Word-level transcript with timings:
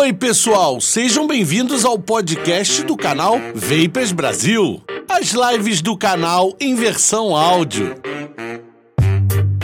oi, 0.00 0.14
pessoal! 0.14 0.80
Sejam 0.80 1.26
bem-vindos 1.26 1.84
ao 1.84 1.98
podcast 1.98 2.82
do 2.84 2.96
canal 2.96 3.38
Vapers 3.54 4.12
Brasil. 4.12 4.82
As 5.06 5.32
lives 5.32 5.82
do 5.82 5.94
canal 5.94 6.56
em 6.58 6.74
versão 6.74 7.36
áudio. 7.36 7.94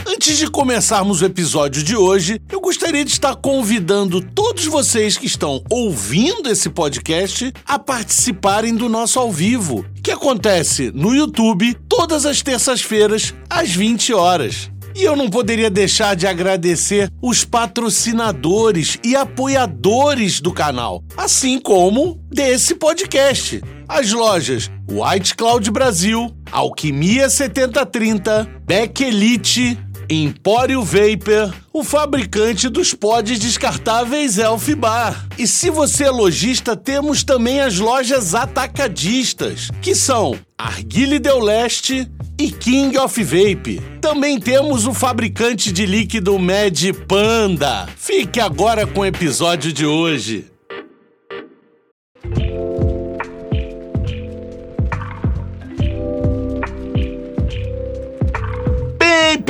Antes 0.06 0.36
de 0.36 0.46
começarmos 0.50 1.22
o 1.22 1.24
episódio 1.24 1.82
de 1.82 1.96
hoje, 1.96 2.38
eu 2.52 2.60
gostaria 2.60 3.02
de 3.02 3.12
estar 3.12 3.34
convidando 3.34 4.20
todos 4.20 4.66
vocês 4.66 5.16
que 5.16 5.24
estão 5.24 5.64
ouvindo 5.70 6.50
esse 6.50 6.68
podcast 6.68 7.50
a 7.64 7.78
participarem 7.78 8.74
do 8.74 8.90
nosso 8.90 9.18
ao 9.18 9.32
vivo, 9.32 9.86
que 10.02 10.10
acontece 10.10 10.92
no 10.94 11.14
YouTube 11.14 11.74
todas 11.88 12.26
as 12.26 12.42
terças-feiras 12.42 13.32
às 13.48 13.70
20 13.70 14.12
horas. 14.12 14.70
E 14.96 15.02
eu 15.02 15.14
não 15.14 15.28
poderia 15.28 15.68
deixar 15.68 16.16
de 16.16 16.26
agradecer 16.26 17.12
os 17.20 17.44
patrocinadores 17.44 18.98
e 19.04 19.14
apoiadores 19.14 20.40
do 20.40 20.50
canal, 20.50 21.04
assim 21.14 21.60
como 21.60 22.18
desse 22.30 22.74
podcast. 22.74 23.60
As 23.86 24.10
lojas 24.10 24.70
White 24.90 25.34
Cloud 25.34 25.70
Brasil, 25.70 26.34
Alquimia 26.50 27.28
7030, 27.28 28.48
Beck 28.64 29.02
Elite, 29.02 29.78
Empório 30.08 30.82
Vapor, 30.82 31.52
o 31.74 31.84
fabricante 31.84 32.70
dos 32.70 32.94
pods 32.94 33.38
descartáveis 33.38 34.38
Elf 34.38 34.66
Bar. 34.76 35.26
E 35.36 35.46
se 35.46 35.68
você 35.68 36.04
é 36.04 36.10
lojista, 36.10 36.74
temos 36.74 37.22
também 37.22 37.60
as 37.60 37.78
lojas 37.78 38.34
atacadistas, 38.34 39.68
que 39.82 39.94
são 39.94 40.38
Arguile 40.58 41.18
Del 41.18 41.40
Leste 41.40 42.10
e 42.40 42.50
King 42.50 42.96
of 42.96 43.22
Vape. 43.22 43.78
Também 44.00 44.40
temos 44.40 44.86
o 44.86 44.94
fabricante 44.94 45.70
de 45.70 45.84
líquido 45.84 46.38
Mad 46.38 46.82
Panda. 47.06 47.86
Fique 47.94 48.40
agora 48.40 48.86
com 48.86 49.00
o 49.00 49.04
episódio 49.04 49.70
de 49.70 49.84
hoje. 49.84 50.46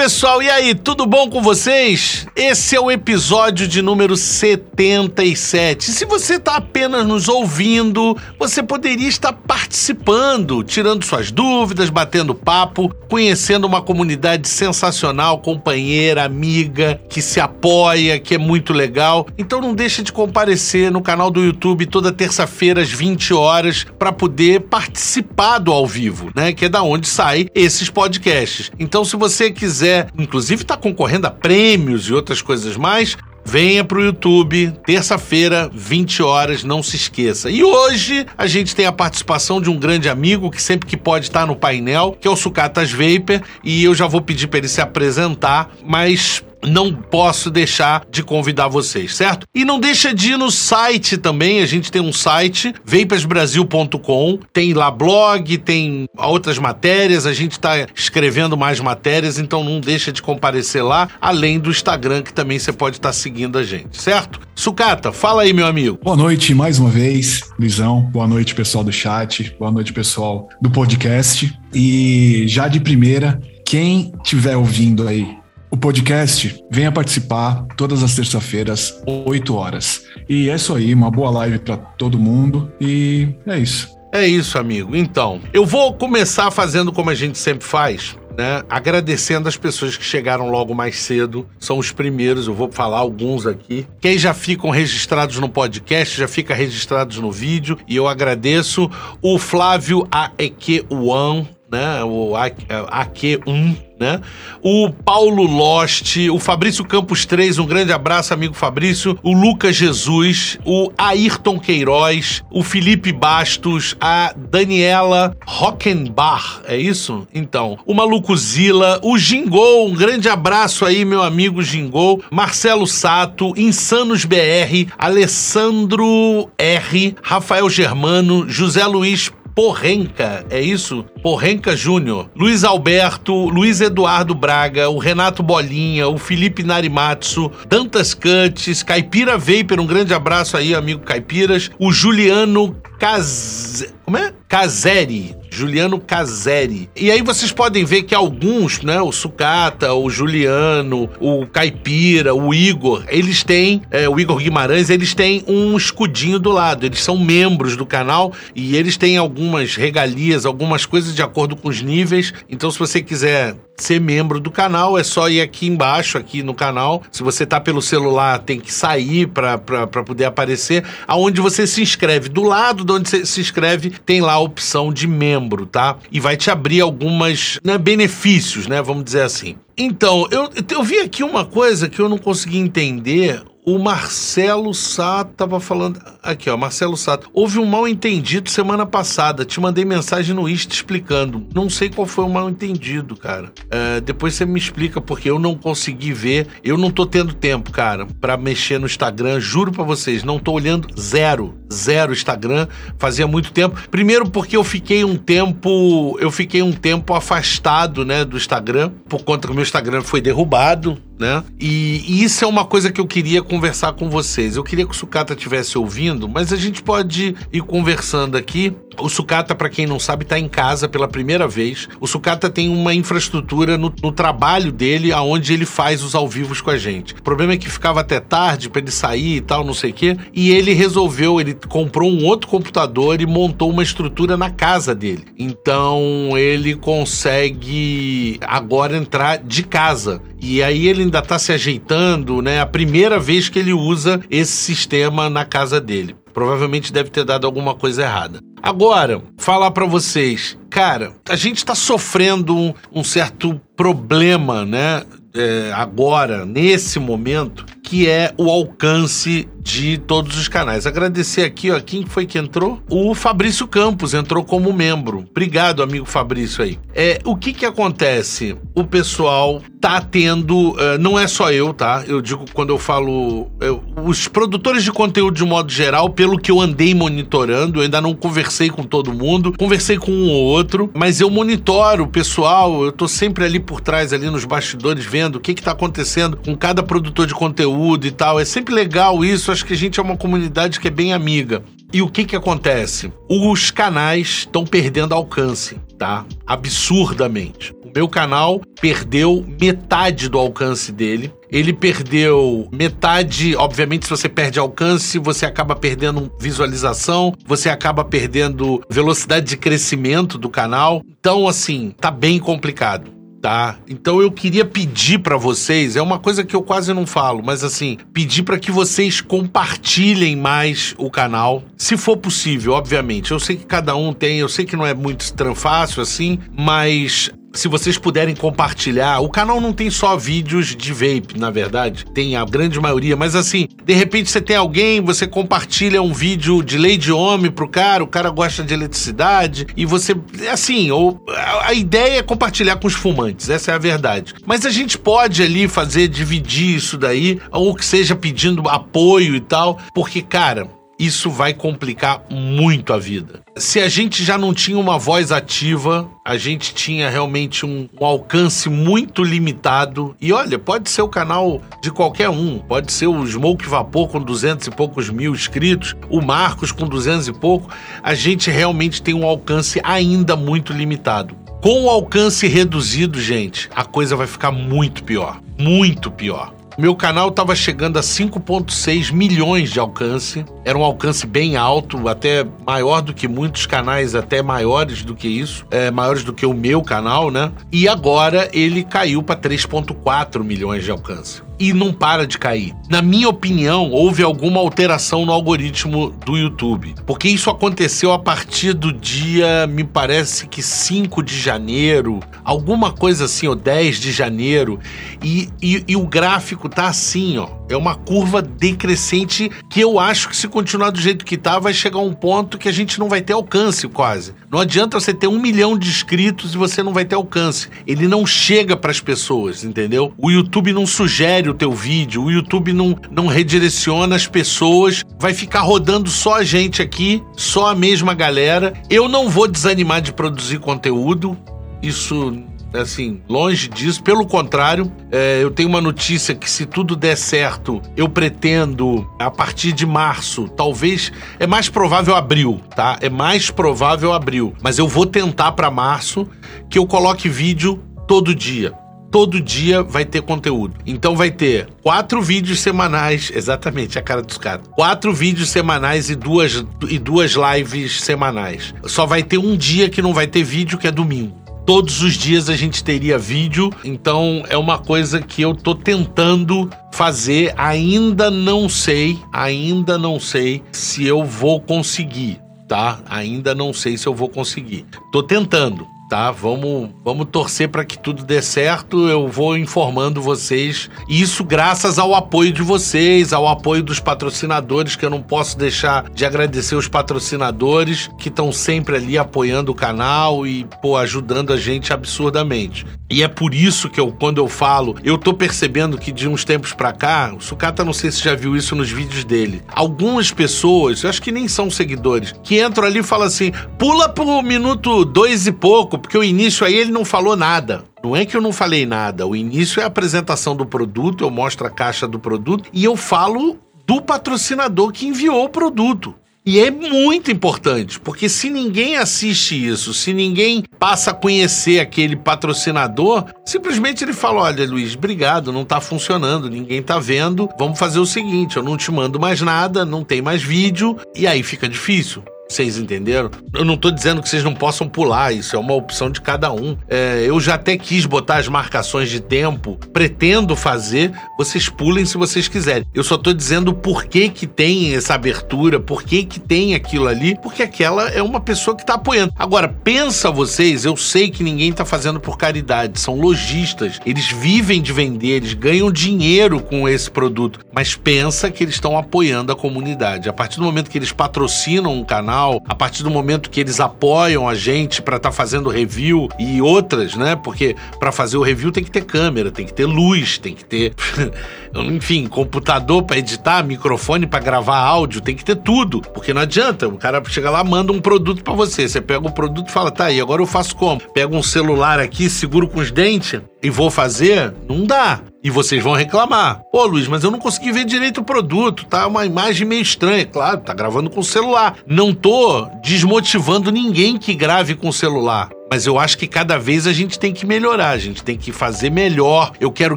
Pessoal, 0.07 0.41
e 0.41 0.49
aí, 0.49 0.73
tudo 0.73 1.05
bom 1.05 1.29
com 1.29 1.43
vocês? 1.43 2.29
Esse 2.37 2.77
é 2.77 2.81
o 2.81 2.93
episódio 2.93 3.67
de 3.67 3.83
número 3.83 4.17
77. 4.17 5.91
Se 5.91 6.05
você 6.05 6.37
está 6.37 6.55
apenas 6.55 7.05
nos 7.05 7.29
ouvindo, 7.29 8.17
você 8.39 8.63
poderia 8.63 9.09
estar 9.09 9.33
participando, 9.33 10.63
tirando 10.63 11.05
suas 11.05 11.33
dúvidas, 11.33 11.91
batendo 11.91 12.37
papo, 12.37 12.95
conhecendo 13.09 13.67
uma 13.67 13.83
comunidade 13.83 14.49
sensacional, 14.49 15.41
companheira, 15.41 16.25
amiga, 16.25 17.01
que 17.09 17.21
se 17.21 17.41
apoia, 17.41 18.21
que 18.21 18.37
é 18.37 18.39
muito 18.39 18.73
legal. 18.73 19.27
Então 19.37 19.61
não 19.61 19.75
deixa 19.75 20.05
de 20.05 20.13
comparecer 20.13 20.89
no 20.93 21.03
canal 21.03 21.33
do 21.33 21.43
YouTube 21.43 21.85
toda 21.87 22.13
terça-feira 22.13 22.81
às 22.81 22.93
20 22.93 23.35
horas 23.35 23.85
para 23.99 24.13
poder 24.13 24.61
participar 24.61 25.59
do 25.59 25.73
ao 25.73 25.85
vivo, 25.85 26.31
né? 26.33 26.53
Que 26.53 26.67
é 26.67 26.69
da 26.69 26.83
onde 26.83 27.09
sai 27.09 27.49
esses 27.53 27.91
podcasts. 27.91 28.71
Então 28.79 29.05
se 29.05 29.17
você 29.17 29.51
quiser, 29.51 29.96
inclusive 30.19 30.63
está 30.63 30.77
concorrendo 30.77 31.27
a 31.27 31.31
prêmios 31.31 32.09
e 32.09 32.15
outras 32.15 32.43
coisas 32.43 32.77
mais, 32.77 33.17
Venha 33.49 33.85
pro 33.85 34.05
YouTube, 34.05 34.73
terça-feira, 34.85 35.71
20 35.73 36.21
horas, 36.21 36.65
não 36.65 36.83
se 36.83 36.97
esqueça. 36.97 37.49
E 37.49 37.63
hoje 37.63 38.27
a 38.37 38.45
gente 38.49 38.75
tem 38.75 38.87
a 38.87 38.93
participação 38.93 39.61
de 39.61 39.71
um 39.71 39.79
grande 39.79 40.09
amigo 40.09 40.51
que 40.51 40.61
sempre 40.61 40.89
que 40.89 40.97
pode 40.97 41.27
estar 41.27 41.47
no 41.47 41.55
painel, 41.55 42.17
que 42.21 42.27
é 42.27 42.31
o 42.31 42.35
Sucatas 42.35 42.91
Vapor, 42.91 43.41
e 43.63 43.85
eu 43.85 43.95
já 43.95 44.09
vou 44.09 44.21
pedir 44.21 44.49
para 44.49 44.59
ele 44.59 44.69
se 44.69 44.81
apresentar, 44.81 45.71
mas 45.85 46.43
não 46.67 46.93
posso 46.93 47.51
deixar 47.51 48.05
de 48.11 48.23
convidar 48.23 48.69
vocês, 48.69 49.15
certo? 49.15 49.47
E 49.55 49.65
não 49.65 49.79
deixa 49.79 50.13
de 50.13 50.33
ir 50.33 50.37
no 50.37 50.51
site 50.51 51.17
também, 51.17 51.63
a 51.63 51.67
gente 51.67 51.91
tem 51.91 52.03
um 52.03 52.13
site, 52.13 52.75
vapersbrasil.com, 52.85 54.39
tem 54.53 54.75
lá 54.75 54.91
blog, 54.91 55.57
tem 55.59 56.09
outras 56.19 56.59
matérias, 56.59 57.25
a 57.25 57.33
gente 57.33 57.53
está 57.53 57.87
escrevendo 57.95 58.57
mais 58.57 58.81
matérias, 58.81 59.39
então 59.39 59.63
não 59.63 59.81
deixa 59.81 60.13
de 60.13 60.21
comparecer 60.21 60.85
lá, 60.85 61.09
além 61.21 61.59
do 61.59 61.71
Instagram 61.71 62.23
que 62.23 62.33
também 62.33 62.59
você 62.59 62.73
pode 62.73 62.97
estar 62.97 63.11
tá 63.11 63.13
seguindo 63.13 63.57
a 63.57 63.63
gente, 63.63 64.01
certo? 64.01 64.41
Sucata, 64.55 65.13
fala 65.13 65.43
aí, 65.43 65.53
meu 65.53 65.67
amigo. 65.67 65.99
Boa 66.03 66.17
noite 66.17 66.55
mais 66.55 66.79
uma 66.79 66.91
vez, 66.91 67.43
Luizão. 67.59 68.01
Boa 68.01 68.27
noite, 68.27 68.55
pessoal 68.55 68.83
do 68.83 68.93
chat. 68.93 69.55
Boa 69.59 69.71
noite, 69.71 69.93
pessoal 69.93 70.49
do 70.61 70.71
podcast. 70.71 71.57
E 71.75 72.45
já 72.49 72.67
de 72.67 72.81
primeira, 72.81 73.39
quem 73.65 74.13
estiver 74.25 74.57
ouvindo 74.57 75.07
aí 75.07 75.37
o 75.77 75.79
podcast, 75.79 76.59
venha 76.71 76.91
participar 76.91 77.67
todas 77.77 78.03
as 78.03 78.15
terças-feiras, 78.15 78.99
8 79.07 79.55
horas. 79.55 80.05
E 80.27 80.49
é 80.49 80.55
isso 80.55 80.75
aí, 80.75 80.95
uma 80.95 81.11
boa 81.11 81.31
live 81.31 81.59
para 81.59 81.77
todo 81.77 82.19
mundo 82.19 82.73
e 82.81 83.29
é 83.47 83.59
isso. 83.59 83.95
É 84.11 84.27
isso, 84.27 84.59
amigo. 84.59 84.97
Então, 84.97 85.39
eu 85.53 85.67
vou 85.67 85.93
começar 85.93 86.51
fazendo 86.51 86.91
como 86.91 87.11
a 87.11 87.15
gente 87.15 87.37
sempre 87.37 87.67
faz. 87.67 88.17
Né? 88.37 88.63
Agradecendo 88.71 89.49
as 89.49 89.57
pessoas 89.57 89.97
que 89.97 90.05
chegaram 90.05 90.51
logo 90.51 90.75
mais 90.75 90.97
cedo, 90.97 91.47
são 91.59 91.79
os 91.79 91.93
primeiros, 91.93 92.47
eu 92.47 92.55
vou 92.55 92.71
falar 92.71 92.99
alguns 92.99 93.47
aqui. 93.47 93.87
Quem 94.01 94.19
já 94.19 94.33
ficam 94.33 94.71
registrados 94.71 95.39
no 95.39 95.49
podcast, 95.49 96.19
já 96.19 96.29
fica 96.29 96.55
registrados 96.55 97.19
no 97.19 97.31
vídeo, 97.31 97.79
e 97.87 97.97
eu 97.97 98.09
agradeço 98.09 98.91
o 99.21 99.39
Flávio 99.39 100.07
Aequeuan, 100.11 101.47
né? 101.71 102.03
O 102.05 102.33
AQ1, 102.33 103.77
né? 103.99 104.21
O 104.63 104.91
Paulo 104.91 105.43
Lost, 105.43 106.17
o 106.31 106.39
Fabrício 106.39 106.85
Campos 106.85 107.25
3, 107.25 107.59
um 107.59 107.67
grande 107.67 107.93
abraço, 107.93 108.33
amigo 108.33 108.55
Fabrício. 108.55 109.19
O 109.23 109.33
Lucas 109.33 109.75
Jesus, 109.75 110.59
o 110.65 110.93
Ayrton 110.97 111.59
Queiroz, 111.59 112.45
o 112.51 112.63
Felipe 112.63 113.13
Bastos, 113.13 113.97
a 114.01 114.35
Daniela 114.37 115.35
Rockenbach, 115.47 116.61
é 116.67 116.77
isso? 116.77 117.27
Então, 117.35 117.79
o 117.87 117.95
Maluco 117.95 118.37
Zila, 118.37 119.01
o 119.03 119.19
Gingol, 119.19 119.89
um 119.89 119.95
grande 119.95 120.29
abraço 120.29 120.85
aí, 120.85 121.05
meu 121.05 121.23
amigo 121.23 121.63
Gingol. 121.63 122.23
Marcelo 122.31 122.87
Sato, 122.87 123.55
Insanos 123.57 124.25
BR, 124.25 124.91
Alessandro 124.99 126.51
R, 126.59 127.17
Rafael 127.23 127.69
Germano, 127.71 128.49
José 128.49 128.85
Luiz 128.87 129.31
Porrenca, 129.57 130.45
é 130.51 130.61
isso? 130.61 131.03
Porrenca 131.23 131.75
Júnior, 131.75 132.29
Luiz 132.37 132.63
Alberto, 132.63 133.49
Luiz 133.49 133.81
Eduardo 133.81 134.35
Braga, 134.35 134.91
o 134.91 134.99
Renato 134.99 135.43
Bolinha, 135.43 136.07
o 136.09 136.19
Felipe 136.19 136.63
Narimatsu, 136.63 137.51
Dantas 137.67 138.13
Cantes, 138.13 138.83
Caipira 138.83 139.39
Vapor, 139.39 139.81
um 139.81 139.87
grande 139.87 140.13
abraço 140.13 140.59
aí, 140.59 140.75
amigo 140.75 141.01
Caipiras, 141.01 141.71
o 141.79 141.91
Juliano 141.91 142.77
Caz... 142.99 143.95
Como 144.05 144.19
é? 144.19 144.31
Caseri, 144.47 145.35
Juliano 145.57 145.99
Caseri. 145.99 146.91
E 146.95 147.11
aí 147.11 147.23
vocês 147.23 147.51
podem 147.51 147.83
ver 147.83 148.03
que 148.03 148.15
alguns, 148.15 148.83
né, 148.83 149.01
o 149.01 149.11
Sucata, 149.11 149.95
o 149.95 150.11
Juliano, 150.11 151.09
o 151.19 151.47
Caipira, 151.47 152.35
o 152.35 152.53
Igor, 152.53 153.03
eles 153.09 153.43
têm, 153.43 153.81
é, 153.91 154.07
o 154.07 154.21
Igor 154.21 154.37
Guimarães, 154.37 154.91
eles 154.91 155.15
têm 155.15 155.43
um 155.49 155.75
escudinho 155.75 156.39
do 156.39 156.53
lado. 156.53 156.85
Eles 156.85 157.03
são 157.03 157.17
membros 157.17 157.75
do 157.75 157.87
canal 157.87 158.35
e 158.55 158.77
eles 158.77 158.99
têm 158.99 159.17
algumas 159.17 159.77
regalias, 159.77 160.45
algumas 160.45 160.85
coisas 160.85 161.15
de 161.15 161.23
acordo 161.23 161.57
com 161.57 161.69
os 161.69 161.81
níveis. 161.81 162.35
Então, 162.51 162.71
se 162.71 162.79
você 162.79 163.01
quiser 163.01 163.57
ser 163.79 164.01
membro 164.01 164.41
do 164.41 164.51
canal, 164.51 164.99
é 164.99 165.05
só 165.05 165.29
ir 165.29 165.41
aqui 165.41 165.67
embaixo, 165.67 166.19
aqui 166.19 166.43
no 166.43 166.55
canal. 166.55 167.03
Se 167.11 167.23
você 167.23 167.45
tá 167.45 167.61
pelo 167.61 167.83
celular, 167.83 168.39
tem 168.41 168.59
que 168.61 168.73
sair 168.73 169.27
para 169.27 169.59
poder 170.05 170.25
aparecer. 170.25 170.85
Aonde 171.07 171.41
você 171.41 171.67
se 171.67 171.83
inscreve. 171.83 172.29
Do 172.29 172.43
lado 172.43 172.85
de 172.85 172.93
onde 172.93 173.09
você 173.09 173.27
se 173.27 173.41
inscreve, 173.41 173.91
tem 173.91 174.21
lá 174.21 174.35
a 174.35 174.41
opção 174.41 174.93
de 174.93 175.07
membro, 175.07 175.67
tá? 175.67 175.97
E 176.11 176.21
vai 176.21 176.37
te 176.37 176.51
abrir 176.51 176.81
algumas 176.81 177.59
né, 177.65 177.79
benefícios, 177.79 178.67
né? 178.67 178.81
Vamos 178.83 179.05
dizer 179.05 179.23
assim. 179.23 179.57
Então, 179.77 180.27
eu, 180.31 180.51
eu 180.71 180.83
vi 180.83 181.01
aqui 181.01 181.23
uma 181.23 181.45
coisa 181.45 181.89
que 181.89 182.01
eu 182.01 182.09
não 182.09 182.17
consegui 182.17 182.59
entender. 182.59 183.43
O 183.69 183.81
Marcelo 183.81 184.73
Sato 184.73 185.33
tava 185.33 185.59
falando. 185.59 186.01
Aqui, 186.23 186.49
ó, 186.49 186.57
Marcelo 186.57 186.97
Sato. 186.97 187.29
Houve 187.35 187.59
um 187.59 187.65
mal 187.65 187.89
entendido 187.89 188.49
semana 188.49 188.87
passada. 188.87 189.45
Te 189.45 189.61
mandei 189.61 189.85
mensagem 189.85 190.37
no 190.37 190.49
Insta 190.49 190.73
explicando. 190.73 191.45
Não 191.53 191.69
sei 191.69 191.91
qual 191.91 192.07
foi 192.07 192.25
o 192.25 192.29
mal 192.29 192.49
entendido, 192.49 193.17
cara. 193.17 193.53
É, 193.69 194.01
depois 194.01 194.35
você 194.35 194.47
me 194.47 194.57
explica, 194.57 195.01
porque 195.01 195.29
eu 195.29 195.41
não 195.41 195.57
consegui 195.57 196.13
ver. 196.13 196.47
Eu 196.63 196.79
não 196.79 196.93
tô 196.93 197.05
tendo 197.05 197.35
tempo, 197.35 197.73
cara, 197.73 198.07
para 198.21 198.37
mexer 198.37 198.79
no 198.79 198.87
Instagram. 198.87 199.41
Juro 199.41 199.73
para 199.73 199.83
vocês, 199.83 200.23
não 200.23 200.39
tô 200.39 200.53
olhando 200.53 200.87
zero. 200.97 201.53
Zero 201.73 202.13
Instagram. 202.13 202.69
Fazia 203.01 203.27
muito 203.27 203.51
tempo. 203.51 203.77
Primeiro 203.91 204.31
porque 204.31 204.57
eu 204.57 204.63
fiquei 204.63 205.05
um 205.05 205.17
tempo. 205.17 206.17
Eu 206.21 206.31
fiquei 206.31 206.63
um 206.63 206.73
tempo 206.73 207.13
afastado, 207.15 208.05
né, 208.05 208.25
do 208.25 208.37
Instagram. 208.37 208.93
Por 209.09 209.25
conta 209.25 209.49
que 209.49 209.53
o 209.53 209.57
meu 209.57 209.65
Instagram 209.65 210.03
foi 210.03 210.21
derrubado 210.21 211.03
né? 211.19 211.43
E, 211.59 212.05
e, 212.07 212.25
isso 212.25 212.45
é 212.45 212.49
uma 212.49 212.65
coisa 212.65 212.93
que 212.93 213.01
eu 213.01 213.07
queria 213.07 213.43
conversar 213.43 213.93
com 213.93 214.11
vocês. 214.11 214.57
Eu 214.57 214.65
queria 214.65 214.85
que 214.85 214.91
o 214.91 214.95
Sucata 214.95 215.33
estivesse 215.33 215.79
ouvindo, 215.79 216.29
mas 216.29 216.53
a 216.53 216.57
gente 216.57 216.83
pode 216.83 217.35
ir 217.53 217.63
conversando 217.63 218.37
aqui. 218.37 218.75
O 218.99 219.09
Sucata, 219.09 219.55
para 219.55 219.69
quem 219.69 219.87
não 219.87 219.99
sabe, 219.99 220.25
tá 220.25 220.39
em 220.39 220.49
casa 220.49 220.89
pela 220.89 221.07
primeira 221.07 221.47
vez. 221.47 221.89
O 222.01 222.07
Sucata 222.07 222.49
tem 222.49 222.69
uma 222.69 222.95
infraestrutura 222.95 223.77
no, 223.77 223.93
no 224.03 224.11
trabalho 224.11 224.73
dele, 224.73 225.13
aonde 225.13 225.53
ele 225.53 225.67
faz 225.67 226.03
os 226.03 226.15
ao 226.15 226.29
vivos 226.29 226.61
com 226.61 226.71
a 226.71 226.79
gente. 226.79 227.15
O 227.15 227.23
problema 227.23 227.53
é 227.53 227.57
que 227.57 227.69
ficava 227.69 228.01
até 228.01 228.21
tarde 228.21 228.69
para 228.71 228.81
ele 228.81 228.91
sair 228.91 229.37
e 229.37 229.41
tal, 229.41 229.65
não 229.65 229.75
sei 229.75 229.91
o 229.91 229.95
quê. 229.95 230.17
E 230.33 230.51
ele 230.51 230.73
resolveu, 230.73 231.41
ele 231.41 231.57
comprou 231.69 232.11
um 232.11 232.25
outro 232.25 232.49
computador 232.49 233.21
e 233.21 233.27
montou 233.27 233.71
uma 233.71 233.83
estrutura 233.83 234.37
na 234.37 234.51
casa 234.51 234.95
dele. 234.95 235.25
Então 235.39 236.37
ele 236.37 236.75
consegue 236.75 238.39
agora 238.41 238.97
entrar 238.97 239.39
de 239.39 239.63
casa. 239.63 240.23
E 240.41 240.63
aí 240.63 240.87
ele 240.87 241.03
ainda 241.03 241.23
tá 241.23 241.39
se 241.39 241.53
ajeitando, 241.53 242.41
né? 242.41 242.61
A 242.61 242.67
primeira 242.67 243.19
vez 243.19 243.49
que 243.49 243.59
ele 243.59 243.73
usa 243.73 244.21
esse 244.31 244.53
sistema 244.53 245.29
na 245.29 245.45
casa 245.45 245.81
dele. 245.81 246.15
Provavelmente 246.37 246.93
deve 246.93 247.09
ter 247.09 247.25
dado 247.25 247.47
alguma 247.47 247.75
coisa 247.75 248.03
errada. 248.03 248.41
Agora, 248.63 249.23
falar 249.39 249.71
para 249.71 249.87
vocês, 249.87 250.59
cara, 250.69 251.15
a 251.27 251.35
gente 251.35 251.65
tá 251.65 251.75
sofrendo 251.75 252.55
um, 252.55 252.75
um 252.93 253.03
certo 253.03 253.59
problema, 253.75 254.63
né? 254.63 255.03
É, 255.35 255.73
agora, 255.73 256.45
nesse 256.45 256.99
momento, 256.99 257.65
que 257.83 258.07
é 258.07 258.35
o 258.37 258.51
alcance 258.51 259.49
de 259.67 259.99
todos 259.99 260.39
os 260.39 260.47
canais. 260.47 260.87
Agradecer 260.87 261.43
aqui, 261.43 261.73
ó, 261.73 261.81
quem 261.81 262.07
foi 262.07 262.25
que 262.25 262.39
entrou? 262.39 262.81
O 262.89 263.13
Fabrício 263.17 263.67
Campos 263.67 264.15
entrou 264.15 264.45
como 264.45 264.73
membro. 264.73 265.27
Obrigado, 265.29 265.83
amigo 265.83 266.07
Fabrício 266.07 266.63
aí. 266.63 266.79
É, 266.95 267.19
o 267.25 267.37
que 267.37 267.53
que 267.53 267.67
acontece? 267.67 268.57
O 268.77 268.85
pessoal 268.85 269.61
tá 269.81 270.01
tendo, 270.01 270.71
uh, 270.71 270.99
não 271.01 271.19
é 271.19 271.27
só 271.27 271.51
eu, 271.51 271.75
tá? 271.75 272.05
Eu 272.07 272.23
digo 272.23 272.45
quando 272.53 272.71
eu 272.71 272.79
falo, 272.79 273.49
eu, 273.61 273.83
os 274.05 274.29
produtores 274.29 274.85
de 274.85 274.93
conteúdo 274.93 275.37
de 275.37 275.45
modo 275.45 275.71
geral, 275.71 276.11
pelo 276.11 276.39
que 276.39 276.51
eu 276.51 276.61
andei 276.61 276.95
monitorando, 276.95 277.81
eu 277.81 277.83
ainda 277.83 278.01
não 278.01 278.15
conversei 278.15 278.71
com 278.71 278.85
todo 278.85 279.13
mundo, 279.13 279.53
conversei 279.59 279.99
com 279.99 280.13
um 280.13 280.29
ou 280.29 280.45
outro, 280.45 280.91
mas 280.95 281.21
eu 281.21 281.29
monitoro 281.29 282.05
o 282.05 282.09
pessoal, 282.09 282.85
eu 282.85 282.93
tô 282.93 283.09
sempre 283.09 283.45
ali 283.45 283.59
por 283.59 283.81
trás, 283.81 284.13
ali 284.13 284.31
nos 284.31 284.45
bastidores, 284.45 285.05
vendo 285.05 285.37
o 285.37 285.41
que 285.41 285.55
que 285.55 285.63
tá 285.63 285.73
acontecendo 285.73 286.37
com 286.37 286.57
cada 286.57 286.83
produtor 286.83 287.27
de 287.27 287.35
conteúdo 287.35 288.07
e 288.07 288.11
tal. 288.11 288.39
É 288.39 288.45
sempre 288.45 288.75
legal 288.75 289.25
isso, 289.25 289.56
acho 289.57 289.65
que 289.65 289.73
a 289.73 289.77
gente 289.77 289.99
é 289.99 290.03
uma 290.03 290.19
comunidade 290.19 290.79
que 290.79 290.89
é 290.89 290.91
bem 290.91 291.15
amiga. 291.15 291.65
E 291.91 292.03
o 292.03 292.11
que 292.11 292.27
que 292.27 292.37
acontece? 292.37 293.11
Os 293.27 293.71
canais 293.71 294.41
estão 294.41 294.67
perdendo 294.67 295.15
alcance, 295.15 295.77
tá? 295.99 296.27
Absurdamente. 296.47 297.73
O 297.83 297.91
meu 297.95 298.07
canal 298.07 298.61
perdeu 298.79 299.43
metade 299.59 300.29
do 300.29 300.39
alcance 300.39 300.93
dele. 300.93 301.33
Ele 301.51 301.73
perdeu 301.73 302.69
metade, 302.71 303.57
obviamente, 303.57 304.05
se 304.05 304.11
você 304.11 304.29
perde 304.29 304.59
alcance, 304.59 305.19
você 305.19 305.47
acaba 305.47 305.75
perdendo 305.75 306.31
visualização, 306.39 307.33
você 307.47 307.71
acaba 307.71 308.05
perdendo 308.05 308.83
velocidade 308.91 309.47
de 309.47 309.57
crescimento 309.57 310.37
do 310.37 310.51
canal. 310.51 311.03
Então, 311.19 311.49
assim, 311.49 311.95
tá 311.99 312.11
bem 312.11 312.39
complicado 312.39 313.16
tá? 313.41 313.79
Então 313.89 314.21
eu 314.21 314.31
queria 314.31 314.65
pedir 314.65 315.19
para 315.19 315.37
vocês, 315.37 315.97
é 315.97 316.03
uma 316.03 316.19
coisa 316.19 316.45
que 316.45 316.55
eu 316.55 316.63
quase 316.63 316.93
não 316.93 317.07
falo, 317.07 317.43
mas 317.45 317.63
assim, 317.63 317.99
pedir 318.13 318.43
para 318.43 318.59
que 318.59 318.71
vocês 318.71 319.21
compartilhem 319.21 320.37
mais 320.37 320.95
o 320.99 321.11
canal, 321.11 321.63
se 321.77 321.97
for 321.97 322.17
possível, 322.17 322.73
obviamente. 322.73 323.33
Eu 323.33 323.41
sei 323.41 323.57
que 323.57 323.67
cada 323.67 323.95
um 323.95 324.13
tem, 324.13 324.39
eu 324.39 324.49
sei 324.49 324.65
que 324.65 324.77
não 324.77 324.87
é 324.87 324.95
muito 324.95 325.25
fácil 325.55 326.03
assim, 326.03 326.39
mas 326.57 327.31
se 327.57 327.69
vocês 327.69 327.99
puderem 327.99 328.35
compartilhar. 328.35 329.21
O 329.21 329.29
canal 329.29 329.61
não 329.61 329.73
tem 329.73 329.91
só 329.91 330.17
vídeos 330.17 330.75
de 330.77 330.93
vape, 330.93 331.39
na 331.39 331.51
verdade. 331.51 332.05
Tem 332.15 332.37
a 332.37 332.45
grande 332.45 332.79
maioria, 332.79 333.17
mas 333.17 333.35
assim, 333.35 333.69
de 333.85 333.95
repente 333.95 334.31
você 334.31 334.41
tem 334.41 334.57
alguém, 334.57 335.01
você 335.01 335.27
compartilha 335.27 336.03
um 336.03 336.13
vídeo 336.13 336.63
de 336.63 336.79
lei 336.79 336.97
de 336.97 337.13
homem 337.13 337.51
pro 337.51 337.69
cara, 337.69 338.05
o 338.05 338.07
cara 338.07 338.31
gosta 338.31 338.63
de 338.63 338.75
eletricidade, 338.75 339.67
e 339.77 339.85
você. 339.85 340.15
Assim, 340.51 340.91
ou, 340.91 341.21
a, 341.63 341.73
ideia 341.73 342.19
é 342.19 342.23
compartilhar 342.23 342.77
com 342.77 342.87
os 342.87 342.95
fumantes, 342.95 343.49
essa 343.49 343.73
é 343.73 343.75
a 343.75 343.79
verdade. 343.79 344.35
Mas 344.45 344.65
a 344.67 344.71
gente 344.71 344.99
pode 344.99 345.43
ali 345.43 345.69
fazer, 345.69 346.09
dividir 346.09 346.77
isso 346.77 346.97
daí, 346.97 347.41
ou 347.51 347.75
que 347.75 347.85
seja 347.85 348.15
pedindo 348.15 348.69
apoio 348.69 349.35
e 349.35 349.41
tal, 349.41 349.79
porque, 349.95 350.23
cara, 350.23 350.76
isso 350.99 351.31
vai 351.31 351.53
complicar 351.53 352.23
muito 352.31 352.93
a 352.93 352.99
vida. 352.99 353.43
Se 353.57 353.81
a 353.81 353.89
gente 353.89 354.25
já 354.25 354.37
não 354.39 354.53
tinha 354.53 354.79
uma 354.79 354.99
voz 354.99 355.31
ativa, 355.33 356.11
a 356.25 356.37
gente 356.37 356.75
tinha 356.75 357.09
realmente 357.09 357.65
um, 357.65 357.89
um, 358.01 358.05
alcance 358.05 358.69
muito 358.69 359.23
limitado. 359.23 360.17
E 360.21 360.33
olha, 360.33 360.59
pode 360.59 360.91
ser 360.91 361.03
o 361.03 361.09
canal 361.09 361.63
de 361.83 361.91
qualquer 361.91 362.29
um, 362.29 362.59
pode 362.59 362.93
ser 362.93 363.07
o 363.07 363.27
Smoke 363.27 363.67
Vapor 363.67 364.09
com 364.09 364.21
200 364.21 364.67
e 364.67 364.71
poucos 364.71 365.11
mil 365.11 365.33
inscritos, 365.33 365.95
o 366.09 366.21
Marcos 366.21 366.73
com 366.73 366.87
200 366.87 367.29
e 367.29 367.33
pouco. 367.33 367.71
A 368.03 368.15
gente 368.15 368.51
realmente 368.51 369.03
tem 369.03 369.15
um 369.15 369.27
alcance 369.27 369.81
ainda 369.85 370.37
muito 370.37 370.73
limitado. 370.73 371.37
Com 371.63 371.85
o 371.85 371.91
alcance 371.91 372.47
reduzido, 372.47 373.21
gente, 373.21 373.69
a 373.75 373.85
coisa 373.85 374.15
vai 374.15 374.27
ficar 374.27 374.53
muito 374.53 375.03
pior. 375.03 375.41
Muito 375.59 376.11
pior. 376.11 376.56
Meu 376.79 376.95
canal 376.95 377.31
estava 377.31 377.55
chegando 377.55 377.99
a 377.99 378.03
5,6 378.03 379.11
milhões 379.11 379.71
de 379.71 379.81
alcance. 379.81 380.45
Era 380.63 380.77
um 380.77 380.85
alcance 380.85 381.27
bem 381.27 381.57
alto, 381.57 382.07
até 382.07 382.47
maior 382.67 383.01
do 383.01 383.15
que 383.15 383.27
muitos 383.27 383.65
canais, 383.65 384.15
até 384.15 384.43
maiores 384.43 385.03
do 385.03 385.15
que 385.15 385.27
isso, 385.27 385.65
é, 385.71 385.91
maiores 385.91 386.23
do 386.23 386.35
que 386.35 386.45
o 386.45 386.53
meu 386.53 386.83
canal, 386.83 387.31
né? 387.31 387.51
E 387.73 387.89
agora 387.89 388.51
ele 388.53 388.85
caiu 388.85 389.23
para 389.23 389.41
3,4 389.41 390.45
milhões 390.45 390.85
de 390.85 390.91
alcance 390.91 391.46
e 391.59 391.73
não 391.73 391.93
para 391.93 392.27
de 392.27 392.39
cair. 392.39 392.75
Na 392.89 393.01
minha 393.03 393.29
opinião, 393.29 393.91
houve 393.91 394.23
alguma 394.23 394.61
alteração 394.61 395.25
no 395.25 395.33
algoritmo 395.33 396.11
do 396.25 396.37
YouTube, 396.37 396.95
porque 397.07 397.29
isso 397.29 397.51
aconteceu 397.51 398.13
a 398.13 398.19
partir 398.19 398.73
do 398.73 398.93
dia, 398.93 399.67
me 399.67 399.85
parece 399.85 400.47
que 400.47 400.63
5 400.63 401.23
de 401.23 401.39
janeiro, 401.39 402.21
alguma 402.45 402.93
coisa 402.93 403.25
assim, 403.25 403.47
ou 403.47 403.55
10 403.55 403.99
de 403.99 404.13
janeiro, 404.13 404.79
e, 405.23 405.49
e, 405.63 405.85
e 405.89 405.97
o 405.97 406.07
gráfico 406.07 406.69
tá 406.69 406.89
assim, 406.89 407.39
ó. 407.39 407.49
É 407.69 407.77
uma 407.77 407.95
curva 407.95 408.41
decrescente 408.41 409.51
que 409.69 409.81
eu 409.81 409.99
acho 409.99 410.29
que 410.29 410.37
se 410.37 410.47
continuar 410.47 410.91
do 410.91 411.01
jeito 411.01 411.25
que 411.25 411.37
tá, 411.37 411.59
vai 411.59 411.75
chegar 411.75 411.99
um 411.99 412.13
ponto 412.13 412.59
que 412.59 412.69
a 412.69 412.73
gente 412.73 412.99
não 412.99 413.09
vai 413.09 413.21
ter 413.21 413.33
alcance 413.33 413.89
quase. 413.89 414.35
Não 414.51 414.61
adianta 414.61 414.99
você 415.01 415.13
ter 415.13 415.27
um 415.27 415.41
milhão 415.41 415.77
de 415.77 415.89
inscritos 415.89 416.55
e 416.55 416.59
você 416.59 416.83
não 416.83 416.93
vai 416.93 417.05
ter 417.05 417.17
alcance. 417.17 417.69
Ele 417.87 418.07
não 418.07 418.25
chega 418.25 418.77
para 418.77 418.91
as 418.91 419.01
pessoas, 419.01 419.65
entendeu? 419.65 420.15
O 420.17 420.31
YouTube 420.31 420.73
não 420.73 420.87
sugere 420.87 421.51
o 421.51 421.55
teu 421.55 421.73
vídeo, 421.73 422.23
o 422.23 422.31
YouTube 422.31 422.73
não, 422.73 422.97
não 423.11 423.27
redireciona 423.27 424.15
as 424.15 424.27
pessoas. 424.27 425.05
Vai 425.19 425.35
ficar 425.35 425.63
rodando 425.63 426.09
só 426.09 426.37
a 426.37 426.45
gente 426.45 426.81
aqui, 426.81 427.23
só 427.37 427.69
a 427.69 427.75
mesma 427.75 428.15
galera. 428.15 428.73
Eu 428.89 429.09
não 429.09 429.29
vou 429.29 429.49
desanimar 429.49 430.01
de 430.01 430.13
produzir 430.13 430.61
conteúdo. 430.61 431.37
Isso 431.83 432.33
assim, 432.75 433.21
longe 433.29 433.69
disso. 433.69 434.03
Pelo 434.03 434.27
contrário, 434.27 434.91
é, 435.11 435.43
eu 435.43 435.51
tenho 435.51 435.69
uma 435.69 435.81
notícia 435.81 436.35
que, 436.35 436.49
se 436.51 436.67
tudo 436.67 436.97
der 436.97 437.17
certo, 437.17 437.81
eu 437.97 438.09
pretendo, 438.09 439.09
a 439.19 439.31
partir 439.31 439.73
de 439.73 439.87
março, 439.87 440.49
talvez. 440.49 441.13
É 441.39 441.47
mais 441.47 441.69
provável 441.69 442.15
abril, 442.15 442.61
tá? 442.75 442.99
É 443.01 443.09
mais 443.09 443.51
provável 443.51 444.13
abril. 444.13 444.55
Mas 444.63 444.79
eu 444.79 444.89
vou 444.89 445.07
tentar 445.07 445.53
para 445.53 445.71
março 445.71 446.29
que 446.69 446.79
eu 446.79 446.87
coloque 446.87 447.29
vídeo 447.29 447.83
todo 448.07 448.35
dia 448.35 448.73
todo 449.17 449.41
dia 449.41 449.83
vai 449.83 450.05
ter 450.05 450.21
conteúdo. 450.21 450.75
Então 450.85 451.17
vai 451.17 451.31
ter 451.31 451.69
quatro 451.83 452.21
vídeos 452.21 452.61
semanais, 452.61 453.33
exatamente 453.35 453.99
a 453.99 454.03
cara 454.03 454.21
dos 454.21 454.37
caras. 454.37 454.67
Quatro 454.73 455.11
vídeos 455.11 455.49
semanais 455.49 456.11
e 456.11 456.15
duas, 456.15 456.63
e 456.87 456.99
duas 456.99 457.33
lives 457.33 458.03
semanais. 458.03 458.75
Só 458.85 459.07
vai 459.07 459.23
ter 459.23 459.39
um 459.39 459.57
dia 459.57 459.89
que 459.89 460.03
não 460.03 460.13
vai 460.13 460.27
ter 460.27 460.43
vídeo, 460.43 460.77
que 460.77 460.87
é 460.87 460.91
domingo. 460.91 461.46
Todos 461.67 462.01
os 462.01 462.15
dias 462.15 462.49
a 462.49 462.55
gente 462.55 462.85
teria 462.85 463.19
vídeo, 463.19 463.73
então 463.85 464.45
é 464.49 464.57
uma 464.57 464.79
coisa 464.79 465.21
que 465.21 465.43
eu 465.43 465.53
tô 465.53 465.75
tentando 465.75 466.71
fazer. 466.93 467.53
Ainda 467.57 468.31
não 468.31 468.69
sei, 468.69 469.19
ainda 469.33 469.99
não 469.99 470.21
sei 470.21 470.63
se 470.71 471.05
eu 471.05 471.25
vou 471.25 471.61
conseguir, 471.61 472.41
tá? 472.69 473.01
Ainda 473.09 473.53
não 473.53 473.73
sei 473.73 473.99
se 473.99 474.07
eu 474.07 474.15
vou 474.15 474.29
conseguir. 474.29 474.87
Tô 475.11 475.25
tentando 475.25 475.96
tá? 476.09 476.31
Vamos, 476.31 476.91
vamos 477.05 477.27
torcer 477.31 477.69
para 477.69 477.85
que 477.85 477.99
tudo 477.99 478.25
dê 478.25 478.41
certo. 478.41 479.09
Eu 479.09 479.29
vou 479.29 479.57
informando 479.57 480.23
vocês. 480.23 480.91
Isso 481.09 481.45
graças 481.45 481.99
ao 481.99 482.15
apoio 482.15 482.53
de 482.53 482.63
vocês, 482.63 483.33
ao 483.33 483.49
apoio 483.49 483.83
dos 483.83 484.01
patrocinadores, 484.01 484.97
que 484.97 485.05
eu 485.05 485.11
não 485.11 485.23
posso 485.23 485.59
deixar 485.59 486.09
de 486.11 486.25
agradecer 486.25 486.75
os 486.75 486.89
patrocinadores 486.89 488.09
que 488.19 488.29
estão 488.29 488.53
sempre 488.53 488.97
ali 488.97 489.19
apoiando 489.19 489.73
o 489.73 489.75
canal 489.75 490.47
e 490.47 490.67
pô, 490.81 490.97
ajudando 490.97 491.53
a 491.53 491.57
gente 491.57 491.93
absurdamente. 491.93 492.87
E 493.09 493.23
é 493.23 493.29
por 493.29 493.55
isso 493.55 493.89
que 493.89 494.01
eu, 494.01 494.11
quando 494.11 494.39
eu 494.39 494.49
falo, 494.49 494.97
eu 495.05 495.17
tô 495.17 495.33
percebendo 495.33 495.97
que 495.97 496.11
de 496.11 496.29
uns 496.29 496.45
tempos 496.45 496.73
para 496.73 496.93
cá, 496.93 497.33
o 497.37 497.41
Sucata 497.41 497.85
não 497.85 497.93
sei 497.93 498.11
se 498.11 498.23
já 498.23 498.35
viu 498.35 498.57
isso 498.57 498.75
nos 498.75 498.91
vídeos 498.91 499.25
dele. 499.25 499.63
Algumas 499.69 500.33
pessoas, 500.33 501.03
eu 501.03 501.11
acho 501.11 501.23
que 501.23 501.31
nem 501.31 501.47
são 501.47 501.71
seguidores, 501.71 502.35
que 502.43 502.61
entram 502.61 502.85
ali 502.85 502.99
e 502.99 503.05
falam 503.05 503.27
assim: 503.27 503.53
pula 503.79 504.09
pro 504.09 504.43
minuto 504.43 505.05
dois 505.05 505.47
e 505.47 505.53
pouco 505.53 505.99
porque 505.99 506.19
o 506.19 506.25
início 506.25 506.67
aí 506.67 506.75
ele 506.75 506.91
não 506.91 507.05
falou 507.05 507.37
nada. 507.37 507.85
Não 508.03 508.15
é 508.15 508.25
que 508.25 508.37
eu 508.37 508.41
não 508.41 508.53
falei 508.53 508.85
nada. 508.85 509.27
O 509.27 509.37
início 509.37 509.81
é 509.81 509.85
a 509.85 509.89
apresentação 509.89 510.57
do 510.57 510.67
produto, 510.67 511.25
eu 511.25 511.31
mostro 511.31 511.67
a 511.67 511.71
caixa 511.71 512.09
do 512.09 512.19
produto 512.19 512.69
e 512.73 512.85
eu 512.85 512.97
falo 512.97 513.59
do 513.87 514.03
patrocinador 514.03 514.91
que 514.91 515.07
enviou 515.07 515.45
o 515.45 515.49
produto. 515.49 516.15
E 516.47 516.61
é 516.61 516.71
muito 516.71 517.29
importante, 517.29 517.99
porque 517.99 518.29
se 518.29 518.49
ninguém 518.49 518.97
assiste 518.97 519.67
isso, 519.67 519.93
se 519.93 520.13
ninguém 520.13 520.63
passa 520.79 521.11
a 521.11 521.15
conhecer 521.15 521.81
aquele 521.81 522.15
patrocinador, 522.15 523.25
simplesmente 523.45 524.05
ele 524.05 524.13
fala: 524.13 524.43
olha, 524.43 524.65
Luiz, 524.65 524.95
obrigado, 524.95 525.51
não 525.51 525.65
tá 525.65 525.81
funcionando, 525.81 526.49
ninguém 526.49 526.81
tá 526.81 527.01
vendo. 527.01 527.49
Vamos 527.59 527.81
fazer 527.81 527.99
o 527.99 528.07
seguinte: 528.07 528.57
eu 528.57 528.63
não 528.63 528.77
te 528.77 528.93
mando 528.93 529.19
mais 529.19 529.41
nada, 529.41 529.85
não 529.85 530.05
tem 530.05 530.23
mais 530.23 530.41
vídeo, 530.41 530.97
e 531.17 531.27
aí 531.27 531.43
fica 531.43 531.69
difícil. 531.69 532.23
Vocês 532.49 532.79
entenderam? 532.79 533.31
Eu 533.53 533.65
não 533.65 533.77
tô 533.77 533.91
dizendo 533.91 534.23
que 534.23 534.29
vocês 534.29 534.45
não 534.45 534.55
possam 534.55 534.89
pular, 534.89 535.33
isso 535.33 535.57
é 535.57 535.59
uma 535.59 535.75
opção 535.75 536.11
de 536.11 536.21
cada 536.21 536.53
um. 536.53 536.77
É, 536.89 537.25
eu 537.27 537.41
já 537.41 537.55
até 537.55 537.77
quis 537.77 538.07
botar 538.07 538.37
as 538.37 538.49
marcações 538.49 539.11
de 539.11 539.21
tempo, 539.21 539.77
pretendo 539.93 540.55
fazer, 540.55 541.13
vocês 541.37 541.69
pulem 541.69 542.05
se 542.05 542.17
vocês 542.17 542.47
quiserem. 542.47 542.87
Eu 542.95 543.03
só 543.03 543.19
tô 543.19 543.33
dizendo 543.33 543.75
por 543.75 544.05
que 544.05 544.29
que 544.29 544.47
tem 544.47 544.95
essa 544.95 545.15
abertura, 545.15 545.81
por 545.81 546.05
que 546.05 546.25
que 546.25 546.39
tem 546.39 546.75
aquilo 546.75 547.09
ali, 547.09 547.37
porque 547.43 547.63
aquela 547.63 548.09
é 548.11 548.23
uma 548.23 548.41
pessoa 548.41 548.77
que 548.77 548.87
tá 548.87 548.95
apoiando. 548.95 549.33
Agora, 549.37 549.69
pensa 549.69 550.31
vocês, 550.31 550.85
eu 550.85 550.97
sei 550.97 551.31
que 551.31 551.43
ninguém 551.43 551.73
tá 551.73 551.85
fazendo 551.85 552.21
por 552.21 552.39
caridade, 552.39 553.01
são 553.01 553.19
lojistas, 553.19 554.01
eles 554.07 554.31
vivem 554.31 554.81
de 554.81 554.93
vender, 554.93 555.29
eles 555.29 555.55
ganham 555.55 555.91
dinheiro 555.91 556.61
com 556.61 556.89
esse 556.89 557.11
produto, 557.11 557.61
mas 557.73 557.97
pensa 557.97 558.51
que 558.51 558.63
eles 558.63 558.77
estão 558.77 558.97
apoiando 558.97 559.53
a 559.53 559.57
comunidade. 559.57 560.29
A 560.29 560.33
partir 560.33 560.59
do 560.59 560.65
momento 560.65 560.91
que 560.91 560.99
eles 560.99 561.13
patrocinam 561.13 561.93
um 561.93 562.05
canal, 562.05 562.36
canal, 562.37 562.63
a 562.69 562.75
partir 562.75 563.03
do 563.03 563.11
momento 563.11 563.49
que 563.49 563.59
eles 563.59 563.81
apoiam 563.81 564.47
a 564.47 564.55
gente 564.55 565.01
para 565.01 565.17
estar 565.17 565.31
tá 565.31 565.35
fazendo 565.35 565.71
review 565.71 566.29
e 566.39 566.61
outras, 566.61 567.17
né? 567.17 567.35
Porque 567.35 567.75
para 567.99 568.13
fazer 568.13 568.37
o 568.37 568.43
review 568.43 568.71
tem 568.71 568.85
que 568.85 568.91
ter 568.91 569.05
câmera, 569.05 569.51
tem 569.51 569.65
que 569.65 569.73
ter 569.73 569.87
luz, 569.87 570.37
tem 570.37 570.55
que 570.55 570.65
ter, 570.65 570.95
enfim, 571.75 572.27
computador 572.27 573.03
para 573.05 573.19
editar, 573.19 573.65
microfone 573.65 574.27
para 574.27 574.41
gravar 574.41 574.79
áudio, 574.79 575.21
tem 575.21 575.35
que 575.35 575.45
ter 575.45 575.57
tudo. 575.57 576.03
Porque 576.03 576.35
não 576.35 576.43
adianta, 576.43 576.87
o 576.87 576.99
cara 576.99 577.23
chega 577.27 577.49
lá, 577.49 577.65
manda 577.65 577.93
um 577.93 578.01
produto 578.01 578.45
para 578.45 578.53
você, 578.53 578.87
você 578.87 579.01
pega 579.01 579.27
o 579.27 579.33
produto 579.33 579.69
e 579.69 579.73
fala: 579.73 579.91
"Tá 579.91 580.07
aí, 580.07 580.21
agora 580.21 580.43
eu 580.43 580.47
faço 580.47 580.77
como?". 580.77 581.01
Pega 581.15 581.35
um 581.35 581.43
celular 581.43 581.99
aqui, 581.99 582.29
seguro 582.29 582.69
com 582.69 582.81
os 582.81 582.91
dentes 582.91 583.41
e 583.67 583.71
vou 583.71 583.91
fazer? 583.91 584.55
Não 584.69 584.85
dá. 584.85 585.21
E 585.43 585.51
vocês 585.51 585.83
vão 585.83 585.93
reclamar. 585.93 586.63
Pô, 586.71 586.85
Luiz, 586.87 587.09
mas 587.09 587.25
eu 587.25 587.33
não 587.33 587.39
consegui 587.41 587.73
ver 587.73 587.85
direito 587.85 588.21
o 588.21 588.25
produto, 588.25 588.87
tá 588.87 589.09
uma 589.09 589.27
imagem 589.27 589.67
meio 589.67 589.83
estranha. 589.83 590.25
Claro, 590.25 590.61
tá 590.61 590.73
gravando 590.73 591.11
com 591.11 591.19
o 591.19 591.25
celular. 591.25 591.77
Não 591.85 592.15
tô 592.15 592.69
desmotivando 592.81 593.73
ninguém 593.73 594.19
que 594.19 594.35
grave 594.35 594.77
com 594.77 594.89
o 594.89 594.93
celular. 594.93 595.51
Mas 595.71 595.87
eu 595.87 595.99
acho 595.99 596.17
que 596.17 596.27
cada 596.27 596.59
vez 596.59 596.87
a 596.87 596.93
gente 596.93 597.19
tem 597.19 597.33
que 597.33 597.45
melhorar, 597.45 597.91
a 597.91 597.99
gente 597.99 598.23
tem 598.23 598.37
que 598.37 598.53
fazer 598.53 598.91
melhor. 598.91 599.53
Eu 599.61 599.73
quero 599.73 599.97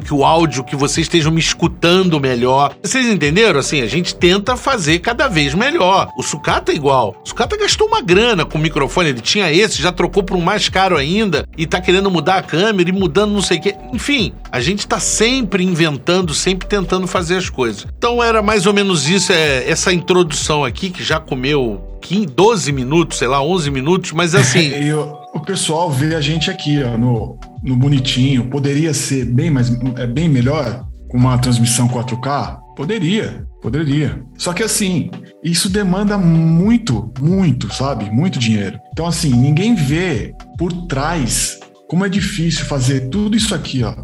que 0.00 0.12
o 0.12 0.24
áudio, 0.24 0.64
que 0.64 0.74
vocês 0.74 1.06
estejam 1.06 1.30
me 1.30 1.40
escutando 1.40 2.18
melhor. 2.18 2.74
Vocês 2.82 3.06
entenderam? 3.06 3.60
Assim, 3.60 3.80
a 3.80 3.86
gente 3.86 4.14
tenta 4.14 4.56
fazer 4.56 4.98
cada 4.98 5.28
vez 5.28 5.54
melhor. 5.54 6.08
O 6.16 6.22
Sucata 6.22 6.72
é 6.72 6.74
igual. 6.74 7.14
O 7.24 7.28
Sucata 7.28 7.56
gastou 7.56 7.86
uma 7.86 8.00
grana 8.00 8.44
com 8.44 8.58
o 8.58 8.60
microfone, 8.60 9.10
ele 9.10 9.20
tinha 9.20 9.52
esse, 9.52 9.80
já 9.80 9.92
trocou 9.92 10.22
por 10.22 10.36
um 10.36 10.40
mais 10.40 10.68
caro 10.68 10.96
ainda 10.96 11.46
e 11.56 11.66
tá 11.66 11.80
querendo 11.80 12.10
mudar 12.10 12.36
a 12.36 12.42
câmera 12.42 12.88
e 12.88 12.92
mudando 12.92 13.32
não 13.32 13.42
sei 13.42 13.58
o 13.58 13.60
quê. 13.60 13.76
Enfim, 13.92 14.32
a 14.50 14.60
gente 14.60 14.86
tá 14.86 14.98
sempre 14.98 15.62
inventando, 15.62 16.34
sempre 16.34 16.66
tentando 16.66 17.06
fazer 17.06 17.36
as 17.36 17.48
coisas. 17.48 17.86
Então 17.96 18.22
era 18.22 18.42
mais 18.42 18.66
ou 18.66 18.74
menos 18.74 19.08
isso, 19.08 19.32
é, 19.32 19.68
essa 19.68 19.92
introdução 19.92 20.64
aqui 20.64 20.90
que 20.90 21.04
já 21.04 21.20
comeu 21.20 21.90
15, 22.00 22.26
12 22.26 22.72
minutos, 22.72 23.18
sei 23.18 23.28
lá, 23.28 23.42
11 23.42 23.70
minutos, 23.70 24.12
mas 24.12 24.34
assim. 24.34 24.68
eu, 24.74 25.16
o 25.34 25.40
pessoal 25.40 25.90
vê 25.90 26.14
a 26.14 26.20
gente 26.20 26.50
aqui, 26.50 26.82
ó, 26.82 26.96
no, 26.96 27.38
no 27.62 27.76
bonitinho. 27.76 28.48
Poderia 28.48 28.92
ser 28.92 29.24
bem, 29.24 29.50
mais, 29.50 29.70
é 29.96 30.06
bem 30.06 30.28
melhor 30.28 30.84
com 31.08 31.18
uma 31.18 31.38
transmissão 31.38 31.88
4K? 31.88 32.58
Poderia, 32.76 33.46
poderia. 33.60 34.22
Só 34.38 34.52
que 34.52 34.62
assim, 34.62 35.10
isso 35.42 35.68
demanda 35.68 36.16
muito, 36.16 37.12
muito, 37.20 37.72
sabe? 37.72 38.10
Muito 38.10 38.38
dinheiro. 38.38 38.78
Então, 38.92 39.06
assim, 39.06 39.30
ninguém 39.30 39.74
vê 39.74 40.34
por 40.56 40.72
trás 40.86 41.58
como 41.88 42.04
é 42.04 42.08
difícil 42.08 42.64
fazer 42.66 43.08
tudo 43.08 43.36
isso 43.36 43.54
aqui, 43.54 43.82
ó. 43.82 43.94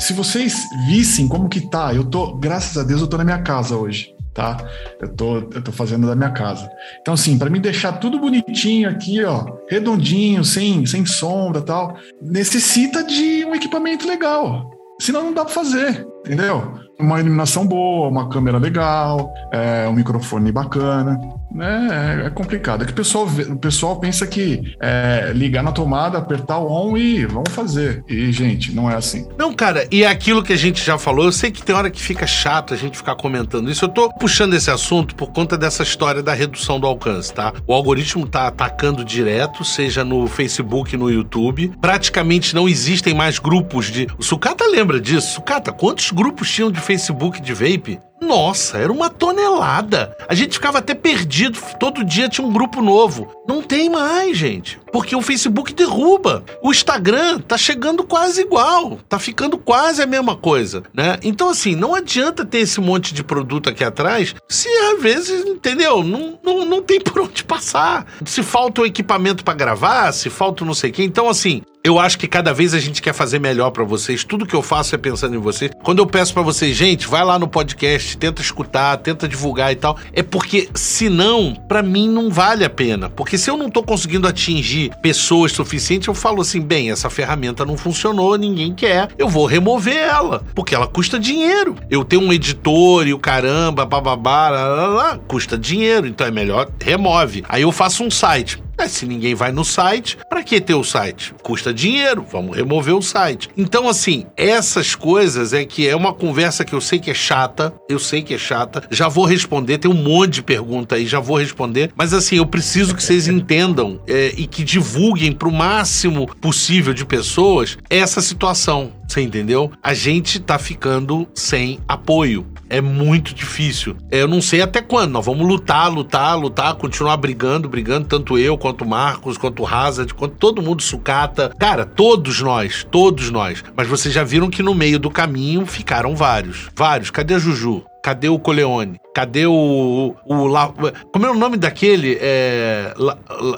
Se, 0.00 0.14
vocês 0.14 0.56
vissem 0.86 1.28
como 1.28 1.48
que 1.48 1.68
tá, 1.68 1.94
eu 1.94 2.04
tô, 2.04 2.36
graças 2.36 2.76
a 2.78 2.82
Deus, 2.82 3.02
eu 3.02 3.06
tô 3.06 3.18
na 3.18 3.24
minha 3.24 3.42
casa 3.42 3.76
hoje 3.76 4.13
tá? 4.34 4.56
Eu 5.00 5.08
tô, 5.08 5.36
eu 5.36 5.62
tô 5.62 5.72
fazendo 5.72 6.06
da 6.06 6.16
minha 6.16 6.30
casa. 6.30 6.68
Então, 7.00 7.14
assim, 7.14 7.38
para 7.38 7.48
me 7.48 7.60
deixar 7.60 7.92
tudo 7.92 8.18
bonitinho 8.18 8.90
aqui, 8.90 9.22
ó, 9.24 9.46
redondinho, 9.70 10.44
sem, 10.44 10.84
sem 10.84 11.06
sombra 11.06 11.62
tal, 11.62 11.96
necessita 12.20 13.02
de 13.04 13.44
um 13.44 13.54
equipamento 13.54 14.06
legal. 14.06 14.70
Senão 15.00 15.24
não 15.24 15.32
dá 15.32 15.44
para 15.44 15.54
fazer, 15.54 16.06
entendeu? 16.20 16.74
Uma 16.98 17.20
iluminação 17.20 17.66
boa, 17.66 18.08
uma 18.08 18.28
câmera 18.28 18.58
legal, 18.58 19.32
é, 19.52 19.88
um 19.88 19.92
microfone 19.92 20.52
bacana. 20.52 21.18
É, 21.60 22.26
é 22.26 22.30
complicado. 22.30 22.82
É 22.82 22.86
que 22.86 22.92
o 22.92 22.94
pessoal, 22.94 23.26
o 23.26 23.56
pessoal 23.56 23.96
pensa 24.00 24.26
que 24.26 24.74
é 24.80 25.32
ligar 25.34 25.62
na 25.62 25.72
tomada, 25.72 26.18
apertar 26.18 26.58
o 26.58 26.70
on 26.70 26.96
e 26.96 27.24
vamos 27.24 27.52
fazer. 27.52 28.04
E, 28.08 28.32
gente, 28.32 28.72
não 28.72 28.90
é 28.90 28.96
assim. 28.96 29.28
Não, 29.38 29.52
cara, 29.52 29.86
e 29.90 30.04
é 30.04 30.08
aquilo 30.08 30.42
que 30.42 30.52
a 30.52 30.56
gente 30.56 30.84
já 30.84 30.98
falou, 30.98 31.26
eu 31.26 31.32
sei 31.32 31.50
que 31.50 31.62
tem 31.62 31.74
hora 31.74 31.90
que 31.90 32.00
fica 32.00 32.26
chato 32.26 32.74
a 32.74 32.76
gente 32.76 32.96
ficar 32.96 33.14
comentando 33.16 33.70
isso. 33.70 33.84
Eu 33.84 33.88
tô 33.88 34.12
puxando 34.14 34.54
esse 34.54 34.70
assunto 34.70 35.14
por 35.14 35.32
conta 35.32 35.56
dessa 35.56 35.82
história 35.82 36.22
da 36.22 36.34
redução 36.34 36.80
do 36.80 36.86
alcance, 36.86 37.32
tá? 37.32 37.52
O 37.66 37.72
algoritmo 37.72 38.26
tá 38.26 38.46
atacando 38.46 39.04
direto, 39.04 39.64
seja 39.64 40.04
no 40.04 40.26
Facebook, 40.26 40.96
no 40.96 41.10
YouTube. 41.10 41.72
Praticamente 41.80 42.54
não 42.54 42.68
existem 42.68 43.14
mais 43.14 43.38
grupos 43.38 43.86
de. 43.86 44.06
O 44.18 44.22
Sucata 44.22 44.66
lembra 44.66 45.00
disso? 45.00 45.34
Sucata, 45.34 45.72
quantos 45.72 46.10
grupos 46.10 46.50
tinham 46.50 46.70
de 46.70 46.80
Facebook 46.80 47.40
de 47.40 47.52
vape? 47.52 47.98
Nossa, 48.20 48.78
era 48.78 48.92
uma 48.92 49.10
tonelada. 49.10 50.16
A 50.28 50.34
gente 50.34 50.54
ficava 50.54 50.78
até 50.78 50.94
perdido. 50.94 51.58
Todo 51.78 52.04
dia 52.04 52.28
tinha 52.28 52.46
um 52.46 52.52
grupo 52.52 52.80
novo. 52.80 53.30
Não 53.46 53.62
tem 53.62 53.90
mais, 53.90 54.36
gente. 54.36 54.80
Porque 54.94 55.16
o 55.16 55.20
Facebook 55.20 55.74
derruba. 55.74 56.44
O 56.62 56.70
Instagram 56.70 57.40
tá 57.40 57.58
chegando 57.58 58.04
quase 58.04 58.42
igual. 58.42 59.00
Tá 59.08 59.18
ficando 59.18 59.58
quase 59.58 60.00
a 60.00 60.06
mesma 60.06 60.36
coisa, 60.36 60.84
né? 60.94 61.18
Então, 61.24 61.48
assim, 61.48 61.74
não 61.74 61.96
adianta 61.96 62.44
ter 62.44 62.58
esse 62.58 62.80
monte 62.80 63.12
de 63.12 63.24
produto 63.24 63.68
aqui 63.68 63.82
atrás 63.82 64.36
se 64.48 64.68
às 64.68 65.02
vezes, 65.02 65.44
entendeu? 65.46 66.04
Não, 66.04 66.38
não, 66.44 66.64
não 66.64 66.80
tem 66.80 67.00
por 67.02 67.22
onde 67.22 67.42
passar. 67.42 68.06
Se 68.24 68.40
falta 68.40 68.82
o 68.82 68.86
equipamento 68.86 69.42
para 69.42 69.54
gravar, 69.54 70.12
se 70.12 70.30
falta 70.30 70.64
não 70.64 70.74
sei 70.74 70.90
o 70.90 70.92
quê. 70.92 71.02
Então, 71.02 71.28
assim, 71.28 71.62
eu 71.84 71.98
acho 71.98 72.18
que 72.18 72.26
cada 72.26 72.50
vez 72.54 72.72
a 72.72 72.80
gente 72.80 73.02
quer 73.02 73.12
fazer 73.12 73.38
melhor 73.38 73.70
para 73.70 73.84
vocês. 73.84 74.24
Tudo 74.24 74.46
que 74.46 74.56
eu 74.56 74.62
faço 74.62 74.94
é 74.94 74.98
pensando 74.98 75.36
em 75.36 75.38
vocês. 75.38 75.70
Quando 75.82 75.98
eu 75.98 76.06
peço 76.06 76.32
para 76.32 76.42
vocês, 76.42 76.74
gente, 76.74 77.06
vai 77.06 77.22
lá 77.22 77.38
no 77.38 77.46
podcast, 77.46 78.16
tenta 78.16 78.40
escutar, 78.40 78.96
tenta 78.96 79.28
divulgar 79.28 79.70
e 79.70 79.76
tal, 79.76 79.98
é 80.14 80.22
porque 80.22 80.70
senão, 80.72 81.54
para 81.68 81.82
mim 81.82 82.08
não 82.08 82.30
vale 82.30 82.64
a 82.64 82.70
pena. 82.70 83.10
Porque 83.10 83.36
se 83.36 83.50
eu 83.50 83.58
não 83.58 83.68
tô 83.68 83.82
conseguindo 83.82 84.26
atingir 84.26 84.83
pessoas 85.02 85.52
suficientes, 85.52 86.08
eu 86.08 86.14
falo 86.14 86.40
assim, 86.40 86.60
bem, 86.60 86.90
essa 86.90 87.10
ferramenta 87.10 87.64
não 87.64 87.76
funcionou, 87.76 88.36
ninguém 88.36 88.74
quer, 88.74 89.08
eu 89.18 89.28
vou 89.28 89.46
remover 89.46 89.96
ela, 89.96 90.42
porque 90.54 90.74
ela 90.74 90.86
custa 90.86 91.18
dinheiro. 91.18 91.76
Eu 91.90 92.04
tenho 92.04 92.22
um 92.22 92.32
editor 92.32 93.06
e 93.06 93.14
o 93.14 93.18
caramba, 93.18 93.84
bababá, 93.84 94.48
lá, 94.48 94.66
lá, 94.66 94.86
lá, 94.86 95.18
custa 95.26 95.56
dinheiro, 95.56 96.06
então 96.06 96.26
é 96.26 96.30
melhor 96.30 96.68
remove. 96.82 97.44
Aí 97.48 97.62
eu 97.62 97.72
faço 97.72 98.04
um 98.04 98.10
site. 98.10 98.62
É, 98.76 98.88
se 98.88 99.06
ninguém 99.06 99.34
vai 99.34 99.52
no 99.52 99.64
site, 99.64 100.18
para 100.28 100.42
que 100.42 100.60
ter 100.60 100.74
o 100.74 100.84
site? 100.84 101.34
Custa 101.42 101.72
dinheiro, 101.72 102.26
vamos 102.30 102.56
remover 102.56 102.94
o 102.94 103.02
site. 103.02 103.48
Então, 103.56 103.88
assim, 103.88 104.26
essas 104.36 104.94
coisas 104.94 105.52
é 105.52 105.64
que 105.64 105.86
é 105.86 105.94
uma 105.94 106.12
conversa 106.12 106.64
que 106.64 106.72
eu 106.72 106.80
sei 106.80 106.98
que 106.98 107.10
é 107.10 107.14
chata, 107.14 107.72
eu 107.88 107.98
sei 107.98 108.22
que 108.22 108.34
é 108.34 108.38
chata, 108.38 108.84
já 108.90 109.08
vou 109.08 109.24
responder, 109.24 109.78
tem 109.78 109.90
um 109.90 109.94
monte 109.94 110.34
de 110.34 110.42
pergunta 110.42 110.96
aí, 110.96 111.06
já 111.06 111.20
vou 111.20 111.38
responder, 111.38 111.92
mas 111.94 112.12
assim, 112.12 112.36
eu 112.36 112.46
preciso 112.46 112.94
que 112.94 113.02
vocês 113.02 113.26
entendam 113.28 114.00
é, 114.06 114.32
e 114.36 114.46
que 114.46 114.64
divulguem 114.64 115.32
para 115.32 115.48
o 115.48 115.52
máximo 115.52 116.26
possível 116.40 116.92
de 116.92 117.04
pessoas 117.04 117.78
essa 117.88 118.20
situação. 118.20 118.92
Você 119.06 119.20
entendeu? 119.20 119.70
A 119.82 119.94
gente 119.94 120.40
tá 120.40 120.58
ficando 120.58 121.28
sem 121.34 121.78
apoio. 121.86 122.46
É 122.68 122.80
muito 122.80 123.34
difícil. 123.34 123.96
Eu 124.10 124.26
não 124.26 124.40
sei 124.40 124.62
até 124.62 124.80
quando. 124.80 125.12
Nós 125.12 125.24
vamos 125.24 125.46
lutar, 125.46 125.90
lutar, 125.90 126.38
lutar, 126.38 126.74
continuar 126.74 127.16
brigando, 127.16 127.68
brigando, 127.68 128.06
tanto 128.06 128.38
eu, 128.38 128.56
quanto 128.56 128.84
o 128.84 128.88
Marcos, 128.88 129.36
quanto 129.36 129.62
o 129.62 129.66
Hazard, 129.66 130.12
quanto 130.14 130.36
todo 130.36 130.62
mundo 130.62 130.82
sucata. 130.82 131.52
Cara, 131.58 131.84
todos 131.84 132.40
nós, 132.40 132.86
todos 132.90 133.30
nós. 133.30 133.62
Mas 133.76 133.88
vocês 133.88 134.12
já 134.14 134.24
viram 134.24 134.50
que 134.50 134.62
no 134.62 134.74
meio 134.74 134.98
do 134.98 135.10
caminho 135.10 135.66
ficaram 135.66 136.16
vários. 136.16 136.68
Vários. 136.76 137.10
Cadê 137.10 137.34
a 137.34 137.38
Juju? 137.38 137.84
Cadê 138.04 138.28
o 138.28 138.38
Coleone? 138.38 139.00
Cadê 139.14 139.46
o. 139.46 140.14
o 140.26 140.46
La, 140.46 140.68
como 141.10 141.24
é 141.24 141.30
o 141.30 141.34
nome 141.34 141.56
daquele? 141.56 142.18
É, 142.20 142.92
La, 142.98 143.16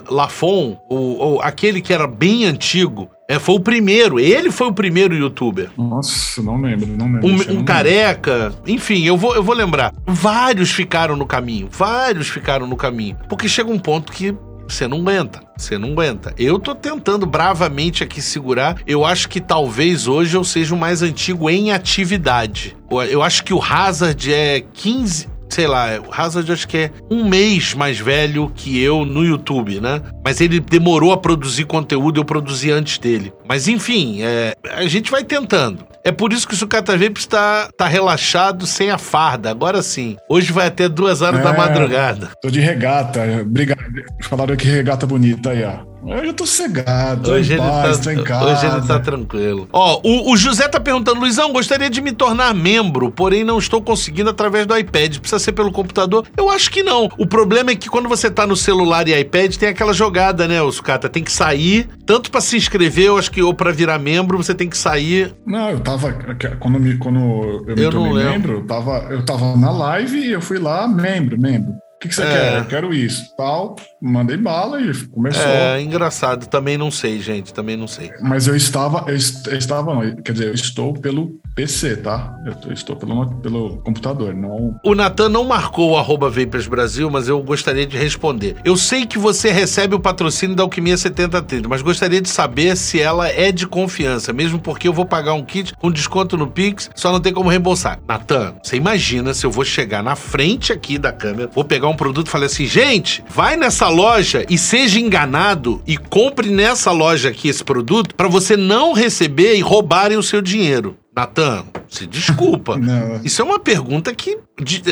Lafon? 0.09 0.79
O, 0.89 1.35
o, 1.35 1.41
aquele 1.41 1.81
que 1.81 1.93
era 1.93 2.07
bem 2.07 2.45
antigo. 2.45 3.09
É, 3.29 3.37
foi 3.37 3.55
o 3.55 3.59
primeiro. 3.59 4.19
Ele 4.19 4.49
foi 4.49 4.67
o 4.67 4.73
primeiro 4.73 5.13
youtuber. 5.13 5.69
Nossa, 5.77 6.41
não 6.41 6.61
lembro, 6.61 6.87
não 6.87 7.11
lembro. 7.11 7.27
Um, 7.27 7.59
um 7.59 7.65
careca. 7.65 8.53
Enfim, 8.65 9.03
eu 9.03 9.17
vou, 9.17 9.35
eu 9.35 9.43
vou 9.43 9.53
lembrar. 9.53 9.93
Vários 10.05 10.71
ficaram 10.71 11.17
no 11.17 11.25
caminho. 11.25 11.67
Vários 11.69 12.29
ficaram 12.29 12.65
no 12.65 12.77
caminho. 12.77 13.17
Porque 13.27 13.49
chega 13.49 13.69
um 13.69 13.77
ponto 13.77 14.13
que 14.13 14.33
você 14.65 14.87
não 14.87 14.99
aguenta. 14.99 15.41
Você 15.57 15.77
não 15.77 15.91
aguenta. 15.91 16.33
Eu 16.37 16.57
tô 16.57 16.73
tentando 16.73 17.25
bravamente 17.25 18.01
aqui 18.01 18.21
segurar. 18.21 18.77
Eu 18.87 19.03
acho 19.03 19.27
que 19.27 19.41
talvez 19.41 20.07
hoje 20.07 20.37
eu 20.37 20.43
seja 20.43 20.73
o 20.73 20.77
mais 20.77 21.01
antigo 21.01 21.49
em 21.49 21.71
atividade. 21.71 22.77
Eu 23.09 23.21
acho 23.21 23.43
que 23.43 23.53
o 23.53 23.61
Hazard 23.61 24.31
é 24.31 24.61
15. 24.61 25.27
Sei 25.49 25.67
lá, 25.67 25.87
o 25.99 26.13
Hazard 26.13 26.51
acho 26.51 26.67
que 26.67 26.77
é 26.77 26.91
um 27.09 27.27
mês 27.27 27.73
mais 27.73 27.99
velho 27.99 28.51
que 28.53 28.81
eu 28.81 29.05
no 29.05 29.23
YouTube, 29.23 29.79
né? 29.79 30.01
Mas 30.23 30.41
ele 30.41 30.59
demorou 30.59 31.11
a 31.11 31.17
produzir 31.17 31.65
conteúdo, 31.65 32.19
eu 32.19 32.25
produzi 32.25 32.71
antes 32.71 32.97
dele. 32.97 33.33
Mas 33.47 33.67
enfim, 33.67 34.21
é, 34.21 34.53
a 34.71 34.85
gente 34.87 35.09
vai 35.11 35.23
tentando. 35.23 35.85
É 36.03 36.11
por 36.11 36.31
isso 36.31 36.47
que 36.47 36.53
o 36.53 36.57
Sucata 36.57 36.97
Vapes 36.97 37.23
está 37.23 37.69
tá 37.75 37.85
relaxado 37.85 38.65
sem 38.65 38.89
a 38.89 38.97
farda. 38.97 39.51
Agora 39.51 39.81
sim. 39.81 40.15
Hoje 40.29 40.53
vai 40.53 40.67
até 40.67 40.87
duas 40.87 41.21
horas 41.21 41.41
é, 41.41 41.43
da 41.43 41.53
madrugada. 41.53 42.31
Tô 42.41 42.49
de 42.49 42.61
regata. 42.61 43.21
Obrigado. 43.41 43.81
Falaram 44.21 44.55
que 44.55 44.67
regata 44.67 45.05
bonita 45.05 45.49
aí, 45.49 45.63
ó. 45.63 45.79
Hoje 46.07 46.27
eu 46.27 46.33
tô 46.33 46.45
cegado, 46.45 47.31
hoje 47.31 47.53
ele 47.53 47.61
paz, 47.61 47.99
tá, 47.99 48.13
em 48.13 48.23
casa. 48.23 48.45
Hoje 48.45 48.65
ele 48.65 48.87
tá 48.87 48.97
tranquilo. 48.99 49.67
Ó, 49.73 49.99
o, 50.01 50.31
o, 50.31 50.37
José 50.37 50.65
tá 50.69 50.79
perguntando, 50.79 51.19
Luizão, 51.19 51.51
gostaria 51.51 51.89
de 51.89 52.01
me 52.01 52.13
tornar 52.13 52.53
membro, 52.53 53.11
porém 53.11 53.43
não 53.43 53.57
estou 53.57 53.81
conseguindo 53.81 54.29
através 54.29 54.65
do 54.65 54.77
iPad. 54.77 55.17
Precisa 55.17 55.37
ser 55.37 55.51
pelo 55.51 55.69
computador? 55.69 56.25
Eu 56.37 56.49
acho 56.49 56.71
que 56.71 56.81
não. 56.81 57.09
O 57.17 57.27
problema 57.27 57.71
é 57.71 57.75
que 57.75 57.89
quando 57.89 58.07
você 58.07 58.31
tá 58.31 58.47
no 58.47 58.55
celular 58.55 59.05
e 59.05 59.19
iPad, 59.19 59.53
tem 59.57 59.67
aquela 59.67 59.91
jogada, 59.91 60.47
né, 60.47 60.61
o 60.61 60.71
Sucata? 60.71 61.09
Tem 61.09 61.23
que 61.23 61.31
sair, 61.31 61.89
tanto 62.05 62.31
para 62.31 62.39
se 62.39 62.55
inscrever, 62.55 63.07
eu 63.07 63.17
acho 63.17 63.29
que, 63.29 63.41
ou 63.41 63.53
para 63.53 63.73
virar 63.73 63.99
membro, 63.99 64.37
você 64.37 64.55
tem 64.55 64.69
que 64.69 64.77
sair. 64.77 65.35
Não, 65.45 65.69
eu 65.71 65.79
tava. 65.81 66.13
Quando, 66.57 66.79
me, 66.79 66.97
quando 66.97 67.19
eu 67.67 67.75
me 67.75 67.83
eu 67.83 67.91
tornei 67.91 68.23
membro, 68.23 68.53
eu 68.53 68.65
tava, 68.65 69.07
eu 69.09 69.25
tava 69.25 69.57
na 69.57 69.71
live 69.71 70.17
e 70.17 70.31
eu 70.31 70.41
fui 70.41 70.57
lá, 70.57 70.87
membro, 70.87 71.37
membro. 71.37 71.73
O 71.97 71.99
que, 71.99 72.09
que 72.09 72.15
você 72.15 72.21
é. 72.21 72.31
quer? 72.31 72.57
Eu 72.59 72.65
quero 72.65 72.93
isso. 72.93 73.35
Tal, 73.35 73.75
mandei 73.99 74.37
bala 74.37 74.79
e 74.79 74.93
começou. 75.07 75.41
É 75.43 75.81
engraçado, 75.81 76.45
também 76.45 76.77
não 76.77 76.91
sei, 76.91 77.19
gente, 77.19 77.51
também 77.51 77.75
não 77.75 77.87
sei. 77.87 78.11
Mas 78.21 78.47
eu 78.47 78.55
estava, 78.55 79.03
eu, 79.09 79.15
estava, 79.15 79.95
não, 79.95 80.15
quer 80.17 80.31
dizer, 80.31 80.47
eu 80.49 80.53
estou 80.53 80.93
pelo 80.93 81.41
PC, 81.57 81.97
tá? 81.97 82.39
Eu 82.45 82.71
estou 82.71 82.95
pelo, 82.95 83.25
pelo 83.37 83.77
computador, 83.77 84.31
não. 84.35 84.79
O 84.83 84.93
Natan 84.93 85.27
não 85.27 85.43
marcou 85.43 85.97
o 85.97 86.29
Vapers 86.29 86.67
Brasil, 86.67 87.09
mas 87.09 87.27
eu 87.27 87.41
gostaria 87.41 87.83
de 87.83 87.97
responder. 87.97 88.57
Eu 88.63 88.77
sei 88.77 89.07
que 89.07 89.17
você 89.17 89.49
recebe 89.49 89.95
o 89.95 89.99
patrocínio 89.99 90.55
da 90.55 90.61
Alquimia 90.61 90.95
7030, 90.95 91.67
mas 91.67 91.81
gostaria 91.81 92.21
de 92.21 92.29
saber 92.29 92.77
se 92.77 93.01
ela 93.01 93.27
é 93.27 93.51
de 93.51 93.65
confiança, 93.65 94.31
mesmo 94.31 94.59
porque 94.59 94.87
eu 94.87 94.93
vou 94.93 95.03
pagar 95.03 95.33
um 95.33 95.43
kit 95.43 95.73
com 95.77 95.91
desconto 95.91 96.37
no 96.37 96.45
Pix, 96.45 96.91
só 96.93 97.11
não 97.11 97.19
tem 97.19 97.33
como 97.33 97.49
reembolsar. 97.49 97.99
Natan, 98.07 98.53
você 98.61 98.75
imagina 98.75 99.33
se 99.33 99.43
eu 99.43 99.49
vou 99.49 99.65
chegar 99.65 100.03
na 100.03 100.15
frente 100.15 100.71
aqui 100.71 100.99
da 100.99 101.11
câmera, 101.11 101.49
vou 101.51 101.65
pegar 101.65 101.87
um 101.87 101.95
produto 101.95 102.27
e 102.27 102.29
falar 102.29 102.45
assim: 102.45 102.67
gente, 102.67 103.23
vai 103.33 103.57
nessa 103.57 103.89
loja 103.89 104.45
e 104.47 104.59
seja 104.59 104.99
enganado 104.99 105.81
e 105.87 105.97
compre 105.97 106.51
nessa 106.51 106.91
loja 106.91 107.29
aqui 107.29 107.47
esse 107.47 107.63
produto 107.63 108.13
para 108.13 108.27
você 108.27 108.55
não 108.55 108.93
receber 108.93 109.55
e 109.55 109.61
roubarem 109.61 110.19
o 110.19 110.23
seu 110.23 110.39
dinheiro. 110.39 110.95
Natan, 111.17 111.65
se 111.89 112.05
desculpa. 112.05 112.77
Não. 112.77 113.19
Isso 113.23 113.41
é 113.41 113.45
uma 113.45 113.57
pergunta 113.57 114.13
que, 114.13 114.37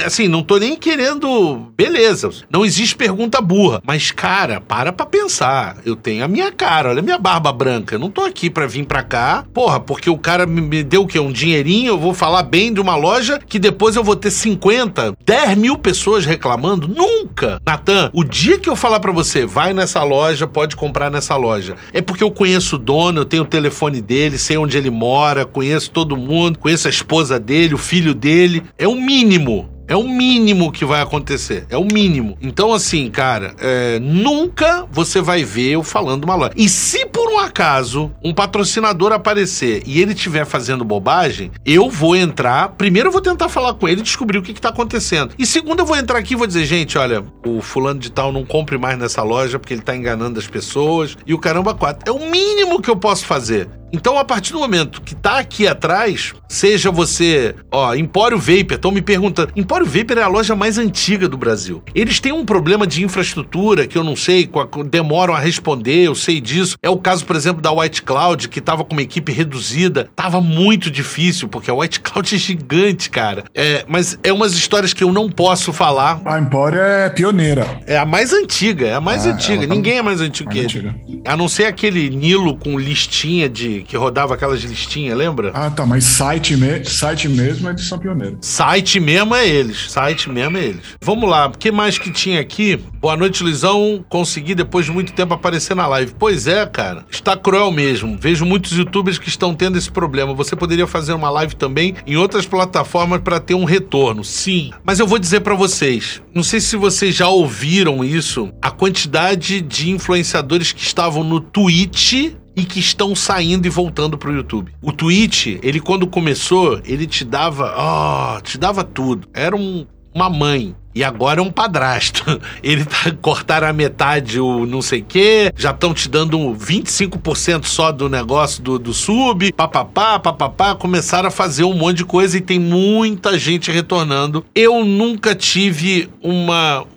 assim, 0.05 0.27
não 0.27 0.43
tô 0.43 0.57
nem 0.57 0.75
querendo. 0.75 1.72
Beleza, 1.75 2.29
não 2.50 2.65
existe 2.65 2.95
pergunta 2.95 3.41
burra. 3.41 3.81
Mas, 3.86 4.12
cara, 4.12 4.62
para 4.62 4.91
pra 4.91 5.05
pensar. 5.05 5.77
Eu 5.86 5.95
tenho 5.95 6.24
a 6.24 6.27
minha 6.27 6.51
cara, 6.51 6.89
olha 6.89 7.00
a 7.00 7.03
minha 7.03 7.17
barba 7.17 7.51
branca. 7.51 7.95
Eu 7.95 8.00
não 8.00 8.10
tô 8.10 8.22
aqui 8.22 8.50
pra 8.50 8.67
vir 8.67 8.86
pra 8.86 9.03
cá, 9.03 9.45
porra, 9.53 9.79
porque 9.79 10.10
o 10.10 10.17
cara 10.17 10.45
me 10.45 10.84
deu 10.84 11.03
o 11.03 11.07
quê? 11.07 11.19
Um 11.19 11.31
dinheirinho, 11.31 11.89
eu 11.89 12.00
vou 12.00 12.13
falar 12.13 12.43
bem 12.43 12.74
de 12.74 12.79
uma 12.79 12.95
loja 12.95 13.39
que 13.39 13.60
depois 13.60 13.95
eu 13.95 14.03
vou 14.03 14.15
ter 14.15 14.31
50, 14.31 15.15
10 15.25 15.57
mil 15.57 15.77
pessoas 15.77 16.25
reclamando? 16.25 16.88
Nunca! 16.88 17.62
Natan, 17.65 18.10
o 18.13 18.24
dia 18.24 18.60
que 18.60 18.69
eu 18.69 18.75
falar 18.75 19.00
para 19.00 19.12
você, 19.12 19.45
vai 19.45 19.74
nessa 19.74 20.03
loja, 20.03 20.48
pode 20.48 20.75
comprar 20.75 21.10
nessa 21.10 21.36
loja, 21.36 21.75
é 21.93 22.01
porque 22.01 22.24
eu 22.24 22.31
conheço 22.31 22.75
o 22.75 22.79
dono, 22.79 23.22
eu 23.22 23.25
tenho 23.25 23.43
o 23.43 23.48
telefone 23.48 24.01
dele, 24.01 24.38
sei 24.38 24.57
onde 24.57 24.77
ele 24.77 24.89
mora, 24.89 25.45
conheço 25.45 25.91
todo 25.91 26.17
mundo, 26.17 26.60
conheço 26.60 26.88
a 26.88 26.89
esposa 26.89 27.39
dele, 27.39 27.74
o 27.74 27.77
filho 27.77 28.13
dele. 28.13 28.63
É 28.77 28.88
o 28.88 28.95
mínimo. 28.95 29.54
É 29.88 29.96
o 29.96 30.08
mínimo 30.08 30.72
que 30.72 30.84
vai 30.84 31.01
acontecer. 31.01 31.65
É 31.70 31.77
o 31.77 31.86
mínimo. 31.86 32.38
Então, 32.42 32.74
assim, 32.74 33.10
cara, 33.10 33.54
é, 33.60 34.00
nunca 34.00 34.86
você 34.92 35.22
vai 35.22 35.44
ver 35.44 35.72
eu 35.72 35.84
falando 35.84 36.24
uma 36.24 36.36
loja. 36.36 36.54
E 36.56 36.68
se 36.68 37.06
por 37.06 37.30
um 37.32 37.39
acaso 37.39 38.12
um 38.24 38.34
patrocinador 38.34 39.12
aparecer 39.12 39.84
e 39.86 40.01
ele 40.01 40.13
estiver 40.13 40.46
fazendo 40.46 40.84
bobagem, 40.84 41.51
eu 41.65 41.89
vou 41.89 42.15
entrar. 42.15 42.70
Primeiro, 42.70 43.10
eu 43.10 43.12
vou 43.12 43.22
tentar 43.22 43.50
falar 43.50 43.74
com 43.75 43.88
ele 43.88 44.01
e 44.01 44.04
descobrir 44.04 44.38
o 44.38 44.42
que, 44.42 44.51
está 44.51 44.70
acontecendo. 44.70 45.34
E 45.38 45.46
segundo, 45.46 45.80
eu 45.80 45.86
vou 45.86 45.96
entrar 45.96 46.18
aqui 46.18 46.34
e 46.34 46.38
vou 46.38 46.48
dizer, 46.48 46.65
gente, 46.65 46.98
olha, 46.98 47.24
o 47.46 47.62
fulano 47.62 48.00
de 48.00 48.12
tal 48.12 48.32
não 48.32 48.46
compre 48.46 48.77
mais 48.77 48.98
nessa 48.98 49.22
loja 49.22 49.60
porque 49.60 49.74
ele 49.74 49.82
está 49.82 49.96
enganando 49.96 50.39
as 50.39 50.48
pessoas. 50.48 51.18
E 51.25 51.33
o 51.33 51.40
caramba, 51.40 51.74
quatro. 51.74 52.09
É 52.09 52.12
o 52.12 52.29
mínimo 52.29 52.81
que 52.81 52.90
eu 52.90 52.96
posso 52.96 53.25
fazer. 53.25 53.68
Então, 53.96 54.18
a 54.18 54.25
partir 54.25 54.51
do 54.51 54.59
momento 54.59 55.01
que 55.01 55.16
tá 55.16 55.40
aqui 55.40 55.68
atrás, 55.68 56.33
seja 56.50 56.92
você, 56.92 57.55
ó, 57.72 57.96
Empório 57.96 58.38
Vapor, 58.38 58.74
estão 58.74 58.92
me 58.92 59.01
perguntando. 59.01 59.53
Empório 59.55 59.75
Vapor 59.83 60.18
é 60.18 60.22
a 60.22 60.27
loja 60.27 60.55
mais 60.55 60.77
antiga 60.77 61.27
do 61.27 61.38
Brasil. 61.38 61.83
Eles 61.94 62.20
têm 62.20 62.31
um 62.31 62.46
problema 62.46 62.85
de 62.85 63.03
infraestrutura 63.03 63.88
que 63.88 63.98
eu 63.98 64.03
não 64.03 64.16
sei, 64.16 64.50
demoram 64.88 65.33
a 65.33 65.40
responder, 65.40 66.03
eu 66.03 66.16
sei 66.16 66.40
disso. 66.40 66.77
É 66.81 66.90
o 66.90 66.98
caso, 66.98 67.25
por 67.25 67.35
exemplo, 67.35 67.61
da 67.61 67.72
White 67.72 68.03
Cloud, 68.03 68.48
que 68.48 68.61
tava 68.61 68.83
com 68.83 68.94
uma 68.94 69.01
equipe 69.01 69.31
reduzida. 69.31 70.09
Tava 70.16 70.40
muito 70.40 70.90
difícil, 70.90 71.48
porque 71.48 71.70
a 71.70 71.74
White 71.74 72.00
Cloud 72.00 72.33
é 72.33 72.38
gigante, 72.38 73.09
cara. 73.09 73.44
É, 73.53 73.83
mas 73.88 74.18
é 74.24 74.31
umas 74.31 74.53
histórias 74.53 74.94
que 74.94 75.03
eu 75.03 75.11
não 75.11 75.29
posso 75.29 75.74
falar. 75.74 76.22
A 76.25 76.40
Empório 76.40 76.79
é 76.79 77.09
pioneira. 77.09 77.81
É 77.85 77.98
a 77.98 78.05
mais 78.05 78.33
antiga, 78.33 78.88
é 78.88 78.94
a 78.94 79.01
mais 79.01 79.25
ah, 79.25 79.31
antiga. 79.31 79.68
Tá 79.68 79.74
Ninguém 79.74 79.98
é 79.98 80.01
mais 80.01 80.22
antigo 80.22 80.50
mais 80.50 80.59
que 80.59 80.66
antiga. 80.66 80.96
ele. 81.07 81.22
A 81.25 81.35
não 81.35 81.48
ser 81.48 81.66
aquele 81.66 82.09
Nilo 82.09 82.57
com 82.57 82.79
listinha 82.79 83.50
de 83.50 83.83
que 83.88 83.98
rodava 83.98 84.33
aquelas 84.33 84.61
listinhas, 84.61 85.18
lembra? 85.18 85.51
Ah, 85.53 85.70
tá, 85.70 85.85
mas 85.85 86.03
site, 86.03 86.55
me 86.55 86.83
site 86.85 87.27
mesmo 87.27 87.70
é 87.70 87.74
de 87.74 87.81
São 87.81 87.98
Pioneiro. 87.98 88.38
Site 88.42 89.00
mesmo 89.00 89.35
é 89.35 89.48
eles, 89.66 89.92
site 89.92 90.30
mesmo 90.30 90.58
é 90.58 90.64
eles. 90.64 90.96
Vamos 91.01 91.30
lá, 91.30 91.48
o 91.48 91.51
que 91.51 91.72
mais 91.72 91.98
que 91.98 92.12
tinha 92.12 92.40
aqui? 92.40 92.78
Boa 93.01 93.18
noite, 93.18 93.44
Lisão. 93.44 94.04
Consegui 94.08 94.56
depois 94.56 94.86
de 94.86 94.92
muito 94.92 95.12
tempo 95.14 95.34
aparecer 95.34 95.75
na 95.75 95.88
live. 95.88 96.14
Pois 96.18 96.48
é, 96.48 96.66
cara, 96.66 97.06
está 97.10 97.36
cruel 97.36 97.72
mesmo. 97.72 98.18
Vejo 98.20 98.46
muitos 98.46 98.72
youtubers 98.72 99.18
que 99.18 99.28
estão 99.28 99.54
tendo 99.54 99.78
esse 99.78 99.92
problema. 99.92 100.34
Você 100.34 100.56
poderia 100.56 100.88
fazer 100.88 101.14
uma 101.14 101.30
live 101.30 101.56
também 101.56 101.96
em 102.06 102.16
outras 102.16 102.46
plataformas 102.46 103.22
para 103.22 103.40
ter 103.40 103.56
um 103.56 103.66
retorno. 103.66 104.24
Sim, 104.24 104.72
mas 104.84 105.00
eu 105.00 105.08
vou 105.08 105.20
dizer 105.20 105.42
para 105.42 105.56
vocês, 105.56 106.22
não 106.34 106.44
sei 106.44 106.60
se 106.60 106.78
vocês 106.78 107.16
já 107.16 107.28
ouviram 107.28 108.04
isso, 108.04 108.51
a 108.62 108.72
quantidade 108.72 109.62
de 109.62 109.90
influenciadores 109.90 110.72
que 110.72 110.82
estavam 110.82 111.24
no 111.24 111.40
Twitch 111.40 112.34
e 112.55 112.63
que 112.63 112.79
estão 112.79 113.15
saindo 113.15 113.65
e 113.65 113.70
voltando 113.70 114.18
pro 114.18 114.33
YouTube. 114.33 114.72
O 114.81 114.91
Twitch, 114.91 115.59
ele 115.61 115.79
quando 115.79 116.07
começou, 116.07 116.79
ele 116.85 117.05
te 117.05 117.25
dava, 117.25 117.74
ó, 117.75 118.37
oh, 118.37 118.41
te 118.41 118.57
dava 118.57 118.83
tudo. 118.83 119.27
Era 119.33 119.55
um, 119.55 119.85
uma 120.16 120.30
mãe. 120.30 120.74
E 120.96 121.04
agora 121.04 121.42
é 121.42 121.44
um 121.44 121.51
padrasto. 121.51 122.24
Ele 122.64 122.86
tá 122.86 123.12
cortaram 123.22 123.68
a 123.68 123.74
metade 123.74 124.40
o 124.40 124.66
não 124.66 124.82
sei 124.82 125.01
quê, 125.01 125.51
já 125.54 125.72
estão 125.72 125.94
te 125.94 126.08
dando 126.08 126.38
25% 126.56 127.66
só 127.66 127.92
do 127.92 128.08
negócio 128.08 128.64
do, 128.64 128.80
do 128.80 128.94
sub, 128.94 129.51
papapá, 129.51 130.18
papapá. 130.18 130.74
Começaram 130.74 131.28
a 131.28 131.32
fazer 131.32 131.66
um 131.66 131.74
monte 131.74 131.98
de 131.98 132.06
coisa 132.06 132.38
e 132.38 132.42
tem 132.42 132.58
muita 132.58 133.38
gente 133.38 133.70
retornando. 133.70 134.46
Eu 134.56 134.86
nunca 134.86 135.36
tive 135.36 136.10
uma, 136.24 136.88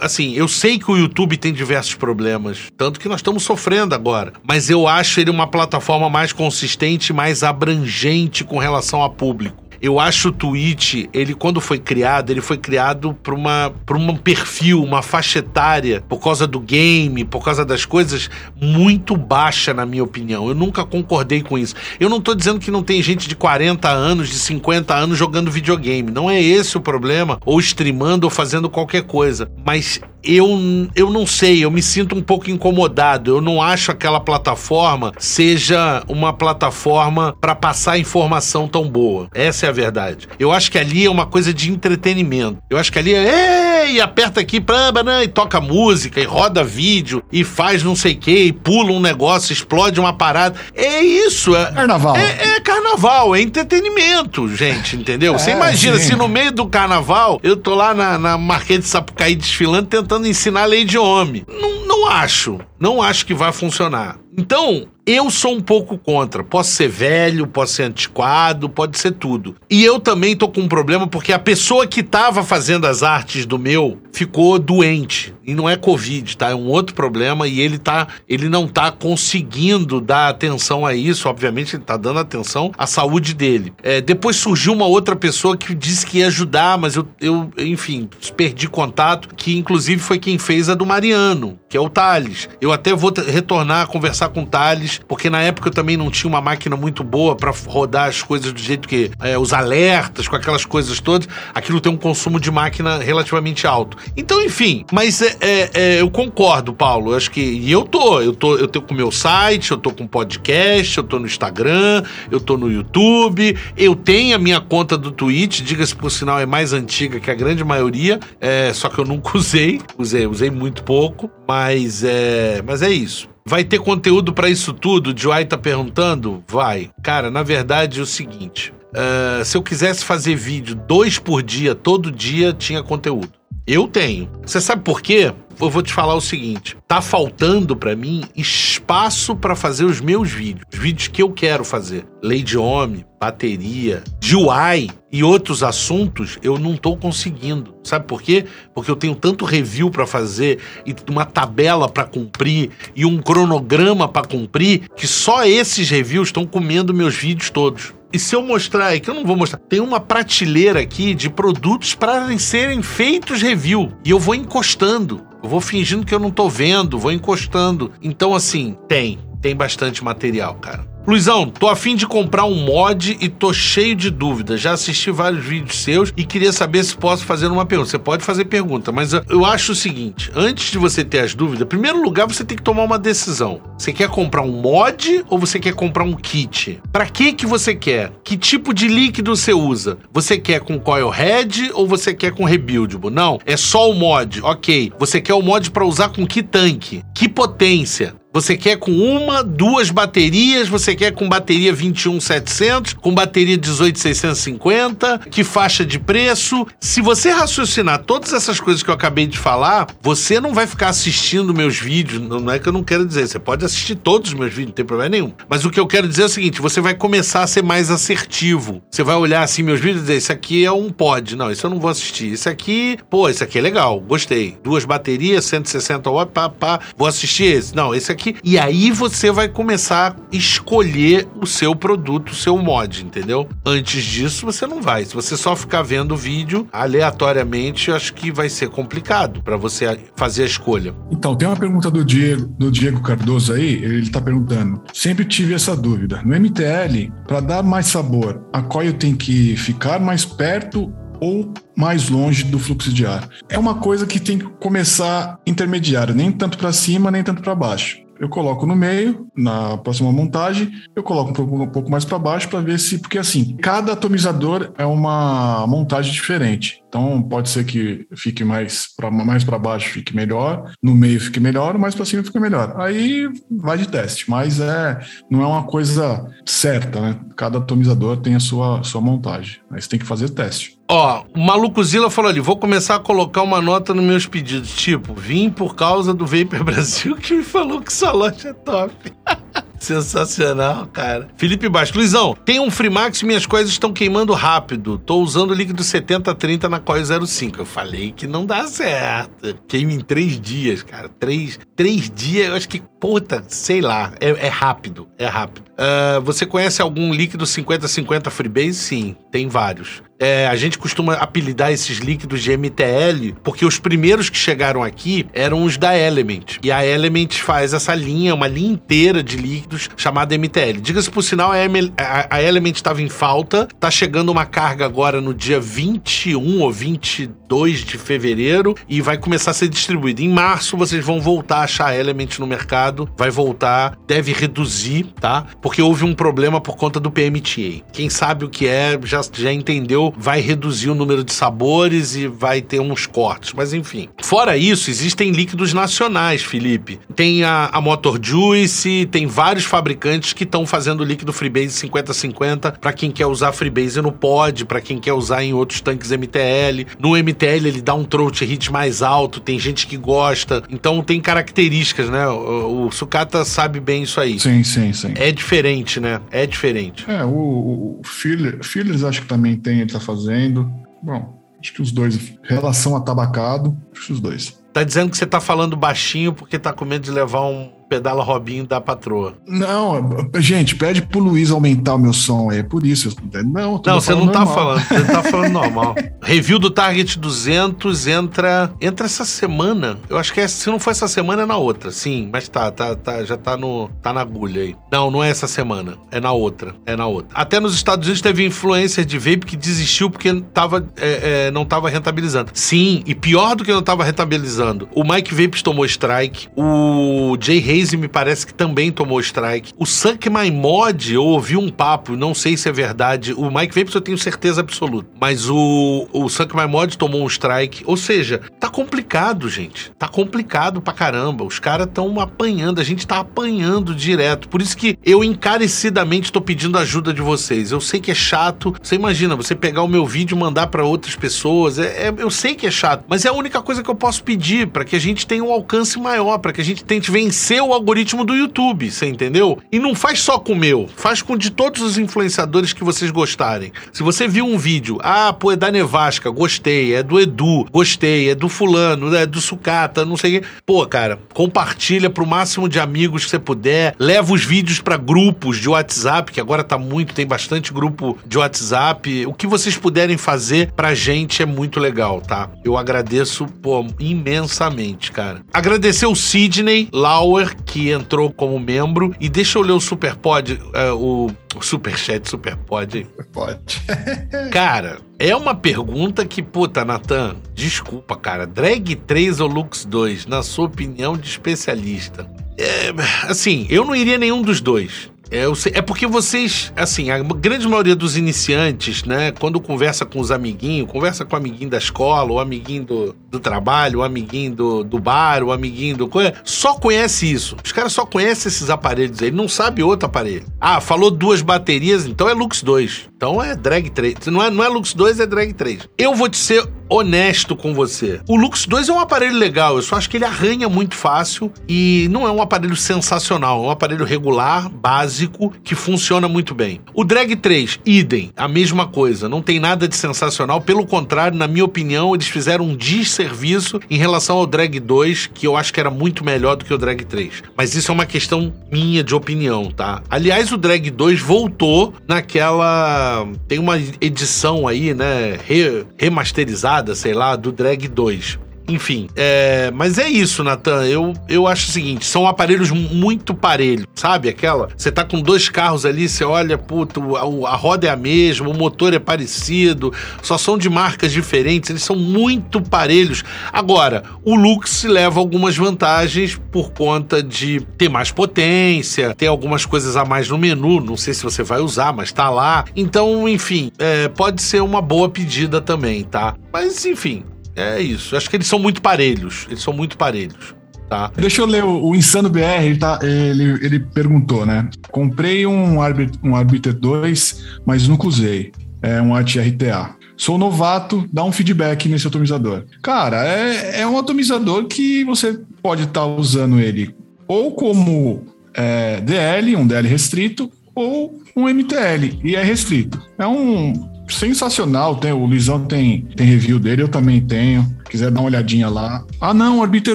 assim, 0.00 0.34
eu 0.34 0.48
sei 0.48 0.78
que 0.78 0.90
o 0.90 0.96
YouTube 0.96 1.36
tem 1.36 1.52
diversos 1.52 1.94
problemas, 1.94 2.72
tanto 2.76 3.00
que 3.00 3.08
nós 3.08 3.20
estamos 3.20 3.42
sofrendo 3.42 3.94
agora, 3.94 4.32
mas 4.42 4.68
eu 4.68 4.86
acho 4.86 5.20
ele 5.20 5.30
uma 5.30 5.46
plataforma 5.46 6.10
mais 6.10 6.32
consistente, 6.32 7.12
mais 7.12 7.42
abrangente 7.42 8.44
com 8.44 8.58
relação 8.58 9.02
a 9.02 9.08
público. 9.08 9.63
Eu 9.84 10.00
acho 10.00 10.28
o 10.28 10.32
Twitch, 10.32 11.04
ele 11.12 11.34
quando 11.34 11.60
foi 11.60 11.78
criado, 11.78 12.30
ele 12.30 12.40
foi 12.40 12.56
criado 12.56 13.12
para 13.22 13.34
uma 13.34 13.70
para 13.84 13.98
um 13.98 14.16
perfil, 14.16 14.82
uma 14.82 15.02
faixa 15.02 15.40
etária, 15.40 16.02
por 16.08 16.20
causa 16.20 16.46
do 16.46 16.58
game, 16.58 17.22
por 17.22 17.44
causa 17.44 17.66
das 17.66 17.84
coisas 17.84 18.30
muito 18.58 19.14
baixa 19.14 19.74
na 19.74 19.84
minha 19.84 20.02
opinião. 20.02 20.48
Eu 20.48 20.54
nunca 20.54 20.86
concordei 20.86 21.42
com 21.42 21.58
isso. 21.58 21.74
Eu 22.00 22.08
não 22.08 22.18
tô 22.18 22.34
dizendo 22.34 22.58
que 22.58 22.70
não 22.70 22.82
tem 22.82 23.02
gente 23.02 23.28
de 23.28 23.36
40 23.36 23.86
anos, 23.90 24.30
de 24.30 24.36
50 24.36 24.94
anos 24.94 25.18
jogando 25.18 25.50
videogame. 25.50 26.10
Não 26.10 26.30
é 26.30 26.40
esse 26.40 26.78
o 26.78 26.80
problema, 26.80 27.38
ou 27.44 27.60
streamando 27.60 28.26
ou 28.26 28.30
fazendo 28.30 28.70
qualquer 28.70 29.02
coisa, 29.02 29.50
mas 29.66 30.00
eu, 30.24 30.48
eu 30.96 31.10
não 31.10 31.26
sei, 31.26 31.62
eu 31.64 31.70
me 31.70 31.82
sinto 31.82 32.16
um 32.16 32.22
pouco 32.22 32.50
incomodado. 32.50 33.30
Eu 33.30 33.40
não 33.40 33.60
acho 33.60 33.90
aquela 33.90 34.18
plataforma 34.18 35.12
seja 35.18 36.02
uma 36.08 36.32
plataforma 36.32 37.36
para 37.38 37.54
passar 37.54 37.98
informação 37.98 38.66
tão 38.66 38.88
boa. 38.88 39.28
Essa 39.34 39.66
é 39.66 39.68
a 39.68 39.72
verdade. 39.74 40.28
Eu 40.38 40.50
acho 40.50 40.70
que 40.70 40.78
ali 40.78 41.04
é 41.04 41.10
uma 41.10 41.26
coisa 41.26 41.52
de 41.52 41.70
entretenimento. 41.70 42.58
Eu 42.70 42.78
acho 42.78 42.90
que 42.90 42.98
ali 42.98 43.14
é, 43.14 43.90
e 43.90 44.00
aperta 44.00 44.40
aqui, 44.40 44.60
pra, 44.60 44.92
e 45.22 45.28
toca 45.28 45.60
música, 45.60 46.20
e 46.20 46.24
roda 46.24 46.64
vídeo, 46.64 47.22
e 47.30 47.44
faz 47.44 47.82
não 47.82 47.94
sei 47.94 48.14
o 48.14 48.18
que, 48.18 48.44
e 48.44 48.52
pula 48.52 48.92
um 48.92 49.00
negócio, 49.00 49.52
explode 49.52 50.00
uma 50.00 50.12
parada. 50.12 50.58
É 50.74 51.00
isso. 51.02 51.54
É, 51.54 51.72
carnaval. 51.72 52.16
É, 52.16 52.56
é 52.56 52.60
carnaval, 52.60 53.34
é 53.34 53.40
entretenimento, 53.42 54.48
gente, 54.48 54.96
entendeu? 54.96 55.34
É, 55.34 55.38
Você 55.38 55.50
imagina 55.50 55.98
sim. 55.98 56.10
se 56.10 56.16
no 56.16 56.28
meio 56.28 56.52
do 56.52 56.66
carnaval 56.66 57.40
eu 57.42 57.56
tô 57.56 57.74
lá 57.74 57.92
na, 57.92 58.18
na 58.18 58.38
Marquês 58.38 58.80
de 58.80 58.86
Sapucaí 58.86 59.34
desfilando, 59.34 59.86
tentando 59.86 60.26
ensinar 60.26 60.62
a 60.62 60.66
lei 60.66 60.84
de 60.84 60.96
homem. 60.96 61.44
Não, 61.48 61.86
não 61.86 62.06
acho. 62.08 62.58
Não 62.78 63.02
acho 63.02 63.26
que 63.26 63.34
vai 63.34 63.52
funcionar. 63.52 64.18
Então, 64.36 64.86
Eu 65.06 65.30
sou 65.30 65.54
um 65.54 65.60
pouco 65.60 65.98
contra. 65.98 66.42
Posso 66.42 66.70
ser 66.70 66.88
velho, 66.88 67.46
posso 67.46 67.74
ser 67.74 67.82
antiquado, 67.82 68.70
pode 68.70 68.98
ser 68.98 69.12
tudo. 69.12 69.54
E 69.68 69.84
eu 69.84 70.00
também 70.00 70.34
tô 70.34 70.48
com 70.48 70.62
um 70.62 70.68
problema 70.68 71.06
porque 71.06 71.30
a 71.30 71.38
pessoa 71.38 71.86
que 71.86 72.02
tava 72.02 72.42
fazendo 72.42 72.86
as 72.86 73.02
artes 73.02 73.44
do 73.44 73.58
meu 73.58 73.98
ficou 74.14 74.58
doente. 74.58 75.34
E 75.46 75.54
não 75.54 75.68
é 75.68 75.76
Covid, 75.76 76.36
tá? 76.38 76.50
É 76.50 76.54
um 76.54 76.68
outro 76.68 76.94
problema 76.94 77.46
e 77.46 77.60
ele 77.60 77.76
tá. 77.76 78.08
Ele 78.26 78.48
não 78.48 78.66
tá 78.66 78.90
conseguindo 78.90 80.00
dar 80.00 80.28
atenção 80.28 80.86
a 80.86 80.94
isso. 80.94 81.28
Obviamente, 81.28 81.76
ele 81.76 81.82
tá 81.82 81.98
dando 81.98 82.18
atenção 82.18 82.72
à 82.78 82.86
saúde 82.86 83.34
dele. 83.34 83.74
É, 83.82 84.00
depois 84.00 84.36
surgiu 84.36 84.72
uma 84.72 84.86
outra 84.86 85.14
pessoa 85.14 85.54
que 85.54 85.74
disse 85.74 86.06
que 86.06 86.18
ia 86.18 86.28
ajudar, 86.28 86.78
mas 86.78 86.96
eu, 86.96 87.06
eu, 87.20 87.50
enfim, 87.58 88.08
perdi 88.34 88.68
contato, 88.68 89.28
que 89.34 89.58
inclusive 89.58 90.00
foi 90.00 90.18
quem 90.18 90.38
fez 90.38 90.70
a 90.70 90.74
do 90.74 90.86
Mariano, 90.86 91.58
que 91.68 91.76
é 91.76 91.80
o 91.80 91.90
Thales. 91.90 92.48
Eu 92.58 92.72
até 92.72 92.94
vou 92.94 93.12
retornar 93.26 93.82
a 93.82 93.86
conversar 93.86 94.30
com 94.30 94.44
o 94.44 94.46
Thales, 94.46 94.93
porque 95.06 95.30
na 95.30 95.40
época 95.42 95.68
eu 95.68 95.72
também 95.72 95.96
não 95.96 96.10
tinha 96.10 96.28
uma 96.28 96.40
máquina 96.40 96.76
muito 96.76 97.02
boa 97.02 97.36
para 97.36 97.52
rodar 97.66 98.08
as 98.08 98.22
coisas 98.22 98.52
do 98.52 98.60
jeito 98.60 98.88
que. 98.88 99.10
É, 99.20 99.38
os 99.38 99.52
alertas, 99.52 100.28
com 100.28 100.36
aquelas 100.36 100.64
coisas 100.64 101.00
todas. 101.00 101.28
Aquilo 101.54 101.80
tem 101.80 101.92
um 101.92 101.96
consumo 101.96 102.40
de 102.40 102.50
máquina 102.50 102.98
relativamente 102.98 103.66
alto. 103.66 103.96
Então, 104.16 104.42
enfim, 104.42 104.84
mas 104.92 105.22
é, 105.22 105.36
é, 105.40 105.70
é, 105.74 106.00
eu 106.00 106.10
concordo, 106.10 106.72
Paulo. 106.72 107.12
Eu 107.12 107.16
acho 107.16 107.30
que. 107.30 107.40
E 107.40 107.70
eu 107.70 107.84
tô. 107.84 108.20
Eu 108.20 108.34
tô, 108.34 108.56
eu 108.56 108.68
tô 108.68 108.80
com 108.82 108.94
o 108.94 108.96
meu 108.96 109.10
site, 109.10 109.70
eu 109.70 109.76
tô 109.76 109.90
com 109.90 110.06
podcast, 110.06 110.98
eu 110.98 111.04
tô 111.04 111.18
no 111.18 111.26
Instagram, 111.26 112.02
eu 112.30 112.40
tô 112.40 112.56
no 112.56 112.70
YouTube, 112.70 113.56
eu 113.76 113.94
tenho 113.94 114.36
a 114.36 114.38
minha 114.38 114.60
conta 114.60 114.96
do 114.96 115.10
Twitch, 115.10 115.60
diga-se 115.60 115.94
por 115.94 116.10
sinal, 116.10 116.38
é 116.38 116.46
mais 116.46 116.72
antiga 116.72 117.20
que 117.20 117.30
a 117.30 117.34
grande 117.34 117.64
maioria, 117.64 118.20
é, 118.40 118.72
só 118.72 118.88
que 118.88 118.98
eu 118.98 119.04
nunca 119.04 119.36
usei. 119.38 119.80
Usei, 119.98 120.26
usei 120.26 120.50
muito 120.50 120.82
pouco, 120.82 121.30
mas 121.46 122.04
é, 122.04 122.62
mas 122.62 122.82
é 122.82 122.90
isso. 122.90 123.33
Vai 123.46 123.62
ter 123.62 123.78
conteúdo 123.78 124.32
para 124.32 124.48
isso 124.48 124.72
tudo? 124.72 125.12
O 125.12 125.18
Joy 125.18 125.44
tá 125.44 125.58
perguntando? 125.58 126.42
Vai. 126.48 126.90
Cara, 127.02 127.30
na 127.30 127.42
verdade 127.42 128.00
é 128.00 128.02
o 128.02 128.06
seguinte: 128.06 128.72
uh, 128.94 129.44
se 129.44 129.54
eu 129.54 129.62
quisesse 129.62 130.02
fazer 130.02 130.34
vídeo 130.34 130.74
dois 130.74 131.18
por 131.18 131.42
dia, 131.42 131.74
todo 131.74 132.10
dia, 132.10 132.54
tinha 132.54 132.82
conteúdo. 132.82 133.32
Eu 133.66 133.88
tenho. 133.88 134.28
Você 134.44 134.60
sabe 134.60 134.82
por 134.82 135.00
quê? 135.00 135.32
Eu 135.58 135.70
vou 135.70 135.82
te 135.82 135.90
falar 135.90 136.14
o 136.14 136.20
seguinte: 136.20 136.76
tá 136.86 137.00
faltando 137.00 137.74
para 137.74 137.96
mim 137.96 138.24
espaço 138.36 139.34
para 139.34 139.56
fazer 139.56 139.84
os 139.84 140.02
meus 140.02 140.30
vídeos, 140.30 140.66
os 140.70 140.78
vídeos 140.78 141.08
que 141.08 141.22
eu 141.22 141.30
quero 141.30 141.64
fazer. 141.64 142.04
Lei 142.22 142.42
de 142.42 142.58
homem, 142.58 143.06
bateria, 143.18 144.04
UI 144.22 144.90
e 145.10 145.24
outros 145.24 145.62
assuntos, 145.62 146.38
eu 146.42 146.58
não 146.58 146.76
tô 146.76 146.94
conseguindo. 146.94 147.74
Sabe 147.82 148.06
por 148.06 148.20
quê? 148.20 148.44
Porque 148.74 148.90
eu 148.90 148.96
tenho 148.96 149.14
tanto 149.14 149.46
review 149.46 149.90
para 149.90 150.06
fazer 150.06 150.58
e 150.84 150.94
uma 151.10 151.24
tabela 151.24 151.88
para 151.88 152.04
cumprir 152.04 152.70
e 152.94 153.06
um 153.06 153.22
cronograma 153.22 154.06
para 154.06 154.26
cumprir 154.26 154.90
que 154.94 155.06
só 155.06 155.46
esses 155.46 155.88
reviews 155.88 156.28
estão 156.28 156.44
comendo 156.44 156.92
meus 156.92 157.14
vídeos 157.14 157.48
todos. 157.48 157.94
E 158.14 158.18
se 158.20 158.36
eu 158.36 158.42
mostrar 158.42 158.86
aí, 158.86 159.00
que 159.00 159.10
eu 159.10 159.14
não 159.14 159.24
vou 159.24 159.34
mostrar, 159.34 159.58
tem 159.58 159.80
uma 159.80 159.98
prateleira 159.98 160.78
aqui 160.78 161.14
de 161.14 161.28
produtos 161.28 161.96
para 161.96 162.38
serem 162.38 162.80
feitos 162.80 163.42
review. 163.42 163.90
E 164.04 164.10
eu 164.10 164.20
vou 164.20 164.36
encostando. 164.36 165.26
Eu 165.42 165.48
vou 165.48 165.60
fingindo 165.60 166.06
que 166.06 166.14
eu 166.14 166.20
não 166.20 166.30
tô 166.30 166.48
vendo, 166.48 166.96
vou 166.96 167.10
encostando. 167.10 167.90
Então, 168.00 168.32
assim, 168.32 168.76
tem. 168.86 169.18
Tem 169.42 169.56
bastante 169.56 170.04
material, 170.04 170.54
cara. 170.54 170.93
Luizão, 171.06 171.50
tô 171.50 171.68
afim 171.68 171.94
de 171.94 172.06
comprar 172.06 172.46
um 172.46 172.64
mod 172.64 173.18
e 173.20 173.28
tô 173.28 173.52
cheio 173.52 173.94
de 173.94 174.10
dúvidas. 174.10 174.58
Já 174.58 174.72
assisti 174.72 175.10
vários 175.10 175.44
vídeos 175.44 175.82
seus 175.82 176.10
e 176.16 176.24
queria 176.24 176.50
saber 176.50 176.82
se 176.82 176.96
posso 176.96 177.26
fazer 177.26 177.48
uma 177.48 177.66
pergunta. 177.66 177.90
Você 177.90 177.98
pode 177.98 178.24
fazer 178.24 178.46
pergunta, 178.46 178.90
mas 178.90 179.12
eu 179.12 179.44
acho 179.44 179.72
o 179.72 179.74
seguinte: 179.74 180.30
antes 180.34 180.70
de 180.70 180.78
você 180.78 181.04
ter 181.04 181.18
as 181.18 181.34
dúvidas, 181.34 181.66
em 181.66 181.68
primeiro 181.68 182.02
lugar 182.02 182.26
você 182.26 182.42
tem 182.42 182.56
que 182.56 182.62
tomar 182.62 182.84
uma 182.84 182.98
decisão. 182.98 183.60
Você 183.76 183.92
quer 183.92 184.08
comprar 184.08 184.40
um 184.40 184.62
mod 184.62 185.22
ou 185.28 185.38
você 185.38 185.60
quer 185.60 185.74
comprar 185.74 186.04
um 186.04 186.14
kit? 186.14 186.80
Para 186.90 187.04
que 187.04 187.34
que 187.34 187.44
você 187.44 187.74
quer? 187.74 188.10
Que 188.24 188.34
tipo 188.34 188.72
de 188.72 188.88
líquido 188.88 189.36
você 189.36 189.52
usa? 189.52 189.98
Você 190.10 190.38
quer 190.38 190.60
com 190.60 190.80
coil 190.80 191.10
head 191.10 191.70
ou 191.74 191.86
você 191.86 192.14
quer 192.14 192.32
com 192.32 192.44
rebuildable? 192.44 193.10
Não, 193.10 193.38
é 193.44 193.58
só 193.58 193.90
o 193.90 193.94
mod. 193.94 194.40
OK. 194.42 194.90
Você 194.98 195.20
quer 195.20 195.34
o 195.34 195.42
mod 195.42 195.70
para 195.70 195.84
usar 195.84 196.08
com 196.08 196.26
que 196.26 196.42
tanque? 196.42 197.02
Que 197.14 197.28
potência? 197.28 198.14
Você 198.34 198.56
quer 198.56 198.78
com 198.78 198.90
uma, 198.90 199.44
duas 199.44 199.90
baterias, 199.90 200.68
você 200.68 200.96
quer 200.96 201.12
com 201.12 201.28
bateria 201.28 201.72
21700, 201.72 202.94
com 202.94 203.14
bateria 203.14 203.56
18650, 203.56 205.20
que 205.30 205.44
faixa 205.44 205.86
de 205.86 206.00
preço. 206.00 206.66
Se 206.80 207.00
você 207.00 207.30
raciocinar 207.30 208.02
todas 208.02 208.32
essas 208.32 208.58
coisas 208.58 208.82
que 208.82 208.90
eu 208.90 208.94
acabei 208.94 209.28
de 209.28 209.38
falar, 209.38 209.86
você 210.02 210.40
não 210.40 210.52
vai 210.52 210.66
ficar 210.66 210.88
assistindo 210.88 211.54
meus 211.54 211.78
vídeos, 211.78 212.20
não 212.20 212.50
é 212.50 212.58
que 212.58 212.68
eu 212.68 212.72
não 212.72 212.82
quero 212.82 213.06
dizer, 213.06 213.28
você 213.28 213.38
pode 213.38 213.64
assistir 213.64 213.94
todos 213.94 214.32
os 214.32 214.34
meus 214.34 214.50
vídeos, 214.50 214.70
não 214.70 214.74
tem 214.74 214.84
problema 214.84 215.10
nenhum. 215.10 215.32
Mas 215.48 215.64
o 215.64 215.70
que 215.70 215.78
eu 215.78 215.86
quero 215.86 216.08
dizer 216.08 216.22
é 216.22 216.26
o 216.26 216.28
seguinte, 216.28 216.60
você 216.60 216.80
vai 216.80 216.96
começar 216.96 217.44
a 217.44 217.46
ser 217.46 217.62
mais 217.62 217.88
assertivo. 217.88 218.82
Você 218.90 219.04
vai 219.04 219.14
olhar 219.14 219.44
assim 219.44 219.62
meus 219.62 219.78
vídeos 219.78 219.98
e 219.98 220.06
dizer, 220.06 220.16
isso 220.16 220.32
aqui 220.32 220.64
é 220.64 220.72
um 220.72 220.90
pod, 220.90 221.36
não, 221.36 221.52
isso 221.52 221.64
eu 221.64 221.70
não 221.70 221.78
vou 221.78 221.88
assistir. 221.88 222.32
Isso 222.32 222.48
aqui, 222.48 222.98
pô, 223.08 223.28
isso 223.28 223.44
aqui 223.44 223.60
é 223.60 223.62
legal, 223.62 224.00
gostei. 224.00 224.58
Duas 224.60 224.84
baterias, 224.84 225.44
160 225.44 226.10
watts, 226.10 226.32
pá, 226.34 226.48
pá, 226.48 226.80
vou 226.96 227.06
assistir 227.06 227.44
esse. 227.44 227.76
Não, 227.76 227.94
esse 227.94 228.10
aqui 228.10 228.23
E 228.44 228.58
aí 228.58 228.90
você 228.90 229.30
vai 229.30 229.48
começar 229.48 230.12
a 230.12 230.36
escolher 230.36 231.26
o 231.40 231.46
seu 231.46 231.74
produto, 231.74 232.30
o 232.30 232.34
seu 232.34 232.56
mod, 232.58 233.04
entendeu? 233.04 233.48
Antes 233.64 234.04
disso, 234.04 234.46
você 234.46 234.66
não 234.66 234.80
vai. 234.80 235.04
Se 235.04 235.14
você 235.14 235.36
só 235.36 235.56
ficar 235.56 235.82
vendo 235.82 236.12
o 236.12 236.16
vídeo 236.16 236.68
aleatoriamente, 236.72 237.90
acho 237.90 238.14
que 238.14 238.30
vai 238.30 238.48
ser 238.48 238.68
complicado 238.68 239.42
para 239.42 239.56
você 239.56 239.98
fazer 240.16 240.44
a 240.44 240.46
escolha. 240.46 240.94
Então, 241.10 241.34
tem 241.34 241.48
uma 241.48 241.56
pergunta 241.56 241.90
do 241.90 242.04
Diego, 242.04 242.46
do 242.58 242.70
Diego 242.70 243.02
Cardoso 243.02 243.52
aí, 243.52 243.74
ele 243.82 244.10
tá 244.10 244.20
perguntando. 244.20 244.82
Sempre 244.92 245.24
tive 245.24 245.54
essa 245.54 245.76
dúvida. 245.76 246.22
No 246.24 246.38
MTL, 246.38 247.12
para 247.26 247.40
dar 247.40 247.62
mais 247.62 247.86
sabor, 247.86 248.46
a 248.52 248.62
coil 248.62 248.94
tem 248.94 249.14
que 249.14 249.56
ficar 249.56 249.98
mais 249.98 250.24
perto 250.24 250.92
ou 251.20 251.52
mais 251.76 252.08
longe 252.08 252.44
do 252.44 252.58
fluxo 252.58 252.92
de 252.92 253.06
ar. 253.06 253.28
É 253.48 253.58
uma 253.58 253.76
coisa 253.76 254.06
que 254.06 254.20
tem 254.20 254.38
que 254.38 254.44
começar 254.44 255.38
intermediária, 255.46 256.14
nem 256.14 256.30
tanto 256.30 256.58
para 256.58 256.72
cima, 256.72 257.10
nem 257.10 257.22
tanto 257.22 257.42
para 257.42 257.54
baixo 257.54 258.03
eu 258.18 258.28
coloco 258.28 258.66
no 258.66 258.76
meio, 258.76 259.26
na 259.36 259.76
próxima 259.78 260.12
montagem, 260.12 260.70
eu 260.94 261.02
coloco 261.02 261.30
um 261.30 261.34
pouco, 261.34 261.62
um 261.62 261.70
pouco 261.70 261.90
mais 261.90 262.04
para 262.04 262.18
baixo 262.18 262.48
para 262.48 262.60
ver 262.60 262.78
se. 262.78 262.98
Porque 262.98 263.18
assim, 263.18 263.56
cada 263.56 263.92
atomizador 263.92 264.72
é 264.78 264.86
uma 264.86 265.66
montagem 265.66 266.12
diferente. 266.12 266.82
Então 266.88 267.20
pode 267.22 267.48
ser 267.48 267.64
que 267.64 268.06
fique 268.16 268.44
mais 268.44 268.86
para 268.96 269.10
mais 269.10 269.42
baixo 269.42 269.90
fique 269.90 270.14
melhor, 270.14 270.72
no 270.82 270.94
meio 270.94 271.20
fique 271.20 271.40
melhor, 271.40 271.76
mais 271.76 271.94
para 271.94 272.04
cima 272.04 272.22
fique 272.22 272.38
melhor. 272.38 272.74
Aí 272.80 273.28
vai 273.50 273.76
de 273.78 273.88
teste, 273.88 274.30
mas 274.30 274.60
é 274.60 275.00
não 275.28 275.42
é 275.42 275.46
uma 275.46 275.64
coisa 275.64 276.24
certa, 276.46 277.00
né? 277.00 277.18
Cada 277.36 277.58
atomizador 277.58 278.18
tem 278.18 278.36
a 278.36 278.40
sua 278.40 278.82
sua 278.84 279.00
montagem. 279.00 279.60
Aí 279.70 279.82
você 279.82 279.88
tem 279.88 279.98
que 279.98 280.06
fazer 280.06 280.28
teste. 280.28 280.78
Ó, 280.94 281.24
o 281.34 281.40
Maluco 281.40 281.82
Zila 281.82 282.08
falou 282.08 282.30
ali: 282.30 282.38
vou 282.38 282.56
começar 282.56 282.94
a 282.94 283.00
colocar 283.00 283.42
uma 283.42 283.60
nota 283.60 283.92
nos 283.92 284.04
meus 284.04 284.26
pedidos. 284.26 284.76
Tipo, 284.76 285.12
vim 285.12 285.50
por 285.50 285.74
causa 285.74 286.14
do 286.14 286.24
Vapor 286.24 286.62
Brasil 286.62 287.16
que 287.18 287.34
me 287.34 287.42
falou 287.42 287.80
que 287.80 287.92
sua 287.92 288.12
loja 288.12 288.50
é 288.50 288.52
top. 288.52 288.94
Sensacional, 289.80 290.86
cara. 290.86 291.28
Felipe 291.36 291.68
Baixo. 291.68 291.92
Luizão, 291.96 292.36
tem 292.44 292.60
um 292.60 292.70
Freemax 292.70 293.20
e 293.20 293.26
minhas 293.26 293.44
coisas 293.44 293.72
estão 293.72 293.92
queimando 293.92 294.32
rápido. 294.32 294.96
Tô 294.96 295.16
usando 295.20 295.50
o 295.50 295.54
líquido 295.54 295.82
7030 295.82 296.68
na 296.68 296.78
Coil 296.78 297.04
05. 297.26 297.60
Eu 297.60 297.66
falei 297.66 298.12
que 298.12 298.26
não 298.26 298.46
dá 298.46 298.66
certo. 298.68 299.54
Queima 299.66 299.92
em 299.92 300.00
três 300.00 300.40
dias, 300.40 300.82
cara. 300.82 301.08
Três, 301.08 301.58
três 301.74 302.08
dias, 302.08 302.48
eu 302.48 302.54
acho 302.54 302.68
que, 302.68 302.80
puta, 303.00 303.44
sei 303.48 303.80
lá. 303.82 304.12
É, 304.20 304.46
é 304.46 304.48
rápido, 304.48 305.08
é 305.18 305.26
rápido. 305.26 305.63
Uh, 305.74 306.20
você 306.22 306.46
conhece 306.46 306.80
algum 306.80 307.12
líquido 307.12 307.44
50-50 307.44 308.30
Freebase? 308.30 308.74
Sim, 308.74 309.16
tem 309.30 309.48
vários. 309.48 310.02
É, 310.18 310.46
a 310.46 310.54
gente 310.54 310.78
costuma 310.78 311.14
apelidar 311.14 311.72
esses 311.72 311.98
líquidos 311.98 312.42
de 312.42 312.56
MTL 312.56 313.34
porque 313.42 313.66
os 313.66 313.78
primeiros 313.78 314.30
que 314.30 314.38
chegaram 314.38 314.82
aqui 314.82 315.26
eram 315.32 315.64
os 315.64 315.76
da 315.76 315.96
Element. 315.96 316.58
E 316.62 316.70
a 316.70 316.86
Element 316.86 317.32
faz 317.32 317.74
essa 317.74 317.94
linha, 317.94 318.34
uma 318.34 318.46
linha 318.46 318.72
inteira 318.72 319.22
de 319.22 319.36
líquidos 319.36 319.90
chamada 319.96 320.36
MTL. 320.38 320.80
Diga-se 320.80 321.10
por 321.10 321.22
sinal, 321.22 321.50
a 321.52 322.42
Element 322.42 322.74
estava 322.74 323.02
em 323.02 323.08
falta, 323.08 323.66
tá 323.80 323.90
chegando 323.90 324.30
uma 324.30 324.46
carga 324.46 324.86
agora 324.86 325.20
no 325.20 325.34
dia 325.34 325.58
21 325.58 326.60
ou 326.60 326.72
22 326.72 327.80
de 327.80 327.98
fevereiro 327.98 328.74
e 328.88 329.00
vai 329.00 329.18
começar 329.18 329.50
a 329.50 329.54
ser 329.54 329.68
distribuída. 329.68 330.22
Em 330.22 330.28
março 330.28 330.76
vocês 330.76 331.04
vão 331.04 331.20
voltar 331.20 331.58
a 331.58 331.64
achar 331.64 331.88
a 331.88 331.96
Element 331.96 332.38
no 332.38 332.46
mercado, 332.46 333.08
vai 333.16 333.30
voltar, 333.30 333.98
deve 334.06 334.32
reduzir, 334.32 335.06
tá? 335.20 335.46
Porque 335.64 335.80
houve 335.80 336.04
um 336.04 336.14
problema 336.14 336.60
por 336.60 336.76
conta 336.76 337.00
do 337.00 337.10
PMTA. 337.10 337.82
Quem 337.90 338.10
sabe 338.10 338.44
o 338.44 338.50
que 338.50 338.66
é, 338.66 339.00
já, 339.02 339.22
já 339.32 339.50
entendeu, 339.50 340.12
vai 340.14 340.38
reduzir 340.38 340.90
o 340.90 340.94
número 340.94 341.24
de 341.24 341.32
sabores 341.32 342.14
e 342.14 342.28
vai 342.28 342.60
ter 342.60 342.80
uns 342.80 343.06
cortes. 343.06 343.54
Mas 343.54 343.72
enfim. 343.72 344.10
Fora 344.22 344.58
isso, 344.58 344.90
existem 344.90 345.30
líquidos 345.30 345.72
nacionais, 345.72 346.42
Felipe. 346.42 347.00
Tem 347.16 347.44
a, 347.44 347.70
a 347.72 347.80
Motor 347.80 348.18
Juice, 348.22 349.08
tem 349.10 349.26
vários 349.26 349.64
fabricantes 349.64 350.34
que 350.34 350.44
estão 350.44 350.66
fazendo 350.66 351.02
líquido 351.02 351.32
Freebase 351.32 351.88
50-50 351.88 352.72
para 352.78 352.92
quem 352.92 353.10
quer 353.10 353.24
usar 353.24 353.50
Freebase 353.52 354.02
no 354.02 354.12
pod, 354.12 354.66
para 354.66 354.82
quem 354.82 354.98
quer 354.98 355.14
usar 355.14 355.42
em 355.42 355.54
outros 355.54 355.80
tanques 355.80 356.10
MTL. 356.10 356.84
No 356.98 357.16
MTL 357.16 357.66
ele 357.66 357.80
dá 357.80 357.94
um 357.94 358.04
throat 358.04 358.44
hit 358.44 358.70
mais 358.70 359.00
alto, 359.00 359.40
tem 359.40 359.58
gente 359.58 359.86
que 359.86 359.96
gosta. 359.96 360.62
Então 360.68 361.02
tem 361.02 361.22
características, 361.22 362.10
né? 362.10 362.28
O, 362.28 362.88
o 362.88 362.92
Sucata 362.92 363.46
sabe 363.46 363.80
bem 363.80 364.02
isso 364.02 364.20
aí. 364.20 364.38
Sim, 364.38 364.62
sim, 364.62 364.92
sim. 364.92 365.14
É 365.16 365.32
diferente, 365.32 365.53
né? 366.00 366.20
É 366.30 366.46
diferente. 366.46 367.10
É, 367.10 367.24
o, 367.24 368.00
o 368.00 368.00
Fillers 368.04 369.04
acho 369.04 369.22
que 369.22 369.28
também 369.28 369.56
tem, 369.56 369.80
ele 369.80 369.92
tá 369.92 370.00
fazendo. 370.00 370.70
Bom, 371.02 371.40
acho 371.60 371.72
que 371.72 371.82
os 371.82 371.92
dois. 371.92 372.34
Relação 372.42 372.96
a 372.96 373.00
tabacado, 373.00 373.76
acho 373.92 374.06
que 374.06 374.12
os 374.12 374.20
dois. 374.20 374.58
Tá 374.72 374.82
dizendo 374.82 375.10
que 375.10 375.16
você 375.16 375.26
tá 375.26 375.40
falando 375.40 375.76
baixinho 375.76 376.32
porque 376.32 376.58
tá 376.58 376.72
com 376.72 376.84
medo 376.84 377.04
de 377.04 377.10
levar 377.10 377.42
um 377.42 377.70
pedala 377.88 378.22
Robinho 378.22 378.66
da 378.66 378.80
patroa. 378.80 379.34
Não, 379.46 380.28
gente, 380.38 380.74
pede 380.74 381.02
pro 381.02 381.20
Luiz 381.20 381.50
aumentar 381.50 381.94
o 381.94 381.98
meu 381.98 382.12
som, 382.12 382.50
é 382.50 382.62
por 382.62 382.84
isso. 382.84 383.14
Não, 383.44 383.80
não 383.84 384.00
você 384.00 384.14
não 384.14 384.28
tá 384.28 384.40
normal. 384.40 384.54
falando, 384.54 384.82
você 384.88 385.04
tá 385.04 385.22
falando 385.22 385.52
normal. 385.52 385.94
Review 386.22 386.58
do 386.58 386.70
Target 386.70 387.18
200 387.18 388.06
entra 388.06 388.72
entra 388.80 389.06
essa 389.06 389.24
semana. 389.24 389.98
Eu 390.08 390.18
acho 390.18 390.32
que 390.32 390.40
é, 390.40 390.48
se 390.48 390.68
não 390.68 390.78
for 390.78 390.90
essa 390.90 391.08
semana 391.08 391.42
é 391.42 391.46
na 391.46 391.56
outra, 391.56 391.90
sim, 391.90 392.28
mas 392.32 392.48
tá, 392.48 392.70
tá, 392.70 392.94
tá 392.94 393.24
já 393.24 393.36
tá 393.36 393.56
no 393.56 393.88
tá 394.02 394.12
na 394.12 394.20
agulha 394.20 394.62
aí. 394.62 394.76
Não, 394.90 395.10
não 395.10 395.22
é 395.22 395.30
essa 395.30 395.46
semana, 395.46 395.98
é 396.10 396.20
na 396.20 396.32
outra, 396.32 396.74
é 396.86 396.96
na 396.96 397.06
outra. 397.06 397.30
Até 397.34 397.60
nos 397.60 397.74
Estados 397.74 398.06
Unidos 398.06 398.22
teve 398.22 398.44
influencer 398.44 399.04
de 399.04 399.18
vape 399.18 399.46
que 399.46 399.56
desistiu 399.56 400.10
porque 400.10 400.32
tava, 400.52 400.88
é, 400.96 401.46
é, 401.46 401.50
não 401.50 401.64
tava 401.64 401.88
rentabilizando. 401.88 402.50
Sim, 402.54 403.02
e 403.06 403.14
pior 403.14 403.54
do 403.54 403.64
que 403.64 403.72
não 403.72 403.82
tava 403.82 404.04
rentabilizando, 404.04 404.88
o 404.94 405.04
Mike 405.04 405.34
Vapes 405.34 405.62
tomou 405.62 405.84
strike, 405.84 406.48
o 406.56 407.36
Jay 407.40 407.58
Haze 407.74 407.96
me 407.96 408.08
parece 408.08 408.46
que 408.46 408.54
também 408.54 408.92
tomou 408.92 409.20
strike. 409.20 409.72
O 409.76 409.84
Suck 409.84 410.30
My 410.30 410.50
Mod, 410.50 411.12
eu 411.12 411.24
ouvi 411.24 411.56
um 411.56 411.68
papo, 411.68 412.16
não 412.16 412.34
sei 412.34 412.56
se 412.56 412.68
é 412.68 412.72
verdade. 412.72 413.32
O 413.32 413.50
Mike 413.50 413.74
Vapes 413.74 413.94
eu 413.94 414.00
tenho 414.00 414.16
certeza 414.16 414.60
absoluta. 414.60 415.08
Mas 415.20 415.48
o, 415.50 416.06
o 416.12 416.28
Suck 416.28 416.54
My 416.54 416.66
Mod 416.66 416.96
tomou 416.96 417.22
um 417.22 417.26
strike. 417.26 417.82
Ou 417.86 417.96
seja, 417.96 418.40
tá 418.60 418.68
complicado, 418.68 419.48
gente. 419.48 419.92
Tá 419.98 420.08
complicado 420.08 420.80
pra 420.80 420.92
caramba. 420.92 421.44
Os 421.44 421.58
caras 421.58 421.86
estão 421.86 422.20
apanhando, 422.20 422.80
a 422.80 422.84
gente 422.84 423.06
tá 423.06 423.18
apanhando 423.18 423.94
direto. 423.94 424.48
Por 424.48 424.62
isso 424.62 424.76
que 424.76 424.98
eu 425.04 425.24
encarecidamente 425.24 426.32
tô 426.32 426.40
pedindo 426.40 426.78
ajuda 426.78 427.12
de 427.12 427.20
vocês. 427.20 427.72
Eu 427.72 427.80
sei 427.80 428.00
que 428.00 428.10
é 428.10 428.14
chato. 428.14 428.74
Você 428.80 428.94
imagina, 428.94 429.34
você 429.34 429.54
pegar 429.54 429.82
o 429.82 429.88
meu 429.88 430.06
vídeo 430.06 430.36
e 430.36 430.38
mandar 430.38 430.68
para 430.68 430.84
outras 430.84 431.16
pessoas. 431.16 431.78
É, 431.78 432.08
é, 432.08 432.14
eu 432.18 432.30
sei 432.30 432.54
que 432.54 432.66
é 432.66 432.70
chato, 432.70 433.04
mas 433.08 433.24
é 433.24 433.28
a 433.28 433.32
única 433.32 433.60
coisa 433.62 433.82
que 433.82 433.90
eu 433.90 433.94
posso 433.94 434.22
pedir 434.22 434.68
para 434.68 434.84
que 434.84 434.94
a 434.94 434.98
gente 434.98 435.26
tenha 435.26 435.42
um 435.42 435.52
alcance 435.52 435.98
maior, 435.98 436.38
para 436.38 436.52
que 436.52 436.60
a 436.60 436.64
gente 436.64 436.84
tente 436.84 437.10
vencer 437.10 437.63
o 437.64 437.72
algoritmo 437.72 438.24
do 438.24 438.34
YouTube, 438.34 438.90
você 438.90 439.06
entendeu? 439.06 439.58
E 439.70 439.78
não 439.78 439.94
faz 439.94 440.20
só 440.20 440.38
com 440.38 440.52
o 440.52 440.56
meu, 440.56 440.88
faz 440.96 441.22
com 441.22 441.36
de 441.36 441.50
todos 441.50 441.82
os 441.82 441.98
influenciadores 441.98 442.72
que 442.72 442.84
vocês 442.84 443.10
gostarem. 443.10 443.72
Se 443.92 444.02
você 444.02 444.28
viu 444.28 444.46
um 444.46 444.58
vídeo, 444.58 444.98
ah, 445.02 445.32
pô, 445.32 445.52
é 445.52 445.56
da 445.56 445.70
Nevasca, 445.70 446.30
gostei, 446.30 446.94
é 446.94 447.02
do 447.02 447.20
Edu, 447.20 447.66
gostei, 447.70 448.30
é 448.30 448.34
do 448.34 448.48
fulano, 448.48 449.14
é 449.14 449.26
do 449.26 449.40
Sucata, 449.40 450.04
não 450.04 450.16
sei 450.16 450.38
o 450.38 450.40
quê. 450.40 450.46
Pô, 450.64 450.86
cara, 450.86 451.18
compartilha 451.32 452.10
pro 452.10 452.26
máximo 452.26 452.68
de 452.68 452.78
amigos 452.78 453.24
que 453.24 453.30
você 453.30 453.38
puder, 453.38 453.94
leva 453.98 454.32
os 454.32 454.44
vídeos 454.44 454.80
para 454.80 454.96
grupos 454.96 455.58
de 455.58 455.68
WhatsApp, 455.68 456.32
que 456.32 456.40
agora 456.40 456.64
tá 456.64 456.78
muito, 456.78 457.14
tem 457.14 457.26
bastante 457.26 457.72
grupo 457.72 458.18
de 458.26 458.38
WhatsApp. 458.38 459.26
O 459.26 459.32
que 459.32 459.46
vocês 459.46 459.76
puderem 459.76 460.16
fazer 460.16 460.72
pra 460.72 460.94
gente 460.94 461.42
é 461.42 461.46
muito 461.46 461.80
legal, 461.80 462.20
tá? 462.20 462.50
Eu 462.64 462.76
agradeço, 462.76 463.46
pô, 463.62 463.84
imensamente, 463.98 465.12
cara. 465.12 465.42
Agradecer 465.52 466.06
o 466.06 466.14
Sidney 466.14 466.88
Lauer, 466.92 467.53
que 467.64 467.90
entrou 467.90 468.32
como 468.32 468.58
membro. 468.58 469.14
E 469.20 469.28
deixa 469.28 469.58
eu 469.58 469.62
ler 469.62 469.72
o 469.72 469.80
Superpod, 469.80 470.52
uh, 470.52 470.94
o, 470.94 471.26
o 471.56 471.62
Superchat 471.62 472.28
Superpod. 472.28 473.06
Pode. 473.32 473.82
cara, 474.50 474.98
é 475.18 475.34
uma 475.34 475.54
pergunta 475.54 476.24
que, 476.24 476.42
puta, 476.42 476.84
Natan, 476.84 477.36
desculpa, 477.54 478.16
cara. 478.16 478.46
Drag 478.46 478.94
3 478.94 479.40
ou 479.40 479.48
Lux 479.48 479.84
2, 479.84 480.26
na 480.26 480.42
sua 480.42 480.66
opinião 480.66 481.16
de 481.16 481.28
especialista? 481.28 482.28
É, 482.58 482.92
assim, 483.28 483.66
eu 483.68 483.84
não 483.84 483.96
iria 483.96 484.16
nenhum 484.16 484.40
dos 484.40 484.60
dois. 484.60 485.10
É, 485.30 485.52
sei, 485.54 485.72
é, 485.74 485.82
porque 485.82 486.06
vocês, 486.06 486.72
assim, 486.76 487.10
a 487.10 487.18
grande 487.22 487.66
maioria 487.66 487.96
dos 487.96 488.16
iniciantes, 488.16 489.04
né, 489.04 489.32
quando 489.32 489.60
conversa 489.60 490.04
com 490.04 490.20
os 490.20 490.30
amiguinhos, 490.30 490.90
conversa 490.90 491.24
com 491.24 491.34
o 491.34 491.38
amiguinho 491.38 491.70
da 491.70 491.78
escola, 491.78 492.32
o 492.32 492.38
amiguinho 492.38 492.84
do, 492.84 493.16
do 493.30 493.40
trabalho, 493.40 494.00
o 494.00 494.02
amiguinho 494.02 494.54
do, 494.54 494.84
do 494.84 494.98
bar, 494.98 495.42
o 495.42 495.52
amiguinho 495.52 495.96
do. 495.96 496.10
Só 496.44 496.74
conhece 496.74 497.30
isso. 497.30 497.56
Os 497.64 497.72
caras 497.72 497.92
só 497.92 498.06
conhecem 498.06 498.48
esses 498.48 498.70
aparelhos 498.70 499.22
aí, 499.22 499.30
não 499.30 499.48
sabe 499.48 499.82
outro 499.82 500.06
aparelho. 500.06 500.46
Ah, 500.60 500.80
falou 500.80 501.10
duas 501.10 501.42
baterias, 501.42 502.06
então 502.06 502.28
é 502.28 502.34
Lux 502.34 502.62
2. 502.62 503.08
Então 503.24 503.42
é 503.42 503.56
Drag 503.56 503.88
3. 503.88 504.26
Não 504.26 504.42
é, 504.42 504.50
não 504.50 504.62
é 504.62 504.68
Lux 504.68 504.92
2, 504.92 505.18
é 505.18 505.24
Drag 505.24 505.54
3. 505.54 505.88
Eu 505.96 506.14
vou 506.14 506.28
te 506.28 506.36
ser 506.36 506.68
honesto 506.88 507.56
com 507.56 507.74
você. 507.74 508.20
O 508.28 508.36
Lux 508.36 508.66
2 508.66 508.88
é 508.88 508.92
um 508.92 509.00
aparelho 509.00 509.36
legal, 509.36 509.76
eu 509.76 509.82
só 509.82 509.96
acho 509.96 510.08
que 510.08 510.16
ele 510.16 510.24
arranha 510.24 510.68
muito 510.68 510.94
fácil 510.94 511.52
e 511.68 512.08
não 512.10 512.26
é 512.26 512.30
um 512.30 512.42
aparelho 512.42 512.76
sensacional, 512.76 513.64
é 513.64 513.66
um 513.66 513.70
aparelho 513.70 514.04
regular, 514.04 514.68
básico, 514.68 515.52
que 515.62 515.74
funciona 515.74 516.28
muito 516.28 516.54
bem. 516.54 516.80
O 516.92 517.04
Drag 517.04 517.34
3, 517.36 517.80
idem, 517.84 518.30
a 518.36 518.46
mesma 518.46 518.86
coisa, 518.86 519.28
não 519.28 519.42
tem 519.42 519.58
nada 519.58 519.88
de 519.88 519.96
sensacional, 519.96 520.60
pelo 520.60 520.86
contrário, 520.86 521.36
na 521.36 521.48
minha 521.48 521.64
opinião, 521.64 522.14
eles 522.14 522.28
fizeram 522.28 522.66
um 522.66 522.76
desserviço 522.76 523.80
em 523.90 523.96
relação 523.96 524.36
ao 524.36 524.46
Drag 524.46 524.78
2, 524.78 525.30
que 525.32 525.46
eu 525.46 525.56
acho 525.56 525.72
que 525.72 525.80
era 525.80 525.90
muito 525.90 526.24
melhor 526.24 526.56
do 526.56 526.64
que 526.64 526.74
o 526.74 526.78
Drag 526.78 527.04
3. 527.04 527.42
Mas 527.56 527.74
isso 527.74 527.90
é 527.90 527.94
uma 527.94 528.06
questão 528.06 528.52
minha 528.70 529.02
de 529.02 529.14
opinião, 529.14 529.70
tá? 529.70 530.02
Aliás, 530.10 530.52
o 530.52 530.56
Drag 530.56 530.90
2 530.90 531.20
voltou 531.20 531.94
naquela. 532.06 533.13
Tem 533.46 533.58
uma 533.58 533.76
edição 534.00 534.66
aí, 534.66 534.94
né? 534.94 535.38
Re... 535.44 535.86
remasterizada, 535.96 536.94
sei 536.94 537.12
lá, 537.12 537.36
do 537.36 537.52
Drag 537.52 537.88
2. 537.88 538.38
Enfim, 538.66 539.08
é, 539.14 539.70
mas 539.72 539.98
é 539.98 540.08
isso, 540.08 540.42
Natan. 540.42 540.84
Eu, 540.86 541.12
eu 541.28 541.46
acho 541.46 541.68
o 541.68 541.72
seguinte: 541.72 542.06
são 542.06 542.26
aparelhos 542.26 542.70
muito 542.70 543.34
parelhos, 543.34 543.86
sabe? 543.94 544.28
Aquela. 544.28 544.68
Você 544.76 544.90
tá 544.90 545.04
com 545.04 545.20
dois 545.20 545.48
carros 545.48 545.84
ali, 545.84 546.08
você 546.08 546.24
olha, 546.24 546.56
puto, 546.56 547.16
a, 547.16 547.50
a, 547.50 547.56
roda 547.56 547.86
é 547.86 547.90
a 547.90 547.96
mesma, 547.96 548.48
o 548.48 548.54
motor 548.54 548.94
é 548.94 548.98
parecido, 548.98 549.92
só 550.22 550.38
são 550.38 550.56
de 550.56 550.70
marcas 550.70 551.12
diferentes, 551.12 551.68
eles 551.68 551.82
são 551.82 551.94
muito 551.94 552.60
parelhos. 552.62 553.22
Agora, 553.52 554.02
o 554.24 554.34
Lux 554.34 554.84
leva 554.84 555.20
algumas 555.20 555.56
vantagens 555.56 556.40
por 556.50 556.72
conta 556.72 557.22
de 557.22 557.60
ter 557.76 557.90
mais 557.90 558.10
potência, 558.10 559.14
ter 559.14 559.26
algumas 559.26 559.66
coisas 559.66 559.94
a 559.96 560.04
mais 560.04 560.30
no 560.30 560.38
menu. 560.38 560.80
Não 560.80 560.96
sei 560.96 561.12
se 561.12 561.22
você 561.22 561.42
vai 561.42 561.60
usar, 561.60 561.92
mas 561.92 562.12
tá 562.12 562.30
lá. 562.30 562.64
Então, 562.74 563.28
enfim, 563.28 563.70
é, 563.78 564.08
pode 564.08 564.40
ser 564.40 564.62
uma 564.62 564.80
boa 564.80 565.08
pedida 565.08 565.60
também, 565.60 566.02
tá? 566.02 566.34
Mas, 566.52 566.84
enfim, 566.86 567.24
é 567.56 567.80
isso. 567.80 568.16
Acho 568.16 568.28
que 568.28 568.36
eles 568.36 568.46
são 568.46 568.58
muito 568.58 568.82
parelhos. 568.82 569.46
Eles 569.48 569.62
são 569.62 569.72
muito 569.72 569.96
parelhos. 569.96 570.54
Tá. 570.88 571.10
Deixa 571.16 571.40
eu 571.40 571.46
ler 571.46 571.64
o, 571.64 571.86
o 571.86 571.96
Insano 571.96 572.28
BR, 572.28 572.62
ele, 572.62 572.76
tá, 572.76 572.98
ele, 573.02 573.64
ele 573.64 573.80
perguntou, 573.80 574.44
né? 574.44 574.68
Comprei 574.90 575.46
um, 575.46 575.80
Arbit, 575.80 576.18
um 576.22 576.36
Arbiter 576.36 576.74
2, 576.74 577.60
mas 577.64 577.88
nunca 577.88 578.06
usei. 578.06 578.52
É 578.82 579.00
um 579.00 579.14
Art 579.14 579.34
RTA. 579.36 579.96
Sou 580.16 580.36
novato, 580.36 581.08
dá 581.12 581.24
um 581.24 581.32
feedback 581.32 581.88
nesse 581.88 582.06
atomizador. 582.06 582.64
Cara, 582.82 583.26
é, 583.26 583.80
é 583.80 583.86
um 583.86 583.98
atomizador 583.98 584.66
que 584.66 585.02
você 585.04 585.40
pode 585.62 585.84
estar 585.84 586.02
tá 586.02 586.06
usando 586.06 586.60
ele 586.60 586.94
ou 587.26 587.52
como 587.52 588.24
é, 588.52 589.00
DL, 589.00 589.56
um 589.56 589.66
DL 589.66 589.88
restrito, 589.88 590.50
ou 590.74 591.20
um 591.36 591.48
MTL, 591.48 592.20
e 592.22 592.36
é 592.36 592.42
restrito. 592.42 593.00
É 593.18 593.26
um 593.26 593.72
sensacional. 594.08 594.96
Tem, 594.96 595.12
o 595.12 595.26
Lisão 595.26 595.64
tem, 595.64 596.02
tem 596.16 596.26
review 596.26 596.58
dele, 596.58 596.82
eu 596.82 596.88
também 596.88 597.20
tenho. 597.20 597.74
Quiser 597.88 598.10
dar 598.10 598.20
uma 598.20 598.26
olhadinha 598.26 598.68
lá. 598.68 599.04
Ah, 599.20 599.32
não, 599.32 599.60
Orbiter 599.60 599.94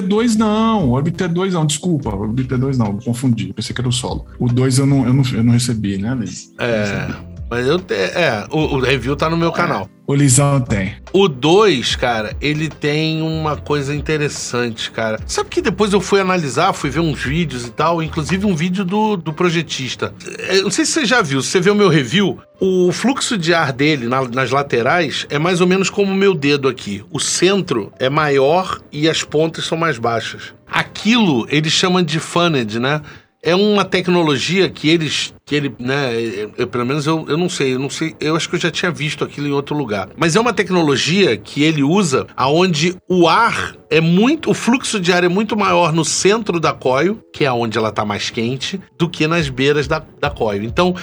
2 0.00 0.36
não. 0.36 0.90
Orbiter 0.90 1.28
2 1.28 1.54
não, 1.54 1.66
desculpa. 1.66 2.14
Orbiter 2.14 2.58
2 2.58 2.78
não, 2.78 2.98
confundi. 2.98 3.52
Pensei 3.52 3.74
que 3.74 3.80
era 3.80 3.88
o 3.88 3.92
solo. 3.92 4.26
O 4.38 4.48
2 4.48 4.78
eu 4.78 4.86
não, 4.86 5.06
eu, 5.06 5.12
não, 5.12 5.22
eu 5.32 5.44
não 5.44 5.52
recebi, 5.52 5.98
né, 5.98 6.16
Liz? 6.18 6.52
É. 6.58 7.29
Mas 7.50 7.66
eu 7.66 7.80
te, 7.80 7.94
é, 7.94 8.46
o, 8.48 8.76
o, 8.76 8.80
review 8.80 9.16
tá 9.16 9.28
no 9.28 9.36
meu 9.36 9.50
canal. 9.50 9.90
O 10.06 10.14
Lisão 10.14 10.60
tem. 10.60 10.94
O 11.12 11.26
2, 11.26 11.96
cara, 11.96 12.36
ele 12.40 12.68
tem 12.68 13.20
uma 13.22 13.56
coisa 13.56 13.92
interessante, 13.92 14.88
cara. 14.92 15.18
Sabe 15.26 15.50
que 15.50 15.60
depois 15.60 15.92
eu 15.92 16.00
fui 16.00 16.20
analisar, 16.20 16.72
fui 16.72 16.90
ver 16.90 17.00
uns 17.00 17.20
vídeos 17.20 17.66
e 17.66 17.70
tal, 17.72 18.00
inclusive 18.00 18.46
um 18.46 18.54
vídeo 18.54 18.84
do, 18.84 19.16
do 19.16 19.32
projetista. 19.32 20.14
Eu 20.48 20.64
não 20.64 20.70
sei 20.70 20.84
se 20.84 20.92
você 20.92 21.04
já 21.04 21.20
viu, 21.22 21.42
se 21.42 21.48
você 21.48 21.60
viu 21.60 21.72
o 21.72 21.76
meu 21.76 21.88
review, 21.88 22.38
o 22.60 22.92
fluxo 22.92 23.36
de 23.36 23.52
ar 23.52 23.72
dele 23.72 24.06
na, 24.06 24.22
nas 24.28 24.50
laterais 24.50 25.26
é 25.28 25.38
mais 25.38 25.60
ou 25.60 25.66
menos 25.66 25.90
como 25.90 26.12
o 26.12 26.16
meu 26.16 26.34
dedo 26.34 26.68
aqui. 26.68 27.04
O 27.10 27.18
centro 27.18 27.92
é 27.98 28.08
maior 28.08 28.80
e 28.92 29.08
as 29.08 29.24
pontas 29.24 29.64
são 29.64 29.76
mais 29.76 29.98
baixas. 29.98 30.54
Aquilo 30.70 31.46
eles 31.50 31.72
chamam 31.72 32.00
de 32.00 32.20
funnel, 32.20 32.80
né? 32.80 33.00
É 33.42 33.56
uma 33.56 33.86
tecnologia 33.86 34.68
que 34.68 34.88
eles 34.88 35.32
que 35.50 35.56
ele, 35.56 35.74
né, 35.80 36.12
eu, 36.56 36.68
pelo 36.68 36.86
menos 36.86 37.08
eu, 37.08 37.26
eu 37.28 37.36
não 37.36 37.48
sei, 37.48 37.74
eu 37.74 37.78
não 37.80 37.90
sei, 37.90 38.14
eu 38.20 38.36
acho 38.36 38.48
que 38.48 38.54
eu 38.54 38.60
já 38.60 38.70
tinha 38.70 38.88
visto 38.88 39.24
aquilo 39.24 39.48
em 39.48 39.50
outro 39.50 39.76
lugar. 39.76 40.08
Mas 40.16 40.36
é 40.36 40.40
uma 40.40 40.52
tecnologia 40.52 41.36
que 41.36 41.64
ele 41.64 41.82
usa 41.82 42.24
aonde 42.36 42.94
o 43.08 43.26
ar 43.26 43.74
é 43.90 44.00
muito, 44.00 44.52
o 44.52 44.54
fluxo 44.54 45.00
de 45.00 45.12
ar 45.12 45.24
é 45.24 45.28
muito 45.28 45.56
maior 45.56 45.92
no 45.92 46.04
centro 46.04 46.60
da 46.60 46.72
coil, 46.72 47.18
que 47.34 47.44
é 47.44 47.50
onde 47.50 47.76
ela 47.76 47.88
está 47.88 48.04
mais 48.04 48.30
quente, 48.30 48.80
do 48.96 49.08
que 49.08 49.26
nas 49.26 49.48
beiras 49.48 49.88
da, 49.88 50.00
da 50.20 50.30
coil. 50.30 50.62
Então, 50.62 50.94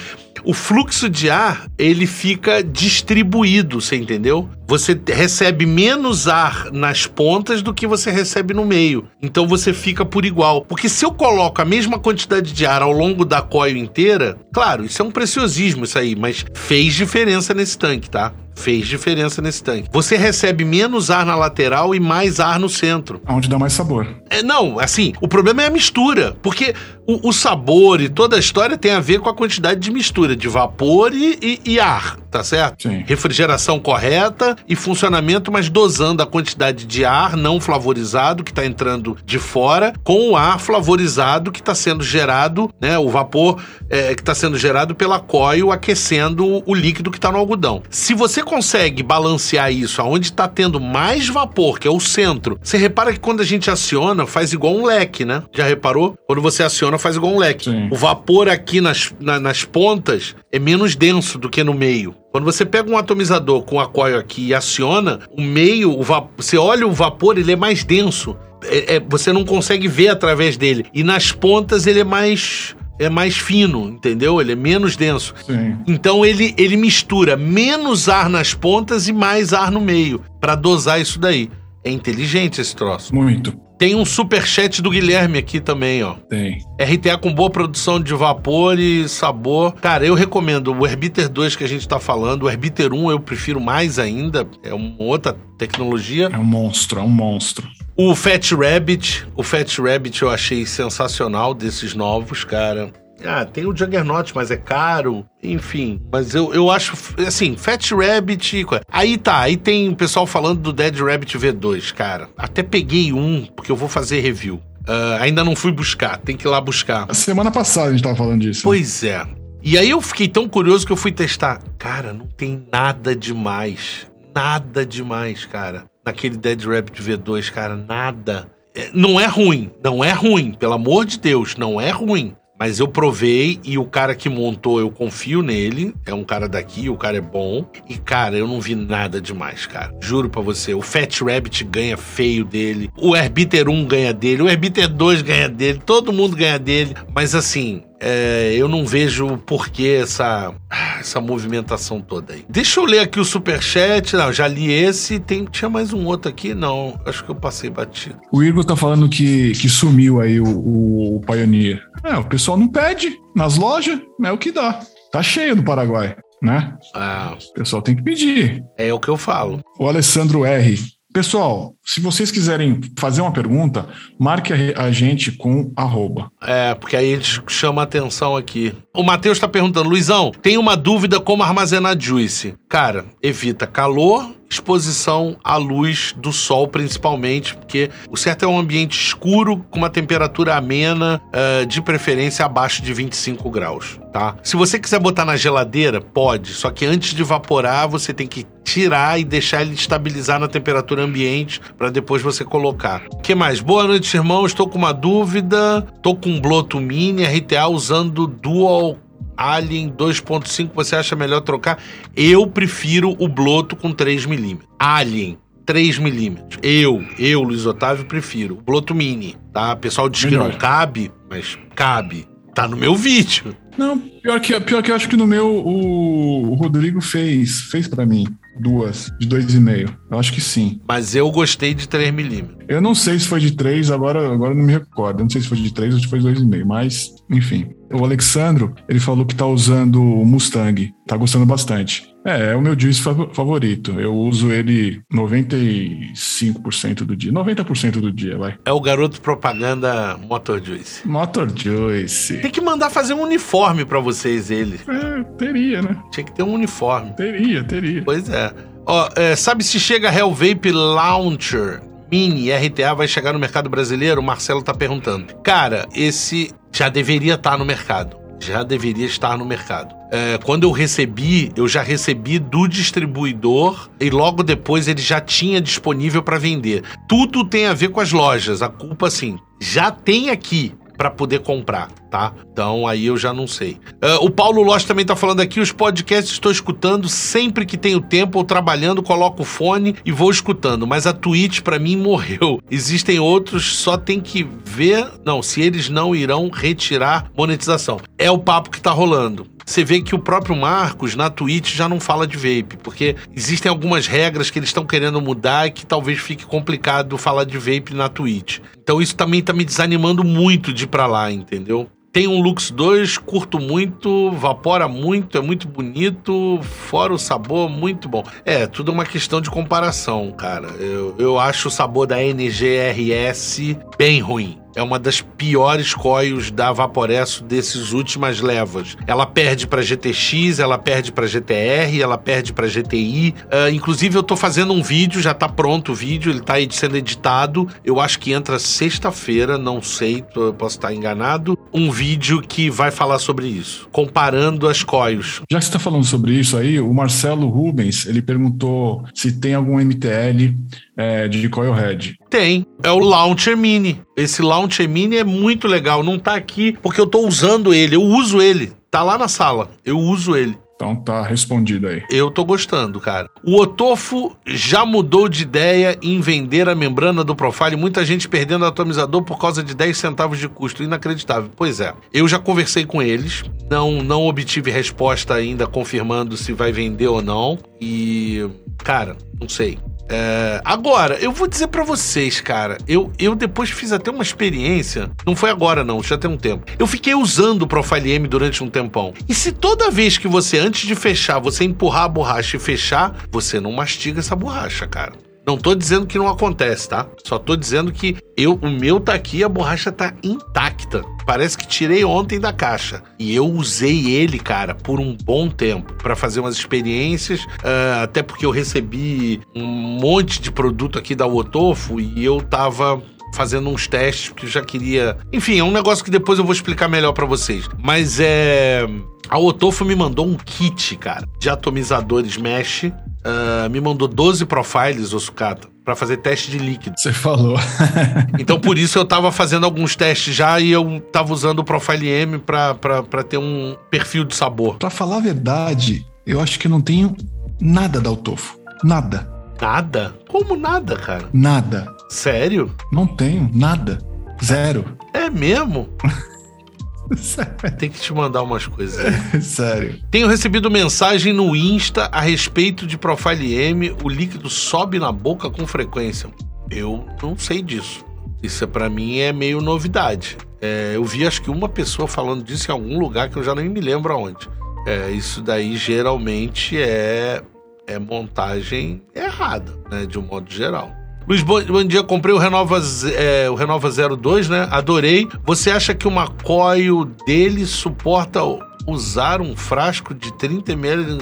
o 0.44 0.54
fluxo 0.54 1.08
de 1.08 1.28
ar 1.28 1.66
ele 1.78 2.06
fica 2.06 2.62
distribuído, 2.62 3.80
você 3.80 3.96
entendeu? 3.96 4.48
Você 4.66 4.98
recebe 5.06 5.66
menos 5.66 6.28
ar 6.28 6.70
nas 6.72 7.06
pontas 7.06 7.62
do 7.62 7.74
que 7.74 7.86
você 7.86 8.10
recebe 8.10 8.54
no 8.54 8.64
meio. 8.64 9.08
Então 9.22 9.46
você 9.46 9.72
fica 9.72 10.04
por 10.04 10.24
igual. 10.24 10.62
Porque 10.64 10.88
se 10.88 11.04
eu 11.04 11.10
coloco 11.10 11.60
a 11.60 11.64
mesma 11.64 11.98
quantidade 11.98 12.52
de 12.52 12.66
ar 12.66 12.82
ao 12.82 12.92
longo 12.92 13.24
da 13.24 13.40
coil 13.40 13.76
inteira, 13.76 14.37
claro, 14.52 14.84
isso 14.84 15.00
é 15.02 15.04
um 15.04 15.10
preciosismo 15.10 15.84
isso 15.84 15.98
aí, 15.98 16.14
mas 16.16 16.44
fez 16.54 16.94
diferença 16.94 17.54
nesse 17.54 17.76
tanque, 17.78 18.08
tá? 18.10 18.32
Fez 18.58 18.86
diferença 18.86 19.40
nesse 19.40 19.62
tanque. 19.62 19.88
Você 19.92 20.16
recebe 20.16 20.64
menos 20.64 21.10
ar 21.10 21.24
na 21.24 21.36
lateral 21.36 21.94
e 21.94 22.00
mais 22.00 22.40
ar 22.40 22.58
no 22.58 22.68
centro. 22.68 23.22
Onde 23.26 23.48
dá 23.48 23.58
mais 23.58 23.72
sabor. 23.72 24.06
É, 24.28 24.42
não, 24.42 24.78
assim, 24.78 25.12
o 25.20 25.28
problema 25.28 25.62
é 25.62 25.66
a 25.66 25.70
mistura. 25.70 26.36
Porque 26.42 26.74
o, 27.06 27.30
o, 27.30 27.32
sabor 27.32 28.02
e 28.02 28.08
toda 28.10 28.36
a 28.36 28.38
história 28.38 28.76
tem 28.76 28.90
a 28.90 29.00
ver 29.00 29.20
com 29.20 29.30
a 29.30 29.34
quantidade 29.34 29.80
de 29.80 29.90
mistura 29.90 30.36
de 30.36 30.46
vapor 30.46 31.14
e, 31.14 31.38
e, 31.40 31.72
e 31.72 31.80
ar, 31.80 32.18
tá 32.30 32.44
certo? 32.44 32.82
Sim. 32.82 33.02
Refrigeração 33.06 33.80
correta 33.80 34.54
e 34.68 34.76
funcionamento, 34.76 35.50
mas 35.50 35.70
dosando 35.70 36.22
a 36.22 36.26
quantidade 36.26 36.84
de 36.84 37.06
ar 37.06 37.34
não 37.34 37.58
flavorizado 37.58 38.44
que 38.44 38.50
está 38.50 38.66
entrando 38.66 39.16
de 39.24 39.38
fora 39.38 39.94
com 40.04 40.32
o 40.32 40.36
ar 40.36 40.60
flavorizado 40.60 41.50
que 41.50 41.60
está 41.60 41.74
sendo 41.74 42.04
gerado, 42.04 42.70
né? 42.78 42.98
O 42.98 43.08
vapor 43.08 43.58
é, 43.88 44.14
que 44.14 44.20
está 44.20 44.34
sendo 44.34 44.58
gerado 44.58 44.94
pela 44.94 45.18
coil 45.18 45.72
aquecendo 45.72 46.62
o 46.66 46.74
líquido 46.74 47.10
que 47.10 47.16
está 47.16 47.32
no 47.32 47.38
algodão. 47.38 47.82
Se 47.88 48.12
você 48.12 48.42
consegue 48.48 49.02
balancear 49.02 49.72
isso 49.72 50.00
aonde 50.00 50.26
está 50.26 50.48
tendo 50.48 50.80
mais 50.80 51.28
vapor, 51.28 51.78
que 51.78 51.86
é 51.86 51.90
o 51.90 52.00
centro, 52.00 52.58
você 52.62 52.76
repara 52.76 53.12
que 53.12 53.20
quando 53.20 53.40
a 53.40 53.44
gente 53.44 53.70
aciona, 53.70 54.26
faz 54.26 54.52
igual 54.52 54.74
um 54.74 54.84
leque, 54.84 55.24
né? 55.24 55.42
Já 55.52 55.64
reparou? 55.64 56.16
Quando 56.26 56.42
você 56.42 56.62
aciona, 56.62 56.98
faz 56.98 57.16
igual 57.16 57.32
um 57.32 57.38
leque. 57.38 57.70
Sim. 57.70 57.88
O 57.90 57.96
vapor 57.96 58.48
aqui 58.48 58.80
nas, 58.80 59.12
na, 59.20 59.38
nas 59.38 59.64
pontas 59.64 60.34
é 60.50 60.58
menos 60.58 60.96
denso 60.96 61.38
do 61.38 61.48
que 61.48 61.62
no 61.62 61.74
meio. 61.74 62.14
Quando 62.32 62.44
você 62.44 62.64
pega 62.64 62.90
um 62.90 62.96
atomizador 62.96 63.62
com 63.62 63.80
a 63.80 63.86
coil 63.86 64.18
aqui 64.18 64.48
e 64.48 64.54
aciona, 64.54 65.20
o 65.30 65.42
meio, 65.42 65.98
o 65.98 66.04
você 66.36 66.56
olha 66.56 66.86
o 66.86 66.92
vapor, 66.92 67.38
ele 67.38 67.52
é 67.52 67.56
mais 67.56 67.84
denso. 67.84 68.36
É, 68.64 68.96
é, 68.96 69.00
você 69.00 69.32
não 69.32 69.44
consegue 69.44 69.86
ver 69.88 70.08
através 70.08 70.56
dele. 70.56 70.84
E 70.92 71.02
nas 71.02 71.32
pontas 71.32 71.86
ele 71.86 72.00
é 72.00 72.04
mais 72.04 72.74
é 72.98 73.08
mais 73.08 73.36
fino, 73.36 73.88
entendeu? 73.88 74.40
Ele 74.40 74.52
é 74.52 74.56
menos 74.56 74.96
denso. 74.96 75.34
Sim. 75.46 75.76
Então 75.86 76.24
ele, 76.24 76.54
ele 76.56 76.76
mistura 76.76 77.36
menos 77.36 78.08
ar 78.08 78.28
nas 78.28 78.54
pontas 78.54 79.08
e 79.08 79.12
mais 79.12 79.52
ar 79.52 79.70
no 79.70 79.80
meio 79.80 80.22
para 80.40 80.54
dosar 80.54 81.00
isso 81.00 81.18
daí. 81.18 81.50
É 81.84 81.90
inteligente 81.90 82.60
esse 82.60 82.74
troço. 82.74 83.14
Muito. 83.14 83.67
Tem 83.78 83.94
um 83.94 84.04
super 84.04 84.44
chat 84.44 84.82
do 84.82 84.90
Guilherme 84.90 85.38
aqui 85.38 85.60
também, 85.60 86.02
ó. 86.02 86.14
Tem. 86.28 86.58
RTA 86.80 87.16
com 87.16 87.32
boa 87.32 87.48
produção 87.48 88.00
de 88.00 88.12
vapor 88.12 88.78
e 88.78 89.08
sabor. 89.08 89.72
Cara, 89.74 90.04
eu 90.04 90.14
recomendo 90.14 90.74
o 90.74 90.84
Herbiter 90.84 91.28
2 91.28 91.54
que 91.54 91.62
a 91.62 91.68
gente 91.68 91.86
tá 91.86 92.00
falando. 92.00 92.42
O 92.42 92.50
Herbiter 92.50 92.92
1 92.92 93.12
eu 93.12 93.20
prefiro 93.20 93.60
mais 93.60 94.00
ainda. 94.00 94.48
É 94.64 94.74
uma 94.74 94.96
outra 94.98 95.36
tecnologia. 95.56 96.28
É 96.32 96.38
um 96.38 96.44
monstro, 96.44 96.98
é 96.98 97.02
um 97.02 97.08
monstro. 97.08 97.68
O 97.96 98.16
Fat 98.16 98.50
Rabbit. 98.52 99.26
O 99.36 99.44
Fat 99.44 99.78
Rabbit 99.78 100.22
eu 100.22 100.30
achei 100.30 100.66
sensacional 100.66 101.54
desses 101.54 101.94
novos, 101.94 102.42
cara. 102.42 102.92
Ah, 103.24 103.44
tem 103.44 103.66
o 103.66 103.76
Juggernaut, 103.76 104.32
mas 104.34 104.50
é 104.50 104.56
caro. 104.56 105.26
Enfim, 105.42 106.00
mas 106.10 106.34
eu, 106.34 106.54
eu 106.54 106.70
acho, 106.70 106.96
assim, 107.26 107.56
Fat 107.56 107.90
Rabbit. 107.90 108.64
Aí 108.90 109.16
tá, 109.16 109.40
aí 109.40 109.56
tem 109.56 109.88
o 109.88 109.96
pessoal 109.96 110.26
falando 110.26 110.60
do 110.60 110.72
Dead 110.72 110.98
Rabbit 110.98 111.36
V2, 111.38 111.92
cara. 111.92 112.28
Até 112.36 112.62
peguei 112.62 113.12
um, 113.12 113.46
porque 113.56 113.72
eu 113.72 113.76
vou 113.76 113.88
fazer 113.88 114.20
review. 114.20 114.60
Uh, 114.88 115.20
ainda 115.20 115.44
não 115.44 115.54
fui 115.54 115.70
buscar, 115.70 116.16
tem 116.18 116.36
que 116.36 116.46
ir 116.46 116.50
lá 116.50 116.60
buscar. 116.60 117.06
A 117.08 117.14
semana 117.14 117.50
passada 117.50 117.88
a 117.88 117.90
gente 117.90 118.02
tava 118.02 118.16
falando 118.16 118.40
disso. 118.40 118.62
Pois 118.62 119.04
é. 119.04 119.22
E 119.62 119.76
aí 119.76 119.90
eu 119.90 120.00
fiquei 120.00 120.28
tão 120.28 120.48
curioso 120.48 120.86
que 120.86 120.92
eu 120.92 120.96
fui 120.96 121.12
testar. 121.12 121.60
Cara, 121.76 122.12
não 122.12 122.26
tem 122.26 122.66
nada 122.72 123.14
demais. 123.14 124.06
Nada 124.34 124.86
demais, 124.86 125.44
cara. 125.44 125.84
Naquele 126.06 126.36
Dead 126.36 126.64
Rabbit 126.64 127.02
V2, 127.02 127.50
cara, 127.50 127.76
nada. 127.76 128.48
É, 128.74 128.90
não 128.94 129.18
é 129.18 129.26
ruim, 129.26 129.70
não 129.82 130.04
é 130.04 130.12
ruim, 130.12 130.52
pelo 130.52 130.74
amor 130.74 131.04
de 131.04 131.18
Deus, 131.18 131.56
não 131.56 131.80
é 131.80 131.90
ruim. 131.90 132.34
Mas 132.58 132.80
eu 132.80 132.88
provei 132.88 133.60
e 133.64 133.78
o 133.78 133.84
cara 133.84 134.14
que 134.14 134.28
montou, 134.28 134.80
eu 134.80 134.90
confio 134.90 135.42
nele. 135.42 135.94
É 136.04 136.12
um 136.12 136.24
cara 136.24 136.48
daqui, 136.48 136.88
o 136.88 136.96
cara 136.96 137.16
é 137.16 137.20
bom. 137.20 137.64
E, 137.88 137.96
cara, 137.96 138.36
eu 138.36 138.46
não 138.46 138.60
vi 138.60 138.74
nada 138.74 139.20
demais, 139.20 139.66
cara. 139.66 139.94
Juro 140.00 140.28
pra 140.28 140.42
você. 140.42 140.74
O 140.74 140.82
Fat 140.82 141.20
Rabbit 141.20 141.64
ganha 141.64 141.96
feio 141.96 142.44
dele. 142.44 142.90
O 142.96 143.16
Herbiter 143.16 143.68
1 143.68 143.84
ganha 143.86 144.12
dele. 144.12 144.42
O 144.42 144.48
Herbiter 144.48 144.88
2 144.88 145.22
ganha 145.22 145.48
dele. 145.48 145.80
Todo 145.84 146.12
mundo 146.12 146.36
ganha 146.36 146.58
dele. 146.58 146.94
Mas, 147.14 147.34
assim, 147.34 147.82
é, 148.00 148.54
eu 148.56 148.68
não 148.68 148.86
vejo 148.86 149.38
por 149.38 149.68
que 149.68 149.88
essa, 149.94 150.54
essa 151.00 151.20
movimentação 151.20 152.00
toda 152.00 152.34
aí. 152.34 152.44
Deixa 152.48 152.80
eu 152.80 152.84
ler 152.84 153.00
aqui 153.00 153.18
o 153.18 153.24
superchat. 153.24 154.14
Não, 154.16 154.32
já 154.32 154.46
li 154.46 154.70
esse. 154.72 155.18
Tem, 155.18 155.44
tinha 155.44 155.68
mais 155.68 155.92
um 155.92 156.04
outro 156.06 156.30
aqui? 156.30 156.54
Não, 156.54 156.98
acho 157.04 157.24
que 157.24 157.30
eu 157.30 157.34
passei 157.34 157.70
batido. 157.70 158.18
O 158.32 158.42
Igor 158.42 158.64
tá 158.64 158.76
falando 158.76 159.08
que, 159.08 159.52
que 159.52 159.68
sumiu 159.68 160.20
aí 160.20 160.40
o, 160.40 160.46
o, 160.46 161.16
o 161.16 161.20
Pioneer. 161.20 161.82
É, 162.04 162.16
o 162.16 162.24
pessoal 162.24 162.56
não 162.56 162.68
pede 162.68 163.16
nas 163.34 163.56
lojas, 163.56 163.98
é 164.24 164.30
o 164.32 164.38
que 164.38 164.52
dá. 164.52 164.80
Tá 165.10 165.22
cheio 165.22 165.56
no 165.56 165.64
Paraguai, 165.64 166.14
né? 166.42 166.76
Ah, 166.94 167.36
O 167.50 167.54
pessoal 167.54 167.80
tem 167.82 167.96
que 167.96 168.02
pedir. 168.02 168.62
é 168.76 168.92
o 168.92 169.00
que 169.00 169.08
eu 169.08 169.16
falo. 169.16 169.60
O 169.78 169.88
Alessandro 169.88 170.44
R. 170.44 170.78
Pessoal, 171.12 171.74
se 171.82 172.00
vocês 172.00 172.30
quiserem 172.30 172.80
fazer 172.98 173.22
uma 173.22 173.32
pergunta, 173.32 173.88
marque 174.18 174.52
a, 174.52 174.90
gente 174.92 175.32
com 175.32 175.72
arroba. 175.74 176.30
É, 176.42 176.74
porque 176.74 176.96
aí 176.96 177.08
eles 177.08 177.40
chamam 177.48 177.80
a 177.80 177.84
atenção 177.84 178.36
aqui. 178.36 178.74
O 178.94 179.02
Matheus 179.02 179.38
tá 179.38 179.48
perguntando, 179.48 179.88
Luizão, 179.88 180.30
tem 180.42 180.58
uma 180.58 180.76
dúvida 180.76 181.18
como 181.18 181.42
armazenar 181.42 181.98
juice. 181.98 182.54
Cara, 182.68 183.06
evita 183.22 183.66
calor, 183.66 184.34
exposição 184.50 185.36
à 185.42 185.56
luz 185.56 186.14
do 186.16 186.32
sol, 186.32 186.68
principalmente, 186.68 187.54
porque 187.54 187.90
o 188.10 188.16
certo 188.16 188.44
é 188.44 188.48
um 188.48 188.58
ambiente 188.58 188.98
escuro, 188.98 189.64
com 189.70 189.78
uma 189.78 189.90
temperatura 189.90 190.56
amena, 190.56 191.20
eh, 191.32 191.64
de 191.64 191.82
preferência 191.82 192.44
abaixo 192.44 192.82
de 192.82 192.92
25 192.92 193.50
graus, 193.50 193.98
tá? 194.12 194.36
Se 194.42 194.56
você 194.56 194.78
quiser 194.78 194.98
botar 194.98 195.24
na 195.24 195.36
geladeira, 195.36 196.00
pode, 196.00 196.54
só 196.54 196.70
que 196.70 196.86
antes 196.86 197.14
de 197.14 197.22
evaporar, 197.22 197.88
você 197.88 198.14
tem 198.14 198.26
que 198.26 198.46
tirar 198.68 199.18
e 199.18 199.24
deixar 199.24 199.62
ele 199.62 199.74
estabilizar 199.74 200.38
na 200.38 200.46
temperatura 200.46 201.02
ambiente 201.02 201.60
para 201.76 201.90
depois 201.90 202.20
você 202.20 202.44
colocar. 202.44 203.02
O 203.10 203.16
que 203.16 203.34
mais? 203.34 203.60
Boa 203.60 203.84
noite, 203.86 204.14
irmão. 204.16 204.44
Estou 204.44 204.68
com 204.68 204.78
uma 204.78 204.92
dúvida. 204.92 205.86
Estou 205.96 206.14
com 206.14 206.28
um 206.30 206.40
Bloto 206.40 206.78
Mini 206.78 207.24
RTA 207.24 207.66
usando 207.68 208.26
Dual 208.26 208.98
Alien 209.36 209.90
2.5, 209.90 210.70
você 210.74 210.96
acha 210.96 211.14
melhor 211.14 211.40
trocar? 211.42 211.78
Eu 212.16 212.44
prefiro 212.48 213.14
o 213.20 213.28
Bloto 213.28 213.76
com 213.76 213.94
3mm. 213.94 214.58
Alien 214.76 215.38
3mm. 215.64 216.58
Eu, 216.60 217.04
eu, 217.18 217.42
Luiz 217.42 217.64
Otávio, 217.64 218.04
prefiro. 218.04 218.56
O 218.58 218.62
Bloto 218.62 218.94
Mini, 218.94 219.36
tá? 219.52 219.74
O 219.74 219.76
pessoal 219.76 220.08
diz 220.08 220.24
Melhor. 220.24 220.46
que 220.46 220.52
não 220.52 220.58
cabe, 220.58 221.12
mas 221.30 221.56
cabe. 221.76 222.26
Tá 222.52 222.66
no 222.66 222.76
meu 222.76 222.96
vídeo. 222.96 223.56
Não, 223.76 224.02
pior 224.28 224.40
que, 224.40 224.60
pior 224.60 224.82
que 224.82 224.90
eu 224.90 224.94
acho 224.94 225.08
que 225.08 225.16
no 225.16 225.26
meu 225.26 225.46
o, 225.48 226.50
o 226.50 226.54
Rodrigo 226.54 227.00
fez, 227.00 227.62
fez 227.62 227.88
para 227.88 228.04
mim 228.04 228.26
duas, 228.60 229.10
de 229.18 229.26
dois 229.26 229.54
e 229.54 229.60
meio. 229.60 229.96
Eu 230.10 230.18
acho 230.18 230.32
que 230.32 230.40
sim. 230.40 230.80
Mas 230.86 231.14
eu 231.14 231.30
gostei 231.30 231.72
de 231.74 231.86
3mm. 231.86 232.56
Eu 232.68 232.80
não 232.80 232.94
sei 232.94 233.18
se 233.18 233.26
foi 233.26 233.40
de 233.40 233.52
três, 233.52 233.90
agora, 233.90 234.30
agora 234.32 234.52
não 234.54 234.64
me 234.64 234.72
recordo. 234.72 235.20
Eu 235.20 235.24
não 235.24 235.30
sei 235.30 235.40
se 235.40 235.48
foi 235.48 235.56
de 235.58 235.72
três 235.72 235.94
ou 235.94 236.00
se 236.00 236.06
foi 236.08 236.18
de 236.18 236.24
dois 236.26 236.40
e 236.40 236.44
meio, 236.44 236.66
mas 236.66 237.08
enfim. 237.30 237.70
O 237.90 238.04
Alexandro, 238.04 238.74
ele 238.88 239.00
falou 239.00 239.24
que 239.24 239.34
tá 239.34 239.46
usando 239.46 240.02
o 240.02 240.26
Mustang, 240.26 240.92
tá 241.06 241.16
gostando 241.16 241.46
bastante. 241.46 242.06
É, 242.26 242.50
é 242.52 242.56
o 242.56 242.60
meu 242.60 242.78
juice 242.78 243.00
fa- 243.00 243.28
favorito. 243.32 243.98
Eu 243.98 244.14
uso 244.14 244.50
ele 244.52 245.00
95% 245.10 246.96
do 247.04 247.16
dia, 247.16 247.32
90% 247.32 247.92
do 247.92 248.12
dia, 248.12 248.36
vai. 248.36 248.56
É 248.66 248.72
o 248.72 248.80
garoto 248.80 249.20
propaganda 249.22 250.18
Motor 250.18 250.62
Juice. 250.62 251.06
Motor 251.08 251.50
Juice. 251.56 252.36
Tem 252.38 252.50
que 252.50 252.60
mandar 252.60 252.90
fazer 252.90 253.14
um 253.14 253.22
uniforme 253.22 253.84
pra 253.86 253.98
vocês, 254.18 254.50
ele. 254.50 254.80
É, 254.88 255.22
teria, 255.36 255.82
né? 255.82 255.96
Tinha 256.10 256.24
que 256.24 256.32
ter 256.32 256.42
um 256.42 256.52
uniforme. 256.52 257.12
Teria, 257.14 257.64
teria. 257.64 258.02
Pois 258.04 258.28
é. 258.28 258.52
Ó, 258.86 259.08
é, 259.16 259.36
sabe 259.36 259.62
se 259.62 259.78
chega 259.78 260.12
Hell 260.12 260.32
Vape 260.32 260.72
Launcher 260.72 261.82
Mini 262.10 262.50
RTA 262.50 262.94
vai 262.94 263.06
chegar 263.06 263.32
no 263.32 263.38
mercado 263.38 263.68
brasileiro? 263.68 264.20
O 264.20 264.24
Marcelo 264.24 264.62
tá 264.62 264.72
perguntando. 264.72 265.34
Cara, 265.42 265.86
esse 265.94 266.50
já 266.72 266.88
deveria 266.88 267.34
estar 267.34 267.58
no 267.58 267.66
mercado. 267.66 268.16
Já 268.40 268.62
deveria 268.62 269.04
estar 269.04 269.36
no 269.36 269.44
mercado. 269.44 269.94
É, 270.10 270.38
quando 270.42 270.62
eu 270.62 270.70
recebi, 270.70 271.52
eu 271.54 271.68
já 271.68 271.82
recebi 271.82 272.38
do 272.38 272.66
distribuidor 272.66 273.90
e 274.00 274.08
logo 274.08 274.42
depois 274.42 274.88
ele 274.88 275.02
já 275.02 275.20
tinha 275.20 275.60
disponível 275.60 276.22
para 276.22 276.38
vender. 276.38 276.82
Tudo 277.06 277.44
tem 277.44 277.66
a 277.66 277.74
ver 277.74 277.88
com 277.88 278.00
as 278.00 278.12
lojas. 278.12 278.62
A 278.62 278.68
culpa, 278.68 279.08
assim, 279.08 279.38
já 279.60 279.90
tem 279.90 280.30
aqui 280.30 280.72
para 280.96 281.10
poder 281.10 281.40
comprar. 281.40 281.88
Tá? 282.10 282.32
Então 282.52 282.86
aí 282.86 283.06
eu 283.06 283.16
já 283.16 283.32
não 283.32 283.46
sei. 283.46 283.78
Uh, 284.02 284.24
o 284.24 284.30
Paulo 284.30 284.62
Loss 284.62 284.84
também 284.84 285.04
tá 285.04 285.16
falando 285.16 285.40
aqui: 285.40 285.60
os 285.60 285.72
podcasts 285.72 286.32
estou 286.32 286.50
escutando 286.50 287.08
sempre 287.08 287.66
que 287.66 287.76
tenho 287.76 288.00
tempo 288.00 288.38
ou 288.38 288.44
trabalhando, 288.44 289.02
coloco 289.02 289.42
o 289.42 289.46
fone 289.46 289.96
e 290.04 290.12
vou 290.12 290.30
escutando. 290.30 290.86
Mas 290.86 291.06
a 291.06 291.12
Twitch 291.12 291.60
para 291.60 291.78
mim 291.78 291.96
morreu. 291.96 292.60
Existem 292.70 293.18
outros, 293.18 293.76
só 293.76 293.96
tem 293.96 294.20
que 294.20 294.46
ver. 294.64 295.06
Não, 295.24 295.42
se 295.42 295.60
eles 295.60 295.88
não 295.88 296.14
irão 296.14 296.50
retirar 296.50 297.30
monetização. 297.36 298.00
É 298.16 298.30
o 298.30 298.38
papo 298.38 298.70
que 298.70 298.80
tá 298.80 298.90
rolando 298.90 299.46
você 299.68 299.84
vê 299.84 300.00
que 300.00 300.14
o 300.14 300.18
próprio 300.18 300.56
Marcos 300.56 301.14
na 301.14 301.28
Twitch 301.28 301.74
já 301.74 301.88
não 301.88 302.00
fala 302.00 302.26
de 302.26 302.36
vape, 302.36 302.78
porque 302.82 303.16
existem 303.36 303.68
algumas 303.68 304.06
regras 304.06 304.50
que 304.50 304.58
eles 304.58 304.70
estão 304.70 304.86
querendo 304.86 305.20
mudar 305.20 305.66
e 305.66 305.70
que 305.70 305.84
talvez 305.84 306.18
fique 306.18 306.46
complicado 306.46 307.18
falar 307.18 307.44
de 307.44 307.58
vape 307.58 307.92
na 307.92 308.08
Twitch. 308.08 308.60
Então 308.82 309.00
isso 309.00 309.14
também 309.14 309.42
tá 309.42 309.52
me 309.52 309.66
desanimando 309.66 310.24
muito 310.24 310.72
de 310.72 310.84
ir 310.84 310.86
pra 310.86 311.06
lá, 311.06 311.30
entendeu? 311.30 311.86
Tem 312.12 312.26
um 312.26 312.40
Lux 312.40 312.70
2, 312.70 313.18
curto 313.18 313.60
muito, 313.60 314.30
vapora 314.32 314.88
muito, 314.88 315.36
é 315.36 315.40
muito 315.40 315.68
bonito, 315.68 316.58
fora 316.62 317.12
o 317.12 317.18
sabor, 317.18 317.68
muito 317.68 318.08
bom. 318.08 318.24
É, 318.44 318.66
tudo 318.66 318.90
uma 318.90 319.04
questão 319.04 319.40
de 319.40 319.50
comparação, 319.50 320.32
cara. 320.32 320.68
Eu, 320.78 321.14
eu 321.18 321.38
acho 321.38 321.68
o 321.68 321.70
sabor 321.70 322.06
da 322.06 322.22
NGRS 322.22 323.76
bem 323.98 324.20
ruim 324.20 324.58
é 324.74 324.82
uma 324.82 324.98
das 324.98 325.20
piores 325.20 325.94
coios 325.94 326.50
da 326.50 326.72
Vaporesso 326.72 327.42
desses 327.44 327.92
últimas 327.92 328.40
levas. 328.40 328.96
Ela 329.06 329.26
perde 329.26 329.66
para 329.66 329.82
GTX, 329.82 330.58
ela 330.58 330.78
perde 330.78 331.12
para 331.12 331.26
GTR, 331.26 332.00
ela 332.00 332.18
perde 332.18 332.52
para 332.52 332.66
GTI. 332.66 333.34
Uh, 333.38 333.68
ah, 333.68 333.70
inclusive 333.70 334.16
eu 334.16 334.22
tô 334.22 334.36
fazendo 334.36 334.72
um 334.72 334.82
vídeo, 334.82 335.20
já 335.20 335.34
tá 335.34 335.48
pronto 335.48 335.92
o 335.92 335.94
vídeo, 335.94 336.30
ele 336.30 336.40
tá 336.40 336.54
sendo 336.70 336.96
editado. 336.96 337.68
Eu 337.84 338.00
acho 338.00 338.18
que 338.18 338.32
entra 338.32 338.58
sexta-feira, 338.58 339.58
não 339.58 339.82
sei, 339.82 340.24
posso 340.56 340.76
estar 340.76 340.92
enganado. 340.92 341.58
Um 341.72 341.90
vídeo 341.90 342.40
que 342.40 342.70
vai 342.70 342.90
falar 342.90 343.18
sobre 343.18 343.46
isso, 343.46 343.88
comparando 343.90 344.68
as 344.68 344.82
coios. 344.82 345.42
Já 345.50 345.58
que 345.58 345.64
você 345.64 345.72
tá 345.72 345.78
falando 345.78 346.04
sobre 346.04 346.32
isso 346.32 346.56
aí, 346.56 346.80
o 346.80 346.92
Marcelo 346.92 347.48
Rubens, 347.48 348.06
ele 348.06 348.22
perguntou 348.22 349.04
se 349.14 349.32
tem 349.32 349.54
algum 349.54 349.78
MTL 349.78 350.54
é, 350.96 351.28
de 351.28 351.48
Coilhead. 351.48 352.18
Tem. 352.28 352.66
É 352.82 352.90
o 352.90 352.98
Launcher 352.98 353.56
Mini. 353.56 354.00
Esse 354.16 354.42
Launcher 354.42 354.57
Mini 354.88 355.16
é 355.16 355.24
muito 355.24 355.68
legal. 355.68 356.02
Não 356.02 356.18
tá 356.18 356.34
aqui 356.34 356.76
porque 356.82 357.00
eu 357.00 357.06
tô 357.06 357.26
usando 357.26 357.72
ele. 357.74 357.96
Eu 357.96 358.02
uso 358.02 358.40
ele. 358.40 358.72
Tá 358.90 359.02
lá 359.02 359.18
na 359.18 359.28
sala. 359.28 359.70
Eu 359.84 359.98
uso 359.98 360.34
ele. 360.34 360.56
Então 360.78 360.94
tá 360.94 361.22
respondido 361.22 361.88
aí. 361.88 362.04
Eu 362.08 362.30
tô 362.30 362.44
gostando, 362.44 363.00
cara. 363.00 363.28
O 363.42 363.60
Otofo 363.60 364.36
já 364.46 364.86
mudou 364.86 365.28
de 365.28 365.42
ideia 365.42 365.98
em 366.00 366.20
vender 366.20 366.68
a 366.68 366.74
membrana 366.74 367.24
do 367.24 367.34
Profile. 367.34 367.74
Muita 367.74 368.04
gente 368.04 368.28
perdendo 368.28 368.62
o 368.62 368.68
atomizador 368.68 369.24
por 369.24 369.40
causa 369.40 369.60
de 369.60 369.74
10 369.74 369.98
centavos 369.98 370.38
de 370.38 370.48
custo. 370.48 370.84
Inacreditável. 370.84 371.50
Pois 371.56 371.80
é. 371.80 371.92
Eu 372.14 372.28
já 372.28 372.38
conversei 372.38 372.86
com 372.86 373.02
eles. 373.02 373.42
Não, 373.68 374.00
não 374.04 374.22
obtive 374.22 374.70
resposta 374.70 375.34
ainda 375.34 375.66
confirmando 375.66 376.36
se 376.36 376.52
vai 376.52 376.70
vender 376.70 377.08
ou 377.08 377.20
não. 377.20 377.58
E, 377.80 378.48
cara, 378.78 379.16
não 379.40 379.48
sei. 379.48 379.80
É, 380.08 380.60
agora, 380.64 381.18
eu 381.20 381.30
vou 381.30 381.46
dizer 381.46 381.68
para 381.68 381.84
vocês, 381.84 382.40
cara, 382.40 382.78
eu, 382.86 383.12
eu 383.18 383.34
depois 383.34 383.70
fiz 383.70 383.92
até 383.92 384.10
uma 384.10 384.22
experiência, 384.22 385.10
não 385.26 385.36
foi 385.36 385.50
agora 385.50 385.84
não, 385.84 386.02
já 386.02 386.16
tem 386.16 386.30
um 386.30 386.36
tempo. 386.36 386.64
Eu 386.78 386.86
fiquei 386.86 387.14
usando 387.14 387.62
o 387.62 387.66
Profile 387.66 388.12
M 388.12 388.26
durante 388.26 388.64
um 388.64 388.70
tempão. 388.70 389.12
E 389.28 389.34
se 389.34 389.52
toda 389.52 389.90
vez 389.90 390.16
que 390.16 390.26
você, 390.26 390.58
antes 390.58 390.86
de 390.86 390.94
fechar, 390.94 391.38
você 391.38 391.64
empurrar 391.64 392.04
a 392.04 392.08
borracha 392.08 392.56
e 392.56 392.60
fechar, 392.60 393.16
você 393.30 393.60
não 393.60 393.72
mastiga 393.72 394.20
essa 394.20 394.34
borracha, 394.34 394.86
cara. 394.86 395.12
Não 395.48 395.56
tô 395.56 395.74
dizendo 395.74 396.06
que 396.06 396.18
não 396.18 396.28
acontece, 396.28 396.90
tá? 396.90 397.06
Só 397.24 397.38
tô 397.38 397.56
dizendo 397.56 397.90
que 397.90 398.18
eu, 398.36 398.58
o 398.60 398.68
meu 398.68 399.00
tá 399.00 399.14
aqui, 399.14 399.42
a 399.42 399.48
borracha 399.48 399.90
tá 399.90 400.12
intacta. 400.22 401.02
Parece 401.24 401.56
que 401.56 401.66
tirei 401.66 402.04
ontem 402.04 402.38
da 402.38 402.52
caixa. 402.52 403.02
E 403.18 403.34
eu 403.34 403.46
usei 403.46 404.10
ele, 404.10 404.38
cara, 404.38 404.74
por 404.74 405.00
um 405.00 405.16
bom 405.16 405.48
tempo 405.48 405.94
para 405.94 406.14
fazer 406.14 406.40
umas 406.40 406.54
experiências, 406.54 407.44
uh, 407.44 408.02
até 408.02 408.22
porque 408.22 408.44
eu 408.44 408.50
recebi 408.50 409.40
um 409.56 409.64
monte 409.64 410.38
de 410.42 410.52
produto 410.52 410.98
aqui 410.98 411.14
da 411.14 411.26
Otofo 411.26 411.98
e 411.98 412.22
eu 412.22 412.42
tava 412.42 413.02
fazendo 413.34 413.68
uns 413.68 413.86
testes 413.86 414.32
que 414.34 414.46
eu 414.46 414.50
já 414.50 414.62
queria. 414.62 415.16
Enfim, 415.32 415.58
é 415.58 415.64
um 415.64 415.70
negócio 415.70 416.04
que 416.04 416.10
depois 416.10 416.38
eu 416.38 416.44
vou 416.44 416.52
explicar 416.52 416.88
melhor 416.88 417.12
para 417.12 417.26
vocês. 417.26 417.68
Mas 417.78 418.18
é. 418.20 418.86
A 419.28 419.38
Otofo 419.38 419.84
me 419.84 419.94
mandou 419.94 420.26
um 420.26 420.36
kit, 420.36 420.96
cara, 420.96 421.28
de 421.38 421.50
atomizadores 421.50 422.38
mesh 422.38 422.90
uh, 423.28 423.70
me 423.70 423.80
mandou 423.80 424.08
12 424.08 424.46
profiles, 424.46 425.12
o 425.12 425.20
Sucata, 425.20 425.68
para 425.84 425.94
fazer 425.94 426.18
teste 426.18 426.50
de 426.50 426.58
líquido. 426.58 426.98
Você 426.98 427.12
falou. 427.12 427.58
então 428.38 428.60
por 428.60 428.78
isso 428.78 428.98
eu 428.98 429.04
tava 429.04 429.32
fazendo 429.32 429.64
alguns 429.64 429.96
testes 429.96 430.34
já 430.34 430.58
e 430.60 430.70
eu 430.70 431.00
tava 431.12 431.32
usando 431.32 431.60
o 431.60 431.64
Profile 431.64 432.08
M 432.08 432.38
para 432.38 433.22
ter 433.28 433.38
um 433.38 433.76
perfil 433.90 434.24
de 434.24 434.34
sabor. 434.34 434.76
Para 434.76 434.90
falar 434.90 435.16
a 435.16 435.20
verdade, 435.20 436.06
eu 436.26 436.40
acho 436.40 436.58
que 436.58 436.68
não 436.68 436.80
tenho 436.80 437.16
nada 437.60 438.00
da 438.00 438.08
Autofo. 438.08 438.58
Nada. 438.82 439.28
Nada? 439.60 440.14
Como 440.28 440.56
nada, 440.56 440.96
cara? 440.96 441.28
Nada. 441.32 441.92
Sério? 442.08 442.74
Não 442.90 443.06
tenho, 443.06 443.50
nada. 443.52 443.98
Zero. 444.42 444.84
É 445.12 445.28
mesmo? 445.28 445.88
Tem 447.78 447.88
que 447.88 447.98
te 448.00 448.12
mandar 448.12 448.42
umas 448.42 448.66
coisas. 448.66 449.04
Aí. 449.04 449.40
Sério. 449.42 449.98
Tenho 450.10 450.28
recebido 450.28 450.70
mensagem 450.70 451.32
no 451.32 451.56
Insta 451.56 452.08
a 452.12 452.20
respeito 452.20 452.86
de 452.86 452.98
Profile 452.98 453.54
M. 453.54 453.96
O 454.02 454.08
líquido 454.08 454.50
sobe 454.50 454.98
na 454.98 455.10
boca 455.10 455.50
com 455.50 455.66
frequência. 455.66 456.30
Eu 456.70 457.04
não 457.22 457.36
sei 457.36 457.62
disso. 457.62 458.04
Isso 458.42 458.62
é 458.62 458.66
para 458.66 458.88
mim 458.88 459.18
é 459.18 459.32
meio 459.32 459.60
novidade. 459.60 460.36
É, 460.60 460.92
eu 460.94 461.04
vi 461.04 461.26
acho 461.26 461.42
que 461.42 461.50
uma 461.50 461.68
pessoa 461.68 462.06
falando 462.06 462.42
disso 462.42 462.70
em 462.70 462.72
algum 462.72 462.98
lugar 462.98 463.30
que 463.30 463.36
eu 463.36 463.42
já 463.42 463.54
nem 463.54 463.68
me 463.68 463.80
lembro 463.80 464.12
aonde. 464.12 464.48
É, 464.86 465.10
isso 465.10 465.40
daí 465.42 465.76
geralmente 465.76 466.80
é, 466.80 467.42
é 467.86 467.98
montagem 467.98 469.02
errada, 469.14 469.72
né? 469.90 470.06
De 470.06 470.18
um 470.18 470.22
modo 470.22 470.52
geral. 470.52 470.97
Luiz, 471.28 471.42
bom, 471.42 471.62
bom 471.62 471.84
dia. 471.84 472.02
Comprei 472.02 472.34
o 472.34 472.38
Renova, 472.38 472.80
é, 473.14 473.50
o 473.50 473.54
Renova 473.54 473.90
02, 473.90 474.48
né? 474.48 474.66
Adorei. 474.70 475.28
Você 475.44 475.70
acha 475.70 475.94
que 475.94 476.08
uma 476.08 476.26
coil 476.26 477.04
dele 477.04 477.66
suporta 477.66 478.40
usar 478.86 479.42
um 479.42 479.54
frasco 479.54 480.14
de 480.14 480.32
30 480.38 480.72
ml, 480.72 481.18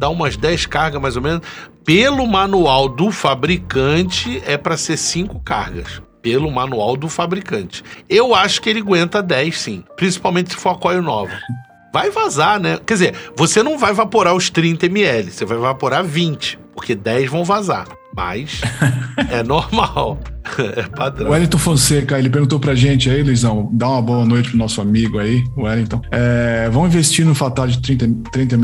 dá 0.00 0.08
umas 0.08 0.36
10 0.36 0.66
cargas 0.66 1.00
mais 1.00 1.14
ou 1.14 1.22
menos? 1.22 1.46
Pelo 1.84 2.26
manual 2.26 2.88
do 2.88 3.12
fabricante, 3.12 4.42
é 4.44 4.56
para 4.56 4.76
ser 4.76 4.96
5 4.96 5.38
cargas 5.44 6.02
pelo 6.20 6.50
manual 6.50 6.96
do 6.96 7.08
fabricante. 7.08 7.84
Eu 8.08 8.34
acho 8.34 8.60
que 8.60 8.70
ele 8.70 8.80
aguenta 8.80 9.22
10, 9.22 9.60
sim. 9.60 9.84
Principalmente 9.94 10.50
se 10.50 10.56
for 10.56 10.70
a 10.70 10.74
coil 10.74 11.00
nova. 11.00 11.30
Vai 11.94 12.10
vazar, 12.10 12.58
né? 12.58 12.76
Quer 12.84 12.94
dizer, 12.94 13.14
você 13.36 13.62
não 13.62 13.78
vai 13.78 13.92
evaporar 13.92 14.34
os 14.34 14.50
30 14.50 14.86
ml, 14.86 15.30
você 15.30 15.44
vai 15.44 15.56
evaporar 15.56 16.02
20, 16.02 16.58
porque 16.74 16.92
10 16.92 17.30
vão 17.30 17.44
vazar. 17.44 17.86
Mas 18.16 18.62
é 19.30 19.40
normal. 19.46 20.18
É 20.76 20.82
padrão. 20.82 21.28
O 21.28 21.32
Wellington 21.32 21.56
Fonseca, 21.56 22.18
ele 22.18 22.28
perguntou 22.28 22.60
pra 22.60 22.74
gente 22.74 23.08
aí, 23.08 23.22
Luizão, 23.22 23.70
dá 23.72 23.88
uma 23.88 24.02
boa 24.02 24.26
noite 24.26 24.50
pro 24.50 24.58
nosso 24.58 24.80
amigo 24.80 25.18
aí, 25.18 25.42
o 25.56 25.62
Wellington. 25.62 26.02
É, 26.12 26.68
vão 26.70 26.86
investir 26.86 27.24
no 27.24 27.34
Fatality 27.34 27.80
30, 27.80 28.30
30 28.30 28.56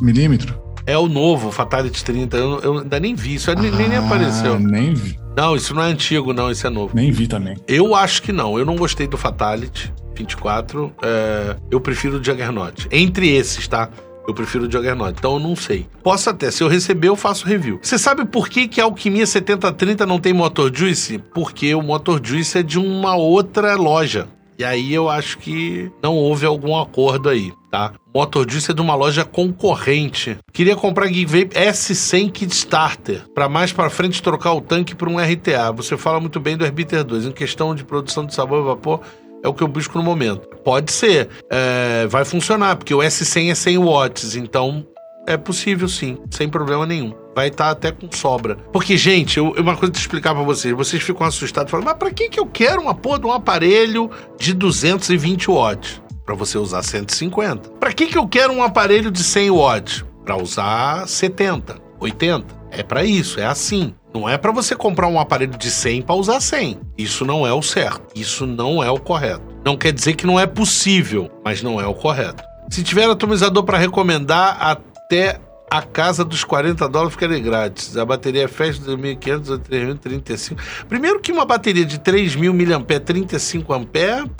milímetros? 0.00 0.56
É 0.86 0.96
o 0.96 1.06
novo 1.08 1.52
Fatality 1.52 2.02
30. 2.02 2.36
Eu, 2.36 2.60
eu 2.60 2.78
ainda 2.78 2.98
nem 2.98 3.14
vi, 3.14 3.34
isso 3.34 3.50
ah, 3.50 3.54
nem, 3.54 3.70
nem 3.70 3.96
apareceu. 3.96 4.58
Nem 4.58 4.94
vi. 4.94 5.18
Não, 5.36 5.54
isso 5.54 5.74
não 5.74 5.82
é 5.82 5.86
antigo, 5.88 6.32
não, 6.32 6.50
isso 6.50 6.66
é 6.66 6.70
novo. 6.70 6.96
Nem 6.96 7.12
vi 7.12 7.26
também. 7.26 7.56
Eu 7.68 7.94
acho 7.94 8.22
que 8.22 8.32
não. 8.32 8.58
Eu 8.58 8.64
não 8.64 8.74
gostei 8.74 9.06
do 9.06 9.18
Fatality 9.18 9.92
24. 10.14 10.90
É, 11.02 11.56
eu 11.70 11.78
prefiro 11.78 12.18
o 12.18 12.24
Juggernaut. 12.24 12.88
Entre 12.90 13.28
esses, 13.28 13.68
tá? 13.68 13.90
Eu 14.26 14.32
prefiro 14.32 14.66
o 14.66 14.72
Juggernaut, 14.72 15.14
então 15.16 15.34
eu 15.34 15.38
não 15.38 15.54
sei. 15.54 15.86
Posso 16.02 16.30
até, 16.30 16.50
se 16.50 16.62
eu 16.62 16.68
receber, 16.68 17.08
eu 17.08 17.16
faço 17.16 17.46
review. 17.46 17.78
Você 17.82 17.98
sabe 17.98 18.24
por 18.24 18.48
que, 18.48 18.66
que 18.66 18.80
a 18.80 18.84
Alquimia 18.84 19.26
7030 19.26 20.06
não 20.06 20.18
tem 20.18 20.32
Motor 20.32 20.74
Juice? 20.74 21.18
Porque 21.34 21.74
o 21.74 21.82
Motor 21.82 22.18
Juice 22.24 22.58
é 22.58 22.62
de 22.62 22.78
uma 22.78 23.14
outra 23.14 23.76
loja. 23.76 24.26
E 24.58 24.64
aí 24.64 24.92
eu 24.94 25.10
acho 25.10 25.36
que 25.36 25.92
não 26.02 26.16
houve 26.16 26.46
algum 26.46 26.80
acordo 26.80 27.28
aí, 27.28 27.52
tá? 27.70 27.92
Motor 28.16 28.50
Juice 28.50 28.70
é 28.70 28.74
de 28.74 28.80
uma 28.80 28.94
loja 28.94 29.26
concorrente. 29.26 30.38
Queria 30.50 30.74
comprar 30.74 31.06
Geek 31.06 31.26
Vape 31.26 31.54
S100 31.54 32.32
Kickstarter, 32.32 33.24
para 33.34 33.46
mais 33.46 33.74
para 33.74 33.90
frente 33.90 34.22
trocar 34.22 34.54
o 34.54 34.60
tanque 34.62 34.94
por 34.94 35.06
um 35.06 35.18
RTA. 35.18 35.70
Você 35.72 35.98
fala 35.98 36.18
muito 36.18 36.40
bem 36.40 36.56
do 36.56 36.64
Herbiter 36.64 37.04
2. 37.04 37.26
Em 37.26 37.30
questão 37.30 37.74
de 37.74 37.84
produção 37.84 38.24
de 38.24 38.34
sabor 38.34 38.60
e 38.60 38.64
vapor, 38.64 39.00
é 39.44 39.48
o 39.48 39.52
que 39.52 39.62
eu 39.62 39.68
busco 39.68 39.98
no 39.98 40.02
momento. 40.02 40.48
Pode 40.64 40.92
ser, 40.92 41.28
é, 41.52 42.06
vai 42.06 42.24
funcionar, 42.24 42.76
porque 42.76 42.94
o 42.94 43.00
S100 43.00 43.50
é 43.50 43.54
100 43.54 43.78
watts, 43.84 44.34
então 44.34 44.86
é 45.26 45.36
possível 45.36 45.86
sim, 45.86 46.16
sem 46.30 46.48
problema 46.48 46.86
nenhum. 46.86 47.12
Vai 47.34 47.48
estar 47.48 47.66
tá 47.66 47.70
até 47.72 47.92
com 47.92 48.10
sobra. 48.10 48.56
Porque, 48.72 48.96
gente, 48.96 49.36
eu, 49.36 49.50
uma 49.58 49.76
coisa 49.76 49.92
de 49.92 49.98
explicar 49.98 50.34
para 50.34 50.42
vocês. 50.42 50.74
Vocês 50.74 51.02
ficam 51.02 51.26
assustados, 51.26 51.70
falando, 51.70 51.84
mas 51.84 51.98
pra 51.98 52.10
que, 52.10 52.30
que 52.30 52.40
eu 52.40 52.46
quero 52.46 52.80
uma 52.80 52.94
porra 52.94 53.18
de 53.18 53.26
um 53.26 53.32
aparelho 53.32 54.10
de 54.38 54.54
220 54.54 55.50
watts? 55.50 56.05
Para 56.26 56.34
você 56.34 56.58
usar 56.58 56.82
150. 56.82 57.70
Para 57.78 57.92
que, 57.92 58.06
que 58.06 58.18
eu 58.18 58.26
quero 58.26 58.52
um 58.52 58.62
aparelho 58.62 59.12
de 59.12 59.22
100 59.22 59.50
watts? 59.52 60.04
Para 60.24 60.36
usar 60.36 61.06
70, 61.06 61.80
80. 62.00 62.66
É 62.72 62.82
para 62.82 63.04
isso, 63.04 63.38
é 63.38 63.46
assim. 63.46 63.94
Não 64.12 64.28
é 64.28 64.36
para 64.36 64.50
você 64.50 64.74
comprar 64.74 65.06
um 65.06 65.20
aparelho 65.20 65.56
de 65.56 65.70
100 65.70 66.02
para 66.02 66.16
usar 66.16 66.40
100. 66.40 66.80
Isso 66.98 67.24
não 67.24 67.46
é 67.46 67.52
o 67.52 67.62
certo. 67.62 68.02
Isso 68.14 68.44
não 68.44 68.82
é 68.82 68.90
o 68.90 68.98
correto. 68.98 69.44
Não 69.64 69.76
quer 69.76 69.92
dizer 69.92 70.14
que 70.14 70.26
não 70.26 70.38
é 70.38 70.46
possível, 70.46 71.30
mas 71.44 71.62
não 71.62 71.80
é 71.80 71.86
o 71.86 71.94
correto. 71.94 72.42
Se 72.70 72.82
tiver 72.82 73.08
atomizador 73.08 73.62
para 73.62 73.78
recomendar, 73.78 74.56
até 74.60 75.40
a 75.70 75.82
casa 75.82 76.24
dos 76.24 76.44
40 76.44 76.88
dólares 76.88 77.14
ficaria 77.14 77.38
grátis. 77.38 77.96
A 77.96 78.04
bateria 78.04 78.44
é 78.44 78.48
fast 78.48 78.82
de 78.82 78.90
2.500 78.90 79.54
a 79.54 79.58
3.035. 79.58 80.56
Primeiro 80.88 81.20
que 81.20 81.32
uma 81.32 81.44
bateria 81.44 81.84
de 81.84 81.98
3.000 81.98 82.52
mAh, 82.52 83.00
35 83.00 83.72
ampere, 83.72 84.30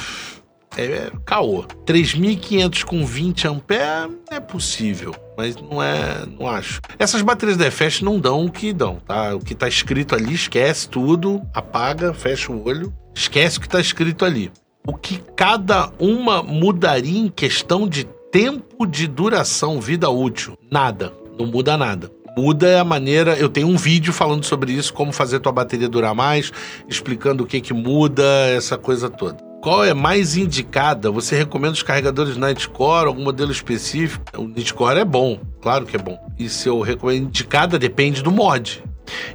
é 0.76 1.10
caô. 1.24 1.64
3.500 1.84 2.84
com 2.84 3.04
20 3.04 3.48
ampere 3.48 4.18
é 4.30 4.40
possível, 4.40 5.14
mas 5.36 5.56
não 5.56 5.82
é, 5.82 6.24
não 6.38 6.48
acho. 6.48 6.80
Essas 6.98 7.22
baterias 7.22 7.56
da 7.56 7.70
Fast 7.70 8.04
não 8.04 8.18
dão 8.18 8.46
o 8.46 8.50
que 8.50 8.72
dão, 8.72 8.98
tá? 9.06 9.34
O 9.34 9.40
que 9.40 9.54
tá 9.54 9.68
escrito 9.68 10.14
ali, 10.14 10.34
esquece 10.34 10.88
tudo, 10.88 11.42
apaga, 11.52 12.12
fecha 12.12 12.52
o 12.52 12.66
olho, 12.66 12.92
esquece 13.14 13.58
o 13.58 13.60
que 13.60 13.68
tá 13.68 13.80
escrito 13.80 14.24
ali. 14.24 14.50
O 14.86 14.94
que 14.94 15.20
cada 15.34 15.90
uma 15.98 16.42
mudaria 16.42 17.18
em 17.18 17.28
questão 17.28 17.88
de 17.88 18.04
tempo 18.30 18.86
de 18.86 19.06
duração, 19.08 19.80
vida 19.80 20.08
útil? 20.08 20.56
Nada. 20.70 21.12
Não 21.38 21.46
muda 21.46 21.76
nada. 21.76 22.10
Muda 22.36 22.80
a 22.80 22.84
maneira. 22.84 23.34
Eu 23.36 23.48
tenho 23.48 23.66
um 23.66 23.76
vídeo 23.76 24.12
falando 24.12 24.44
sobre 24.44 24.72
isso, 24.72 24.92
como 24.92 25.12
fazer 25.12 25.40
tua 25.40 25.52
bateria 25.52 25.88
durar 25.88 26.14
mais, 26.14 26.52
explicando 26.88 27.44
o 27.44 27.46
que 27.46 27.60
que 27.60 27.72
muda, 27.72 28.22
essa 28.54 28.78
coisa 28.78 29.08
toda. 29.10 29.45
Qual 29.66 29.84
é 29.84 29.92
mais 29.92 30.36
indicada? 30.36 31.10
Você 31.10 31.34
recomenda 31.34 31.72
os 31.72 31.82
carregadores 31.82 32.36
Nightcore, 32.36 33.08
algum 33.08 33.24
modelo 33.24 33.50
específico? 33.50 34.24
O 34.40 34.46
Nightcore 34.46 35.00
é 35.00 35.04
bom, 35.04 35.40
claro 35.60 35.84
que 35.84 35.96
é 35.96 35.98
bom. 35.98 36.16
E 36.38 36.48
se 36.48 36.68
eu 36.68 36.80
recomendo 36.80 37.24
indicada, 37.24 37.76
depende 37.76 38.22
do 38.22 38.30
mod. 38.30 38.84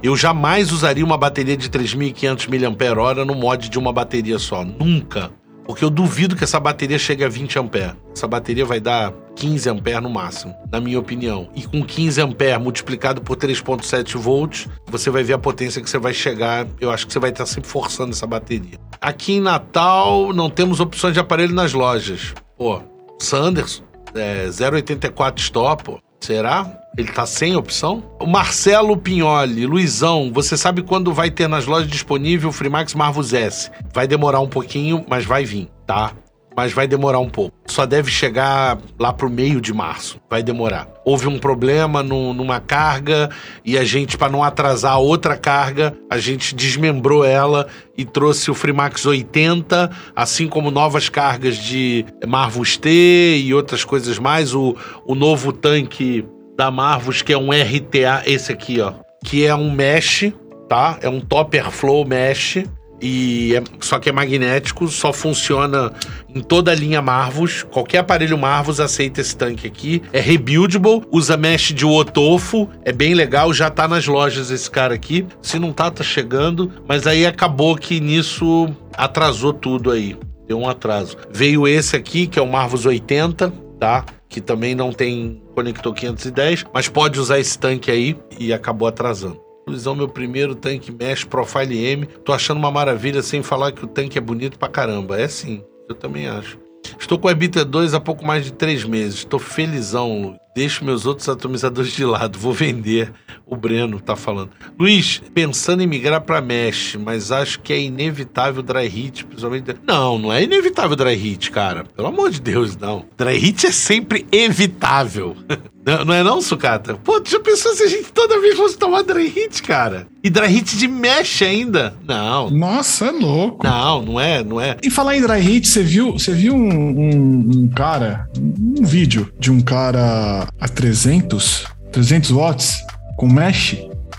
Eu 0.02 0.16
jamais 0.16 0.72
usaria 0.72 1.04
uma 1.04 1.18
bateria 1.18 1.54
de 1.54 1.68
3.500 1.68 2.48
mAh 2.48 3.24
no 3.26 3.34
mod 3.34 3.68
de 3.68 3.78
uma 3.78 3.92
bateria 3.92 4.38
só. 4.38 4.64
Nunca. 4.64 5.30
Porque 5.66 5.84
eu 5.84 5.90
duvido 5.90 6.34
que 6.34 6.44
essa 6.44 6.58
bateria 6.58 6.98
chegue 6.98 7.22
a 7.22 7.28
20 7.28 7.58
ampere. 7.58 7.92
Essa 8.16 8.26
bateria 8.26 8.64
vai 8.64 8.80
dar 8.80 9.12
15 9.36 9.68
ampere 9.68 10.00
no 10.00 10.08
máximo, 10.08 10.56
na 10.72 10.80
minha 10.80 10.98
opinião. 10.98 11.50
E 11.54 11.62
com 11.62 11.84
15 11.84 12.22
ampere 12.22 12.58
multiplicado 12.58 13.20
por 13.20 13.36
3.7 13.36 14.16
volts, 14.16 14.66
você 14.86 15.10
vai 15.10 15.22
ver 15.22 15.34
a 15.34 15.38
potência 15.38 15.82
que 15.82 15.90
você 15.90 15.98
vai 15.98 16.14
chegar. 16.14 16.66
Eu 16.80 16.90
acho 16.90 17.06
que 17.06 17.12
você 17.12 17.18
vai 17.18 17.28
estar 17.28 17.44
sempre 17.44 17.68
forçando 17.68 18.12
essa 18.12 18.26
bateria. 18.26 18.78
Aqui 19.02 19.32
em 19.32 19.40
Natal 19.40 20.32
não 20.32 20.48
temos 20.48 20.78
opções 20.78 21.12
de 21.12 21.18
aparelho 21.18 21.52
nas 21.52 21.72
lojas. 21.72 22.32
Pô, 22.56 22.80
Sanderson, 23.18 23.82
é, 24.14 24.46
0,84 24.46 25.40
stop. 25.40 25.96
Será? 26.20 26.78
Ele 26.96 27.10
tá 27.10 27.26
sem 27.26 27.56
opção? 27.56 28.04
O 28.20 28.26
Marcelo 28.26 28.96
Pignoli, 28.96 29.66
Luizão, 29.66 30.30
você 30.32 30.56
sabe 30.56 30.82
quando 30.82 31.12
vai 31.12 31.32
ter 31.32 31.48
nas 31.48 31.66
lojas 31.66 31.90
disponível 31.90 32.50
o 32.50 32.52
Freemax 32.52 32.94
Marvus 32.94 33.32
S? 33.32 33.72
Vai 33.92 34.06
demorar 34.06 34.38
um 34.38 34.48
pouquinho, 34.48 35.04
mas 35.08 35.24
vai 35.24 35.44
vir, 35.44 35.68
tá? 35.84 36.12
Mas 36.56 36.72
vai 36.72 36.86
demorar 36.86 37.18
um 37.18 37.28
pouco. 37.28 37.54
Só 37.66 37.86
deve 37.86 38.10
chegar 38.10 38.78
lá 38.98 39.12
pro 39.12 39.30
meio 39.30 39.60
de 39.60 39.72
março. 39.72 40.20
Vai 40.28 40.42
demorar. 40.42 40.88
Houve 41.04 41.28
um 41.28 41.38
problema 41.38 42.02
no, 42.02 42.32
numa 42.32 42.60
carga 42.60 43.30
e 43.64 43.76
a 43.78 43.84
gente, 43.84 44.16
para 44.16 44.30
não 44.30 44.42
atrasar 44.42 44.98
outra 44.98 45.36
carga, 45.36 45.94
a 46.10 46.18
gente 46.18 46.54
desmembrou 46.54 47.24
ela 47.24 47.66
e 47.96 48.04
trouxe 48.04 48.50
o 48.50 48.54
Freemax 48.54 49.04
80, 49.04 49.90
assim 50.14 50.48
como 50.48 50.70
novas 50.70 51.08
cargas 51.08 51.56
de 51.56 52.04
Marvus 52.26 52.76
T 52.76 53.38
e 53.38 53.52
outras 53.54 53.84
coisas 53.84 54.18
mais. 54.18 54.54
O, 54.54 54.76
o 55.06 55.14
novo 55.14 55.52
tanque 55.52 56.24
da 56.56 56.70
Marvus, 56.70 57.22
que 57.22 57.32
é 57.32 57.38
um 57.38 57.50
RTA, 57.50 58.22
esse 58.26 58.52
aqui, 58.52 58.80
ó, 58.80 58.92
que 59.24 59.46
é 59.46 59.54
um 59.54 59.70
mesh, 59.70 60.32
tá? 60.68 60.98
É 61.00 61.08
um 61.08 61.20
Topper 61.20 61.70
Flow 61.70 62.04
mesh 62.04 62.64
e 63.02 63.56
é, 63.56 63.64
só 63.80 63.98
que 63.98 64.08
é 64.08 64.12
magnético, 64.12 64.86
só 64.86 65.12
funciona 65.12 65.92
em 66.32 66.40
toda 66.40 66.70
a 66.70 66.74
linha 66.74 67.02
Marvus. 67.02 67.64
Qualquer 67.64 67.98
aparelho 67.98 68.38
Marvus 68.38 68.78
aceita 68.78 69.20
esse 69.20 69.36
tanque 69.36 69.66
aqui. 69.66 70.00
É 70.12 70.20
rebuildable, 70.20 71.02
usa 71.10 71.36
mesh 71.36 71.72
de 71.74 71.84
Otofo, 71.84 72.70
é 72.84 72.92
bem 72.92 73.12
legal, 73.12 73.52
já 73.52 73.68
tá 73.68 73.88
nas 73.88 74.06
lojas 74.06 74.50
esse 74.50 74.70
cara 74.70 74.94
aqui. 74.94 75.26
Se 75.42 75.58
não 75.58 75.72
tá, 75.72 75.90
tá 75.90 76.04
chegando, 76.04 76.70
mas 76.86 77.06
aí 77.06 77.26
acabou 77.26 77.76
que 77.76 77.98
nisso 77.98 78.68
atrasou 78.94 79.52
tudo 79.52 79.90
aí. 79.90 80.16
Deu 80.46 80.60
um 80.60 80.68
atraso. 80.68 81.16
Veio 81.32 81.66
esse 81.66 81.96
aqui, 81.96 82.28
que 82.28 82.38
é 82.38 82.42
o 82.42 82.46
Marvus 82.46 82.86
80, 82.86 83.52
tá? 83.80 84.04
Que 84.28 84.40
também 84.40 84.74
não 84.76 84.92
tem 84.92 85.42
conector 85.54 85.92
510, 85.92 86.66
mas 86.72 86.88
pode 86.88 87.18
usar 87.18 87.40
esse 87.40 87.58
tanque 87.58 87.90
aí 87.90 88.16
e 88.38 88.52
acabou 88.52 88.86
atrasando. 88.86 89.51
Luizão, 89.66 89.94
meu 89.94 90.08
primeiro 90.08 90.54
tanque 90.54 90.92
Mesh 90.92 91.24
Profile 91.24 91.84
M. 91.84 92.06
Tô 92.06 92.32
achando 92.32 92.58
uma 92.58 92.70
maravilha, 92.70 93.22
sem 93.22 93.42
falar 93.42 93.72
que 93.72 93.84
o 93.84 93.88
tanque 93.88 94.18
é 94.18 94.20
bonito 94.20 94.58
pra 94.58 94.68
caramba. 94.68 95.20
É 95.20 95.28
sim, 95.28 95.62
eu 95.88 95.94
também 95.94 96.26
acho. 96.26 96.58
Estou 96.98 97.18
com 97.18 97.28
a 97.28 97.32
Ebiter 97.32 97.64
2 97.64 97.94
há 97.94 98.00
pouco 98.00 98.24
mais 98.26 98.44
de 98.44 98.52
três 98.52 98.84
meses. 98.84 99.20
Estou 99.20 99.38
felizão. 99.38 100.36
Deixo 100.54 100.84
meus 100.84 101.06
outros 101.06 101.28
atomizadores 101.28 101.92
de 101.92 102.04
lado. 102.04 102.38
Vou 102.38 102.52
vender. 102.52 103.12
O 103.46 103.56
Breno 103.56 104.00
tá 104.00 104.14
falando. 104.14 104.50
Luiz, 104.78 105.22
pensando 105.32 105.82
em 105.82 105.86
migrar 105.86 106.20
para 106.20 106.40
Mesh, 106.40 106.96
mas 106.96 107.32
acho 107.32 107.60
que 107.60 107.72
é 107.72 107.80
inevitável 107.80 108.62
dry 108.62 108.86
hit, 108.86 109.24
principalmente. 109.24 109.74
Não, 109.86 110.18
não 110.18 110.32
é 110.32 110.42
inevitável 110.42 110.96
dry 110.96 111.14
hit, 111.14 111.50
cara. 111.50 111.84
Pelo 111.84 112.08
amor 112.08 112.30
de 112.30 112.40
Deus, 112.40 112.76
não. 112.76 113.06
Dry 113.16 113.38
hit 113.38 113.66
é 113.66 113.72
sempre 113.72 114.26
evitável. 114.30 115.36
Não, 115.84 116.04
não, 116.04 116.14
é 116.14 116.22
não, 116.22 116.40
sucata? 116.40 116.94
Pô, 116.94 117.20
tu 117.20 117.30
já 117.30 117.40
pensou 117.40 117.74
se 117.74 117.82
a 117.82 117.88
gente 117.88 118.12
toda 118.12 118.40
vez 118.40 118.56
fosse 118.56 118.78
tomar 118.78 119.02
dry 119.02 119.26
hit, 119.26 119.62
cara? 119.62 120.06
E 120.22 120.30
dry 120.30 120.46
hit 120.46 120.76
de 120.76 120.86
mesh 120.86 121.42
ainda? 121.42 121.94
Não. 122.06 122.50
Nossa, 122.50 123.06
é 123.06 123.10
louco. 123.10 123.66
Não, 123.66 124.02
não 124.02 124.20
é, 124.20 124.44
não 124.44 124.60
é. 124.60 124.76
E 124.82 124.88
falar 124.88 125.16
em 125.16 125.22
dry 125.22 125.40
hit, 125.40 125.66
você 125.66 125.82
viu, 125.82 126.12
você 126.12 126.32
viu 126.32 126.54
um, 126.54 126.58
um, 126.58 127.50
um 127.56 127.68
cara, 127.68 128.28
um 128.38 128.84
vídeo 128.84 129.32
de 129.40 129.50
um 129.50 129.60
cara 129.60 130.46
a 130.60 130.68
300, 130.68 131.66
300 131.90 132.30
watts 132.30 132.78
com 133.16 133.26
mesh, 133.26 133.76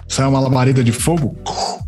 sai 0.08 0.28
uma 0.28 0.42
labareda 0.42 0.84
de 0.84 0.92
fogo? 0.92 1.36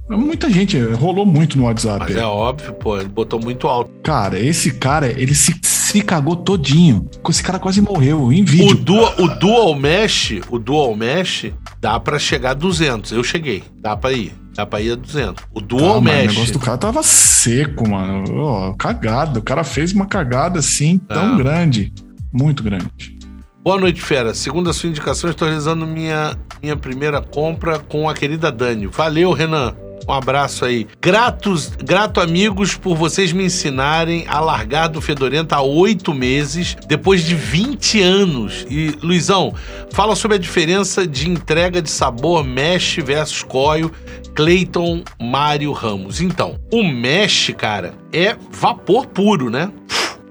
Muita 0.08 0.50
gente, 0.50 0.80
rolou 0.80 1.26
muito 1.26 1.58
no 1.58 1.66
WhatsApp. 1.66 2.06
Mas 2.08 2.16
é 2.16 2.24
óbvio, 2.24 2.74
pô, 2.74 2.98
ele 2.98 3.10
botou 3.10 3.40
muito 3.40 3.68
alto. 3.68 3.92
Cara, 4.04 4.40
esse 4.40 4.72
cara, 4.72 5.08
ele 5.08 5.34
se, 5.34 5.54
se 5.86 6.02
cagou 6.02 6.36
todinho. 6.36 7.08
Esse 7.30 7.44
cara 7.44 7.60
quase 7.60 7.80
morreu 7.80 8.32
em 8.34 8.44
vídeo. 8.44 8.72
O 8.72 8.76
dual, 8.76 9.16
o 9.20 9.28
dual 9.28 9.76
mesh, 9.76 10.42
o 10.50 10.58
dual 10.58 10.96
mesh 10.96 11.52
dá 11.80 12.00
para 12.00 12.18
chegar 12.18 12.52
a 12.52 12.54
200. 12.54 13.12
Eu 13.12 13.24
cheguei, 13.24 13.64
dá 13.80 13.96
para 13.96 14.14
ir. 14.14 14.34
Dá 14.56 14.66
pra 14.66 14.82
ir 14.82 14.94
a 14.94 14.96
200. 14.96 15.44
O 15.54 15.62
dual 15.62 15.94
Calma, 15.94 16.12
mesh. 16.12 16.24
O 16.24 16.34
negócio 16.34 16.54
do 16.54 16.60
cara 16.60 16.78
tava 16.78 17.04
seco, 17.04 17.88
mano. 17.88 18.24
Oh, 18.36 18.74
cagada. 18.76 19.40
O 19.40 19.44
cara 19.44 19.64
fez 19.64 19.92
uma 19.92 20.08
cagada 20.08 20.60
assim, 20.60 20.98
tão 20.98 21.36
ah. 21.36 21.38
grande. 21.38 21.94
Muito 22.34 22.64
grande. 22.64 23.16
Boa 23.64 23.80
noite, 23.80 24.02
fera. 24.02 24.34
Segundo 24.34 24.70
a 24.70 24.74
sua 24.74 24.90
indicação, 24.90 25.30
estou 25.30 25.48
realizando 25.48 25.86
minha, 25.86 26.36
minha 26.62 26.76
primeira 26.76 27.22
compra 27.22 27.78
com 27.80 28.10
a 28.10 28.14
querida 28.14 28.52
Dani. 28.52 28.88
Valeu, 28.88 29.32
Renan. 29.34 29.76
Um 30.08 30.14
abraço 30.14 30.66
aí. 30.66 30.88
Gratos, 31.02 31.72
grato 31.84 32.22
amigos 32.22 32.76
por 32.76 32.96
vocês 32.96 33.32
me 33.32 33.46
ensinarem 33.46 34.26
a 34.28 34.40
largar 34.40 34.88
do 34.88 35.02
Fedorenta 35.02 35.56
há 35.56 35.62
oito 35.62 36.14
meses, 36.14 36.78
depois 36.88 37.24
de 37.24 37.34
20 37.34 38.02
anos. 38.02 38.68
E, 38.70 38.96
Luizão, 39.02 39.54
fala 39.92 40.16
sobre 40.16 40.38
a 40.38 40.40
diferença 40.40 41.08
de 41.08 41.30
entrega 41.30 41.82
de 41.82 41.90
sabor 41.90 42.44
mesh 42.44 42.98
versus 43.04 43.42
coil, 43.42 43.92
Clayton 44.36 45.04
Mário 45.20 45.72
Ramos. 45.72 46.22
Então, 46.22 46.60
o 46.72 46.84
mesh, 46.84 47.52
cara, 47.58 47.96
é 48.14 48.36
vapor 48.52 49.08
puro, 49.08 49.50
né? 49.50 49.72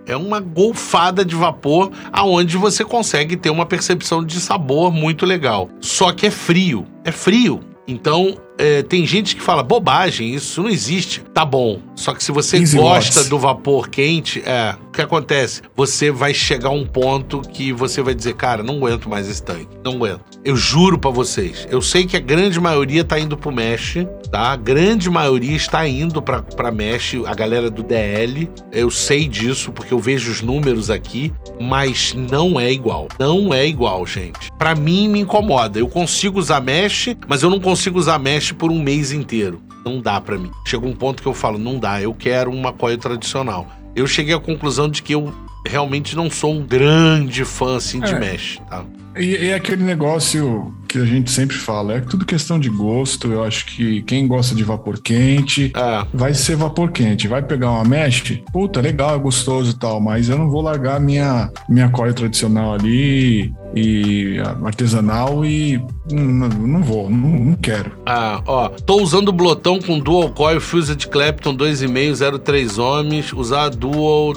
É 0.06 0.16
uma 0.16 0.38
golfada 0.38 1.24
de 1.24 1.34
vapor 1.34 1.90
aonde 2.12 2.58
você 2.58 2.84
consegue 2.84 3.36
ter 3.36 3.50
uma 3.50 3.64
percepção 3.64 4.22
de 4.22 4.38
sabor 4.38 4.92
muito 4.92 5.24
legal. 5.24 5.70
Só 5.80 6.12
que 6.12 6.26
é 6.26 6.30
frio. 6.30 6.86
É 7.04 7.10
frio. 7.10 7.60
Então, 7.88 8.36
é, 8.56 8.82
tem 8.82 9.06
gente 9.06 9.34
que 9.34 9.42
fala 9.42 9.62
bobagem, 9.62 10.34
isso 10.34 10.62
não 10.62 10.70
existe. 10.70 11.20
Tá 11.32 11.44
bom. 11.44 11.80
Só 11.96 12.14
que 12.14 12.22
se 12.22 12.30
você 12.30 12.58
gosta 12.60 13.20
watts. 13.20 13.28
do 13.28 13.38
vapor 13.38 13.88
quente, 13.88 14.42
é, 14.44 14.74
o 14.88 14.90
que 14.92 15.02
acontece? 15.02 15.62
Você 15.76 16.10
vai 16.10 16.32
chegar 16.32 16.68
a 16.68 16.72
um 16.72 16.86
ponto 16.86 17.40
que 17.40 17.72
você 17.72 18.02
vai 18.02 18.14
dizer, 18.14 18.34
cara, 18.34 18.62
não 18.62 18.76
aguento 18.76 19.08
mais 19.08 19.28
esse 19.28 19.42
tanque. 19.42 19.68
Não 19.84 19.94
aguento. 19.94 20.22
Eu 20.44 20.56
juro 20.56 20.98
para 20.98 21.10
vocês. 21.10 21.66
Eu 21.70 21.80
sei 21.80 22.06
que 22.06 22.16
a 22.16 22.20
grande 22.20 22.60
maioria 22.60 23.02
tá 23.02 23.18
indo 23.18 23.36
pro 23.36 23.50
mesh, 23.50 23.98
tá? 24.30 24.52
A 24.52 24.56
grande 24.56 25.10
maioria 25.10 25.56
está 25.56 25.86
indo 25.88 26.20
pra, 26.22 26.42
pra 26.42 26.70
mesh, 26.70 27.16
a 27.26 27.34
galera 27.34 27.70
do 27.70 27.82
DL. 27.82 28.50
Eu 28.70 28.90
sei 28.90 29.26
disso 29.26 29.72
porque 29.72 29.94
eu 29.94 29.98
vejo 29.98 30.30
os 30.30 30.42
números 30.42 30.90
aqui, 30.90 31.32
mas 31.60 32.14
não 32.14 32.60
é 32.60 32.70
igual. 32.70 33.08
Não 33.18 33.52
é 33.52 33.66
igual, 33.66 34.06
gente. 34.06 34.50
Para 34.58 34.74
mim 34.74 35.08
me 35.08 35.20
incomoda. 35.20 35.78
Eu 35.78 35.88
consigo 35.88 36.38
usar 36.38 36.60
mesh, 36.60 37.16
mas 37.26 37.42
eu 37.42 37.50
não 37.50 37.60
consigo 37.60 37.98
usar 37.98 38.18
mesh 38.18 38.43
por 38.52 38.70
um 38.70 38.82
mês 38.82 39.12
inteiro. 39.12 39.62
Não 39.84 40.00
dá 40.00 40.20
para 40.20 40.36
mim. 40.36 40.50
Chega 40.66 40.86
um 40.86 40.94
ponto 40.94 41.22
que 41.22 41.28
eu 41.28 41.34
falo, 41.34 41.58
não 41.58 41.78
dá, 41.78 42.02
eu 42.02 42.12
quero 42.12 42.50
uma 42.50 42.72
coil 42.72 42.98
tradicional. 42.98 43.68
Eu 43.94 44.06
cheguei 44.06 44.34
à 44.34 44.40
conclusão 44.40 44.88
de 44.88 45.02
que 45.02 45.14
eu 45.14 45.32
realmente 45.66 46.16
não 46.16 46.28
sou 46.28 46.52
um 46.52 46.62
grande 46.62 47.44
fã 47.44 47.76
assim 47.76 48.00
de 48.00 48.12
é. 48.12 48.18
mesh, 48.18 48.60
tá? 48.68 48.84
E, 49.16 49.48
é 49.48 49.54
aquele 49.54 49.82
negócio 49.84 50.74
que 50.88 50.98
a 50.98 51.04
gente 51.04 51.30
sempre 51.30 51.56
fala, 51.56 51.94
é 51.94 52.00
tudo 52.00 52.24
questão 52.24 52.58
de 52.58 52.68
gosto. 52.68 53.32
Eu 53.32 53.42
acho 53.42 53.66
que 53.66 54.02
quem 54.02 54.26
gosta 54.28 54.54
de 54.54 54.62
vapor 54.62 55.00
quente 55.00 55.72
É. 55.74 56.06
vai 56.14 56.32
ser 56.34 56.54
vapor 56.56 56.90
quente. 56.92 57.26
Vai 57.26 57.42
pegar 57.42 57.70
uma 57.72 57.84
mesh, 57.84 58.40
puta, 58.52 58.80
legal, 58.80 59.14
é 59.16 59.18
gostoso 59.18 59.72
e 59.72 59.74
tal, 59.74 60.00
mas 60.00 60.28
eu 60.28 60.38
não 60.38 60.48
vou 60.48 60.60
largar 60.62 61.00
minha, 61.00 61.50
minha 61.68 61.88
core 61.88 62.12
tradicional 62.12 62.74
ali 62.74 63.52
e 63.76 64.36
artesanal 64.64 65.44
e 65.44 65.82
não, 66.12 66.48
não 66.48 66.80
vou, 66.82 67.10
não, 67.10 67.28
não 67.28 67.54
quero. 67.56 67.90
Ah, 68.06 68.40
ó. 68.46 68.68
Tô 68.68 69.02
usando 69.02 69.30
o 69.30 69.32
blotão 69.32 69.80
com 69.80 69.98
dual 69.98 70.30
coil 70.30 70.60
Fused 70.60 71.08
Clapton 71.08 71.56
2,5, 71.56 72.12
0,3 72.12 72.78
ohms. 72.78 73.32
Usar 73.32 73.70
dual 73.70 74.32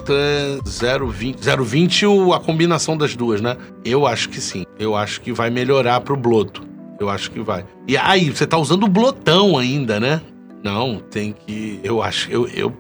0,20. 0.66 1.36
0,20 1.40 2.06
o- 2.08 2.34
a 2.34 2.40
combinação 2.40 2.98
das 2.98 3.16
duas, 3.16 3.40
né? 3.42 3.58
Eu 3.90 4.06
acho 4.08 4.30
que 4.30 4.40
sim. 4.42 4.64
Eu 4.80 4.96
acho 4.96 5.22
que 5.22 5.32
vai 5.32 5.50
melhorar 5.50 6.02
pro 6.02 6.16
bloto. 6.18 6.62
Eu 7.00 7.10
acho 7.10 7.30
que 7.32 7.40
vai. 7.40 7.64
E 7.88 7.96
aí, 7.98 8.30
você 8.30 8.46
tá 8.48 8.58
usando 8.58 8.84
o 8.84 8.88
blotão 8.88 9.58
ainda, 9.58 10.00
né? 10.00 10.22
Não, 10.64 10.98
tem 11.00 11.34
que. 11.46 11.80
Eu 11.84 12.02
acho. 12.02 12.30
Eu, 12.32 12.48
eu 12.48 12.74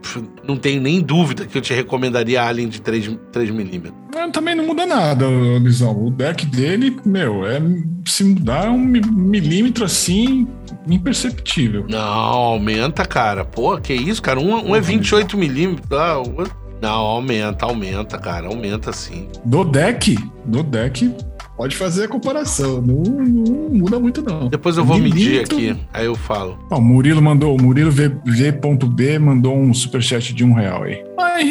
não 0.45 0.57
tenho 0.57 0.81
nem 0.81 0.99
dúvida 0.99 1.45
que 1.45 1.55
eu 1.57 1.61
te 1.61 1.73
recomendaria 1.73 2.41
a 2.41 2.47
Alien 2.47 2.67
de 2.67 2.81
3, 2.81 3.07
3mm. 3.31 3.93
Mas 4.13 4.31
também 4.31 4.55
não 4.55 4.65
muda 4.65 4.85
nada, 4.85 5.25
Lisão. 5.61 6.07
O 6.07 6.09
deck 6.09 6.45
dele, 6.47 6.97
meu, 7.05 7.45
é 7.45 7.61
se 8.07 8.23
mudar 8.23 8.65
é 8.65 8.69
um 8.69 8.79
mi- 8.79 8.99
milímetro 9.01 9.85
assim, 9.85 10.47
imperceptível. 10.87 11.85
Não, 11.87 11.99
aumenta, 11.99 13.05
cara. 13.05 13.45
Pô, 13.45 13.77
que 13.77 13.93
isso, 13.93 14.21
cara? 14.21 14.39
Um, 14.39 14.71
um 14.71 14.75
é 14.75 14.81
28mm. 14.81 15.79
Ah, 15.91 16.19
o- 16.19 16.66
não, 16.81 16.89
aumenta, 16.91 17.65
aumenta, 17.65 18.17
cara. 18.17 18.47
Aumenta 18.47 18.91
sim. 18.91 19.27
Do 19.43 19.63
deck, 19.63 20.17
do 20.45 20.63
deck, 20.63 21.13
pode 21.55 21.75
fazer 21.75 22.05
a 22.05 22.07
comparação. 22.07 22.81
Não, 22.81 23.01
não 23.01 23.69
muda 23.69 23.99
muito, 23.99 24.21
não. 24.21 24.47
Depois 24.47 24.77
eu 24.77 24.85
vou 24.85 24.97
medir 24.97 25.29
Milímetro. 25.29 25.57
aqui. 25.57 25.75
Aí 25.93 26.05
eu 26.05 26.15
falo. 26.15 26.57
Ó, 26.71 26.77
o 26.77 26.81
Murilo 26.81 27.21
mandou, 27.21 27.55
o 27.55 27.61
Murilo 27.61 27.91
v, 27.91 28.09
V.B 28.25 29.19
mandou 29.19 29.57
um 29.57 29.73
superchat 29.73 30.33
de 30.33 30.43
um 30.43 30.53
real 30.53 30.83
aí. 30.83 31.03
Ai, 31.19 31.43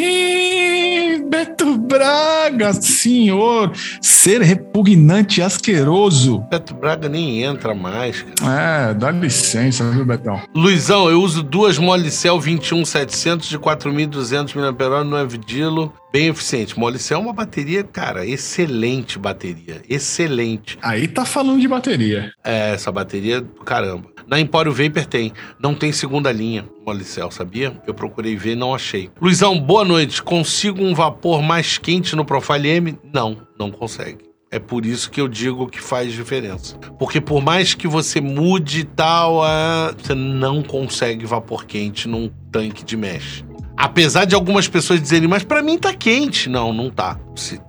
Beto 1.28 1.76
Braga, 1.76 2.72
senhor, 2.72 3.72
ser 4.00 4.42
repugnante 4.42 5.40
e 5.40 5.42
asqueroso. 5.42 6.40
Beto 6.50 6.74
Braga 6.74 7.08
nem 7.08 7.42
entra 7.42 7.74
mais, 7.74 8.22
cara. 8.22 8.90
É, 8.90 8.94
dá 8.94 9.10
licença, 9.10 9.90
viu, 9.90 10.04
Betão? 10.04 10.40
Luizão, 10.54 11.10
eu 11.10 11.20
uso 11.20 11.42
duas 11.42 11.78
Molicel 11.78 12.38
21700 12.38 13.48
de 13.48 13.58
4.200 13.58 14.54
mAh 14.54 15.04
no 15.04 15.18
Evdilo. 15.18 15.92
Bem 16.12 16.28
eficiente. 16.28 16.78
Molicel 16.78 17.18
é 17.18 17.22
uma 17.22 17.32
bateria, 17.32 17.84
cara, 17.84 18.24
excelente 18.24 19.18
bateria. 19.18 19.82
Excelente. 19.88 20.78
Aí 20.80 21.08
tá 21.08 21.24
falando 21.24 21.60
de 21.60 21.68
bateria. 21.68 22.32
É, 22.44 22.72
essa 22.72 22.90
bateria, 22.90 23.44
caramba. 23.64 24.10
Na 24.26 24.40
Empório 24.40 24.72
Vapor 24.72 25.06
tem. 25.06 25.32
Não 25.60 25.74
tem 25.74 25.92
segunda 25.92 26.32
linha 26.32 26.68
Molicel, 26.86 27.30
sabia? 27.30 27.80
Eu 27.86 27.94
procurei 27.94 28.36
ver 28.36 28.52
e 28.52 28.56
não 28.56 28.74
achei. 28.74 29.10
Luizão, 29.20 29.58
boa 29.58 29.84
noite. 29.84 30.22
Consigo 30.22 30.82
um 30.82 30.94
vapor 30.94 31.42
mais 31.42 31.78
quente 31.78 32.14
no 32.14 32.24
Profile 32.24 32.68
M? 32.68 32.98
Não, 33.12 33.36
não 33.58 33.70
consegue. 33.70 34.26
É 34.48 34.60
por 34.60 34.86
isso 34.86 35.10
que 35.10 35.20
eu 35.20 35.26
digo 35.26 35.66
que 35.66 35.80
faz 35.80 36.12
diferença. 36.12 36.78
Porque 36.98 37.20
por 37.20 37.42
mais 37.42 37.74
que 37.74 37.88
você 37.88 38.20
mude 38.20 38.80
e 38.80 38.84
tal, 38.84 39.42
ah, 39.42 39.92
você 39.96 40.14
não 40.14 40.62
consegue 40.62 41.26
vapor 41.26 41.66
quente 41.66 42.06
num 42.06 42.30
tanque 42.52 42.84
de 42.84 42.96
mesh. 42.96 43.44
Apesar 43.76 44.24
de 44.24 44.34
algumas 44.34 44.66
pessoas 44.66 45.00
dizerem, 45.02 45.28
mas 45.28 45.44
pra 45.44 45.62
mim 45.62 45.76
tá 45.78 45.92
quente. 45.92 46.48
Não, 46.48 46.72
não 46.72 46.90
tá. 46.90 47.18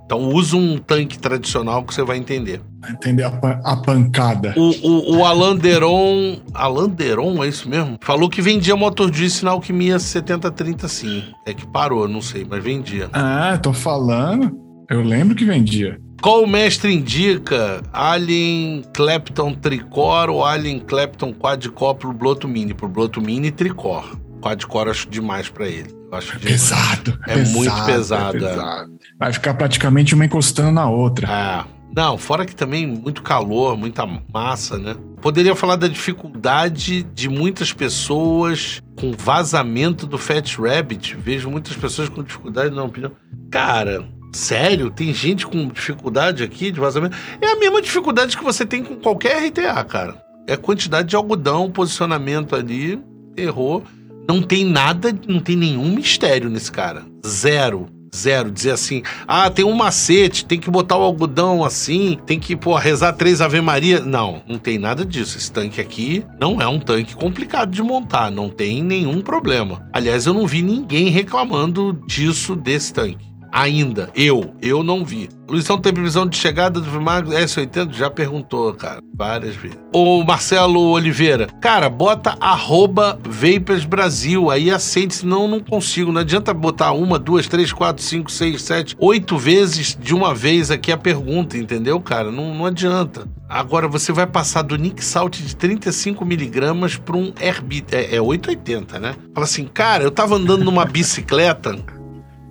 Então 0.05 0.30
usa 0.30 0.55
um 0.55 0.78
tanque 0.78 1.20
tradicional 1.20 1.84
que 1.84 1.93
você 1.93 2.01
vai 2.03 2.18
entender. 2.18 2.62
Entender 2.89 3.24
a, 3.24 3.32
pan- 3.32 3.60
a 3.66 3.76
pancada. 3.76 4.53
O, 4.55 4.70
o, 4.88 5.18
o 5.18 5.26
Alan 5.26 5.58
Deron. 5.58 6.38
Alan 6.53 6.88
Deron, 6.88 7.43
é 7.43 7.47
isso 7.49 7.68
mesmo? 7.68 7.97
Falou 8.01 8.30
que 8.30 8.41
vendia 8.41 8.76
motor 8.76 9.14
Juice 9.14 9.43
na 9.43 9.51
Alquimia 9.51 9.99
7030 9.99 10.88
sim. 10.88 11.24
É 11.45 11.53
que 11.53 11.68
parou, 11.68 12.08
não 12.08 12.22
sei, 12.22 12.45
mas 12.49 12.64
vendia. 12.64 13.10
Ah, 13.12 13.58
tô 13.62 13.74
falando. 13.74 14.58
Eu 14.89 15.03
lembro 15.03 15.36
que 15.36 15.43
vendia. 15.43 15.99
Qual 16.22 16.41
o 16.43 16.47
mestre 16.47 16.93
indica? 16.93 17.82
Alien 17.91 18.84
Clapton 18.93 19.53
Tricor 19.53 20.30
ou 20.30 20.43
Alien 20.45 20.80
Clapton 20.80 21.34
Quadcore 21.34 21.97
pro 21.97 22.14
Bloto 22.14 22.47
Mini? 22.47 22.74
Pro 22.74 22.88
Bloto 22.88 23.22
Mini 23.22 23.51
Tricor. 23.51 24.18
Quadcore 24.41 24.89
acho 24.91 25.10
demais 25.10 25.49
pra 25.49 25.68
ele. 25.68 25.97
Acho 26.12 26.39
demais. 26.39 26.62
Pesado. 26.62 27.20
É 27.28 27.43
muito 27.45 27.86
pesado, 27.86 28.45
é. 28.45 28.86
Vai 29.20 29.34
ficar 29.34 29.53
praticamente 29.53 30.16
uma 30.16 30.26
encostando 30.26 30.72
na 30.72 30.89
outra. 30.89 31.28
Ah, 31.30 31.66
não, 31.95 32.18
fora 32.18 32.45
que 32.45 32.55
também 32.55 32.86
muito 32.86 33.24
calor, 33.24 33.76
muita 33.76 34.05
massa, 34.32 34.78
né? 34.78 34.95
Poderia 35.22 35.55
falar 35.55 35.76
da 35.76 35.88
dificuldade 35.88 37.03
de 37.03 37.28
muitas 37.28 37.74
pessoas 37.74 38.82
com 38.99 39.14
vazamento 39.14 40.05
do 40.05 40.18
Fat 40.18 40.58
Rabbit. 40.58 41.16
Vejo 41.16 41.49
muitas 41.49 41.76
pessoas 41.76 42.08
com 42.08 42.24
dificuldade 42.24 42.76
na 42.76 42.84
opinião. 42.84 43.12
Cara, 43.49 44.08
sério? 44.32 44.91
Tem 44.91 45.14
gente 45.14 45.47
com 45.47 45.68
dificuldade 45.70 46.43
aqui 46.43 46.72
de 46.72 46.80
vazamento? 46.80 47.18
É 47.41 47.47
a 47.47 47.55
mesma 47.55 47.82
dificuldade 47.82 48.38
que 48.38 48.43
você 48.43 48.66
tem 48.66 48.84
com 48.84 48.95
qualquer 48.97 49.47
RTA, 49.47 49.84
cara. 49.84 50.22
É 50.47 50.53
a 50.53 50.58
quantidade 50.58 51.10
de 51.10 51.16
algodão, 51.16 51.72
posicionamento 51.72 52.55
ali, 52.55 53.01
errou. 53.36 53.84
Não 54.28 54.41
tem 54.41 54.65
nada, 54.65 55.17
não 55.28 55.39
tem 55.39 55.55
nenhum 55.55 55.89
mistério 55.89 56.49
nesse 56.49 56.71
cara. 56.71 57.05
Zero. 57.25 57.88
Zero. 58.13 58.51
Dizer 58.51 58.71
assim, 58.71 59.03
ah, 59.28 59.49
tem 59.49 59.63
um 59.63 59.73
macete, 59.73 60.45
tem 60.45 60.59
que 60.59 60.69
botar 60.69 60.97
o 60.97 61.03
algodão 61.03 61.63
assim, 61.63 62.17
tem 62.25 62.39
que, 62.39 62.55
pô, 62.55 62.75
rezar 62.75 63.13
três 63.13 63.41
Ave 63.41 63.61
Maria. 63.61 63.99
Não, 63.99 64.41
não 64.47 64.57
tem 64.57 64.78
nada 64.78 65.05
disso. 65.05 65.38
Esse 65.38 65.51
tanque 65.51 65.80
aqui 65.80 66.25
não 66.39 66.61
é 66.61 66.67
um 66.67 66.80
tanque 66.80 67.15
complicado 67.15 67.71
de 67.71 67.82
montar, 67.82 68.30
não 68.30 68.49
tem 68.49 68.84
nenhum 68.84 69.21
problema. 69.21 69.88
Aliás, 69.93 70.25
eu 70.25 70.34
não 70.34 70.45
vi 70.45 70.61
ninguém 70.61 71.09
reclamando 71.09 71.93
disso 72.07 72.55
desse 72.55 72.93
tanque. 72.93 73.28
Ainda. 73.52 74.10
Eu. 74.16 74.54
Eu 74.62 74.84
não 74.84 75.04
vi. 75.04 75.30
Luizão 75.50 75.78
tem 75.78 75.93
previsão 75.93 76.28
de 76.28 76.36
chegada 76.36 76.80
do 76.82 76.91
Vimagro 76.91 77.32
S80? 77.32 77.93
Já 77.93 78.10
perguntou, 78.10 78.74
cara. 78.74 79.02
Várias 79.16 79.56
vezes. 79.56 79.78
Ô, 79.93 80.22
Marcelo 80.24 80.80
Oliveira. 80.89 81.48
Cara, 81.62 81.89
bota 81.89 82.36
arroba 82.39 83.18
Vapers 83.24 83.86
Brasil. 83.86 84.52
Aí 84.52 84.70
aceite, 84.70 85.16
senão 85.16 85.48
não 85.48 85.62
consigo. 85.62 86.12
Não 86.12 86.22
adianta 86.22 86.54
botar 86.54 86.91
uma, 86.91 87.18
duas, 87.18 87.48
três, 87.48 87.72
quatro, 87.72 88.04
cinco, 88.04 88.30
seis, 88.30 88.62
sete, 88.62 88.95
oito 89.00 89.38
vezes 89.38 89.98
de 90.00 90.14
uma 90.14 90.36
vez 90.36 90.70
aqui 90.70 90.91
a 90.91 90.98
pergunta, 90.98 91.58
entendeu, 91.58 92.00
cara? 92.02 92.30
Não, 92.30 92.54
não 92.54 92.66
adianta. 92.66 93.28
Agora 93.50 93.88
você 93.88 94.12
vai 94.12 94.28
passar 94.28 94.64
do 94.64 94.76
Nick 94.76 95.04
Salt 95.04 95.38
de 95.39 95.56
35mg 95.56 97.00
para 97.00 97.16
um 97.16 97.32
Airbit. 97.39 97.95
É, 97.95 98.16
é 98.16 98.22
880, 98.22 99.00
né? 99.00 99.16
Fala 99.34 99.45
assim, 99.45 99.66
cara, 99.66 100.04
eu 100.04 100.12
tava 100.12 100.36
andando 100.36 100.66
numa 100.66 100.84
bicicleta. 100.84 101.78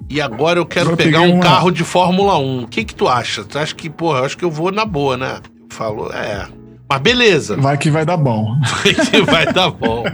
E 0.09 0.21
agora 0.21 0.59
eu 0.59 0.67
quero 0.67 0.91
Eu 0.93 0.97
pegar 0.97 1.21
um 1.23 1.35
uma- 1.35 1.43
carro 1.43 1.71
de 1.71 1.83
Fórmula 1.85 2.39
1. 2.39 2.63
O 2.65 2.69
que 2.69 2.85
que 2.85 2.95
tu 2.95 3.09
acha? 3.09 3.45
Tu 3.45 3.59
acha 3.59 3.75
que, 3.75 3.91
porra, 3.91 4.21
eu 4.21 4.25
acho 4.25 4.37
que 4.39 4.45
eu 4.45 4.51
vou 4.51 4.71
na 4.71 4.85
boa, 4.85 5.17
né? 5.17 5.39
Eu 5.45 5.67
falo, 5.77 6.11
é. 6.13 6.47
Mas 6.89 7.01
beleza, 7.01 7.57
Vai 7.57 7.77
que 7.77 7.91
vai 7.91 8.05
dar 8.07 8.17
bom. 8.17 8.55
que 9.11 9.21
vai 9.23 9.53
dar 9.53 9.71
bom. 9.71 10.05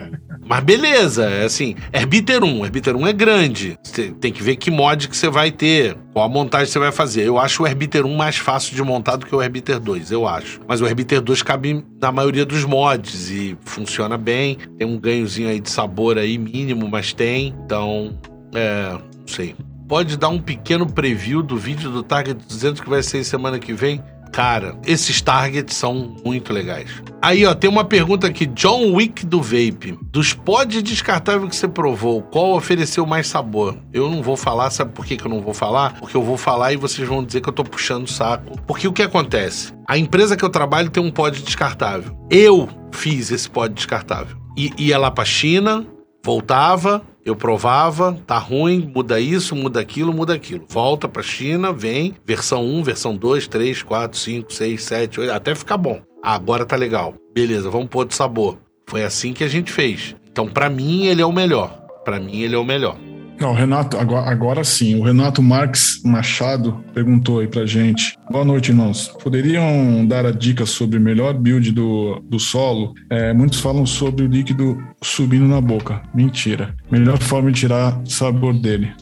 Mas 0.44 0.64
beleza, 0.64 1.24
é 1.26 1.44
assim, 1.44 1.76
Herbiter 1.92 2.42
1, 2.42 2.64
Herbiter 2.64 2.96
1 2.96 3.06
é 3.06 3.12
grande. 3.12 3.78
Você 3.82 4.10
tem 4.10 4.32
que 4.32 4.42
ver 4.42 4.56
que 4.56 4.70
mod 4.70 5.08
que 5.08 5.16
você 5.16 5.28
vai 5.28 5.50
ter, 5.52 5.96
qual 6.12 6.24
a 6.24 6.28
montagem 6.28 6.66
você 6.66 6.78
vai 6.78 6.90
fazer. 6.90 7.22
Eu 7.24 7.38
acho 7.38 7.62
o 7.62 7.66
Herbiter 7.66 8.04
1 8.06 8.16
mais 8.16 8.36
fácil 8.38 8.74
de 8.74 8.82
montar 8.82 9.16
do 9.16 9.24
que 9.26 9.34
o 9.36 9.40
Herbiter 9.42 9.78
2, 9.78 10.10
eu 10.10 10.26
acho. 10.26 10.60
Mas 10.66 10.80
o 10.80 10.86
Herbiter 10.86 11.20
2 11.20 11.42
cabe 11.42 11.84
na 12.00 12.10
maioria 12.10 12.44
dos 12.44 12.64
mods 12.64 13.30
e 13.30 13.56
funciona 13.64 14.16
bem. 14.18 14.56
Tem 14.78 14.86
um 14.86 14.98
ganhozinho 14.98 15.48
aí 15.48 15.60
de 15.60 15.70
sabor 15.70 16.18
aí 16.18 16.36
mínimo, 16.38 16.88
mas 16.90 17.12
tem. 17.12 17.54
Então, 17.64 18.18
é, 18.54 18.90
não 18.92 19.28
sei. 19.28 19.54
Pode 19.92 20.16
dar 20.16 20.30
um 20.30 20.38
pequeno 20.38 20.86
preview 20.86 21.42
do 21.42 21.58
vídeo 21.58 21.90
do 21.90 22.02
Target 22.02 22.42
200 22.48 22.80
que 22.80 22.88
vai 22.88 23.02
sair 23.02 23.22
semana 23.24 23.58
que 23.58 23.74
vem? 23.74 24.02
Cara, 24.32 24.74
esses 24.86 25.20
targets 25.20 25.76
são 25.76 26.16
muito 26.24 26.50
legais. 26.50 26.88
Aí, 27.20 27.44
ó, 27.44 27.54
tem 27.54 27.68
uma 27.68 27.84
pergunta 27.84 28.26
aqui. 28.26 28.46
John 28.46 28.94
Wick 28.94 29.26
do 29.26 29.42
Vape. 29.42 29.98
Dos 30.04 30.32
pods 30.32 30.82
descartáveis 30.82 31.50
que 31.50 31.56
você 31.56 31.68
provou, 31.68 32.22
qual 32.22 32.56
ofereceu 32.56 33.04
mais 33.04 33.26
sabor? 33.26 33.76
Eu 33.92 34.08
não 34.08 34.22
vou 34.22 34.34
falar, 34.34 34.70
sabe 34.70 34.92
por 34.92 35.04
que, 35.04 35.14
que 35.14 35.26
eu 35.26 35.30
não 35.30 35.42
vou 35.42 35.52
falar? 35.52 36.00
Porque 36.00 36.16
eu 36.16 36.22
vou 36.22 36.38
falar 36.38 36.72
e 36.72 36.76
vocês 36.78 37.06
vão 37.06 37.22
dizer 37.22 37.42
que 37.42 37.50
eu 37.50 37.52
tô 37.52 37.62
puxando 37.62 38.04
o 38.04 38.10
saco. 38.10 38.58
Porque 38.66 38.88
o 38.88 38.94
que 38.94 39.02
acontece? 39.02 39.74
A 39.86 39.98
empresa 39.98 40.38
que 40.38 40.42
eu 40.42 40.48
trabalho 40.48 40.88
tem 40.88 41.04
um 41.04 41.10
pod 41.10 41.42
descartável. 41.42 42.16
Eu 42.30 42.66
fiz 42.92 43.30
esse 43.30 43.50
pod 43.50 43.74
descartável. 43.74 44.38
E 44.56 44.72
ia 44.78 44.96
lá 44.96 45.10
pra 45.10 45.26
China, 45.26 45.86
voltava, 46.24 47.02
eu 47.24 47.36
provava, 47.36 48.12
tá 48.26 48.36
ruim, 48.38 48.90
muda 48.94 49.20
isso, 49.20 49.54
muda 49.54 49.80
aquilo, 49.80 50.12
muda 50.12 50.34
aquilo. 50.34 50.64
Volta 50.68 51.08
pra 51.08 51.22
China, 51.22 51.72
vem, 51.72 52.14
versão 52.24 52.64
1, 52.64 52.82
versão 52.82 53.16
2, 53.16 53.46
3, 53.46 53.82
4, 53.82 54.18
5, 54.18 54.52
6, 54.52 54.82
7, 54.82 55.20
8, 55.20 55.32
até 55.32 55.54
ficar 55.54 55.76
bom. 55.76 56.00
Ah, 56.22 56.34
agora 56.34 56.66
tá 56.66 56.76
legal. 56.76 57.14
Beleza, 57.34 57.70
vamos 57.70 57.88
pôr 57.88 58.06
de 58.06 58.14
sabor. 58.14 58.58
Foi 58.86 59.04
assim 59.04 59.32
que 59.32 59.44
a 59.44 59.48
gente 59.48 59.72
fez. 59.72 60.14
Então, 60.30 60.48
pra 60.48 60.68
mim, 60.68 61.06
ele 61.06 61.22
é 61.22 61.26
o 61.26 61.32
melhor. 61.32 61.70
Pra 62.04 62.18
mim, 62.18 62.40
ele 62.40 62.54
é 62.54 62.58
o 62.58 62.64
melhor. 62.64 62.96
Não, 63.42 63.52
Renato, 63.52 63.98
agora, 63.98 64.30
agora 64.30 64.62
sim. 64.62 65.00
O 65.00 65.02
Renato 65.02 65.42
Marques 65.42 66.00
Machado 66.04 66.78
perguntou 66.94 67.40
aí 67.40 67.48
pra 67.48 67.66
gente. 67.66 68.16
Boa 68.30 68.44
noite, 68.44 68.68
irmãos. 68.68 69.08
Poderiam 69.20 70.06
dar 70.06 70.24
a 70.24 70.30
dica 70.30 70.64
sobre 70.64 70.96
o 70.96 71.00
melhor 71.00 71.34
build 71.34 71.72
do, 71.72 72.22
do 72.30 72.38
solo? 72.38 72.94
É, 73.10 73.32
muitos 73.32 73.58
falam 73.58 73.84
sobre 73.84 74.24
o 74.24 74.28
líquido 74.28 74.80
subindo 75.02 75.48
na 75.48 75.60
boca. 75.60 76.02
Mentira. 76.14 76.72
Melhor 76.88 77.18
forma 77.18 77.50
de 77.50 77.58
tirar 77.58 78.00
sabor 78.04 78.54
dele. 78.54 78.92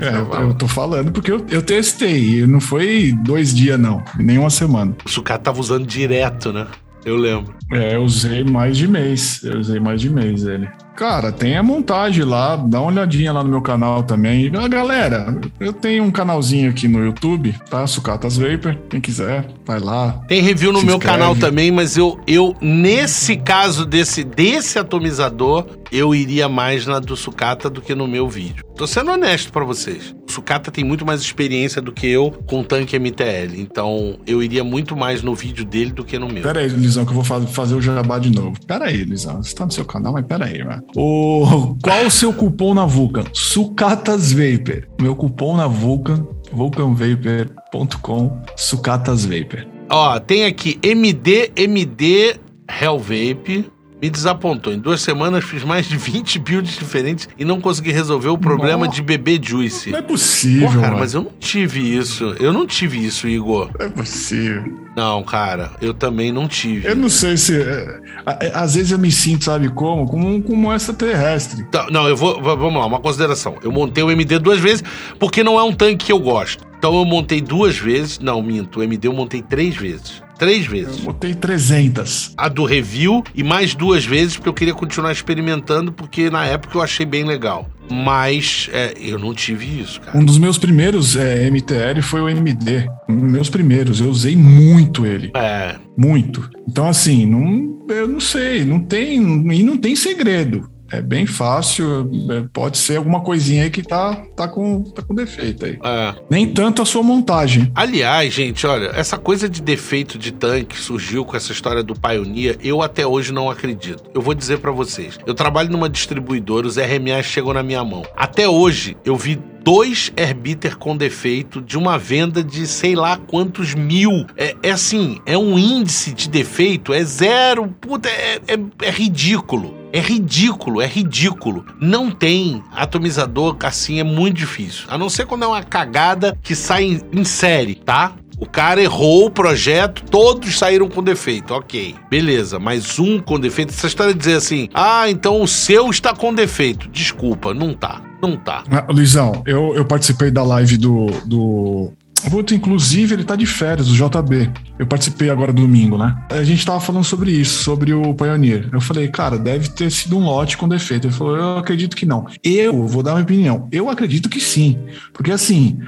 eu, 0.00 0.40
eu 0.48 0.54
tô 0.54 0.66
falando 0.66 1.12
porque 1.12 1.30
eu, 1.30 1.44
eu 1.50 1.60
testei. 1.60 2.46
Não 2.46 2.60
foi 2.60 3.12
dois 3.22 3.54
dias, 3.54 3.78
não. 3.78 4.02
Nem 4.18 4.38
uma 4.38 4.48
semana. 4.48 4.96
O 5.04 5.10
sucata 5.10 5.44
tava 5.44 5.60
usando 5.60 5.86
direto, 5.86 6.50
né? 6.50 6.66
Eu 7.04 7.16
lembro. 7.16 7.54
É, 7.70 7.96
eu 7.96 8.02
usei 8.04 8.42
mais 8.42 8.78
de 8.78 8.88
mês. 8.88 9.42
Eu 9.42 9.58
usei 9.58 9.78
mais 9.78 10.00
de 10.00 10.08
mês 10.08 10.46
ele. 10.46 10.66
Cara, 10.94 11.32
tem 11.32 11.56
a 11.56 11.62
montagem 11.62 12.24
lá, 12.24 12.56
dá 12.56 12.80
uma 12.80 12.90
olhadinha 12.90 13.32
lá 13.32 13.42
no 13.42 13.50
meu 13.50 13.62
canal 13.62 14.02
também. 14.02 14.50
Ah, 14.56 14.68
galera, 14.68 15.40
eu 15.58 15.72
tenho 15.72 16.04
um 16.04 16.10
canalzinho 16.10 16.70
aqui 16.70 16.86
no 16.86 17.04
YouTube, 17.04 17.54
tá? 17.68 17.86
Sucatas 17.86 18.36
Vapor. 18.36 18.76
Quem 18.88 19.00
quiser, 19.00 19.46
vai 19.64 19.80
lá. 19.80 20.20
Tem 20.28 20.42
review 20.42 20.72
no 20.72 20.82
meu 20.82 20.96
inscreve. 20.96 21.18
canal 21.18 21.34
também, 21.34 21.70
mas 21.70 21.96
eu, 21.96 22.20
eu 22.26 22.54
nesse 22.60 23.36
caso 23.36 23.86
desse, 23.86 24.22
desse 24.22 24.78
atomizador, 24.78 25.66
eu 25.90 26.14
iria 26.14 26.48
mais 26.48 26.86
na 26.86 26.98
do 26.98 27.16
Sucata 27.16 27.68
do 27.68 27.80
que 27.80 27.94
no 27.94 28.06
meu 28.06 28.28
vídeo. 28.28 28.64
Tô 28.76 28.86
sendo 28.86 29.10
honesto 29.10 29.52
para 29.52 29.64
vocês. 29.64 30.14
O 30.28 30.32
Sucata 30.32 30.70
tem 30.70 30.82
muito 30.82 31.04
mais 31.04 31.20
experiência 31.20 31.82
do 31.82 31.92
que 31.92 32.06
eu 32.06 32.30
com 32.46 32.64
tanque 32.64 32.98
MTL. 32.98 33.60
Então, 33.60 34.18
eu 34.26 34.42
iria 34.42 34.64
muito 34.64 34.96
mais 34.96 35.22
no 35.22 35.34
vídeo 35.34 35.64
dele 35.64 35.92
do 35.92 36.04
que 36.04 36.18
no 36.18 36.28
meu. 36.28 36.42
Pera 36.42 36.60
aí, 36.60 36.68
Lisão, 36.68 37.04
que 37.04 37.12
eu 37.12 37.20
vou 37.20 37.46
fazer 37.46 37.74
o 37.74 37.82
jabá 37.82 38.18
de 38.18 38.30
novo. 38.30 38.58
Pera 38.66 38.86
aí, 38.86 39.04
Lisão. 39.04 39.42
Você 39.42 39.54
tá 39.54 39.66
no 39.66 39.72
seu 39.72 39.84
canal, 39.84 40.14
mas 40.14 40.24
pera 40.24 40.46
aí, 40.46 40.64
mano. 40.64 40.81
O... 40.96 41.76
Qual 41.82 42.06
o 42.06 42.10
seu 42.10 42.32
cupom 42.32 42.74
na 42.74 42.84
Vulcan? 42.86 43.24
Sucatas 43.32 44.32
Vapor. 44.32 44.86
Meu 45.00 45.16
cupom 45.16 45.56
na 45.56 45.66
Vulcan, 45.66 46.26
vulcanvapor.com, 46.52 48.42
Sucatas 48.56 49.24
Vapor. 49.24 49.66
Ó, 49.90 50.18
tem 50.20 50.44
aqui 50.44 50.78
MD, 50.82 51.50
MD 51.56 52.36
Hell 52.80 52.98
Vape 52.98 53.71
me 54.02 54.10
desapontou. 54.10 54.72
Em 54.72 54.78
duas 54.80 55.00
semanas 55.00 55.44
fiz 55.44 55.62
mais 55.62 55.86
de 55.86 55.96
20 55.96 56.40
builds 56.40 56.76
diferentes 56.76 57.28
e 57.38 57.44
não 57.44 57.60
consegui 57.60 57.92
resolver 57.92 58.30
o 58.30 58.36
problema 58.36 58.86
Nossa. 58.86 58.96
de 58.96 59.02
bebê 59.02 59.38
juice. 59.40 59.90
Não 59.90 60.00
é 60.00 60.02
possível, 60.02 60.66
Pô, 60.68 60.74
cara, 60.74 60.88
mano. 60.88 60.98
mas 60.98 61.14
eu 61.14 61.22
não 61.22 61.30
tive 61.38 61.96
isso. 61.96 62.34
Eu 62.40 62.52
não 62.52 62.66
tive 62.66 63.06
isso, 63.06 63.28
Igor. 63.28 63.70
Não 63.78 63.86
é 63.86 63.88
possível. 63.88 64.82
Não, 64.96 65.22
cara, 65.22 65.70
eu 65.80 65.94
também 65.94 66.32
não 66.32 66.48
tive. 66.48 66.88
Eu 66.88 66.96
não 66.96 67.08
sei 67.08 67.36
se. 67.36 67.62
É, 67.62 68.00
é, 68.40 68.52
às 68.52 68.74
vezes 68.74 68.90
eu 68.90 68.98
me 68.98 69.10
sinto, 69.10 69.44
sabe 69.44 69.68
como? 69.68 70.06
Como, 70.06 70.42
como 70.42 70.68
um 70.68 70.74
extraterrestre. 70.74 71.62
Então, 71.62 71.86
não, 71.88 72.08
eu 72.08 72.16
vou. 72.16 72.42
Vamos 72.42 72.74
lá, 72.74 72.86
uma 72.86 73.00
consideração. 73.00 73.56
Eu 73.62 73.70
montei 73.70 74.02
o 74.02 74.10
MD 74.10 74.38
duas 74.40 74.58
vezes 74.58 74.82
porque 75.18 75.44
não 75.44 75.58
é 75.58 75.62
um 75.62 75.72
tanque 75.72 76.06
que 76.06 76.12
eu 76.12 76.18
gosto. 76.18 76.64
Então 76.76 76.94
eu 76.98 77.04
montei 77.04 77.40
duas 77.40 77.78
vezes. 77.78 78.18
Não, 78.18 78.42
minto. 78.42 78.80
O 78.80 78.82
MD 78.82 79.06
eu 79.06 79.12
montei 79.12 79.40
três 79.40 79.76
vezes. 79.76 80.21
Três 80.42 80.66
vezes. 80.66 80.98
Eu 80.98 81.04
botei 81.04 81.34
300. 81.36 82.34
A 82.36 82.48
do 82.48 82.64
review 82.64 83.22
e 83.32 83.44
mais 83.44 83.76
duas 83.76 84.04
vezes 84.04 84.34
porque 84.34 84.48
eu 84.48 84.52
queria 84.52 84.74
continuar 84.74 85.12
experimentando, 85.12 85.92
porque 85.92 86.30
na 86.30 86.44
época 86.44 86.76
eu 86.76 86.82
achei 86.82 87.06
bem 87.06 87.22
legal. 87.22 87.70
Mas 87.88 88.68
é, 88.72 88.92
eu 88.98 89.20
não 89.20 89.32
tive 89.32 89.80
isso, 89.80 90.00
cara. 90.00 90.18
Um 90.18 90.24
dos 90.24 90.38
meus 90.38 90.58
primeiros 90.58 91.14
é, 91.14 91.48
MTL 91.48 92.02
foi 92.02 92.22
o 92.22 92.28
MD. 92.28 92.88
Um 93.08 93.20
dos 93.20 93.30
meus 93.30 93.48
primeiros. 93.48 94.00
Eu 94.00 94.08
usei 94.08 94.34
muito 94.34 95.06
ele. 95.06 95.30
É. 95.36 95.76
Muito. 95.96 96.50
Então, 96.68 96.88
assim, 96.88 97.24
não, 97.24 97.86
eu 97.88 98.08
não 98.08 98.18
sei. 98.18 98.64
Não 98.64 98.80
tem. 98.80 99.22
E 99.52 99.62
não 99.62 99.76
tem 99.76 99.94
segredo 99.94 100.68
é 100.92 101.00
bem 101.00 101.26
fácil, 101.26 102.10
é, 102.30 102.44
pode 102.52 102.76
ser 102.76 102.96
alguma 102.96 103.20
coisinha 103.20 103.64
aí 103.64 103.70
que 103.70 103.82
tá, 103.82 104.14
tá, 104.36 104.46
com, 104.46 104.82
tá 104.82 105.02
com 105.02 105.14
defeito 105.14 105.64
aí. 105.64 105.78
É. 105.82 106.14
Nem 106.30 106.46
tanto 106.46 106.82
a 106.82 106.84
sua 106.84 107.02
montagem. 107.02 107.72
Aliás, 107.74 108.32
gente, 108.32 108.66
olha, 108.66 108.90
essa 108.94 109.16
coisa 109.16 109.48
de 109.48 109.62
defeito 109.62 110.18
de 110.18 110.32
tanque 110.32 110.78
surgiu 110.78 111.24
com 111.24 111.36
essa 111.36 111.50
história 111.50 111.82
do 111.82 111.94
Pioneer, 111.94 112.58
eu 112.62 112.82
até 112.82 113.06
hoje 113.06 113.32
não 113.32 113.48
acredito. 113.48 114.04
Eu 114.14 114.20
vou 114.20 114.34
dizer 114.34 114.58
para 114.58 114.70
vocês, 114.70 115.18
eu 115.26 115.34
trabalho 115.34 115.70
numa 115.70 115.88
distribuidora, 115.88 116.66
os 116.66 116.76
RMAs 116.76 117.24
chegam 117.24 117.54
na 117.54 117.62
minha 117.62 117.82
mão. 117.82 118.02
Até 118.14 118.46
hoje, 118.46 118.96
eu 119.04 119.16
vi 119.16 119.40
dois 119.62 120.12
Airbiter 120.16 120.76
com 120.76 120.96
defeito 120.96 121.60
de 121.60 121.78
uma 121.78 121.98
venda 121.98 122.42
de 122.42 122.66
sei 122.66 122.94
lá 122.94 123.16
quantos 123.16 123.74
mil. 123.74 124.26
É, 124.36 124.56
é 124.62 124.70
assim, 124.70 125.20
é 125.24 125.36
um 125.36 125.58
índice 125.58 126.12
de 126.12 126.28
defeito, 126.28 126.92
é 126.92 127.02
zero. 127.04 127.68
Puta, 127.80 128.08
é, 128.08 128.40
é, 128.46 128.86
é 128.86 128.90
ridículo. 128.90 129.82
É 129.92 130.00
ridículo, 130.00 130.80
é 130.80 130.86
ridículo. 130.86 131.66
Não 131.78 132.10
tem 132.10 132.62
atomizador 132.72 133.56
assim, 133.62 134.00
é 134.00 134.04
muito 134.04 134.38
difícil. 134.38 134.86
A 134.88 134.96
não 134.96 135.10
ser 135.10 135.26
quando 135.26 135.44
é 135.44 135.46
uma 135.46 135.62
cagada 135.62 136.36
que 136.42 136.54
sai 136.54 136.84
em, 136.84 137.00
em 137.12 137.24
série, 137.24 137.74
tá? 137.74 138.14
O 138.38 138.46
cara 138.46 138.82
errou 138.82 139.26
o 139.26 139.30
projeto, 139.30 140.02
todos 140.10 140.58
saíram 140.58 140.88
com 140.88 141.00
defeito. 141.00 141.54
Ok, 141.54 141.94
beleza, 142.10 142.58
mas 142.58 142.98
um 142.98 143.20
com 143.20 143.38
defeito. 143.38 143.70
Essa 143.70 143.86
história 143.86 144.12
de 144.12 144.18
dizer 144.18 144.34
assim, 144.34 144.68
ah, 144.74 145.08
então 145.08 145.40
o 145.40 145.46
seu 145.46 145.88
está 145.90 146.12
com 146.12 146.34
defeito. 146.34 146.88
Desculpa, 146.88 147.54
não 147.54 147.72
tá. 147.72 148.11
Não 148.22 148.36
tá. 148.36 148.62
Ah, 148.70 148.86
Luizão, 148.88 149.42
eu, 149.44 149.74
eu 149.74 149.84
participei 149.84 150.30
da 150.30 150.44
live 150.44 150.76
do, 150.76 151.06
do 151.26 151.92
Puta, 152.30 152.54
inclusive, 152.54 153.14
ele 153.14 153.24
tá 153.24 153.34
de 153.34 153.46
férias, 153.46 153.88
o 153.88 153.94
JB. 153.94 154.50
Eu 154.78 154.86
participei 154.86 155.28
agora 155.28 155.52
domingo, 155.52 155.98
né? 155.98 156.16
A 156.30 156.44
gente 156.44 156.64
tava 156.64 156.80
falando 156.80 157.04
sobre 157.04 157.32
isso, 157.32 157.62
sobre 157.62 157.92
o 157.92 158.14
Pioneer. 158.14 158.68
Eu 158.72 158.80
falei, 158.80 159.08
cara, 159.08 159.38
deve 159.38 159.68
ter 159.70 159.90
sido 159.90 160.16
um 160.16 160.24
lote 160.24 160.56
com 160.56 160.68
defeito. 160.68 161.06
Ele 161.06 161.14
falou, 161.14 161.36
eu 161.36 161.58
acredito 161.58 161.96
que 161.96 162.06
não. 162.06 162.26
Eu 162.42 162.86
vou 162.86 163.02
dar 163.02 163.14
uma 163.14 163.22
opinião. 163.22 163.68
Eu 163.72 163.90
acredito 163.90 164.28
que 164.28 164.40
sim. 164.40 164.78
Porque, 165.12 165.32
assim, 165.32 165.78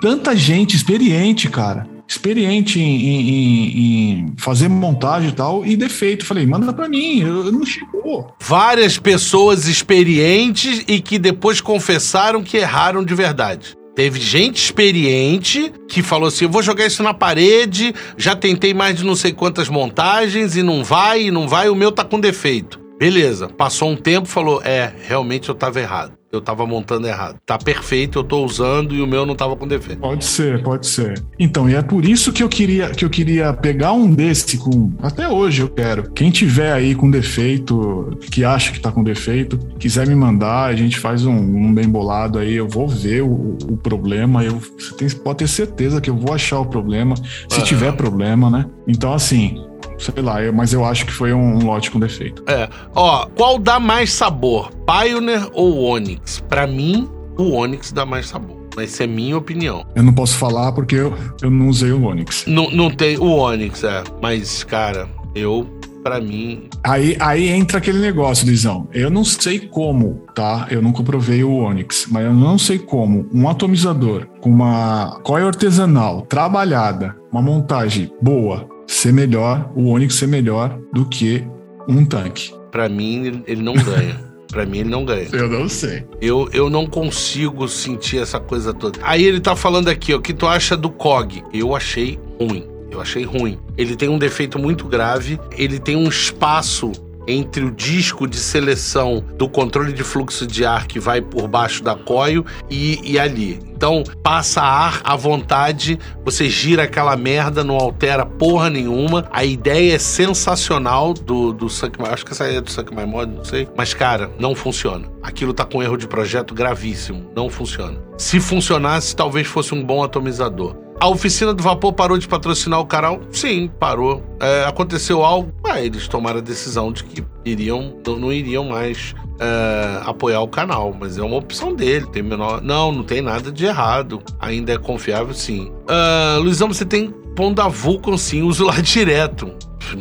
tanta 0.00 0.34
gente 0.34 0.74
experiente, 0.74 1.48
cara, 1.48 1.86
experiente 2.08 2.80
em, 2.80 2.96
em, 3.06 4.20
em, 4.20 4.34
fazer 4.36 4.68
montagem 4.68 5.30
e 5.30 5.32
tal, 5.32 5.66
e 5.66 5.76
defeito. 5.76 6.24
Falei, 6.24 6.46
manda 6.46 6.72
pra 6.72 6.88
mim, 6.88 7.20
eu, 7.20 7.46
eu, 7.46 7.52
não 7.52 7.64
chegou. 7.64 8.34
Várias 8.40 8.98
pessoas 8.98 9.66
experientes 9.66 10.84
e 10.86 11.00
que 11.00 11.18
depois 11.18 11.60
confessaram 11.60 12.42
que 12.42 12.56
erraram 12.56 13.04
de 13.04 13.14
verdade. 13.14 13.76
Teve 13.94 14.20
gente 14.20 14.62
experiente 14.62 15.72
que 15.88 16.02
falou 16.02 16.28
assim: 16.28 16.44
eu 16.44 16.50
vou 16.50 16.62
jogar 16.62 16.86
isso 16.86 17.02
na 17.02 17.14
parede, 17.14 17.94
já 18.16 18.36
tentei 18.36 18.74
mais 18.74 18.96
de 18.96 19.04
não 19.04 19.16
sei 19.16 19.32
quantas 19.32 19.68
montagens 19.68 20.54
e 20.54 20.62
não 20.62 20.84
vai, 20.84 21.24
e 21.24 21.30
não 21.30 21.48
vai, 21.48 21.68
o 21.70 21.74
meu 21.74 21.90
tá 21.90 22.04
com 22.04 22.20
defeito. 22.20 22.78
Beleza, 22.98 23.48
passou 23.48 23.90
um 23.90 23.96
tempo 23.96 24.28
falou: 24.28 24.60
é, 24.62 24.92
realmente 25.08 25.48
eu 25.48 25.54
tava 25.54 25.80
errado 25.80 26.12
eu 26.36 26.40
tava 26.40 26.66
montando 26.66 27.06
errado. 27.06 27.36
Tá 27.44 27.58
perfeito, 27.58 28.18
eu 28.18 28.24
tô 28.24 28.44
usando 28.44 28.94
e 28.94 29.02
o 29.02 29.06
meu 29.06 29.26
não 29.26 29.34
tava 29.34 29.56
com 29.56 29.66
defeito. 29.66 30.00
Pode 30.00 30.24
ser, 30.24 30.62
pode 30.62 30.86
ser. 30.86 31.22
Então, 31.38 31.68
e 31.68 31.74
é 31.74 31.82
por 31.82 32.04
isso 32.04 32.32
que 32.32 32.42
eu 32.42 32.48
queria 32.48 32.90
que 32.90 33.04
eu 33.04 33.10
queria 33.10 33.52
pegar 33.52 33.92
um 33.92 34.10
desse 34.10 34.58
com 34.58 34.92
até 35.02 35.28
hoje 35.28 35.62
eu 35.62 35.68
quero. 35.68 36.10
Quem 36.10 36.30
tiver 36.30 36.72
aí 36.72 36.94
com 36.94 37.10
defeito, 37.10 38.16
que 38.30 38.44
acha 38.44 38.72
que 38.72 38.80
tá 38.80 38.92
com 38.92 39.02
defeito, 39.02 39.58
quiser 39.78 40.06
me 40.06 40.14
mandar, 40.14 40.66
a 40.66 40.74
gente 40.74 40.98
faz 40.98 41.24
um, 41.24 41.36
um 41.36 41.74
bem 41.74 41.88
bolado 41.88 42.38
aí, 42.38 42.54
eu 42.54 42.68
vou 42.68 42.88
ver 42.88 43.22
o, 43.22 43.56
o 43.68 43.76
problema, 43.76 44.44
eu 44.44 44.60
você 44.78 44.94
tem, 44.94 45.08
pode 45.10 45.38
ter 45.38 45.48
certeza 45.48 46.00
que 46.00 46.10
eu 46.10 46.16
vou 46.16 46.34
achar 46.34 46.60
o 46.60 46.66
problema, 46.66 47.14
se 47.48 47.62
tiver 47.62 47.92
problema, 47.92 48.50
né? 48.50 48.66
Então 48.86 49.12
assim, 49.12 49.65
sei 49.98 50.22
lá, 50.22 50.36
mas 50.52 50.72
eu 50.72 50.84
acho 50.84 51.06
que 51.06 51.12
foi 51.12 51.32
um, 51.32 51.58
um, 51.58 51.66
lote 51.66 51.90
com 51.90 51.98
defeito. 51.98 52.42
É. 52.46 52.68
Ó, 52.94 53.26
qual 53.34 53.58
dá 53.58 53.80
mais 53.80 54.12
sabor? 54.12 54.70
Pioneer 54.86 55.48
ou 55.52 55.84
Onix? 55.84 56.42
Para 56.48 56.66
mim, 56.66 57.08
o 57.36 57.52
Onix 57.52 57.92
dá 57.92 58.04
mais 58.04 58.28
sabor. 58.28 58.56
Essa 58.78 59.04
é 59.04 59.06
minha 59.06 59.36
opinião. 59.36 59.86
Eu 59.94 60.02
não 60.02 60.12
posso 60.12 60.36
falar 60.36 60.72
porque 60.72 60.96
eu, 60.96 61.16
eu 61.42 61.50
não 61.50 61.68
usei 61.68 61.92
o 61.92 62.04
Onix. 62.04 62.44
Não, 62.46 62.70
não 62.70 62.90
tem 62.90 63.16
o 63.16 63.26
Onix, 63.26 63.82
é. 63.84 64.04
Mas, 64.20 64.62
cara, 64.64 65.08
eu 65.34 65.66
para 66.06 66.20
mim. 66.20 66.68
Aí, 66.84 67.16
aí 67.18 67.48
entra 67.48 67.78
aquele 67.78 67.98
negócio, 67.98 68.46
Lisão. 68.46 68.86
Eu 68.92 69.10
não 69.10 69.24
sei 69.24 69.58
como, 69.58 70.22
tá? 70.36 70.68
Eu 70.70 70.80
não 70.80 70.92
comprovei 70.92 71.42
o 71.42 71.56
Onix, 71.56 72.06
mas 72.08 72.24
eu 72.24 72.32
não 72.32 72.56
sei 72.56 72.78
como 72.78 73.28
um 73.34 73.48
atomizador 73.48 74.28
com 74.40 74.48
uma 74.48 75.18
coil 75.24 75.48
artesanal 75.48 76.22
trabalhada, 76.22 77.16
uma 77.32 77.42
montagem 77.42 78.08
boa, 78.22 78.68
ser 78.86 79.12
melhor, 79.12 79.70
o 79.74 79.88
Onix 79.90 80.14
ser 80.14 80.28
melhor 80.28 80.78
do 80.92 81.06
que 81.06 81.44
um 81.88 82.04
tanque. 82.04 82.52
Para 82.70 82.88
mim, 82.88 83.42
ele 83.46 83.62
não 83.62 83.74
ganha. 83.74 84.24
Pra 84.48 84.64
mim, 84.64 84.78
ele 84.78 84.88
não 84.88 85.04
ganha. 85.04 85.28
Eu 85.32 85.48
não 85.48 85.68
sei. 85.68 86.06
Eu, 86.20 86.48
eu 86.52 86.70
não 86.70 86.86
consigo 86.86 87.68
sentir 87.68 88.18
essa 88.18 88.38
coisa 88.38 88.72
toda. 88.72 88.98
Aí 89.02 89.24
ele 89.24 89.40
tá 89.40 89.56
falando 89.56 89.88
aqui, 89.88 90.14
ó, 90.14 90.18
o 90.18 90.20
que 90.20 90.32
tu 90.32 90.46
acha 90.46 90.76
do 90.76 90.88
COG? 90.88 91.42
Eu 91.52 91.74
achei 91.74 92.18
ruim. 92.40 92.66
Eu 92.90 93.00
achei 93.00 93.24
ruim. 93.24 93.58
Ele 93.76 93.96
tem 93.96 94.08
um 94.08 94.18
defeito 94.18 94.58
muito 94.58 94.86
grave. 94.86 95.38
Ele 95.50 95.78
tem 95.78 95.96
um 95.96 96.08
espaço 96.08 96.92
entre 97.26 97.64
o 97.64 97.70
disco 97.70 98.26
de 98.26 98.36
seleção 98.36 99.24
do 99.36 99.48
controle 99.48 99.92
de 99.92 100.02
fluxo 100.02 100.46
de 100.46 100.64
ar 100.64 100.86
que 100.86 101.00
vai 101.00 101.20
por 101.20 101.48
baixo 101.48 101.82
da 101.82 101.94
coil 101.94 102.44
e, 102.70 103.00
e 103.02 103.18
ali. 103.18 103.60
Então, 103.76 104.02
passa 104.22 104.62
ar 104.62 105.02
à 105.04 105.14
vontade, 105.14 105.98
você 106.24 106.48
gira 106.48 106.84
aquela 106.84 107.14
merda, 107.14 107.62
não 107.62 107.76
altera 107.76 108.24
porra 108.24 108.70
nenhuma. 108.70 109.28
A 109.30 109.44
ideia 109.44 109.96
é 109.96 109.98
sensacional 109.98 111.12
do, 111.12 111.52
do 111.52 111.68
Suck 111.68 112.00
My... 112.00 112.08
Acho 112.08 112.24
que 112.24 112.32
essa 112.32 112.44
é 112.44 112.58
do 112.58 112.70
Suck 112.70 112.94
My 112.94 113.04
Mod, 113.04 113.30
não 113.30 113.44
sei. 113.44 113.68
Mas, 113.76 113.92
cara, 113.92 114.30
não 114.38 114.54
funciona. 114.54 115.06
Aquilo 115.22 115.52
tá 115.52 115.66
com 115.66 115.82
erro 115.82 115.98
de 115.98 116.08
projeto 116.08 116.54
gravíssimo. 116.54 117.30
Não 117.36 117.50
funciona. 117.50 117.98
Se 118.16 118.40
funcionasse, 118.40 119.14
talvez 119.14 119.46
fosse 119.46 119.74
um 119.74 119.84
bom 119.84 120.02
atomizador. 120.02 120.85
A 120.98 121.08
oficina 121.08 121.52
do 121.52 121.62
vapor 121.62 121.92
parou 121.92 122.16
de 122.16 122.26
patrocinar 122.26 122.80
o 122.80 122.86
canal? 122.86 123.20
Sim, 123.30 123.70
parou. 123.78 124.22
É, 124.40 124.64
aconteceu 124.64 125.22
algo? 125.22 125.52
Ah, 125.62 125.80
eles 125.80 126.08
tomaram 126.08 126.38
a 126.38 126.42
decisão 126.42 126.90
de 126.90 127.04
que 127.04 127.22
iriam, 127.44 127.94
não 128.06 128.32
iriam 128.32 128.64
mais 128.64 129.14
é, 129.38 130.00
apoiar 130.04 130.40
o 130.40 130.48
canal, 130.48 130.96
mas 130.98 131.18
é 131.18 131.22
uma 131.22 131.36
opção 131.36 131.74
dele. 131.74 132.06
Tem 132.06 132.22
menor. 132.22 132.62
Não, 132.62 132.90
não 132.90 133.02
tem 133.02 133.20
nada 133.20 133.52
de 133.52 133.66
errado. 133.66 134.22
Ainda 134.40 134.72
é 134.72 134.78
confiável, 134.78 135.34
sim. 135.34 135.70
Uh, 135.88 136.40
Luizão, 136.40 136.68
você 136.68 136.84
tem 136.84 137.14
da 137.54 137.68
Vulcan, 137.68 138.16
sim, 138.16 138.42
uso 138.42 138.64
lá 138.64 138.74
direto. 138.80 139.52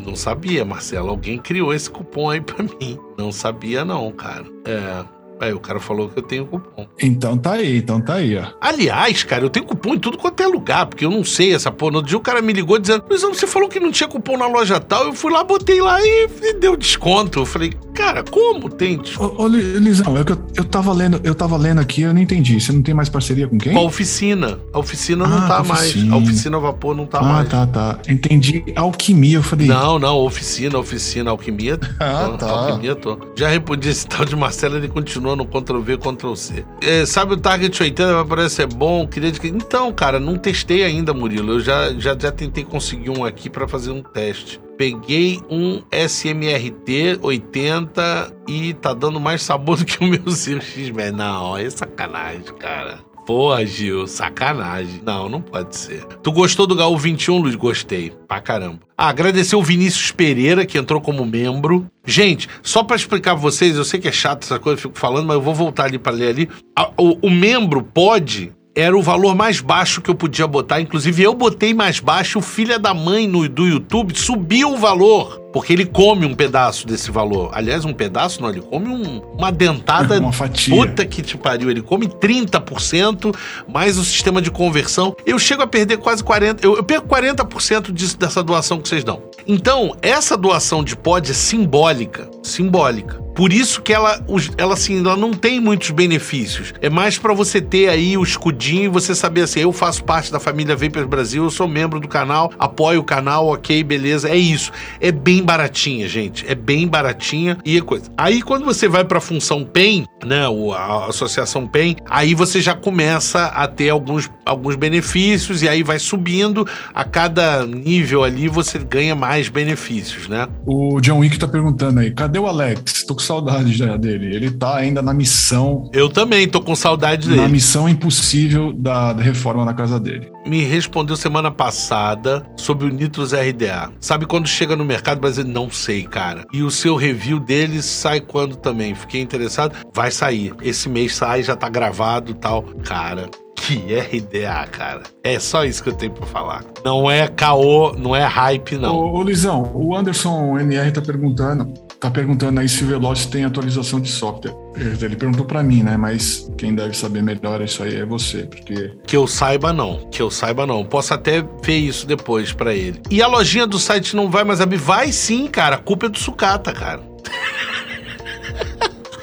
Não 0.05 0.15
sabia, 0.15 0.63
Marcelo. 0.63 1.09
Alguém 1.09 1.37
criou 1.37 1.73
esse 1.73 1.89
cupom 1.89 2.29
aí 2.29 2.39
pra 2.39 2.63
mim. 2.63 2.97
Não 3.17 3.31
sabia, 3.31 3.83
não, 3.83 4.11
cara. 4.11 4.45
É. 4.65 5.03
Aí 5.39 5.53
o 5.53 5.59
cara 5.59 5.79
falou 5.79 6.07
que 6.09 6.17
eu 6.17 6.23
tenho 6.23 6.45
cupom. 6.45 6.87
Então 7.01 7.37
tá 7.37 7.53
aí, 7.53 7.77
então 7.77 7.99
tá 7.99 8.15
aí, 8.15 8.37
ó. 8.37 8.45
Aliás, 8.61 9.23
cara, 9.23 9.43
eu 9.43 9.49
tenho 9.49 9.65
cupom 9.65 9.93
em 9.93 9.99
tudo 9.99 10.17
quanto 10.17 10.41
é 10.41 10.47
lugar, 10.47 10.85
porque 10.85 11.05
eu 11.05 11.11
não 11.11 11.25
sei 11.25 11.53
essa 11.53 11.69
porra. 11.69 11.91
No 11.91 11.97
outro 11.97 12.09
dia 12.09 12.17
o 12.17 12.21
cara 12.21 12.41
me 12.41 12.53
ligou 12.53 12.79
dizendo: 12.79 13.03
Luizão, 13.09 13.33
você 13.33 13.45
falou 13.45 13.67
que 13.67 13.79
não 13.79 13.91
tinha 13.91 14.07
cupom 14.07 14.37
na 14.37 14.47
loja 14.47 14.79
tal. 14.79 15.05
Eu 15.05 15.13
fui 15.13 15.31
lá, 15.31 15.43
botei 15.43 15.81
lá 15.81 15.99
e, 16.01 16.29
e 16.41 16.53
deu 16.53 16.77
desconto. 16.77 17.39
Eu 17.39 17.45
falei, 17.45 17.73
cara, 17.93 18.23
como 18.23 18.69
tem 18.69 18.97
desconto? 18.97 19.41
Ô, 19.41 19.45
ô 19.45 19.47
Lisão, 19.47 20.15
eu, 20.15 20.25
eu, 20.55 20.63
tava 20.63 20.93
lendo, 20.93 21.19
eu 21.23 21.35
tava 21.35 21.57
lendo 21.57 21.81
aqui, 21.81 22.03
eu 22.03 22.13
não 22.13 22.21
entendi. 22.21 22.59
Você 22.59 22.71
não 22.71 22.81
tem 22.81 22.93
mais 22.93 23.09
parceria 23.09 23.47
com 23.47 23.57
quem? 23.57 23.73
Com 23.73 23.79
a 23.79 23.83
oficina. 23.83 24.59
A 24.71 24.79
oficina 24.79 25.27
não 25.27 25.37
ah, 25.37 25.47
tá 25.47 25.61
oficina. 25.61 26.05
mais. 26.05 26.13
A 26.13 26.17
oficina 26.17 26.59
vapor 26.59 26.95
não 26.95 27.05
tá 27.05 27.19
ah, 27.19 27.23
mais. 27.23 27.47
Ah, 27.47 27.49
tá, 27.49 27.67
tá. 27.67 27.99
Entendi. 28.07 28.63
Alquimia, 28.73 29.37
eu 29.37 29.43
falei. 29.43 29.67
Não, 29.67 29.99
não, 29.99 30.17
oficina, 30.19 30.79
oficina, 30.79 31.31
alquimia. 31.31 31.77
ah, 31.99 32.29
tô, 32.31 32.37
tá. 32.37 32.49
Alquimia, 32.49 32.95
tô. 32.95 33.19
Já 33.35 33.49
repudiei 33.49 33.91
esse 33.91 34.07
tal 34.07 34.23
de 34.23 34.35
Marcelo, 34.35 34.77
ele 34.77 34.87
continua 34.87 35.24
no 35.33 35.45
Ctrl 35.45 35.79
V 35.79 35.97
Ctrl 35.97 36.35
C. 36.35 36.65
É, 36.81 37.05
sabe 37.05 37.33
o 37.33 37.37
Target 37.37 37.81
80 37.81 38.13
vai 38.13 38.25
parecer 38.25 38.67
bom, 38.67 39.07
queria 39.07 39.31
Então, 39.45 39.93
cara, 39.93 40.19
não 40.19 40.37
testei 40.37 40.83
ainda, 40.83 41.13
Murilo. 41.13 41.53
Eu 41.53 41.59
já, 41.61 41.93
já, 41.93 42.17
já 42.19 42.31
tentei 42.33 42.65
conseguir 42.65 43.11
um 43.11 43.23
aqui 43.23 43.49
para 43.49 43.65
fazer 43.65 43.91
um 43.91 44.03
teste. 44.03 44.59
Peguei 44.77 45.39
um 45.49 45.81
SMRT 45.89 47.19
80 47.21 48.33
e 48.45 48.73
tá 48.73 48.93
dando 48.93 49.21
mais 49.21 49.41
sabor 49.41 49.77
do 49.79 49.85
que 49.85 50.03
o 50.03 50.07
meu 50.07 50.29
Zero 50.29 50.61
X. 50.61 50.91
Não, 51.13 51.57
é 51.57 51.69
sacanagem, 51.69 52.43
cara. 52.59 52.99
Porra, 53.25 53.65
Gil, 53.65 54.05
sacanagem. 54.07 55.01
Não, 55.03 55.27
não 55.27 55.41
pode 55.41 55.75
ser. 55.75 56.05
Tu 56.21 56.31
gostou 56.31 56.67
do 56.67 56.75
Gaú 56.75 56.95
21, 56.95 57.39
Luiz? 57.39 57.55
Gostei. 57.55 58.13
Pra 58.27 58.39
caramba. 58.39 58.79
Ah, 58.95 59.09
agradecer 59.09 59.55
o 59.55 59.63
Vinícius 59.63 60.11
Pereira, 60.11 60.65
que 60.65 60.77
entrou 60.77 61.01
como 61.01 61.25
membro. 61.25 61.87
Gente, 62.05 62.47
só 62.61 62.83
para 62.83 62.95
explicar 62.95 63.31
pra 63.31 63.41
vocês, 63.41 63.75
eu 63.75 63.83
sei 63.83 63.99
que 63.99 64.07
é 64.07 64.11
chato 64.11 64.43
essa 64.43 64.59
coisa, 64.59 64.77
eu 64.77 64.81
fico 64.83 64.97
falando, 64.97 65.25
mas 65.25 65.35
eu 65.35 65.41
vou 65.41 65.55
voltar 65.55 65.85
ali 65.85 65.97
para 65.97 66.13
ler 66.13 66.29
ali. 66.29 66.49
O, 66.97 67.27
o 67.27 67.29
membro 67.29 67.81
pode 67.81 68.53
era 68.75 68.95
o 68.95 69.01
valor 69.01 69.33
mais 69.33 69.61
baixo 69.61 70.01
que 70.01 70.09
eu 70.09 70.15
podia 70.15 70.45
botar. 70.45 70.81
Inclusive, 70.81 71.23
eu 71.23 71.33
botei 71.33 71.73
mais 71.73 72.01
baixo. 72.01 72.39
O 72.39 72.41
filho 72.41 72.77
da 72.77 72.93
mãe 72.93 73.25
no, 73.25 73.47
do 73.47 73.65
YouTube 73.65 74.17
subiu 74.17 74.73
o 74.73 74.77
valor. 74.77 75.41
Porque 75.55 75.71
ele 75.71 75.85
come 75.85 76.25
um 76.25 76.35
pedaço 76.35 76.85
desse 76.85 77.09
valor. 77.09 77.49
Aliás, 77.53 77.85
um 77.85 77.93
pedaço 77.93 78.41
não, 78.41 78.49
ele 78.49 78.59
come 78.59 78.89
um, 78.89 79.21
uma 79.37 79.53
dentada. 79.53 80.19
uma 80.19 80.33
fatia. 80.33 80.75
Puta 80.75 81.05
que 81.05 81.21
te 81.21 81.37
pariu. 81.37 81.71
Ele 81.71 81.81
come 81.81 82.09
30% 82.09 83.33
mais 83.65 83.97
o 83.97 84.03
sistema 84.03 84.41
de 84.41 84.51
conversão. 84.51 85.15
Eu 85.25 85.39
chego 85.39 85.61
a 85.61 85.67
perder 85.67 85.95
quase 85.95 86.21
40%. 86.21 86.59
Eu, 86.61 86.75
eu 86.75 86.83
perco 86.83 87.07
40% 87.07 87.93
disso, 87.93 88.17
dessa 88.17 88.43
doação 88.43 88.81
que 88.81 88.89
vocês 88.89 89.01
dão. 89.01 89.23
Então, 89.47 89.95
essa 90.01 90.35
doação 90.35 90.83
de 90.83 90.93
pod 90.93 91.31
é 91.31 91.33
simbólica. 91.33 92.29
Simbólica. 92.43 93.23
Por 93.35 93.51
isso 93.51 93.81
que 93.81 93.91
ela, 93.91 94.25
ela 94.57 94.73
assim, 94.73 94.99
ela 94.99 95.17
não 95.17 95.33
tem 95.33 95.59
muitos 95.59 95.89
benefícios. 95.89 96.73
É 96.81 96.89
mais 96.89 97.17
para 97.17 97.33
você 97.33 97.59
ter 97.59 97.89
aí 97.89 98.17
o 98.17 98.23
escudinho 98.23 98.85
e 98.85 98.87
você 98.87 99.13
saber 99.13 99.41
assim, 99.41 99.59
eu 99.59 99.73
faço 99.73 100.05
parte 100.05 100.31
da 100.31 100.39
família 100.39 100.73
Vapers 100.73 101.05
Brasil, 101.05 101.43
eu 101.43 101.49
sou 101.49 101.67
membro 101.67 101.99
do 101.99 102.07
canal, 102.07 102.49
apoio 102.57 103.01
o 103.01 103.03
canal, 103.03 103.47
ok, 103.47 103.83
beleza. 103.83 104.29
É 104.29 104.37
isso. 104.37 104.71
É 105.01 105.11
bem 105.11 105.43
baratinha, 105.45 106.07
gente. 106.07 106.45
É 106.47 106.55
bem 106.55 106.87
baratinha 106.87 107.57
e 107.63 107.77
é 107.77 107.81
coisa. 107.81 108.05
Aí 108.17 108.41
quando 108.41 108.65
você 108.65 108.87
vai 108.87 109.05
para 109.05 109.19
a 109.19 109.21
função 109.21 109.63
PEN, 109.63 110.05
né, 110.25 110.45
a 110.75 111.05
associação 111.07 111.67
PEN, 111.67 111.95
aí 112.09 112.33
você 112.33 112.59
já 112.59 112.73
começa 112.73 113.45
a 113.45 113.67
ter 113.67 113.89
alguns, 113.89 114.29
alguns 114.45 114.75
benefícios 114.75 115.61
e 115.61 115.69
aí 115.69 115.83
vai 115.83 115.99
subindo. 115.99 116.67
A 116.93 117.03
cada 117.03 117.65
nível 117.65 118.23
ali 118.23 118.47
você 118.47 118.79
ganha 118.79 119.15
mais 119.15 119.49
benefícios, 119.49 120.27
né? 120.27 120.47
O 120.65 120.99
John 120.99 121.19
Wick 121.19 121.37
tá 121.37 121.47
perguntando 121.47 121.99
aí, 121.99 122.11
cadê 122.11 122.39
o 122.39 122.47
Alex? 122.47 123.03
Tô 123.03 123.13
com 123.13 123.21
saudade 123.21 123.77
dele. 123.97 124.35
Ele 124.35 124.51
tá 124.51 124.75
ainda 124.75 125.01
na 125.01 125.13
missão. 125.13 125.89
Eu 125.93 126.09
também 126.09 126.47
tô 126.47 126.61
com 126.61 126.75
saudade 126.75 127.27
dele. 127.27 127.41
Na 127.41 127.47
missão 127.47 127.87
impossível 127.87 128.73
da, 128.73 129.13
da 129.13 129.21
reforma 129.21 129.63
na 129.63 129.73
casa 129.73 129.99
dele. 129.99 130.31
Me 130.45 130.63
respondeu 130.63 131.15
semana 131.15 131.51
passada 131.51 132.45
sobre 132.55 132.87
o 132.87 132.89
Nitros 132.89 133.33
RDA. 133.33 133.91
Sabe 133.99 134.25
quando 134.25 134.47
chega 134.47 134.75
no 134.75 134.85
mercado 134.85 135.19
brasileiro? 135.19 135.34
Não 135.43 135.69
sei, 135.69 136.03
cara. 136.03 136.45
E 136.53 136.63
o 136.63 136.71
seu 136.71 136.95
review 136.95 137.39
dele 137.39 137.81
sai 137.81 138.19
quando 138.19 138.55
também? 138.55 138.95
Fiquei 138.95 139.21
interessado. 139.21 139.75
Vai 139.93 140.11
sair. 140.11 140.53
Esse 140.61 140.89
mês 140.89 141.15
sai, 141.15 141.43
já 141.43 141.55
tá 141.55 141.69
gravado 141.69 142.33
tal. 142.33 142.63
Cara, 142.83 143.29
que 143.55 143.75
RDA, 143.95 144.67
cara. 144.71 145.03
É 145.23 145.39
só 145.39 145.65
isso 145.65 145.81
que 145.81 145.89
eu 145.89 145.93
tenho 145.93 146.11
pra 146.11 146.25
falar. 146.25 146.63
Não 146.83 147.09
é 147.09 147.27
caô, 147.27 147.93
não 147.93 148.15
é 148.15 148.23
hype, 148.23 148.77
não. 148.77 148.95
Ô, 148.95 149.17
ô 149.17 149.23
Lisão, 149.23 149.71
o 149.73 149.95
Anderson 149.95 150.57
MR 150.59 150.91
tá 150.91 151.01
perguntando 151.01 151.73
tá 152.05 152.11
perguntando 152.11 152.59
aí 152.59 152.69
se 152.69 152.83
o 152.83 152.87
Veloci 152.87 153.27
tem 153.27 153.43
atualização 153.43 153.99
de 153.99 154.09
software. 154.09 154.55
Ele 154.77 155.15
perguntou 155.15 155.45
para 155.45 155.63
mim, 155.63 155.81
né? 155.81 155.97
Mas 155.97 156.49
quem 156.57 156.75
deve 156.75 156.95
saber 156.95 157.23
melhor 157.23 157.61
isso 157.61 157.81
aí 157.81 157.95
é 157.95 158.05
você, 158.05 158.43
porque 158.43 158.93
que 159.05 159.17
eu 159.17 159.25
saiba 159.25 159.73
não, 159.73 160.07
que 160.11 160.21
eu 160.21 160.29
saiba 160.29 160.65
não. 160.67 160.85
Posso 160.85 161.13
até 161.13 161.43
ver 161.63 161.77
isso 161.77 162.05
depois 162.05 162.51
para 162.53 162.73
ele. 162.73 163.01
E 163.09 163.21
a 163.21 163.27
lojinha 163.27 163.65
do 163.65 163.79
site 163.79 164.15
não 164.15 164.29
vai 164.29 164.43
mais 164.43 164.61
abrir? 164.61 164.77
Vai 164.77 165.11
sim, 165.11 165.47
cara. 165.47 165.75
A 165.75 165.79
culpa 165.79 166.05
é 166.05 166.09
do 166.09 166.19
sucata, 166.19 166.71
cara. 166.73 167.01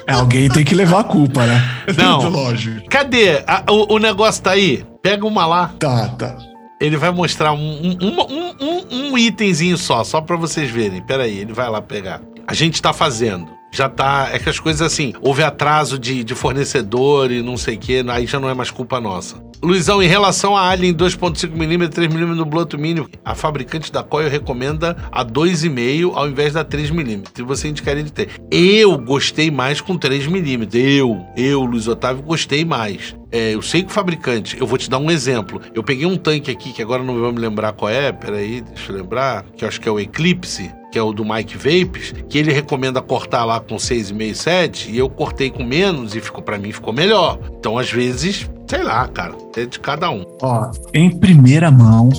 É, 0.05 0.11
alguém 0.15 0.49
tem 0.49 0.65
que 0.65 0.75
levar 0.75 0.99
a 0.99 1.03
culpa, 1.05 1.45
né? 1.45 1.63
Não. 1.97 2.27
Lógico. 2.27 2.89
Cadê? 2.89 3.41
A, 3.47 3.63
o, 3.71 3.93
o 3.93 3.99
negócio 3.99 4.43
tá 4.43 4.51
aí? 4.51 4.85
Pega 5.01 5.25
uma 5.25 5.45
lá. 5.45 5.73
Tá, 5.79 6.09
tá. 6.09 6.37
Ele 6.81 6.97
vai 6.97 7.09
mostrar 7.09 7.53
um, 7.53 7.57
um, 7.57 7.97
um, 8.01 8.55
um, 8.59 9.11
um 9.11 9.17
itemzinho 9.17 9.77
só, 9.77 10.03
só 10.03 10.19
para 10.19 10.35
vocês 10.35 10.69
verem. 10.69 11.01
Pera 11.01 11.23
aí, 11.23 11.39
ele 11.39 11.53
vai 11.53 11.69
lá 11.69 11.81
pegar 11.81 12.19
a 12.47 12.53
gente 12.53 12.75
está 12.75 12.93
fazendo. 12.93 13.47
Já 13.73 13.89
tá. 13.89 14.29
É 14.31 14.37
que 14.37 14.47
as 14.47 14.59
coisas 14.59 14.81
assim, 14.81 15.13
houve 15.19 15.41
atraso 15.41 15.97
de, 15.97 16.23
de 16.23 16.35
fornecedor 16.35 17.31
e 17.31 17.41
não 17.41 17.57
sei 17.57 17.75
o 17.75 17.79
quê, 17.79 18.05
aí 18.07 18.27
já 18.27 18.39
não 18.39 18.47
é 18.47 18.53
mais 18.53 18.69
culpa 18.69 19.01
nossa. 19.01 19.43
Luizão, 19.63 20.03
em 20.03 20.07
relação 20.07 20.55
a 20.55 20.69
Alien 20.69 20.93
2.5mm, 20.93 21.87
3mm 21.87 22.35
no 22.35 22.45
blunt 22.45 22.73
mínimo, 22.73 23.09
a 23.23 23.33
fabricante 23.33 23.91
da 23.91 24.03
Coil 24.03 24.29
recomenda 24.29 24.95
a 25.11 25.25
2,5 25.25 26.11
ao 26.13 26.27
invés 26.27 26.53
da 26.53 26.63
3mm. 26.63 27.39
E 27.39 27.41
você 27.41 27.69
indicaria 27.69 28.03
de 28.03 28.11
ter. 28.11 28.29
Eu 28.51 28.95
gostei 28.97 29.49
mais 29.49 29.81
com 29.81 29.97
3mm. 29.97 30.75
Eu, 30.75 31.25
eu, 31.35 31.63
Luiz 31.63 31.87
Otávio, 31.87 32.21
gostei 32.21 32.63
mais. 32.63 33.15
É, 33.31 33.55
eu 33.55 33.61
sei 33.63 33.81
que 33.81 33.89
o 33.89 33.91
fabricante, 33.93 34.55
eu 34.59 34.67
vou 34.67 34.77
te 34.77 34.87
dar 34.87 34.99
um 34.99 35.09
exemplo. 35.09 35.59
Eu 35.73 35.81
peguei 35.81 36.05
um 36.05 36.17
tanque 36.17 36.51
aqui, 36.51 36.73
que 36.73 36.81
agora 36.81 37.01
não 37.01 37.17
vou 37.17 37.31
me 37.31 37.39
lembrar 37.39 37.73
qual 37.73 37.89
é, 37.89 38.11
peraí, 38.11 38.61
deixa 38.61 38.91
eu 38.91 38.97
lembrar, 38.97 39.45
que 39.57 39.63
eu 39.63 39.67
acho 39.67 39.81
que 39.81 39.89
é 39.89 39.91
o 39.91 39.99
Eclipse 39.99 40.71
que 40.93 40.99
é 40.99 41.01
o 41.01 41.11
do 41.11 41.25
Mike 41.25 41.57
Vapes, 41.57 42.13
que 42.29 42.37
ele 42.37 42.53
recomenda 42.53 43.01
cortar 43.01 43.43
lá 43.45 43.59
com 43.59 43.77
6,5, 43.77 44.35
7, 44.35 44.91
e 44.91 44.99
eu 44.99 45.09
cortei 45.09 45.49
com 45.49 45.63
menos 45.63 46.15
e 46.15 46.21
ficou 46.21 46.43
para 46.43 46.55
mim 46.59 46.71
ficou 46.71 46.93
melhor. 46.93 47.39
Então, 47.57 47.79
às 47.79 47.91
vezes, 47.91 48.47
sei 48.69 48.83
lá, 48.83 49.07
cara, 49.07 49.33
é 49.57 49.65
de 49.65 49.79
cada 49.79 50.11
um. 50.11 50.23
Ó, 50.39 50.69
em 50.93 51.09
primeira 51.09 51.71
mão, 51.71 52.09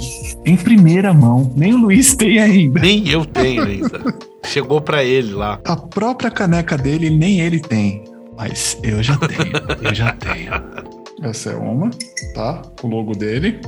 em 0.45 0.57
primeira 0.57 1.15
mão, 1.15 1.53
nem 1.55 1.73
o 1.73 1.79
Luiz 1.79 2.17
tem 2.17 2.41
ainda. 2.41 2.81
Nem 2.81 3.09
eu 3.09 3.25
tenho 3.25 3.63
ainda. 3.63 4.01
Chegou 4.45 4.81
para 4.81 5.05
ele 5.05 5.35
lá. 5.35 5.61
A 5.65 5.77
própria 5.77 6.33
caneca 6.33 6.77
dele, 6.77 7.11
nem 7.11 7.43
ele 7.43 7.61
tem. 7.61 8.03
Mas 8.37 8.77
eu 8.83 9.01
já 9.05 9.17
tenho, 9.19 9.53
eu 9.83 9.95
já 9.95 10.11
tenho. 10.15 10.51
Essa 11.23 11.51
é 11.51 11.55
uma, 11.55 11.91
tá? 12.35 12.61
O 12.83 12.89
logo 12.89 13.13
dele. 13.13 13.61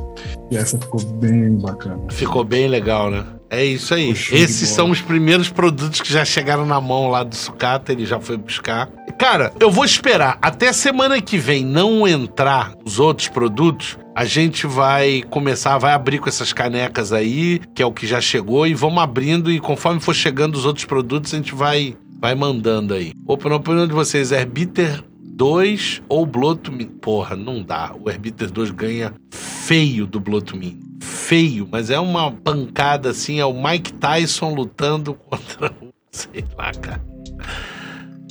E 0.51 0.57
essa 0.57 0.77
ficou 0.77 1.01
bem 1.01 1.55
bacana. 1.55 2.03
Ficou 2.11 2.43
bem 2.43 2.67
legal, 2.67 3.09
né? 3.09 3.25
É 3.49 3.65
isso 3.65 3.95
aí. 3.95 4.11
Esses 4.11 4.69
são 4.69 4.91
os 4.91 5.01
primeiros 5.01 5.49
produtos 5.49 6.01
que 6.01 6.13
já 6.13 6.25
chegaram 6.25 6.67
na 6.67 6.81
mão 6.81 7.09
lá 7.09 7.23
do 7.23 7.35
sucata, 7.35 7.93
ele 7.93 8.05
já 8.05 8.21
foi 8.21 8.37
buscar. 8.37 8.89
Cara, 9.19 9.53
eu 9.61 9.71
vou 9.71 9.85
esperar 9.85 10.39
até 10.43 10.73
semana 10.73 11.21
que 11.21 11.39
vem 11.39 11.65
não 11.65 12.07
entrar 12.07 12.75
os 12.85 12.99
outros 12.99 13.29
produtos. 13.29 13.99
A 14.15 14.25
gente 14.25 14.67
vai 14.67 15.23
começar, 15.31 15.79
vai 15.79 15.93
abrir 15.93 16.19
com 16.19 16.29
essas 16.29 16.53
canecas 16.53 17.13
aí, 17.13 17.61
que 17.75 17.83
é 17.83 17.87
o 17.87 17.93
que 17.93 18.07
já 18.07 18.21
chegou, 18.21 18.67
e 18.67 18.75
vamos 18.75 19.03
abrindo, 19.03 19.51
e 19.51 19.61
conforme 19.61 20.01
for 20.01 20.15
chegando 20.15 20.57
os 20.57 20.65
outros 20.65 20.85
produtos, 20.85 21.33
a 21.33 21.37
gente 21.37 21.55
vai 21.55 21.97
Vai 22.19 22.35
mandando 22.35 22.95
aí. 22.95 23.13
Opa, 23.27 23.49
na 23.49 23.57
opinião 23.57 23.87
de 23.87 23.93
vocês, 23.93 24.33
Herbiter 24.33 25.05
2 25.23 26.03
ou 26.09 26.25
Blood 26.25 26.71
Porra, 27.01 27.37
não 27.37 27.63
dá. 27.63 27.95
O 28.01 28.09
Herbiter 28.09 28.51
2 28.51 28.71
ganha 28.71 29.13
feio 29.31 30.07
do 30.07 30.19
Blood 30.19 30.55
Feio, 31.01 31.69
mas 31.71 31.91
é 31.91 31.99
uma 31.99 32.31
pancada 32.31 33.11
assim. 33.11 33.41
É 33.41 33.45
o 33.45 33.53
Mike 33.53 33.93
Tyson 33.95 34.55
lutando 34.55 35.15
contra 35.29 35.73
o. 35.81 35.93
Sei 36.11 36.45
lá, 36.57 36.73
cara 36.73 37.17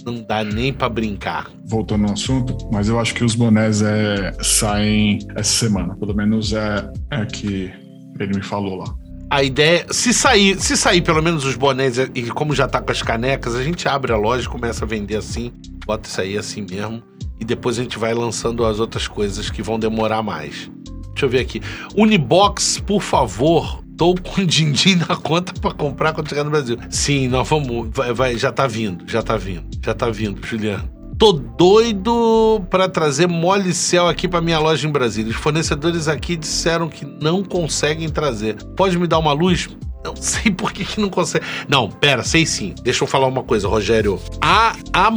não 0.05 0.21
dá 0.21 0.43
nem 0.43 0.71
para 0.71 0.87
brincar. 0.87 1.49
Voltando 1.65 2.03
no 2.03 2.13
assunto, 2.13 2.55
mas 2.71 2.87
eu 2.87 2.99
acho 2.99 3.13
que 3.15 3.23
os 3.23 3.33
bonés 3.33 3.81
é, 3.81 4.31
saem 4.41 5.19
essa 5.35 5.51
semana. 5.51 5.95
Pelo 5.95 6.15
menos 6.15 6.53
é, 6.53 6.87
é 7.09 7.25
que 7.25 7.73
ele 8.19 8.35
me 8.35 8.43
falou 8.43 8.77
lá. 8.77 8.93
A 9.29 9.43
ideia, 9.43 9.87
se 9.89 10.13
sair, 10.13 10.59
se 10.61 10.77
sair 10.77 11.01
pelo 11.01 11.21
menos 11.21 11.43
os 11.43 11.55
bonés 11.55 11.97
e 11.97 12.29
como 12.29 12.53
já 12.53 12.67
tá 12.67 12.79
com 12.79 12.91
as 12.91 13.01
canecas, 13.01 13.55
a 13.55 13.63
gente 13.63 13.87
abre 13.87 14.13
a 14.13 14.17
loja 14.17 14.47
começa 14.47 14.85
a 14.85 14.87
vender 14.87 15.15
assim, 15.15 15.51
bota 15.85 16.07
isso 16.07 16.21
aí 16.21 16.37
assim 16.37 16.61
mesmo 16.61 17.01
e 17.39 17.43
depois 17.43 17.79
a 17.79 17.81
gente 17.81 17.97
vai 17.97 18.13
lançando 18.13 18.63
as 18.63 18.79
outras 18.79 19.07
coisas 19.07 19.49
que 19.49 19.63
vão 19.63 19.79
demorar 19.79 20.21
mais. 20.21 20.69
Deixa 21.15 21.25
eu 21.25 21.29
ver 21.29 21.39
aqui. 21.39 21.61
Unibox, 21.95 22.79
por 22.85 23.01
favor, 23.01 23.83
Tô 23.97 24.13
com 24.13 24.45
din-din 24.45 24.95
na 24.95 25.15
conta 25.15 25.53
para 25.53 25.71
comprar 25.71 26.11
quando 26.11 26.27
chegar 26.27 26.43
no 26.43 26.49
Brasil. 26.49 26.77
Sim, 26.89 27.29
nós 27.29 27.47
vamos. 27.47 27.87
Vai, 27.93 28.13
vai, 28.13 28.37
já 28.37 28.51
tá 28.51 28.67
vindo, 28.67 29.09
já 29.09 29.21
tá 29.21 29.37
vindo, 29.37 29.63
já 29.81 29.93
tá 29.93 30.09
vindo, 30.09 30.45
Juliano. 30.45 30.83
Tô 31.17 31.31
doido 31.31 32.61
para 32.69 32.89
trazer 32.89 33.25
mole 33.25 33.73
céu 33.73 34.09
aqui 34.09 34.27
para 34.27 34.41
minha 34.41 34.59
loja 34.59 34.85
em 34.85 34.91
Brasília. 34.91 35.31
Os 35.31 35.37
fornecedores 35.37 36.09
aqui 36.09 36.35
disseram 36.35 36.89
que 36.89 37.05
não 37.05 37.41
conseguem 37.41 38.09
trazer. 38.09 38.61
Pode 38.75 38.99
me 38.99 39.07
dar 39.07 39.19
uma 39.19 39.31
luz? 39.31 39.69
Não 40.05 40.15
sei 40.15 40.51
por 40.51 40.71
que, 40.71 40.85
que 40.85 41.01
não 41.01 41.09
consegue. 41.09 41.43
Não, 41.67 41.89
pera, 41.89 42.23
sei 42.23 42.45
sim. 42.45 42.75
Deixa 42.83 43.03
eu 43.03 43.07
falar 43.07 43.25
uma 43.25 43.41
coisa, 43.41 43.67
Rogério. 43.67 44.19
A, 44.39 44.75
a 44.93 45.11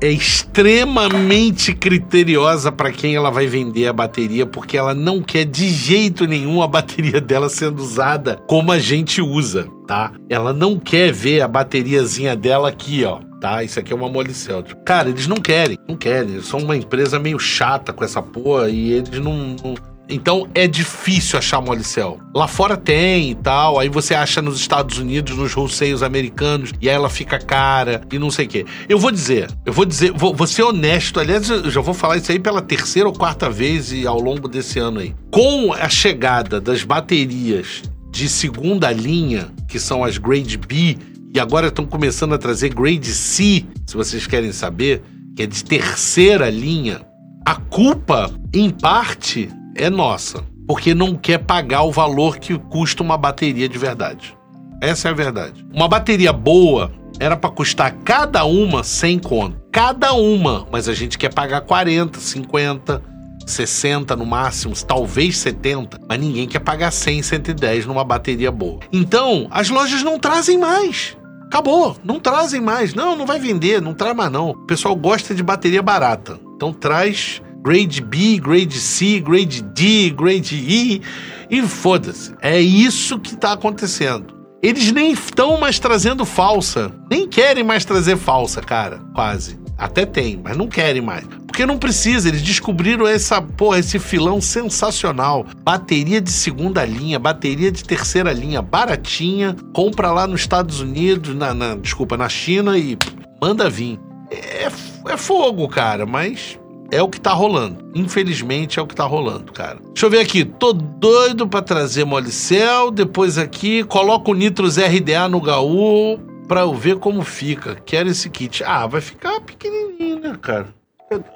é 0.00 0.08
extremamente 0.08 1.74
criteriosa 1.74 2.70
para 2.70 2.92
quem 2.92 3.16
ela 3.16 3.30
vai 3.30 3.48
vender 3.48 3.88
a 3.88 3.92
bateria, 3.92 4.46
porque 4.46 4.76
ela 4.76 4.94
não 4.94 5.20
quer 5.20 5.44
de 5.44 5.68
jeito 5.68 6.24
nenhum 6.24 6.62
a 6.62 6.68
bateria 6.68 7.18
dela 7.20 7.48
sendo 7.48 7.82
usada 7.82 8.40
como 8.46 8.70
a 8.70 8.78
gente 8.78 9.20
usa, 9.20 9.66
tá? 9.88 10.12
Ela 10.28 10.52
não 10.52 10.78
quer 10.78 11.12
ver 11.12 11.40
a 11.40 11.48
bateriazinha 11.48 12.36
dela 12.36 12.68
aqui, 12.68 13.04
ó 13.04 13.18
tá? 13.40 13.64
Isso 13.64 13.80
aqui 13.80 13.92
é 13.92 13.96
uma 13.96 14.08
molicel. 14.08 14.62
Cara, 14.84 15.08
eles 15.08 15.26
não 15.26 15.38
querem, 15.38 15.78
não 15.88 15.96
querem. 15.96 16.34
Eles 16.34 16.46
são 16.46 16.60
uma 16.60 16.76
empresa 16.76 17.18
meio 17.18 17.38
chata 17.38 17.90
com 17.90 18.04
essa 18.04 18.20
porra 18.22 18.68
e 18.68 18.92
eles 18.92 19.18
não, 19.18 19.56
não, 19.64 19.74
então 20.10 20.48
é 20.54 20.66
difícil 20.66 21.38
achar 21.38 21.60
molicel. 21.60 22.20
Lá 22.34 22.46
fora 22.46 22.76
tem 22.76 23.30
e 23.30 23.34
tal, 23.34 23.78
aí 23.78 23.88
você 23.88 24.14
acha 24.14 24.42
nos 24.42 24.58
Estados 24.58 24.98
Unidos, 24.98 25.36
nos 25.36 25.54
wholesales 25.54 26.02
americanos, 26.02 26.72
e 26.80 26.88
aí 26.88 26.94
ela 26.94 27.08
fica 27.08 27.38
cara 27.38 28.02
e 28.12 28.18
não 28.18 28.30
sei 28.30 28.46
o 28.46 28.48
quê. 28.48 28.66
Eu 28.88 28.98
vou 28.98 29.10
dizer, 29.10 29.48
eu 29.64 29.72
vou 29.72 29.84
dizer, 29.84 30.12
vou, 30.12 30.34
vou 30.34 30.46
ser 30.46 30.62
honesto, 30.62 31.20
aliás, 31.20 31.48
eu 31.48 31.70
já 31.70 31.80
vou 31.80 31.94
falar 31.94 32.16
isso 32.16 32.30
aí 32.32 32.38
pela 32.38 32.60
terceira 32.60 33.08
ou 33.08 33.14
quarta 33.14 33.48
vez 33.48 33.92
e 33.92 34.06
ao 34.06 34.20
longo 34.20 34.48
desse 34.48 34.78
ano 34.78 35.00
aí. 35.00 35.14
Com 35.30 35.72
a 35.72 35.88
chegada 35.88 36.60
das 36.60 36.82
baterias 36.82 37.82
de 38.10 38.28
segunda 38.28 38.90
linha, 38.90 39.48
que 39.68 39.78
são 39.78 40.02
as 40.04 40.18
Grade 40.18 40.58
B, 40.58 40.98
e 41.32 41.38
agora 41.38 41.68
estão 41.68 41.86
começando 41.86 42.34
a 42.34 42.38
trazer 42.38 42.74
Grade 42.74 43.12
C, 43.12 43.64
se 43.86 43.96
vocês 43.96 44.26
querem 44.26 44.50
saber, 44.52 45.02
que 45.36 45.44
é 45.44 45.46
de 45.46 45.64
terceira 45.64 46.50
linha. 46.50 47.02
A 47.46 47.54
culpa, 47.54 48.32
em 48.52 48.68
parte, 48.68 49.48
é 49.76 49.88
nossa, 49.88 50.44
porque 50.66 50.94
não 50.94 51.14
quer 51.14 51.38
pagar 51.38 51.82
o 51.82 51.92
valor 51.92 52.38
que 52.38 52.58
custa 52.58 53.02
uma 53.02 53.16
bateria 53.16 53.68
de 53.68 53.78
verdade. 53.78 54.36
Essa 54.80 55.08
é 55.08 55.10
a 55.10 55.14
verdade. 55.14 55.66
Uma 55.72 55.88
bateria 55.88 56.32
boa 56.32 56.90
era 57.18 57.36
para 57.36 57.50
custar 57.50 57.92
cada 58.04 58.44
uma 58.44 58.82
100 58.82 59.18
conto. 59.18 59.60
Cada 59.70 60.12
uma, 60.14 60.66
mas 60.72 60.88
a 60.88 60.94
gente 60.94 61.18
quer 61.18 61.32
pagar 61.32 61.60
40, 61.60 62.18
50, 62.18 63.02
60 63.46 64.16
no 64.16 64.26
máximo, 64.26 64.74
talvez 64.86 65.38
70, 65.38 65.98
mas 66.08 66.18
ninguém 66.18 66.48
quer 66.48 66.60
pagar 66.60 66.90
100, 66.90 67.22
110 67.22 67.86
numa 67.86 68.04
bateria 68.04 68.50
boa. 68.50 68.80
Então, 68.92 69.46
as 69.50 69.68
lojas 69.68 70.02
não 70.02 70.18
trazem 70.18 70.58
mais. 70.58 71.16
Acabou, 71.46 71.96
não 72.04 72.20
trazem 72.20 72.60
mais. 72.60 72.94
Não, 72.94 73.16
não 73.16 73.26
vai 73.26 73.40
vender, 73.40 73.82
não 73.82 73.92
traz 73.92 74.16
mais 74.16 74.30
não. 74.30 74.50
O 74.50 74.66
pessoal 74.66 74.94
gosta 74.94 75.34
de 75.34 75.42
bateria 75.42 75.82
barata. 75.82 76.38
Então 76.54 76.72
traz 76.72 77.42
grade 77.62 78.00
B, 78.00 78.38
grade 78.38 78.80
C, 78.80 79.20
grade 79.20 79.62
D, 79.62 80.10
grade 80.10 80.56
E, 80.56 81.02
e 81.50 81.62
foda-se. 81.62 82.34
É 82.40 82.60
isso 82.60 83.18
que 83.18 83.36
tá 83.36 83.52
acontecendo. 83.52 84.40
Eles 84.62 84.92
nem 84.92 85.12
estão 85.12 85.58
mais 85.58 85.78
trazendo 85.78 86.24
falsa. 86.24 86.92
Nem 87.10 87.26
querem 87.26 87.64
mais 87.64 87.84
trazer 87.84 88.16
falsa, 88.16 88.60
cara. 88.60 89.00
Quase. 89.14 89.58
Até 89.76 90.04
tem, 90.04 90.38
mas 90.42 90.56
não 90.56 90.68
querem 90.68 91.00
mais. 91.00 91.24
Porque 91.46 91.64
não 91.64 91.78
precisa, 91.78 92.28
eles 92.28 92.42
descobriram 92.42 93.06
essa, 93.06 93.40
porra, 93.40 93.78
esse 93.78 93.98
filão 93.98 94.40
sensacional. 94.40 95.46
Bateria 95.62 96.20
de 96.20 96.30
segunda 96.30 96.84
linha, 96.84 97.18
bateria 97.18 97.72
de 97.72 97.82
terceira 97.82 98.32
linha, 98.32 98.60
baratinha. 98.60 99.56
Compra 99.72 100.12
lá 100.12 100.26
nos 100.26 100.42
Estados 100.42 100.80
Unidos, 100.80 101.34
na, 101.34 101.54
na 101.54 101.74
desculpa, 101.76 102.16
na 102.16 102.28
China 102.28 102.76
e 102.76 102.98
manda 103.40 103.70
vir. 103.70 103.98
É, 104.30 104.70
é 105.08 105.16
fogo, 105.16 105.66
cara, 105.66 106.04
mas 106.04 106.58
é 106.90 107.02
o 107.02 107.08
que 107.08 107.20
tá 107.20 107.32
rolando. 107.32 107.90
Infelizmente 107.94 108.78
é 108.78 108.82
o 108.82 108.86
que 108.86 108.94
tá 108.94 109.04
rolando, 109.04 109.52
cara. 109.52 109.78
Deixa 109.92 110.06
eu 110.06 110.10
ver 110.10 110.20
aqui. 110.20 110.44
Tô 110.44 110.72
doido 110.72 111.48
para 111.48 111.62
trazer 111.62 112.04
Molicel. 112.04 112.90
Depois 112.90 113.38
aqui, 113.38 113.84
coloco 113.84 114.32
o 114.32 114.34
Nitros 114.34 114.76
RDA 114.76 115.28
no 115.28 115.40
Gaú 115.40 116.18
pra 116.48 116.62
eu 116.62 116.74
ver 116.74 116.96
como 116.96 117.22
fica. 117.22 117.76
Quero 117.86 118.08
esse 118.08 118.28
kit. 118.28 118.64
Ah, 118.64 118.86
vai 118.86 119.00
ficar 119.00 119.40
pequenininho, 119.40 120.18
né, 120.18 120.36
cara? 120.40 120.68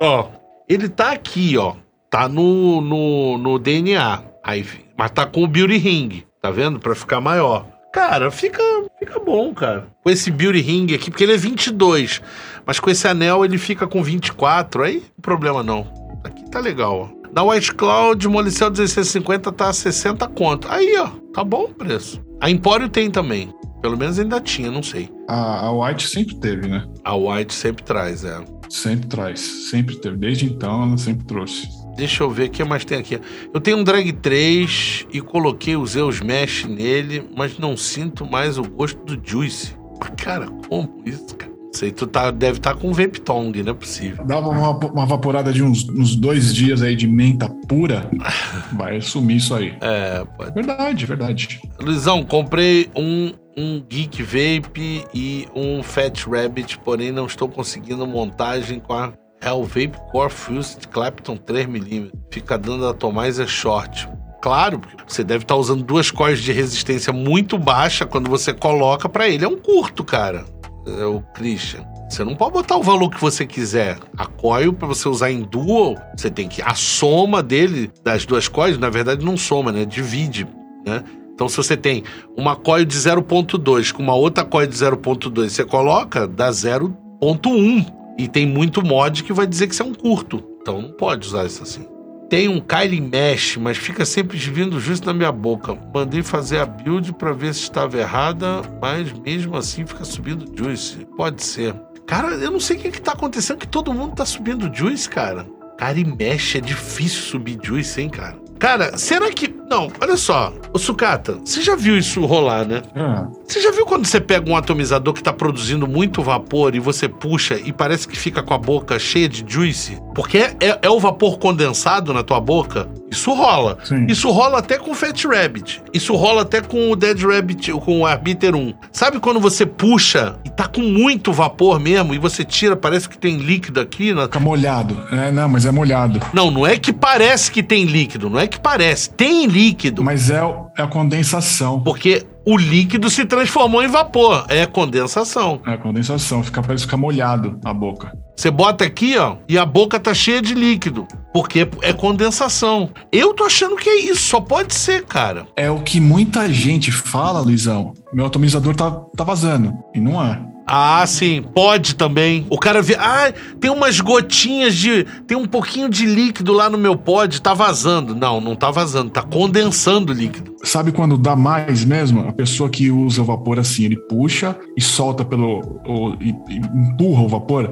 Ó, 0.00 0.28
ele 0.68 0.88
tá 0.88 1.12
aqui, 1.12 1.56
ó. 1.56 1.74
Tá 2.10 2.28
no, 2.28 2.80
no, 2.80 3.38
no 3.38 3.58
DNA. 3.58 4.22
Aí, 4.42 4.66
mas 4.96 5.10
tá 5.10 5.24
com 5.26 5.44
o 5.44 5.48
Beauty 5.48 5.78
Ring. 5.78 6.24
Tá 6.40 6.50
vendo? 6.50 6.78
Pra 6.78 6.94
ficar 6.94 7.20
maior. 7.20 7.66
Cara, 7.94 8.28
fica, 8.28 8.60
fica 8.98 9.20
bom, 9.20 9.54
cara. 9.54 9.86
Com 10.02 10.10
esse 10.10 10.28
Beauty 10.28 10.60
Ring 10.60 10.92
aqui, 10.92 11.12
porque 11.12 11.22
ele 11.22 11.34
é 11.34 11.36
22. 11.36 12.20
Mas 12.66 12.80
com 12.80 12.90
esse 12.90 13.06
anel 13.06 13.44
ele 13.44 13.56
fica 13.56 13.86
com 13.86 14.02
24. 14.02 14.82
Aí, 14.82 14.96
não 14.96 15.22
problema 15.22 15.62
não. 15.62 15.86
Aqui 16.24 16.44
tá 16.50 16.58
legal, 16.58 17.12
ó. 17.22 17.30
Na 17.32 17.44
White 17.44 17.72
Cloud, 17.72 18.26
Molicel 18.26 18.70
1650 18.70 19.52
tá 19.52 19.68
a 19.68 19.72
60 19.72 20.26
conto. 20.26 20.66
Aí, 20.68 20.96
ó, 20.98 21.06
tá 21.32 21.44
bom 21.44 21.66
o 21.66 21.68
preço. 21.68 22.20
A 22.40 22.50
Empório 22.50 22.88
tem 22.88 23.12
também. 23.12 23.54
Pelo 23.80 23.96
menos 23.96 24.18
ainda 24.18 24.40
tinha, 24.40 24.72
não 24.72 24.82
sei. 24.82 25.08
A, 25.28 25.66
a 25.66 25.72
White 25.72 26.08
sempre 26.08 26.34
teve, 26.34 26.66
né? 26.66 26.84
A 27.04 27.14
White 27.14 27.54
sempre 27.54 27.84
traz, 27.84 28.24
é. 28.24 28.44
Sempre 28.68 29.06
traz, 29.06 29.40
sempre 29.70 29.94
teve. 30.00 30.16
Desde 30.16 30.46
então 30.46 30.82
ela 30.82 30.98
sempre 30.98 31.24
trouxe. 31.26 31.68
Deixa 31.96 32.22
eu 32.22 32.30
ver 32.30 32.48
o 32.48 32.50
que 32.50 32.64
mais 32.64 32.84
tem 32.84 32.98
aqui. 32.98 33.20
Eu 33.52 33.60
tenho 33.60 33.78
um 33.78 33.84
Drag 33.84 34.12
3 34.12 35.06
e 35.12 35.20
coloquei 35.20 35.76
os 35.76 35.92
Zeus 35.92 36.20
Mesh 36.20 36.64
nele, 36.64 37.24
mas 37.36 37.58
não 37.58 37.76
sinto 37.76 38.26
mais 38.26 38.58
o 38.58 38.62
gosto 38.62 38.98
do 39.04 39.20
Juice. 39.22 39.74
Cara, 40.16 40.48
como 40.68 41.02
isso, 41.06 41.36
cara? 41.36 41.54
Sei, 41.72 41.90
tu 41.90 42.06
tá, 42.06 42.30
deve 42.30 42.58
estar 42.58 42.74
tá 42.74 42.80
com 42.80 42.92
vape 42.92 43.20
tongue, 43.20 43.62
não 43.62 43.72
é 43.72 43.74
possível. 43.74 44.24
Dava 44.24 44.48
uma, 44.48 44.70
uma 44.70 45.06
vaporada 45.06 45.52
de 45.52 45.60
uns, 45.60 45.88
uns, 45.88 46.14
dois 46.14 46.54
dias 46.54 46.82
aí 46.82 46.94
de 46.94 47.08
menta 47.08 47.48
pura, 47.66 48.08
vai 48.72 49.00
sumir 49.00 49.38
isso 49.38 49.52
aí. 49.54 49.76
É, 49.80 50.24
pode. 50.36 50.54
Verdade, 50.54 51.04
verdade. 51.04 51.60
Luizão, 51.80 52.22
comprei 52.22 52.88
um, 52.94 53.32
um 53.56 53.80
Geek 53.80 54.22
Vape 54.22 55.04
e 55.12 55.48
um 55.52 55.82
Fat 55.82 56.24
Rabbit, 56.28 56.78
porém 56.78 57.10
não 57.10 57.26
estou 57.26 57.48
conseguindo 57.48 58.06
montagem 58.06 58.78
com 58.78 58.92
a 58.92 59.12
é 59.44 59.52
o 59.52 59.62
Vape 59.62 59.92
Core 60.10 60.32
Fused 60.32 60.88
Clapton 60.88 61.36
3mm. 61.36 62.10
Fica 62.30 62.56
dando 62.58 62.88
a 62.88 62.94
Tomás 62.94 63.38
é 63.38 63.46
short. 63.46 64.08
Claro, 64.40 64.80
você 65.06 65.22
deve 65.22 65.44
estar 65.44 65.54
tá 65.54 65.60
usando 65.60 65.84
duas 65.84 66.10
cores 66.10 66.40
de 66.40 66.52
resistência 66.52 67.12
muito 67.12 67.58
baixa 67.58 68.06
quando 68.06 68.28
você 68.28 68.52
coloca 68.52 69.08
para 69.08 69.28
ele. 69.28 69.44
É 69.44 69.48
um 69.48 69.56
curto, 69.56 70.02
cara. 70.02 70.44
É 70.86 71.04
o 71.04 71.20
Christian. 71.34 71.84
Você 72.08 72.24
não 72.24 72.34
pode 72.34 72.52
botar 72.52 72.76
o 72.76 72.82
valor 72.82 73.10
que 73.10 73.20
você 73.20 73.46
quiser. 73.46 73.98
A 74.16 74.26
coil, 74.26 74.72
para 74.72 74.86
você 74.86 75.08
usar 75.08 75.30
em 75.30 75.42
dual, 75.42 75.96
você 76.16 76.30
tem 76.30 76.48
que. 76.48 76.60
A 76.62 76.74
soma 76.74 77.42
dele, 77.42 77.90
das 78.02 78.26
duas 78.26 78.48
coils, 78.48 78.78
na 78.78 78.90
verdade, 78.90 79.24
não 79.24 79.36
soma, 79.36 79.72
né? 79.72 79.84
Divide, 79.84 80.46
né? 80.86 81.02
Então, 81.34 81.48
se 81.48 81.56
você 81.56 81.76
tem 81.76 82.04
uma 82.36 82.54
coil 82.54 82.84
de 82.84 82.96
0.2 82.96 83.92
com 83.92 84.02
uma 84.02 84.14
outra 84.14 84.44
coil 84.44 84.66
de 84.66 84.76
0.2, 84.76 85.48
você 85.48 85.64
coloca, 85.64 86.28
dá 86.28 86.50
0.1. 86.50 88.03
E 88.18 88.28
tem 88.28 88.46
muito 88.46 88.84
mod 88.84 89.22
que 89.22 89.32
vai 89.32 89.46
dizer 89.46 89.66
que 89.66 89.74
isso 89.74 89.82
é 89.82 89.86
um 89.86 89.94
curto. 89.94 90.42
Então 90.60 90.80
não 90.80 90.92
pode 90.92 91.26
usar 91.26 91.44
isso 91.44 91.62
assim. 91.62 91.86
Tem 92.30 92.48
um 92.48 92.60
Kylie 92.60 93.00
Mesh, 93.00 93.56
mas 93.58 93.76
fica 93.76 94.04
sempre 94.04 94.36
vindo 94.38 94.80
justo 94.80 95.06
na 95.06 95.12
minha 95.12 95.30
boca. 95.30 95.76
Mandei 95.94 96.22
fazer 96.22 96.58
a 96.58 96.66
build 96.66 97.12
para 97.14 97.32
ver 97.32 97.54
se 97.54 97.62
estava 97.62 97.98
errada, 97.98 98.62
mas 98.80 99.12
mesmo 99.12 99.56
assim 99.56 99.84
fica 99.86 100.04
subindo 100.04 100.50
Juice. 100.56 101.06
Pode 101.16 101.42
ser. 101.44 101.74
Cara, 102.06 102.28
eu 102.28 102.50
não 102.50 102.60
sei 102.60 102.76
o 102.76 102.80
que, 102.80 102.90
que 102.90 103.00
tá 103.00 103.12
acontecendo, 103.12 103.58
que 103.58 103.68
todo 103.68 103.92
mundo 103.92 104.14
tá 104.14 104.26
subindo 104.26 104.74
Juice, 104.74 105.08
cara. 105.08 105.46
Kylie 105.78 106.16
Mesh 106.16 106.56
é 106.56 106.60
difícil 106.60 107.22
subir 107.22 107.58
Juice, 107.62 108.00
hein, 108.00 108.08
cara? 108.08 108.36
Cara, 108.58 108.96
será 108.96 109.30
que 109.30 109.54
Não, 109.68 109.90
olha 110.00 110.16
só. 110.16 110.52
Ô, 110.72 110.78
Sucata, 110.78 111.38
você 111.44 111.62
já 111.62 111.74
viu 111.74 111.96
isso 111.96 112.24
rolar, 112.24 112.66
né? 112.66 112.82
É. 112.94 113.24
Você 113.46 113.60
já 113.60 113.70
viu 113.70 113.84
quando 113.86 114.06
você 114.06 114.20
pega 114.20 114.48
um 114.50 114.56
atomizador 114.56 115.12
que 115.14 115.22
tá 115.22 115.32
produzindo 115.32 115.86
muito 115.86 116.22
vapor 116.22 116.74
e 116.74 116.80
você 116.80 117.08
puxa 117.08 117.58
e 117.62 117.72
parece 117.72 118.06
que 118.06 118.16
fica 118.16 118.42
com 118.42 118.54
a 118.54 118.58
boca 118.58 118.98
cheia 118.98 119.28
de 119.28 119.44
juice? 119.46 119.98
Porque 120.14 120.38
é, 120.38 120.56
é- 120.60 120.78
é 120.82 120.90
o 120.90 121.00
vapor 121.00 121.38
condensado 121.38 122.12
na 122.12 122.22
tua 122.22 122.40
boca? 122.40 122.88
Isso 123.10 123.32
rola. 123.32 123.78
Sim. 123.84 124.06
Isso 124.08 124.28
rola 124.30 124.58
até 124.58 124.76
com 124.76 124.90
o 124.90 124.94
Fat 124.94 125.24
Rabbit. 125.24 125.82
Isso 125.92 126.14
rola 126.14 126.42
até 126.42 126.60
com 126.60 126.90
o 126.90 126.96
Dead 126.96 127.20
Rabbit, 127.22 127.70
com 127.72 128.00
o 128.00 128.06
Arbiter 128.06 128.54
1. 128.56 128.74
Sabe 128.92 129.20
quando 129.20 129.38
você 129.40 129.64
puxa 129.64 130.36
e 130.44 130.50
tá 130.50 130.66
com 130.66 130.80
muito 130.80 131.32
vapor 131.32 131.78
mesmo 131.78 132.12
e 132.14 132.18
você 132.18 132.44
tira, 132.44 132.74
parece 132.76 133.08
que 133.08 133.16
tem 133.16 133.36
líquido 133.36 133.80
aqui 133.80 134.12
na, 134.12 134.22
Fica 134.24 134.40
molhado. 134.40 134.96
É, 135.12 135.30
não, 135.30 135.48
mas 135.48 135.64
é 135.64 135.70
molhado. 135.70 136.20
não, 136.32 136.50
não 136.50 136.66
é 136.66 136.76
que 136.76 136.92
parece 136.92 137.50
que 137.50 137.62
tem 137.62 137.84
líquido, 137.84 138.28
não 138.28 138.38
é 138.40 138.46
que 138.48 138.58
parece. 138.58 139.10
Tem 139.10 139.46
líquido. 139.54 140.02
Mas 140.02 140.30
é, 140.30 140.40
é 140.76 140.82
a 140.82 140.86
condensação. 140.86 141.80
Porque 141.80 142.26
o 142.44 142.58
líquido 142.58 143.08
se 143.08 143.24
transformou 143.24 143.82
em 143.82 143.88
vapor. 143.88 144.44
É 144.48 144.66
condensação. 144.66 145.60
É 145.64 145.74
a 145.74 145.78
condensação. 145.78 146.42
Fica, 146.42 146.60
parece 146.62 146.84
ficar 146.84 146.96
molhado 146.96 147.58
a 147.64 147.72
boca. 147.72 148.12
Você 148.36 148.50
bota 148.50 148.84
aqui, 148.84 149.16
ó, 149.16 149.36
e 149.48 149.56
a 149.56 149.64
boca 149.64 149.98
tá 150.00 150.12
cheia 150.12 150.42
de 150.42 150.54
líquido. 150.54 151.06
Porque 151.32 151.68
é 151.82 151.92
condensação. 151.92 152.90
Eu 153.12 153.32
tô 153.34 153.44
achando 153.44 153.76
que 153.76 153.88
é 153.88 154.00
isso. 154.00 154.22
Só 154.22 154.40
pode 154.40 154.74
ser, 154.74 155.04
cara. 155.04 155.46
É 155.56 155.70
o 155.70 155.80
que 155.80 156.00
muita 156.00 156.48
gente 156.52 156.90
fala, 156.92 157.40
Luizão. 157.40 157.92
Meu 158.12 158.26
atomizador 158.26 158.74
tá, 158.74 158.90
tá 159.16 159.24
vazando. 159.24 159.72
E 159.94 160.00
não 160.00 160.22
é. 160.24 160.40
Ah, 160.66 161.04
sim, 161.06 161.42
pode 161.54 161.94
também. 161.94 162.46
O 162.48 162.58
cara 162.58 162.80
vê, 162.80 162.94
ah, 162.98 163.30
tem 163.60 163.70
umas 163.70 164.00
gotinhas 164.00 164.74
de. 164.74 165.04
Tem 165.26 165.36
um 165.36 165.44
pouquinho 165.46 165.90
de 165.90 166.06
líquido 166.06 166.54
lá 166.54 166.70
no 166.70 166.78
meu 166.78 166.96
pod, 166.96 167.40
tá 167.42 167.52
vazando. 167.52 168.14
Não, 168.14 168.40
não 168.40 168.56
tá 168.56 168.70
vazando, 168.70 169.10
tá 169.10 169.20
condensando 169.20 170.10
o 170.12 170.14
líquido. 170.16 170.54
Sabe 170.64 170.90
quando 170.90 171.18
dá 171.18 171.36
mais 171.36 171.84
mesmo? 171.84 172.26
A 172.26 172.32
pessoa 172.32 172.70
que 172.70 172.90
usa 172.90 173.20
o 173.20 173.24
vapor 173.26 173.58
assim, 173.58 173.84
ele 173.84 173.96
puxa 174.08 174.56
e 174.74 174.80
solta 174.80 175.22
pelo. 175.22 175.80
o- 175.86 176.16
e, 176.18 176.30
e 176.48 176.56
empurra 176.56 177.22
o 177.24 177.28
vapor. 177.28 177.70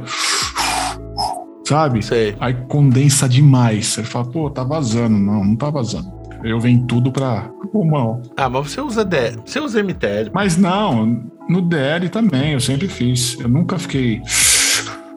Sabe? 1.64 2.02
Sei. 2.02 2.34
Aí 2.40 2.54
condensa 2.68 3.28
demais. 3.28 3.96
Ele 3.96 4.06
fala, 4.06 4.24
pô, 4.26 4.50
tá 4.50 4.64
vazando. 4.64 5.16
Não, 5.18 5.44
não 5.44 5.56
tá 5.56 5.70
vazando. 5.70 6.12
Eu 6.42 6.58
venho 6.58 6.84
tudo 6.86 7.12
pra 7.12 7.50
pulmão. 7.72 8.20
Ah, 8.36 8.48
mas 8.48 8.70
você 8.70 8.80
usa 8.80 9.04
D, 9.04 9.36
você 9.44 9.60
usa 9.60 9.82
MTL. 9.82 10.30
Mas 10.32 10.56
não, 10.56 11.24
no 11.48 11.62
DL 11.62 12.08
também, 12.08 12.52
eu 12.52 12.60
sempre 12.60 12.88
fiz. 12.88 13.38
Eu 13.40 13.48
nunca 13.48 13.78
fiquei. 13.78 14.20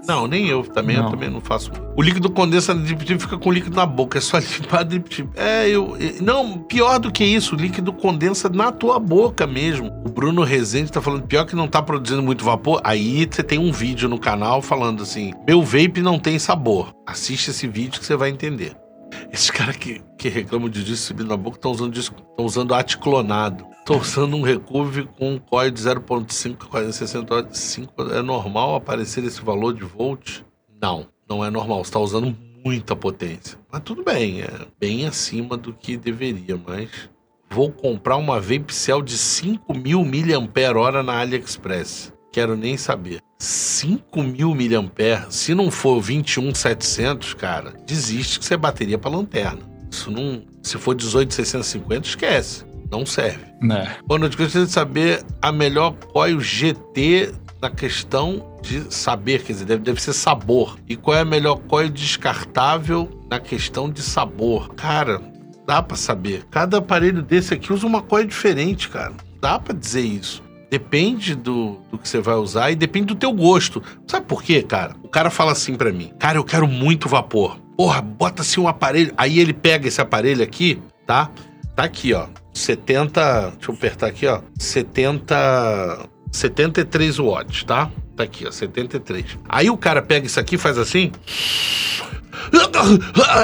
Não, 0.07 0.27
nem 0.27 0.47
eu 0.47 0.63
também, 0.63 0.95
eu 0.95 1.03
Não. 1.03 1.11
também 1.11 1.29
não 1.29 1.41
faço. 1.41 1.71
O 1.95 2.01
líquido 2.01 2.29
condensa 2.29 2.73
no 2.73 2.81
Drip 2.83 3.03
Tip 3.05 3.19
fica 3.21 3.37
com 3.37 3.51
líquido 3.51 3.75
na 3.75 3.85
boca, 3.85 4.17
é 4.17 4.21
só 4.21 4.37
limpar 4.59 4.83
Drip 4.83 5.09
Tip. 5.09 5.29
É, 5.35 5.67
eu. 5.69 5.97
Não, 6.21 6.57
pior 6.59 6.99
do 6.99 7.11
que 7.11 7.23
isso, 7.23 7.55
o 7.55 7.57
líquido 7.57 7.91
condensa 7.93 8.49
na 8.49 8.71
tua 8.71 8.99
boca 8.99 9.47
mesmo. 9.47 9.87
O 10.05 10.09
Bruno 10.09 10.43
Rezende 10.43 10.91
tá 10.91 11.01
falando, 11.01 11.23
pior 11.27 11.45
que 11.45 11.55
não 11.55 11.67
tá 11.67 11.81
produzindo 11.81 12.21
muito 12.21 12.43
vapor. 12.43 12.81
Aí 12.83 13.27
você 13.29 13.43
tem 13.43 13.57
um 13.59 13.71
vídeo 13.71 14.07
no 14.09 14.19
canal 14.19 14.61
falando 14.61 15.03
assim: 15.03 15.33
meu 15.47 15.61
vape 15.61 16.01
não 16.01 16.19
tem 16.19 16.37
sabor. 16.39 16.93
Assiste 17.05 17.49
esse 17.49 17.67
vídeo 17.67 17.99
que 17.99 18.05
você 18.05 18.15
vai 18.15 18.29
entender. 18.29 18.75
Esses 19.31 19.51
caras 19.51 19.75
que, 19.77 20.01
que 20.17 20.29
reclamam 20.29 20.69
de 20.69 20.83
disco 20.83 21.07
subindo 21.07 21.29
na 21.29 21.37
boca 21.37 21.57
estão 21.57 21.71
usando 21.71 21.93
disco, 21.93 22.15
estão 22.29 22.45
usando 22.45 22.73
aticlonado. 22.73 23.65
Estão 23.79 23.99
usando 23.99 24.35
um 24.35 24.41
recurve 24.41 25.05
com 25.17 25.33
um 25.33 25.39
coil 25.39 25.69
de 25.69 25.81
0.5 25.81 26.65
4065. 26.65 28.01
É 28.11 28.21
normal 28.21 28.75
aparecer 28.75 29.23
esse 29.23 29.41
valor 29.41 29.73
de 29.73 29.83
volt? 29.83 30.41
Não, 30.81 31.07
não 31.29 31.43
é 31.43 31.49
normal. 31.49 31.83
Você 31.83 31.89
está 31.89 31.99
usando 31.99 32.35
muita 32.65 32.95
potência. 32.95 33.59
Mas 33.71 33.81
tudo 33.83 34.03
bem, 34.03 34.41
é 34.41 34.49
bem 34.79 35.05
acima 35.05 35.55
do 35.55 35.73
que 35.73 35.97
deveria, 35.97 36.59
mas... 36.65 36.89
Vou 37.47 37.71
comprar 37.71 38.17
uma 38.17 38.39
Vape 38.39 38.73
Cell 38.73 39.01
de 39.03 39.15
5.000 39.15 40.91
mAh 40.91 41.03
na 41.03 41.19
AliExpress. 41.19 42.11
Quero 42.33 42.57
nem 42.57 42.75
saber. 42.75 43.21
5.000 43.39 44.81
mAh, 44.81 45.29
se 45.29 45.53
não 45.53 45.69
for 45.69 46.01
21.700, 46.01 47.35
cara, 47.35 47.73
desiste 47.85 48.39
que 48.39 48.45
você 48.45 48.53
é 48.53 48.57
bateria 48.57 48.97
para 48.97 49.11
lanterna. 49.11 49.59
Isso 49.91 50.09
não, 50.09 50.43
se 50.61 50.77
for 50.77 50.95
18.650, 50.95 52.05
esquece. 52.05 52.65
Não 52.91 53.05
serve. 53.05 53.43
Né? 53.61 53.97
Boa 54.05 54.19
noite, 54.19 54.37
gostaria 54.37 54.67
de 54.67 54.71
saber 54.71 55.23
a 55.41 55.51
melhor 55.51 55.93
coil 55.93 56.39
GT 56.39 57.33
na 57.61 57.69
questão 57.69 58.57
de 58.61 58.93
saber, 58.93 59.43
quer 59.43 59.53
dizer, 59.53 59.65
deve, 59.65 59.83
deve 59.83 60.01
ser 60.01 60.13
sabor. 60.13 60.77
E 60.87 60.95
qual 60.95 61.17
é 61.17 61.21
a 61.21 61.25
melhor 61.25 61.57
coil 61.67 61.89
descartável 61.89 63.09
na 63.29 63.39
questão 63.39 63.89
de 63.89 64.01
sabor? 64.01 64.73
Cara, 64.75 65.21
dá 65.65 65.81
pra 65.81 65.97
saber. 65.97 66.45
Cada 66.51 66.77
aparelho 66.77 67.21
desse 67.21 67.53
aqui 67.53 67.73
usa 67.73 67.87
uma 67.87 68.01
coil 68.01 68.27
diferente, 68.27 68.89
cara. 68.89 69.13
Dá 69.41 69.59
pra 69.59 69.73
dizer 69.73 70.01
isso. 70.01 70.43
Depende 70.69 71.35
do, 71.35 71.79
do 71.91 71.97
que 71.97 72.07
você 72.07 72.19
vai 72.19 72.35
usar 72.35 72.71
e 72.71 72.75
depende 72.75 73.07
do 73.07 73.15
teu 73.15 73.31
gosto. 73.31 73.81
Sabe 74.07 74.25
por 74.25 74.43
quê, 74.43 74.63
cara? 74.63 74.95
O 75.03 75.07
cara 75.07 75.29
fala 75.29 75.51
assim 75.51 75.75
pra 75.75 75.91
mim: 75.91 76.11
Cara, 76.19 76.37
eu 76.37 76.43
quero 76.43 76.67
muito 76.67 77.07
vapor. 77.07 77.59
Porra, 77.77 78.01
bota 78.01 78.41
assim 78.41 78.59
um 78.59 78.67
aparelho. 78.67 79.13
Aí 79.17 79.39
ele 79.39 79.53
pega 79.53 79.87
esse 79.87 80.01
aparelho 80.01 80.43
aqui, 80.43 80.81
tá? 81.05 81.29
Tá 81.75 81.83
aqui, 81.83 82.13
ó. 82.13 82.27
70. 82.53 83.53
Deixa 83.57 83.71
eu 83.71 83.75
apertar 83.75 84.07
aqui, 84.07 84.25
ó. 84.27 84.41
70. 84.57 86.09
73 86.31 87.17
watts, 87.17 87.63
tá? 87.63 87.91
Tá 88.15 88.23
aqui, 88.23 88.47
ó. 88.47 88.51
73. 88.51 89.37
Aí 89.47 89.69
o 89.69 89.77
cara 89.77 90.01
pega 90.01 90.25
isso 90.25 90.39
aqui 90.39 90.55
e 90.55 90.57
faz 90.57 90.77
assim. 90.77 91.11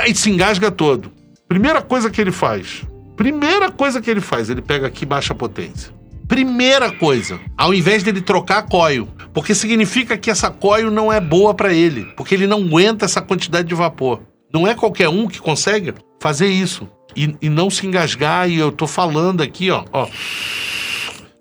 Aí 0.02 0.16
se 0.16 0.30
engasga 0.30 0.72
todo. 0.72 1.12
Primeira 1.48 1.82
coisa 1.82 2.10
que 2.10 2.22
ele 2.22 2.32
faz. 2.32 2.84
Primeira 3.16 3.70
coisa 3.70 4.02
que 4.02 4.10
ele 4.10 4.22
faz, 4.22 4.50
ele 4.50 4.62
pega 4.62 4.88
aqui 4.88 5.04
e 5.04 5.06
baixa 5.06 5.36
potência. 5.36 5.94
Primeira 6.32 6.90
coisa, 6.90 7.42
ao 7.58 7.74
invés 7.74 8.04
dele 8.04 8.22
trocar 8.22 8.60
a 8.60 8.62
coil, 8.62 9.06
porque 9.34 9.54
significa 9.54 10.18
que 10.18 10.32
essa 10.32 10.50
coil 10.50 10.90
não 10.90 11.12
é 11.12 11.20
boa 11.20 11.54
pra 11.54 11.74
ele, 11.74 12.06
porque 12.16 12.34
ele 12.34 12.48
não 12.48 12.60
aguenta 12.60 13.04
essa 13.04 13.22
quantidade 13.22 13.68
de 13.68 13.76
vapor. 13.76 14.22
Não 14.54 14.66
é 14.66 14.74
qualquer 14.74 15.10
um 15.10 15.28
que 15.28 15.42
consegue 15.42 15.94
fazer 16.22 16.48
isso 16.48 16.88
e, 17.18 17.36
e 17.42 17.50
não 17.50 17.70
se 17.70 17.86
engasgar. 17.86 18.50
E 18.50 18.58
eu 18.58 18.72
tô 18.72 18.88
falando 18.88 19.44
aqui, 19.44 19.70
ó, 19.72 19.84
ó, 19.92 20.08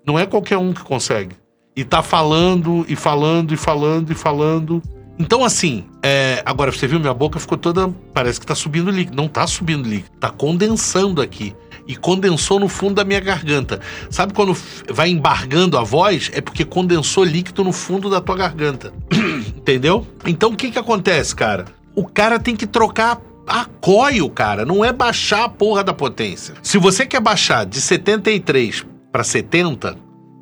não 0.05 0.19
é 0.19 0.25
qualquer 0.25 0.57
um 0.57 0.73
que 0.73 0.81
consegue. 0.81 1.37
E 1.73 1.85
tá 1.85 2.03
falando 2.03 2.85
e 2.89 2.95
falando 2.97 3.53
e 3.53 3.57
falando 3.57 4.11
e 4.11 4.13
falando. 4.13 4.83
Então, 5.17 5.45
assim, 5.45 5.85
é, 6.03 6.43
agora 6.45 6.69
você 6.69 6.85
viu, 6.85 6.99
minha 6.99 7.13
boca 7.13 7.39
ficou 7.39 7.57
toda. 7.57 7.87
Parece 8.13 8.41
que 8.41 8.45
tá 8.45 8.55
subindo 8.55 8.91
líquido. 8.91 9.15
Não 9.15 9.29
tá 9.29 9.47
subindo 9.47 9.87
líquido, 9.87 10.17
tá 10.19 10.29
condensando 10.29 11.21
aqui. 11.21 11.55
E 11.87 11.95
condensou 11.95 12.59
no 12.59 12.67
fundo 12.67 12.95
da 12.95 13.03
minha 13.03 13.19
garganta. 13.19 13.79
Sabe 14.09 14.33
quando 14.33 14.55
vai 14.89 15.09
embargando 15.09 15.77
a 15.77 15.83
voz? 15.83 16.29
É 16.33 16.41
porque 16.41 16.63
condensou 16.63 17.23
líquido 17.23 17.63
no 17.63 17.71
fundo 17.71 18.09
da 18.09 18.21
tua 18.21 18.35
garganta. 18.35 18.93
Entendeu? 19.55 20.07
Então 20.25 20.51
o 20.51 20.55
que 20.55 20.71
que 20.71 20.79
acontece, 20.79 21.35
cara? 21.35 21.65
O 21.95 22.05
cara 22.05 22.39
tem 22.39 22.55
que 22.55 22.65
trocar 22.65 23.19
a 23.47 23.65
coil, 23.65 24.29
cara. 24.29 24.65
Não 24.65 24.83
é 24.83 24.93
baixar 24.93 25.43
a 25.43 25.49
porra 25.49 25.83
da 25.83 25.93
potência. 25.93 26.55
Se 26.61 26.77
você 26.77 27.05
quer 27.05 27.19
baixar 27.19 27.65
de 27.65 27.81
73 27.81 28.85
para 29.11 29.23
70, 29.23 29.97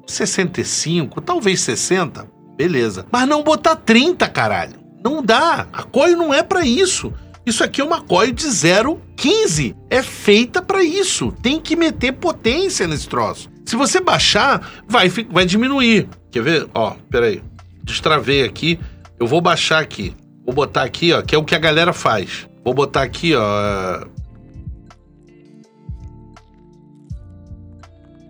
65, 0.06 1.22
talvez 1.22 1.62
60, 1.62 2.28
beleza. 2.56 3.06
Mas 3.12 3.28
não 3.28 3.44
botar 3.44 3.76
30, 3.76 4.28
caralho. 4.30 4.80
Não 5.04 5.24
dá. 5.24 5.68
A 5.72 5.84
coil 5.84 6.18
não 6.18 6.34
é 6.34 6.44
pra 6.44 6.66
isso. 6.66 7.14
Isso 7.50 7.64
aqui 7.64 7.82
é 7.82 7.84
uma 7.84 8.00
coil 8.00 8.32
de 8.32 8.46
0,15. 8.46 9.76
É 9.90 10.04
feita 10.04 10.62
pra 10.62 10.84
isso. 10.84 11.32
Tem 11.42 11.60
que 11.60 11.76
meter 11.76 12.12
potência 12.12 12.86
nesse 12.88 13.10
troço. 13.10 13.50
Se 13.66 13.76
você 13.76 14.00
baixar, 14.00 14.84
vai, 14.88 15.10
vai 15.10 15.48
diminuir. 15.48 16.08
Quer 16.30 16.44
ver? 16.44 16.70
Ó, 16.76 16.96
peraí. 17.10 17.42
Destravei 17.84 18.44
aqui. 18.44 18.80
Eu 19.20 19.26
vou 19.26 19.42
baixar 19.42 19.82
aqui. 19.82 20.16
Vou 20.46 20.54
botar 20.54 20.84
aqui, 20.84 21.12
ó, 21.12 21.24
que 21.24 21.34
é 21.34 21.38
o 21.40 21.44
que 21.44 21.56
a 21.56 21.60
galera 21.60 21.92
faz. 21.92 22.48
Vou 22.64 22.74
botar 22.74 23.02
aqui, 23.02 23.34
ó. 23.36 24.06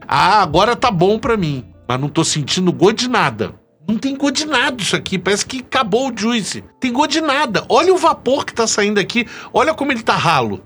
Ah, 0.07 0.41
agora 0.41 0.77
tá 0.77 0.89
bom 0.89 1.19
pra 1.19 1.35
mim. 1.35 1.65
Mas 1.85 1.99
não 1.99 2.07
tô 2.07 2.23
sentindo 2.23 2.71
gosto 2.71 2.99
de 2.99 3.09
nada. 3.09 3.58
Não 3.89 3.97
tem 3.97 4.15
gosto 4.15 4.35
de 4.35 4.45
nada 4.45 4.79
isso 4.79 4.95
aqui. 4.95 5.17
Parece 5.17 5.43
que 5.43 5.61
acabou 5.61 6.11
o 6.11 6.13
juice. 6.15 6.63
Tem 6.79 6.93
gosto 6.93 7.09
de 7.09 7.21
nada. 7.21 7.65
Olha 7.67 7.91
o 7.91 7.97
vapor 7.97 8.45
que 8.45 8.53
tá 8.53 8.67
saindo 8.67 8.99
aqui. 8.99 9.25
Olha 9.51 9.73
como 9.73 9.91
ele 9.91 10.03
tá 10.03 10.15
ralo. 10.15 10.61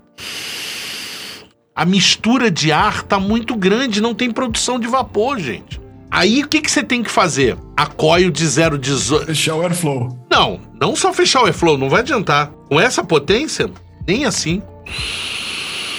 A 1.74 1.86
mistura 1.86 2.50
de 2.50 2.70
ar 2.70 3.02
tá 3.02 3.18
muito 3.18 3.56
grande. 3.56 4.02
Não 4.02 4.14
tem 4.14 4.30
produção 4.30 4.78
de 4.78 4.86
vapor, 4.86 5.38
gente. 5.38 5.80
Aí 6.10 6.44
o 6.44 6.48
que, 6.48 6.60
que 6.60 6.70
você 6.70 6.82
tem 6.82 7.02
que 7.02 7.10
fazer? 7.10 7.56
A 7.74 7.86
coil 7.86 8.30
de 8.30 8.44
0,18. 8.44 9.24
Fechar 9.24 9.54
o 9.54 9.62
airflow. 9.62 10.18
Não, 10.30 10.60
não 10.78 10.94
só 10.94 11.10
fechar 11.14 11.44
o 11.44 11.46
airflow, 11.46 11.78
não 11.78 11.88
vai 11.88 12.00
adiantar. 12.00 12.50
Com 12.68 12.78
essa 12.78 13.02
potência, 13.02 13.70
nem 14.06 14.26
assim. 14.26 14.62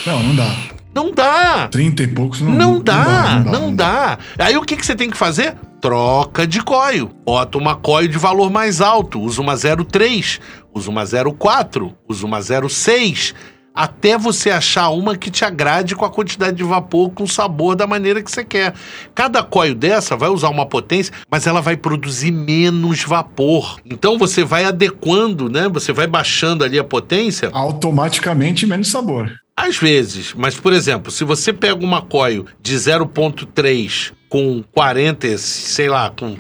Não, 0.06 0.22
não 0.22 0.36
dá. 0.36 0.56
Não 0.94 1.12
dá. 1.12 1.68
30 1.70 2.04
e 2.04 2.08
poucos 2.08 2.40
não, 2.40 2.52
Não 2.52 2.80
dá, 2.80 3.40
não 3.40 3.76
dá. 3.76 4.20
Aí 4.38 4.56
o 4.56 4.62
que, 4.62 4.78
que 4.78 4.86
você 4.86 4.96
tem 4.96 5.10
que 5.10 5.18
fazer? 5.18 5.56
Troca 5.86 6.48
de 6.48 6.64
coil. 6.64 7.12
Bota 7.24 7.60
uma 7.60 7.76
coil 7.76 8.08
de 8.08 8.18
valor 8.18 8.50
mais 8.50 8.82
alto. 8.82 9.22
Usa 9.22 9.40
uma 9.40 9.54
0,3, 9.54 10.40
usa 10.74 10.90
uma 10.90 11.04
0,4, 11.04 11.94
usa 12.10 12.26
uma 12.26 12.40
0,6. 12.40 13.36
até 13.72 14.18
você 14.18 14.50
achar 14.50 14.90
uma 14.90 15.16
que 15.16 15.30
te 15.30 15.46
agrade 15.46 15.96
com 15.96 16.04
a 16.04 16.10
quantidade 16.10 16.58
de 16.58 16.64
vapor, 16.64 17.12
com 17.12 17.26
o 17.26 17.28
sabor 17.28 17.76
da 17.76 17.86
maneira 17.86 18.24
que 18.24 18.32
você 18.32 18.44
quer. 18.44 18.74
Cada 19.14 19.44
coil 19.44 19.76
dessa 19.76 20.18
vai 20.18 20.30
usar 20.30 20.50
uma 20.50 20.66
potência, 20.66 21.14
mas 21.30 21.46
ela 21.46 21.62
vai 21.62 21.78
produzir 21.78 22.32
menos 22.32 23.04
vapor. 23.04 23.80
Então 23.86 24.18
você 24.18 24.44
vai 24.44 24.66
adequando, 24.66 25.50
né? 25.50 25.70
Você 25.70 25.94
vai 25.94 26.08
baixando 26.08 26.64
ali 26.64 26.80
a 26.80 26.84
potência. 26.84 27.52
Automaticamente 27.54 28.66
menos 28.66 28.88
sabor. 28.88 29.32
Às 29.56 29.78
vezes, 29.78 30.34
mas 30.36 30.56
por 30.56 30.74
exemplo, 30.74 31.12
se 31.12 31.24
você 31.24 31.54
pega 31.54 31.86
uma 31.86 32.02
coil 32.02 32.48
de 32.60 32.76
0.3 32.76 34.15
com 34.30 34.64
40, 34.74 35.38
sei 35.38 35.90
lá, 35.90 36.10
com 36.10 36.36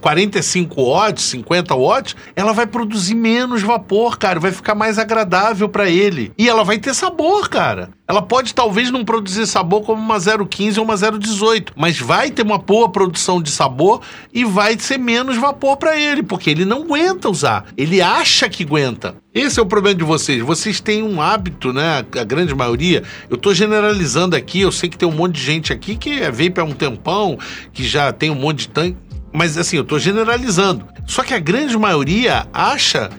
45 0.00 0.82
watts, 0.82 1.24
50 1.24 1.74
watts, 1.74 2.16
ela 2.34 2.52
vai 2.52 2.66
produzir 2.66 3.14
menos 3.14 3.62
vapor, 3.62 4.18
cara, 4.18 4.40
vai 4.40 4.50
ficar 4.50 4.74
mais 4.74 4.98
agradável 4.98 5.68
para 5.68 5.88
ele. 5.88 6.32
E 6.36 6.48
ela 6.48 6.64
vai 6.64 6.78
ter 6.78 6.94
sabor, 6.94 7.48
cara. 7.48 7.90
Ela 8.08 8.22
pode 8.22 8.52
talvez 8.54 8.90
não 8.90 9.04
produzir 9.04 9.46
sabor 9.46 9.82
como 9.82 10.02
uma 10.02 10.18
015 10.18 10.80
ou 10.80 10.84
uma 10.84 10.96
018, 10.96 11.74
mas 11.76 12.00
vai 12.00 12.28
ter 12.28 12.42
uma 12.42 12.58
boa 12.58 12.88
produção 12.88 13.40
de 13.40 13.52
sabor 13.52 14.00
e 14.34 14.44
vai 14.44 14.76
ser 14.80 14.98
menos 14.98 15.36
vapor 15.36 15.76
para 15.76 15.96
ele, 15.96 16.20
porque 16.20 16.50
ele 16.50 16.64
não 16.64 16.82
aguenta 16.82 17.28
usar. 17.28 17.66
Ele 17.76 18.02
acha 18.02 18.48
que 18.48 18.64
aguenta. 18.64 19.14
Esse 19.32 19.60
é 19.60 19.62
o 19.62 19.66
problema 19.66 19.96
de 19.96 20.02
vocês. 20.02 20.42
Vocês 20.42 20.80
têm 20.80 21.04
um 21.04 21.22
hábito, 21.22 21.72
né? 21.72 22.04
A 22.18 22.24
grande 22.24 22.52
maioria. 22.52 23.04
Eu 23.30 23.36
tô 23.36 23.54
generalizando 23.54 24.34
aqui, 24.34 24.60
eu 24.60 24.72
sei 24.72 24.88
que 24.88 24.98
tem 24.98 25.08
um 25.08 25.12
monte 25.12 25.36
de 25.36 25.42
gente 25.42 25.72
aqui 25.72 25.94
que 25.94 26.20
é 26.20 26.32
vape 26.32 26.58
há 26.58 26.64
um 26.64 26.72
tempão, 26.72 27.38
que 27.72 27.84
já 27.86 28.12
tem 28.12 28.28
um 28.28 28.34
monte 28.34 28.62
de 28.62 28.68
tanque. 28.70 28.96
Mas 29.32 29.56
assim, 29.56 29.76
eu 29.76 29.84
tô 29.84 29.98
generalizando. 29.98 30.86
Só 31.06 31.22
que 31.22 31.34
a 31.34 31.38
grande 31.38 31.76
maioria 31.78 32.46
acha 32.52 33.10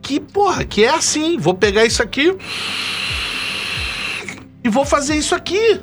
que, 0.00 0.18
porra, 0.18 0.64
que 0.64 0.84
é 0.84 0.90
assim. 0.90 1.38
Vou 1.38 1.54
pegar 1.54 1.84
isso 1.84 2.02
aqui 2.02 2.36
e 4.64 4.68
vou 4.68 4.84
fazer 4.84 5.16
isso 5.16 5.34
aqui. 5.34 5.80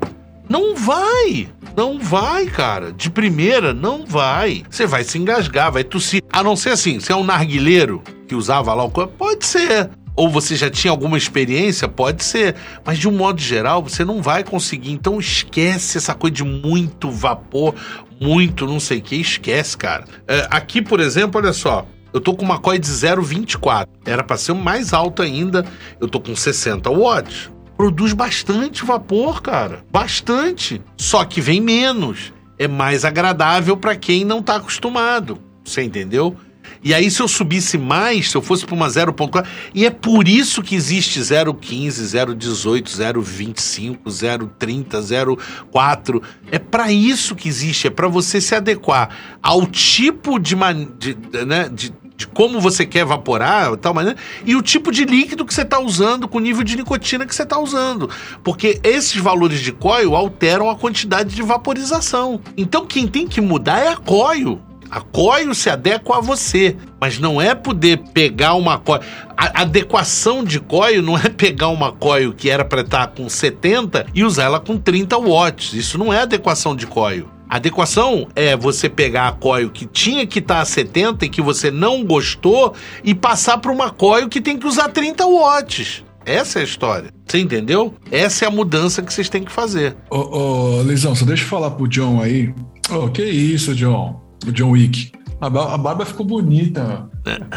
Não 0.49 0.75
vai. 0.75 1.49
Não 1.75 1.99
vai, 1.99 2.45
cara. 2.45 2.91
De 2.91 3.09
primeira, 3.09 3.73
não 3.73 4.05
vai. 4.05 4.63
Você 4.69 4.85
vai 4.85 5.03
se 5.03 5.17
engasgar, 5.17 5.71
vai 5.71 5.83
tossir. 5.83 6.21
A 6.31 6.43
não 6.43 6.55
ser 6.55 6.69
assim, 6.69 6.99
se 6.99 7.11
é 7.11 7.15
um 7.15 7.23
narguileiro 7.23 8.01
que 8.27 8.35
usava 8.35 8.73
lá 8.73 8.83
o 8.83 8.89
pode 8.89 9.45
ser 9.45 9.89
ou 10.15 10.29
você 10.29 10.55
já 10.55 10.69
tinha 10.69 10.91
alguma 10.91 11.17
experiência, 11.17 11.87
pode 11.87 12.23
ser, 12.23 12.55
mas 12.85 12.97
de 12.97 13.07
um 13.07 13.11
modo 13.11 13.41
geral 13.41 13.83
você 13.83 14.05
não 14.05 14.21
vai 14.21 14.43
conseguir. 14.43 14.91
Então 14.91 15.19
esquece 15.19 15.97
essa 15.97 16.13
coisa 16.13 16.35
de 16.35 16.43
muito 16.43 17.11
vapor, 17.11 17.75
muito 18.19 18.65
não 18.65 18.79
sei 18.79 18.99
o 18.99 19.01
que, 19.01 19.15
esquece, 19.15 19.77
cara. 19.77 20.05
É, 20.27 20.47
aqui, 20.49 20.81
por 20.81 20.99
exemplo, 20.99 21.41
olha 21.41 21.53
só. 21.53 21.85
Eu 22.13 22.21
tô 22.21 22.33
com 22.33 22.45
uma 22.45 22.57
coil 22.57 22.79
de 22.79 22.87
0,24. 22.87 23.87
Era 24.05 24.23
para 24.23 24.37
ser 24.37 24.53
mais 24.53 24.93
alta 24.93 25.23
ainda. 25.23 25.65
Eu 25.99 26.07
tô 26.07 26.17
com 26.21 26.33
60 26.33 26.89
watts. 26.89 27.51
Produz 27.75 28.13
bastante 28.13 28.85
vapor, 28.85 29.41
cara. 29.41 29.83
Bastante. 29.91 30.81
Só 30.97 31.25
que 31.25 31.41
vem 31.41 31.59
menos. 31.59 32.31
É 32.57 32.69
mais 32.69 33.03
agradável 33.03 33.75
para 33.75 33.97
quem 33.97 34.23
não 34.23 34.41
tá 34.41 34.55
acostumado. 34.55 35.37
Você 35.65 35.81
entendeu? 35.81 36.37
E 36.85 36.93
aí, 36.93 37.09
se 37.09 37.19
eu 37.19 37.27
subisse 37.27 37.79
mais, 37.79 38.29
se 38.29 38.37
eu 38.37 38.43
fosse 38.43 38.63
para 38.63 38.75
uma 38.75 38.87
0.4, 38.87 39.43
e 39.73 39.87
é 39.87 39.89
por 39.89 40.27
isso 40.27 40.61
que 40.61 40.75
existe 40.75 41.19
0.15, 41.19 42.35
0.18, 42.37 42.83
0.25, 42.83 43.97
0.30, 44.05 45.37
0.4. 45.73 46.21
É 46.51 46.59
para 46.59 46.91
isso 46.91 47.33
que 47.35 47.49
existe, 47.49 47.87
é 47.87 47.89
para 47.89 48.07
você 48.07 48.39
se 48.39 48.53
adequar 48.53 49.09
ao 49.41 49.65
tipo 49.65 50.37
de, 50.37 50.55
de, 50.99 51.17
né, 51.43 51.69
de, 51.73 51.91
de 52.15 52.27
como 52.27 52.61
você 52.61 52.85
quer 52.85 52.99
evaporar, 52.99 53.75
tal 53.77 53.91
maneira, 53.91 54.19
e 54.45 54.55
o 54.55 54.61
tipo 54.61 54.91
de 54.91 55.05
líquido 55.05 55.43
que 55.43 55.55
você 55.55 55.63
está 55.63 55.79
usando, 55.79 56.27
com 56.27 56.37
o 56.37 56.41
nível 56.41 56.63
de 56.63 56.77
nicotina 56.77 57.25
que 57.25 57.33
você 57.33 57.41
está 57.41 57.57
usando. 57.57 58.11
Porque 58.43 58.79
esses 58.83 59.19
valores 59.19 59.59
de 59.59 59.71
coil 59.71 60.15
alteram 60.15 60.69
a 60.69 60.75
quantidade 60.75 61.33
de 61.33 61.41
vaporização. 61.41 62.39
Então 62.55 62.85
quem 62.85 63.07
tem 63.07 63.27
que 63.27 63.41
mudar 63.41 63.79
é 63.79 63.87
a 63.87 63.97
coil. 63.97 64.61
A 64.95 65.01
coio 65.01 65.53
se 65.53 65.69
adequa 65.69 66.19
a 66.19 66.21
você, 66.21 66.77
mas 67.01 67.19
não 67.19 67.41
é 67.41 67.53
poder 67.53 67.97
pegar 68.13 68.53
uma 68.53 68.77
coio. 68.77 69.01
A 69.35 69.63
adequação 69.63 70.41
de 70.41 70.57
coio 70.57 71.01
não 71.01 71.17
é 71.17 71.27
pegar 71.27 71.67
uma 71.67 71.91
coio 71.91 72.31
que 72.31 72.49
era 72.49 72.63
para 72.63 72.79
estar 72.79 73.07
com 73.07 73.27
70 73.27 74.05
e 74.15 74.23
usar 74.23 74.45
ela 74.45 74.57
com 74.57 74.77
30 74.77 75.17
watts. 75.17 75.73
Isso 75.73 75.97
não 75.97 76.13
é 76.13 76.21
adequação 76.21 76.73
de 76.73 76.87
coio. 76.87 77.29
Adequação 77.49 78.29
é 78.37 78.55
você 78.55 78.87
pegar 78.87 79.27
a 79.27 79.31
coil 79.33 79.69
que 79.69 79.85
tinha 79.85 80.25
que 80.25 80.39
estar 80.39 80.61
a 80.61 80.65
70 80.65 81.25
e 81.25 81.29
que 81.29 81.41
você 81.41 81.69
não 81.69 82.05
gostou 82.05 82.73
e 83.03 83.13
passar 83.13 83.57
para 83.57 83.73
uma 83.73 83.89
coil 83.89 84.29
que 84.29 84.39
tem 84.39 84.57
que 84.57 84.65
usar 84.65 84.87
30 84.87 85.25
watts. 85.25 86.05
Essa 86.25 86.59
é 86.59 86.61
a 86.61 86.65
história. 86.65 87.09
Você 87.27 87.39
entendeu? 87.39 87.93
Essa 88.09 88.45
é 88.45 88.47
a 88.47 88.51
mudança 88.51 89.01
que 89.01 89.13
vocês 89.13 89.27
têm 89.27 89.43
que 89.43 89.51
fazer. 89.51 89.97
Ô, 90.09 90.79
ô 90.79 90.83
Lisão, 90.83 91.13
só 91.13 91.25
deixa 91.25 91.43
eu 91.43 91.49
falar 91.49 91.71
pro 91.71 91.85
John 91.85 92.21
aí. 92.21 92.55
Oh, 92.89 93.09
que 93.09 93.23
isso, 93.25 93.75
John? 93.75 94.24
O 94.49 94.51
John 94.51 94.71
Wick. 94.71 95.11
A, 95.41 95.47
a 95.47 95.77
barba 95.77 96.05
ficou 96.05 96.25
bonita. 96.25 97.09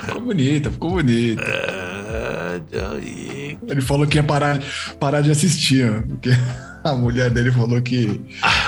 Ficou 0.07 0.21
bonita, 0.21 0.71
ficou 0.71 0.91
bonita. 0.91 1.43
Ah, 1.43 2.61
John 2.71 2.97
Wick. 2.97 3.59
Ele 3.69 3.81
falou 3.81 4.07
que 4.07 4.17
ia 4.17 4.23
parar, 4.23 4.61
parar 4.99 5.21
de 5.21 5.31
assistir, 5.31 6.03
porque 6.03 6.31
a 6.85 6.95
mulher 6.95 7.31
dele 7.31 7.51
falou 7.53 7.81
que, 7.83 8.21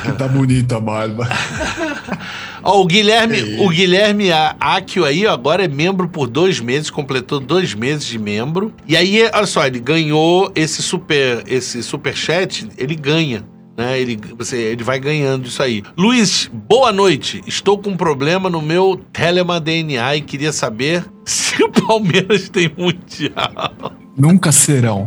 que 0.03 0.13
tá 0.13 0.29
bonita 0.29 0.77
a 0.77 0.81
barba. 0.81 1.29
Ó, 2.63 2.83
o 2.83 2.87
Guilherme, 2.87 3.57
é 3.57 3.65
o 3.65 3.69
Guilherme 3.69 4.31
Akio 4.61 5.05
aí 5.05 5.27
agora 5.27 5.65
é 5.65 5.69
membro 5.69 6.09
por 6.09 6.29
dois 6.29 6.61
meses, 6.61 6.91
completou 6.91 7.41
dois 7.41 7.75
meses 7.75 8.05
de 8.05 8.19
membro. 8.19 8.75
E 8.87 8.97
aí, 8.97 9.23
olha 9.33 9.47
só, 9.47 9.67
ele 9.67 9.81
ganhou 9.81 10.53
esse 10.55 10.83
super, 10.83 11.43
esse 11.47 11.83
super 11.83 12.15
chat, 12.15 12.69
ele 12.77 12.95
ganha 12.95 13.45
né? 13.81 13.98
Ele, 13.98 14.20
você, 14.36 14.59
ele 14.59 14.85
vai 14.85 15.01
ganhando 15.01 15.47
isso 15.47 15.62
aí. 15.62 15.82
Luiz, 15.97 16.51
boa 16.52 16.93
noite. 16.93 17.43
Estou 17.47 17.78
com 17.78 17.90
um 17.90 17.97
problema 17.97 18.51
no 18.51 18.61
meu 18.61 19.01
Telema 19.11 19.59
DNA 19.59 20.16
e 20.16 20.20
queria 20.20 20.52
saber 20.52 21.05
se 21.24 21.62
o 21.65 21.70
Palmeiras 21.70 22.51
tem 22.51 22.70
mundial. 22.77 23.93
Nunca 24.15 24.52
serão. 24.52 25.07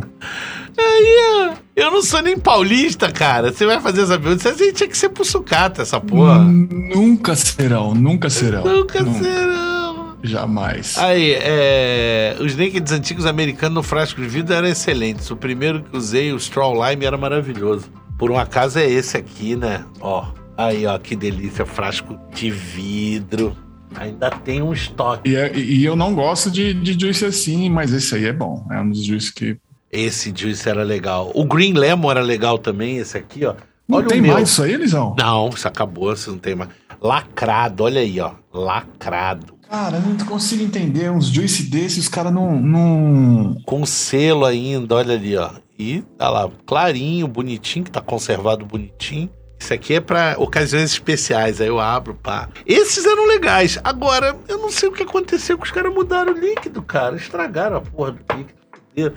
Aí, 0.76 1.54
eu 1.76 1.88
não 1.92 2.02
sou 2.02 2.20
nem 2.20 2.36
paulista, 2.36 3.12
cara. 3.12 3.52
Você 3.52 3.64
vai 3.64 3.80
fazer 3.80 4.02
essa 4.02 4.18
pergunta, 4.18 4.52
você 4.52 4.72
tinha 4.72 4.88
que 4.88 4.98
ser 4.98 5.10
pro 5.10 5.24
sucata, 5.24 5.82
essa 5.82 6.00
porra. 6.00 6.40
Nunca 6.40 7.36
serão, 7.36 7.94
nunca 7.94 8.28
serão. 8.28 8.64
Nunca, 8.64 9.00
nunca. 9.00 9.22
serão. 9.22 10.16
Jamais. 10.20 10.98
Aí, 10.98 11.32
é... 11.38 12.36
os 12.40 12.56
nakeds 12.56 12.90
antigos 12.90 13.24
americanos 13.24 13.74
no 13.74 13.82
frasco 13.84 14.20
de 14.20 14.26
vidro 14.26 14.52
eram 14.52 14.66
excelentes. 14.66 15.30
O 15.30 15.36
primeiro 15.36 15.82
que 15.84 15.96
usei, 15.96 16.32
o 16.32 16.36
Straw 16.36 16.72
Lime, 16.72 17.04
era 17.04 17.16
maravilhoso. 17.16 17.88
Por 18.18 18.30
um 18.30 18.38
acaso 18.38 18.78
é 18.78 18.88
esse 18.88 19.16
aqui, 19.16 19.56
né? 19.56 19.84
Ó, 20.00 20.26
aí, 20.56 20.86
ó, 20.86 20.98
que 20.98 21.16
delícia, 21.16 21.66
frasco 21.66 22.18
de 22.32 22.50
vidro. 22.50 23.56
Ainda 23.96 24.30
tem 24.30 24.62
um 24.62 24.72
estoque. 24.72 25.30
E, 25.30 25.36
é, 25.36 25.56
e 25.56 25.84
eu 25.84 25.94
não 25.94 26.14
gosto 26.14 26.50
de, 26.50 26.74
de 26.74 26.98
juice 26.98 27.24
assim, 27.24 27.68
mas 27.70 27.92
esse 27.92 28.14
aí 28.14 28.26
é 28.26 28.32
bom. 28.32 28.66
É 28.70 28.80
um 28.80 28.90
dos 28.90 29.04
juices 29.04 29.30
que. 29.30 29.56
Esse 29.90 30.32
juice 30.34 30.68
era 30.68 30.82
legal. 30.82 31.30
O 31.34 31.44
Green 31.44 31.72
Lemon 31.72 32.10
era 32.10 32.20
legal 32.20 32.58
também, 32.58 32.96
esse 32.96 33.16
aqui, 33.16 33.44
ó. 33.44 33.54
Não 33.86 33.98
olha 33.98 34.08
tem 34.08 34.20
mais 34.20 34.48
isso 34.48 34.62
aí, 34.62 34.72
Elisão? 34.72 35.14
Não, 35.16 35.50
isso 35.50 35.68
acabou, 35.68 36.12
isso 36.12 36.32
não 36.32 36.38
tem 36.38 36.56
mais. 36.56 36.70
Lacrado, 37.00 37.84
olha 37.84 38.00
aí, 38.00 38.18
ó. 38.18 38.32
Lacrado. 38.52 39.54
Cara, 39.70 39.98
eu 39.98 40.02
não 40.02 40.16
consigo 40.26 40.64
entender. 40.64 41.10
Uns 41.10 41.26
juice 41.26 41.64
desses, 41.64 42.04
os 42.04 42.08
caras 42.08 42.32
não, 42.32 42.60
não. 42.60 43.56
Com 43.64 43.86
selo 43.86 44.44
ainda, 44.44 44.96
olha 44.96 45.14
ali, 45.14 45.36
ó. 45.36 45.50
E 45.78 46.02
tá 46.16 46.30
lá, 46.30 46.50
clarinho, 46.66 47.26
bonitinho, 47.26 47.84
que 47.84 47.90
tá 47.90 48.00
conservado 48.00 48.64
bonitinho. 48.64 49.30
Isso 49.58 49.72
aqui 49.72 49.94
é 49.94 50.00
para 50.00 50.36
ocasiões 50.38 50.92
especiais, 50.92 51.60
aí 51.60 51.68
eu 51.68 51.80
abro, 51.80 52.14
pá. 52.14 52.48
Esses 52.66 53.06
eram 53.06 53.26
legais. 53.26 53.78
Agora, 53.82 54.36
eu 54.46 54.58
não 54.58 54.70
sei 54.70 54.88
o 54.88 54.92
que 54.92 55.02
aconteceu 55.02 55.56
que 55.56 55.64
os 55.64 55.70
caras 55.70 55.92
mudaram 55.92 56.32
o 56.32 56.38
líquido, 56.38 56.82
cara. 56.82 57.16
Estragaram 57.16 57.78
a 57.78 57.80
porra 57.80 58.12
do 58.12 58.36
líquido. 58.36 58.58
Fuderam, 58.94 59.16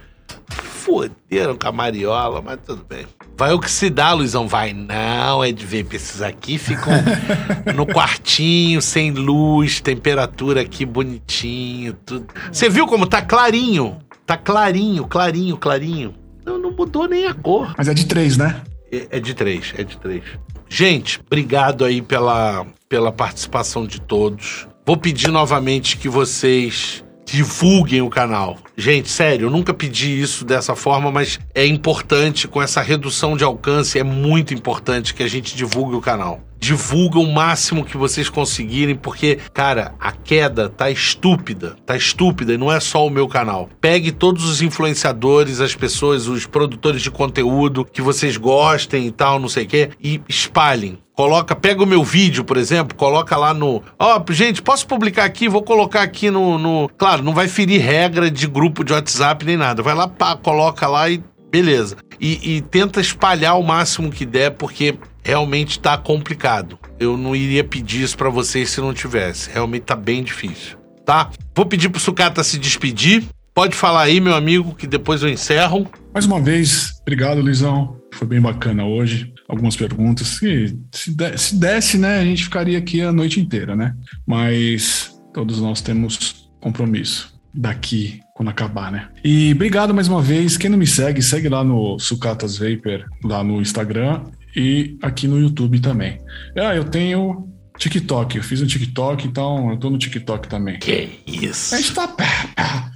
Foderam 0.49 1.57
com 1.57 1.67
a 1.67 1.71
mariola, 1.71 2.41
mas 2.41 2.59
tudo 2.65 2.83
bem. 2.85 3.05
Vai 3.35 3.51
oxidar, 3.51 4.15
Luizão? 4.15 4.47
Vai. 4.47 4.71
Não, 4.71 5.43
é 5.43 5.51
de 5.51 5.65
vape. 5.65 5.97
Esses 5.97 6.21
aqui 6.21 6.57
ficam 6.57 6.93
no 7.75 7.85
quartinho, 7.85 8.81
sem 8.81 9.11
luz, 9.11 9.81
temperatura 9.81 10.61
aqui 10.61 10.85
bonitinho, 10.85 11.93
tudo. 11.93 12.33
Você 12.51 12.69
viu 12.69 12.87
como 12.87 13.05
tá 13.05 13.21
clarinho? 13.21 13.99
Tá 14.25 14.37
clarinho, 14.37 15.05
clarinho, 15.05 15.57
clarinho. 15.57 16.26
Não, 16.47 16.57
não 16.57 16.71
mudou 16.71 17.09
nem 17.09 17.27
a 17.27 17.33
cor. 17.33 17.75
Mas 17.77 17.89
é 17.89 17.93
de 17.93 18.05
três, 18.05 18.37
né? 18.37 18.63
É, 18.89 19.17
é 19.17 19.19
de 19.19 19.33
três, 19.33 19.73
é 19.77 19.83
de 19.83 19.97
três. 19.97 20.23
Gente, 20.69 21.19
obrigado 21.25 21.83
aí 21.83 22.01
pela, 22.01 22.65
pela 22.87 23.11
participação 23.11 23.85
de 23.85 23.99
todos. 23.99 24.65
Vou 24.85 24.95
pedir 24.95 25.29
novamente 25.29 25.97
que 25.97 26.07
vocês 26.07 27.03
divulguem 27.27 28.01
o 28.01 28.09
canal. 28.09 28.57
Gente, 28.75 29.09
sério, 29.09 29.47
eu 29.47 29.51
nunca 29.51 29.73
pedi 29.73 30.19
isso 30.19 30.45
dessa 30.45 30.75
forma, 30.75 31.11
mas 31.11 31.39
é 31.53 31.65
importante 31.65 32.47
com 32.47 32.61
essa 32.61 32.81
redução 32.81 33.35
de 33.35 33.43
alcance, 33.43 33.99
é 33.99 34.03
muito 34.03 34.53
importante 34.53 35.13
que 35.13 35.21
a 35.21 35.27
gente 35.27 35.55
divulgue 35.55 35.95
o 35.95 36.01
canal. 36.01 36.39
Divulga 36.59 37.19
o 37.19 37.31
máximo 37.31 37.85
que 37.85 37.97
vocês 37.97 38.29
conseguirem, 38.29 38.95
porque, 38.95 39.37
cara, 39.53 39.93
a 39.99 40.11
queda 40.11 40.69
tá 40.69 40.89
estúpida, 40.89 41.75
tá 41.85 41.95
estúpida 41.95 42.53
e 42.53 42.57
não 42.57 42.71
é 42.71 42.79
só 42.79 43.05
o 43.05 43.11
meu 43.11 43.27
canal. 43.27 43.69
Pegue 43.79 44.11
todos 44.11 44.45
os 44.45 44.61
influenciadores, 44.61 45.59
as 45.59 45.75
pessoas, 45.75 46.27
os 46.27 46.47
produtores 46.47 47.01
de 47.01 47.11
conteúdo 47.11 47.85
que 47.85 48.01
vocês 48.01 48.37
gostem 48.37 49.05
e 49.05 49.11
tal, 49.11 49.39
não 49.39 49.49
sei 49.49 49.65
o 49.65 49.67
quê, 49.67 49.89
e 50.01 50.21
espalhem 50.27 50.97
coloca, 51.17 51.55
pega 51.55 51.81
o 51.81 51.87
meu 51.87 52.03
vídeo, 52.03 52.43
por 52.43 52.57
exemplo, 52.57 52.95
coloca 52.95 53.35
lá 53.35 53.51
no. 53.51 53.81
Ó, 53.97 54.23
oh, 54.23 54.33
gente, 54.33 54.61
posso 54.61 54.85
publicar 54.85 55.25
aqui? 55.25 55.49
Vou 55.49 55.63
colocar 55.63 56.03
aqui 56.03 56.29
no, 56.29 56.59
no. 56.59 56.87
Claro, 56.95 57.23
não 57.23 57.33
vai 57.33 57.47
ferir 57.47 57.81
regra 57.81 58.29
de 58.29 58.45
grupo 58.45 58.83
de 58.83 58.93
WhatsApp 58.93 59.43
nem 59.43 59.57
nada. 59.57 59.81
Vai 59.81 59.95
lá, 59.95 60.07
pá, 60.07 60.37
coloca 60.37 60.87
lá 60.87 61.09
e 61.09 61.21
beleza. 61.51 61.97
E, 62.21 62.57
e 62.57 62.61
tenta 62.61 63.01
espalhar 63.01 63.59
o 63.59 63.63
máximo 63.63 64.11
que 64.11 64.25
der, 64.25 64.51
porque 64.51 64.95
realmente 65.23 65.79
tá 65.79 65.97
complicado. 65.97 66.77
Eu 66.99 67.17
não 67.17 67.35
iria 67.35 67.63
pedir 67.63 68.03
isso 68.03 68.15
para 68.15 68.29
vocês 68.29 68.69
se 68.69 68.79
não 68.79 68.93
tivesse. 68.93 69.49
Realmente 69.49 69.83
tá 69.83 69.95
bem 69.95 70.23
difícil, 70.23 70.77
tá? 71.03 71.31
Vou 71.55 71.65
pedir 71.65 71.89
pro 71.89 71.99
Sucata 71.99 72.43
se 72.43 72.59
despedir. 72.59 73.23
Pode 73.55 73.75
falar 73.75 74.03
aí, 74.03 74.21
meu 74.21 74.35
amigo, 74.35 74.75
que 74.75 74.85
depois 74.85 75.23
eu 75.23 75.29
encerro. 75.29 75.89
Mais 76.13 76.27
uma 76.27 76.39
vez, 76.39 76.91
obrigado, 77.01 77.41
Luizão. 77.41 77.97
Foi 78.13 78.27
bem 78.27 78.39
bacana 78.39 78.85
hoje. 78.85 79.33
Algumas 79.47 79.75
perguntas. 79.75 80.27
Se, 80.27 80.77
se, 80.91 81.15
se 81.37 81.55
desse, 81.55 81.97
né, 81.97 82.19
a 82.19 82.25
gente 82.25 82.43
ficaria 82.43 82.77
aqui 82.77 83.01
a 83.01 83.11
noite 83.11 83.39
inteira, 83.39 83.75
né? 83.75 83.95
Mas 84.25 85.17
todos 85.33 85.61
nós 85.61 85.81
temos 85.81 86.49
compromisso 86.59 87.33
daqui 87.53 88.19
quando 88.35 88.49
acabar, 88.49 88.91
né? 88.91 89.09
E 89.23 89.51
obrigado 89.53 89.93
mais 89.93 90.07
uma 90.07 90.21
vez. 90.21 90.57
Quem 90.57 90.69
não 90.69 90.77
me 90.77 90.85
segue, 90.85 91.21
segue 91.21 91.49
lá 91.49 91.63
no 91.63 91.97
Sucatas 91.97 92.57
Vapor, 92.57 93.05
lá 93.23 93.43
no 93.43 93.61
Instagram 93.61 94.23
e 94.55 94.97
aqui 95.01 95.27
no 95.27 95.39
YouTube 95.39 95.79
também. 95.79 96.19
Ah, 96.55 96.75
eu 96.75 96.83
tenho 96.83 97.47
TikTok. 97.77 98.37
Eu 98.37 98.43
fiz 98.43 98.61
um 98.61 98.65
TikTok, 98.65 99.27
então 99.27 99.71
eu 99.71 99.77
tô 99.77 99.89
no 99.89 99.97
TikTok 99.97 100.47
também. 100.47 100.79
Que 100.79 101.09
isso? 101.25 101.73
A 101.73 101.77
gente 101.77 101.93
tá. 101.93 102.91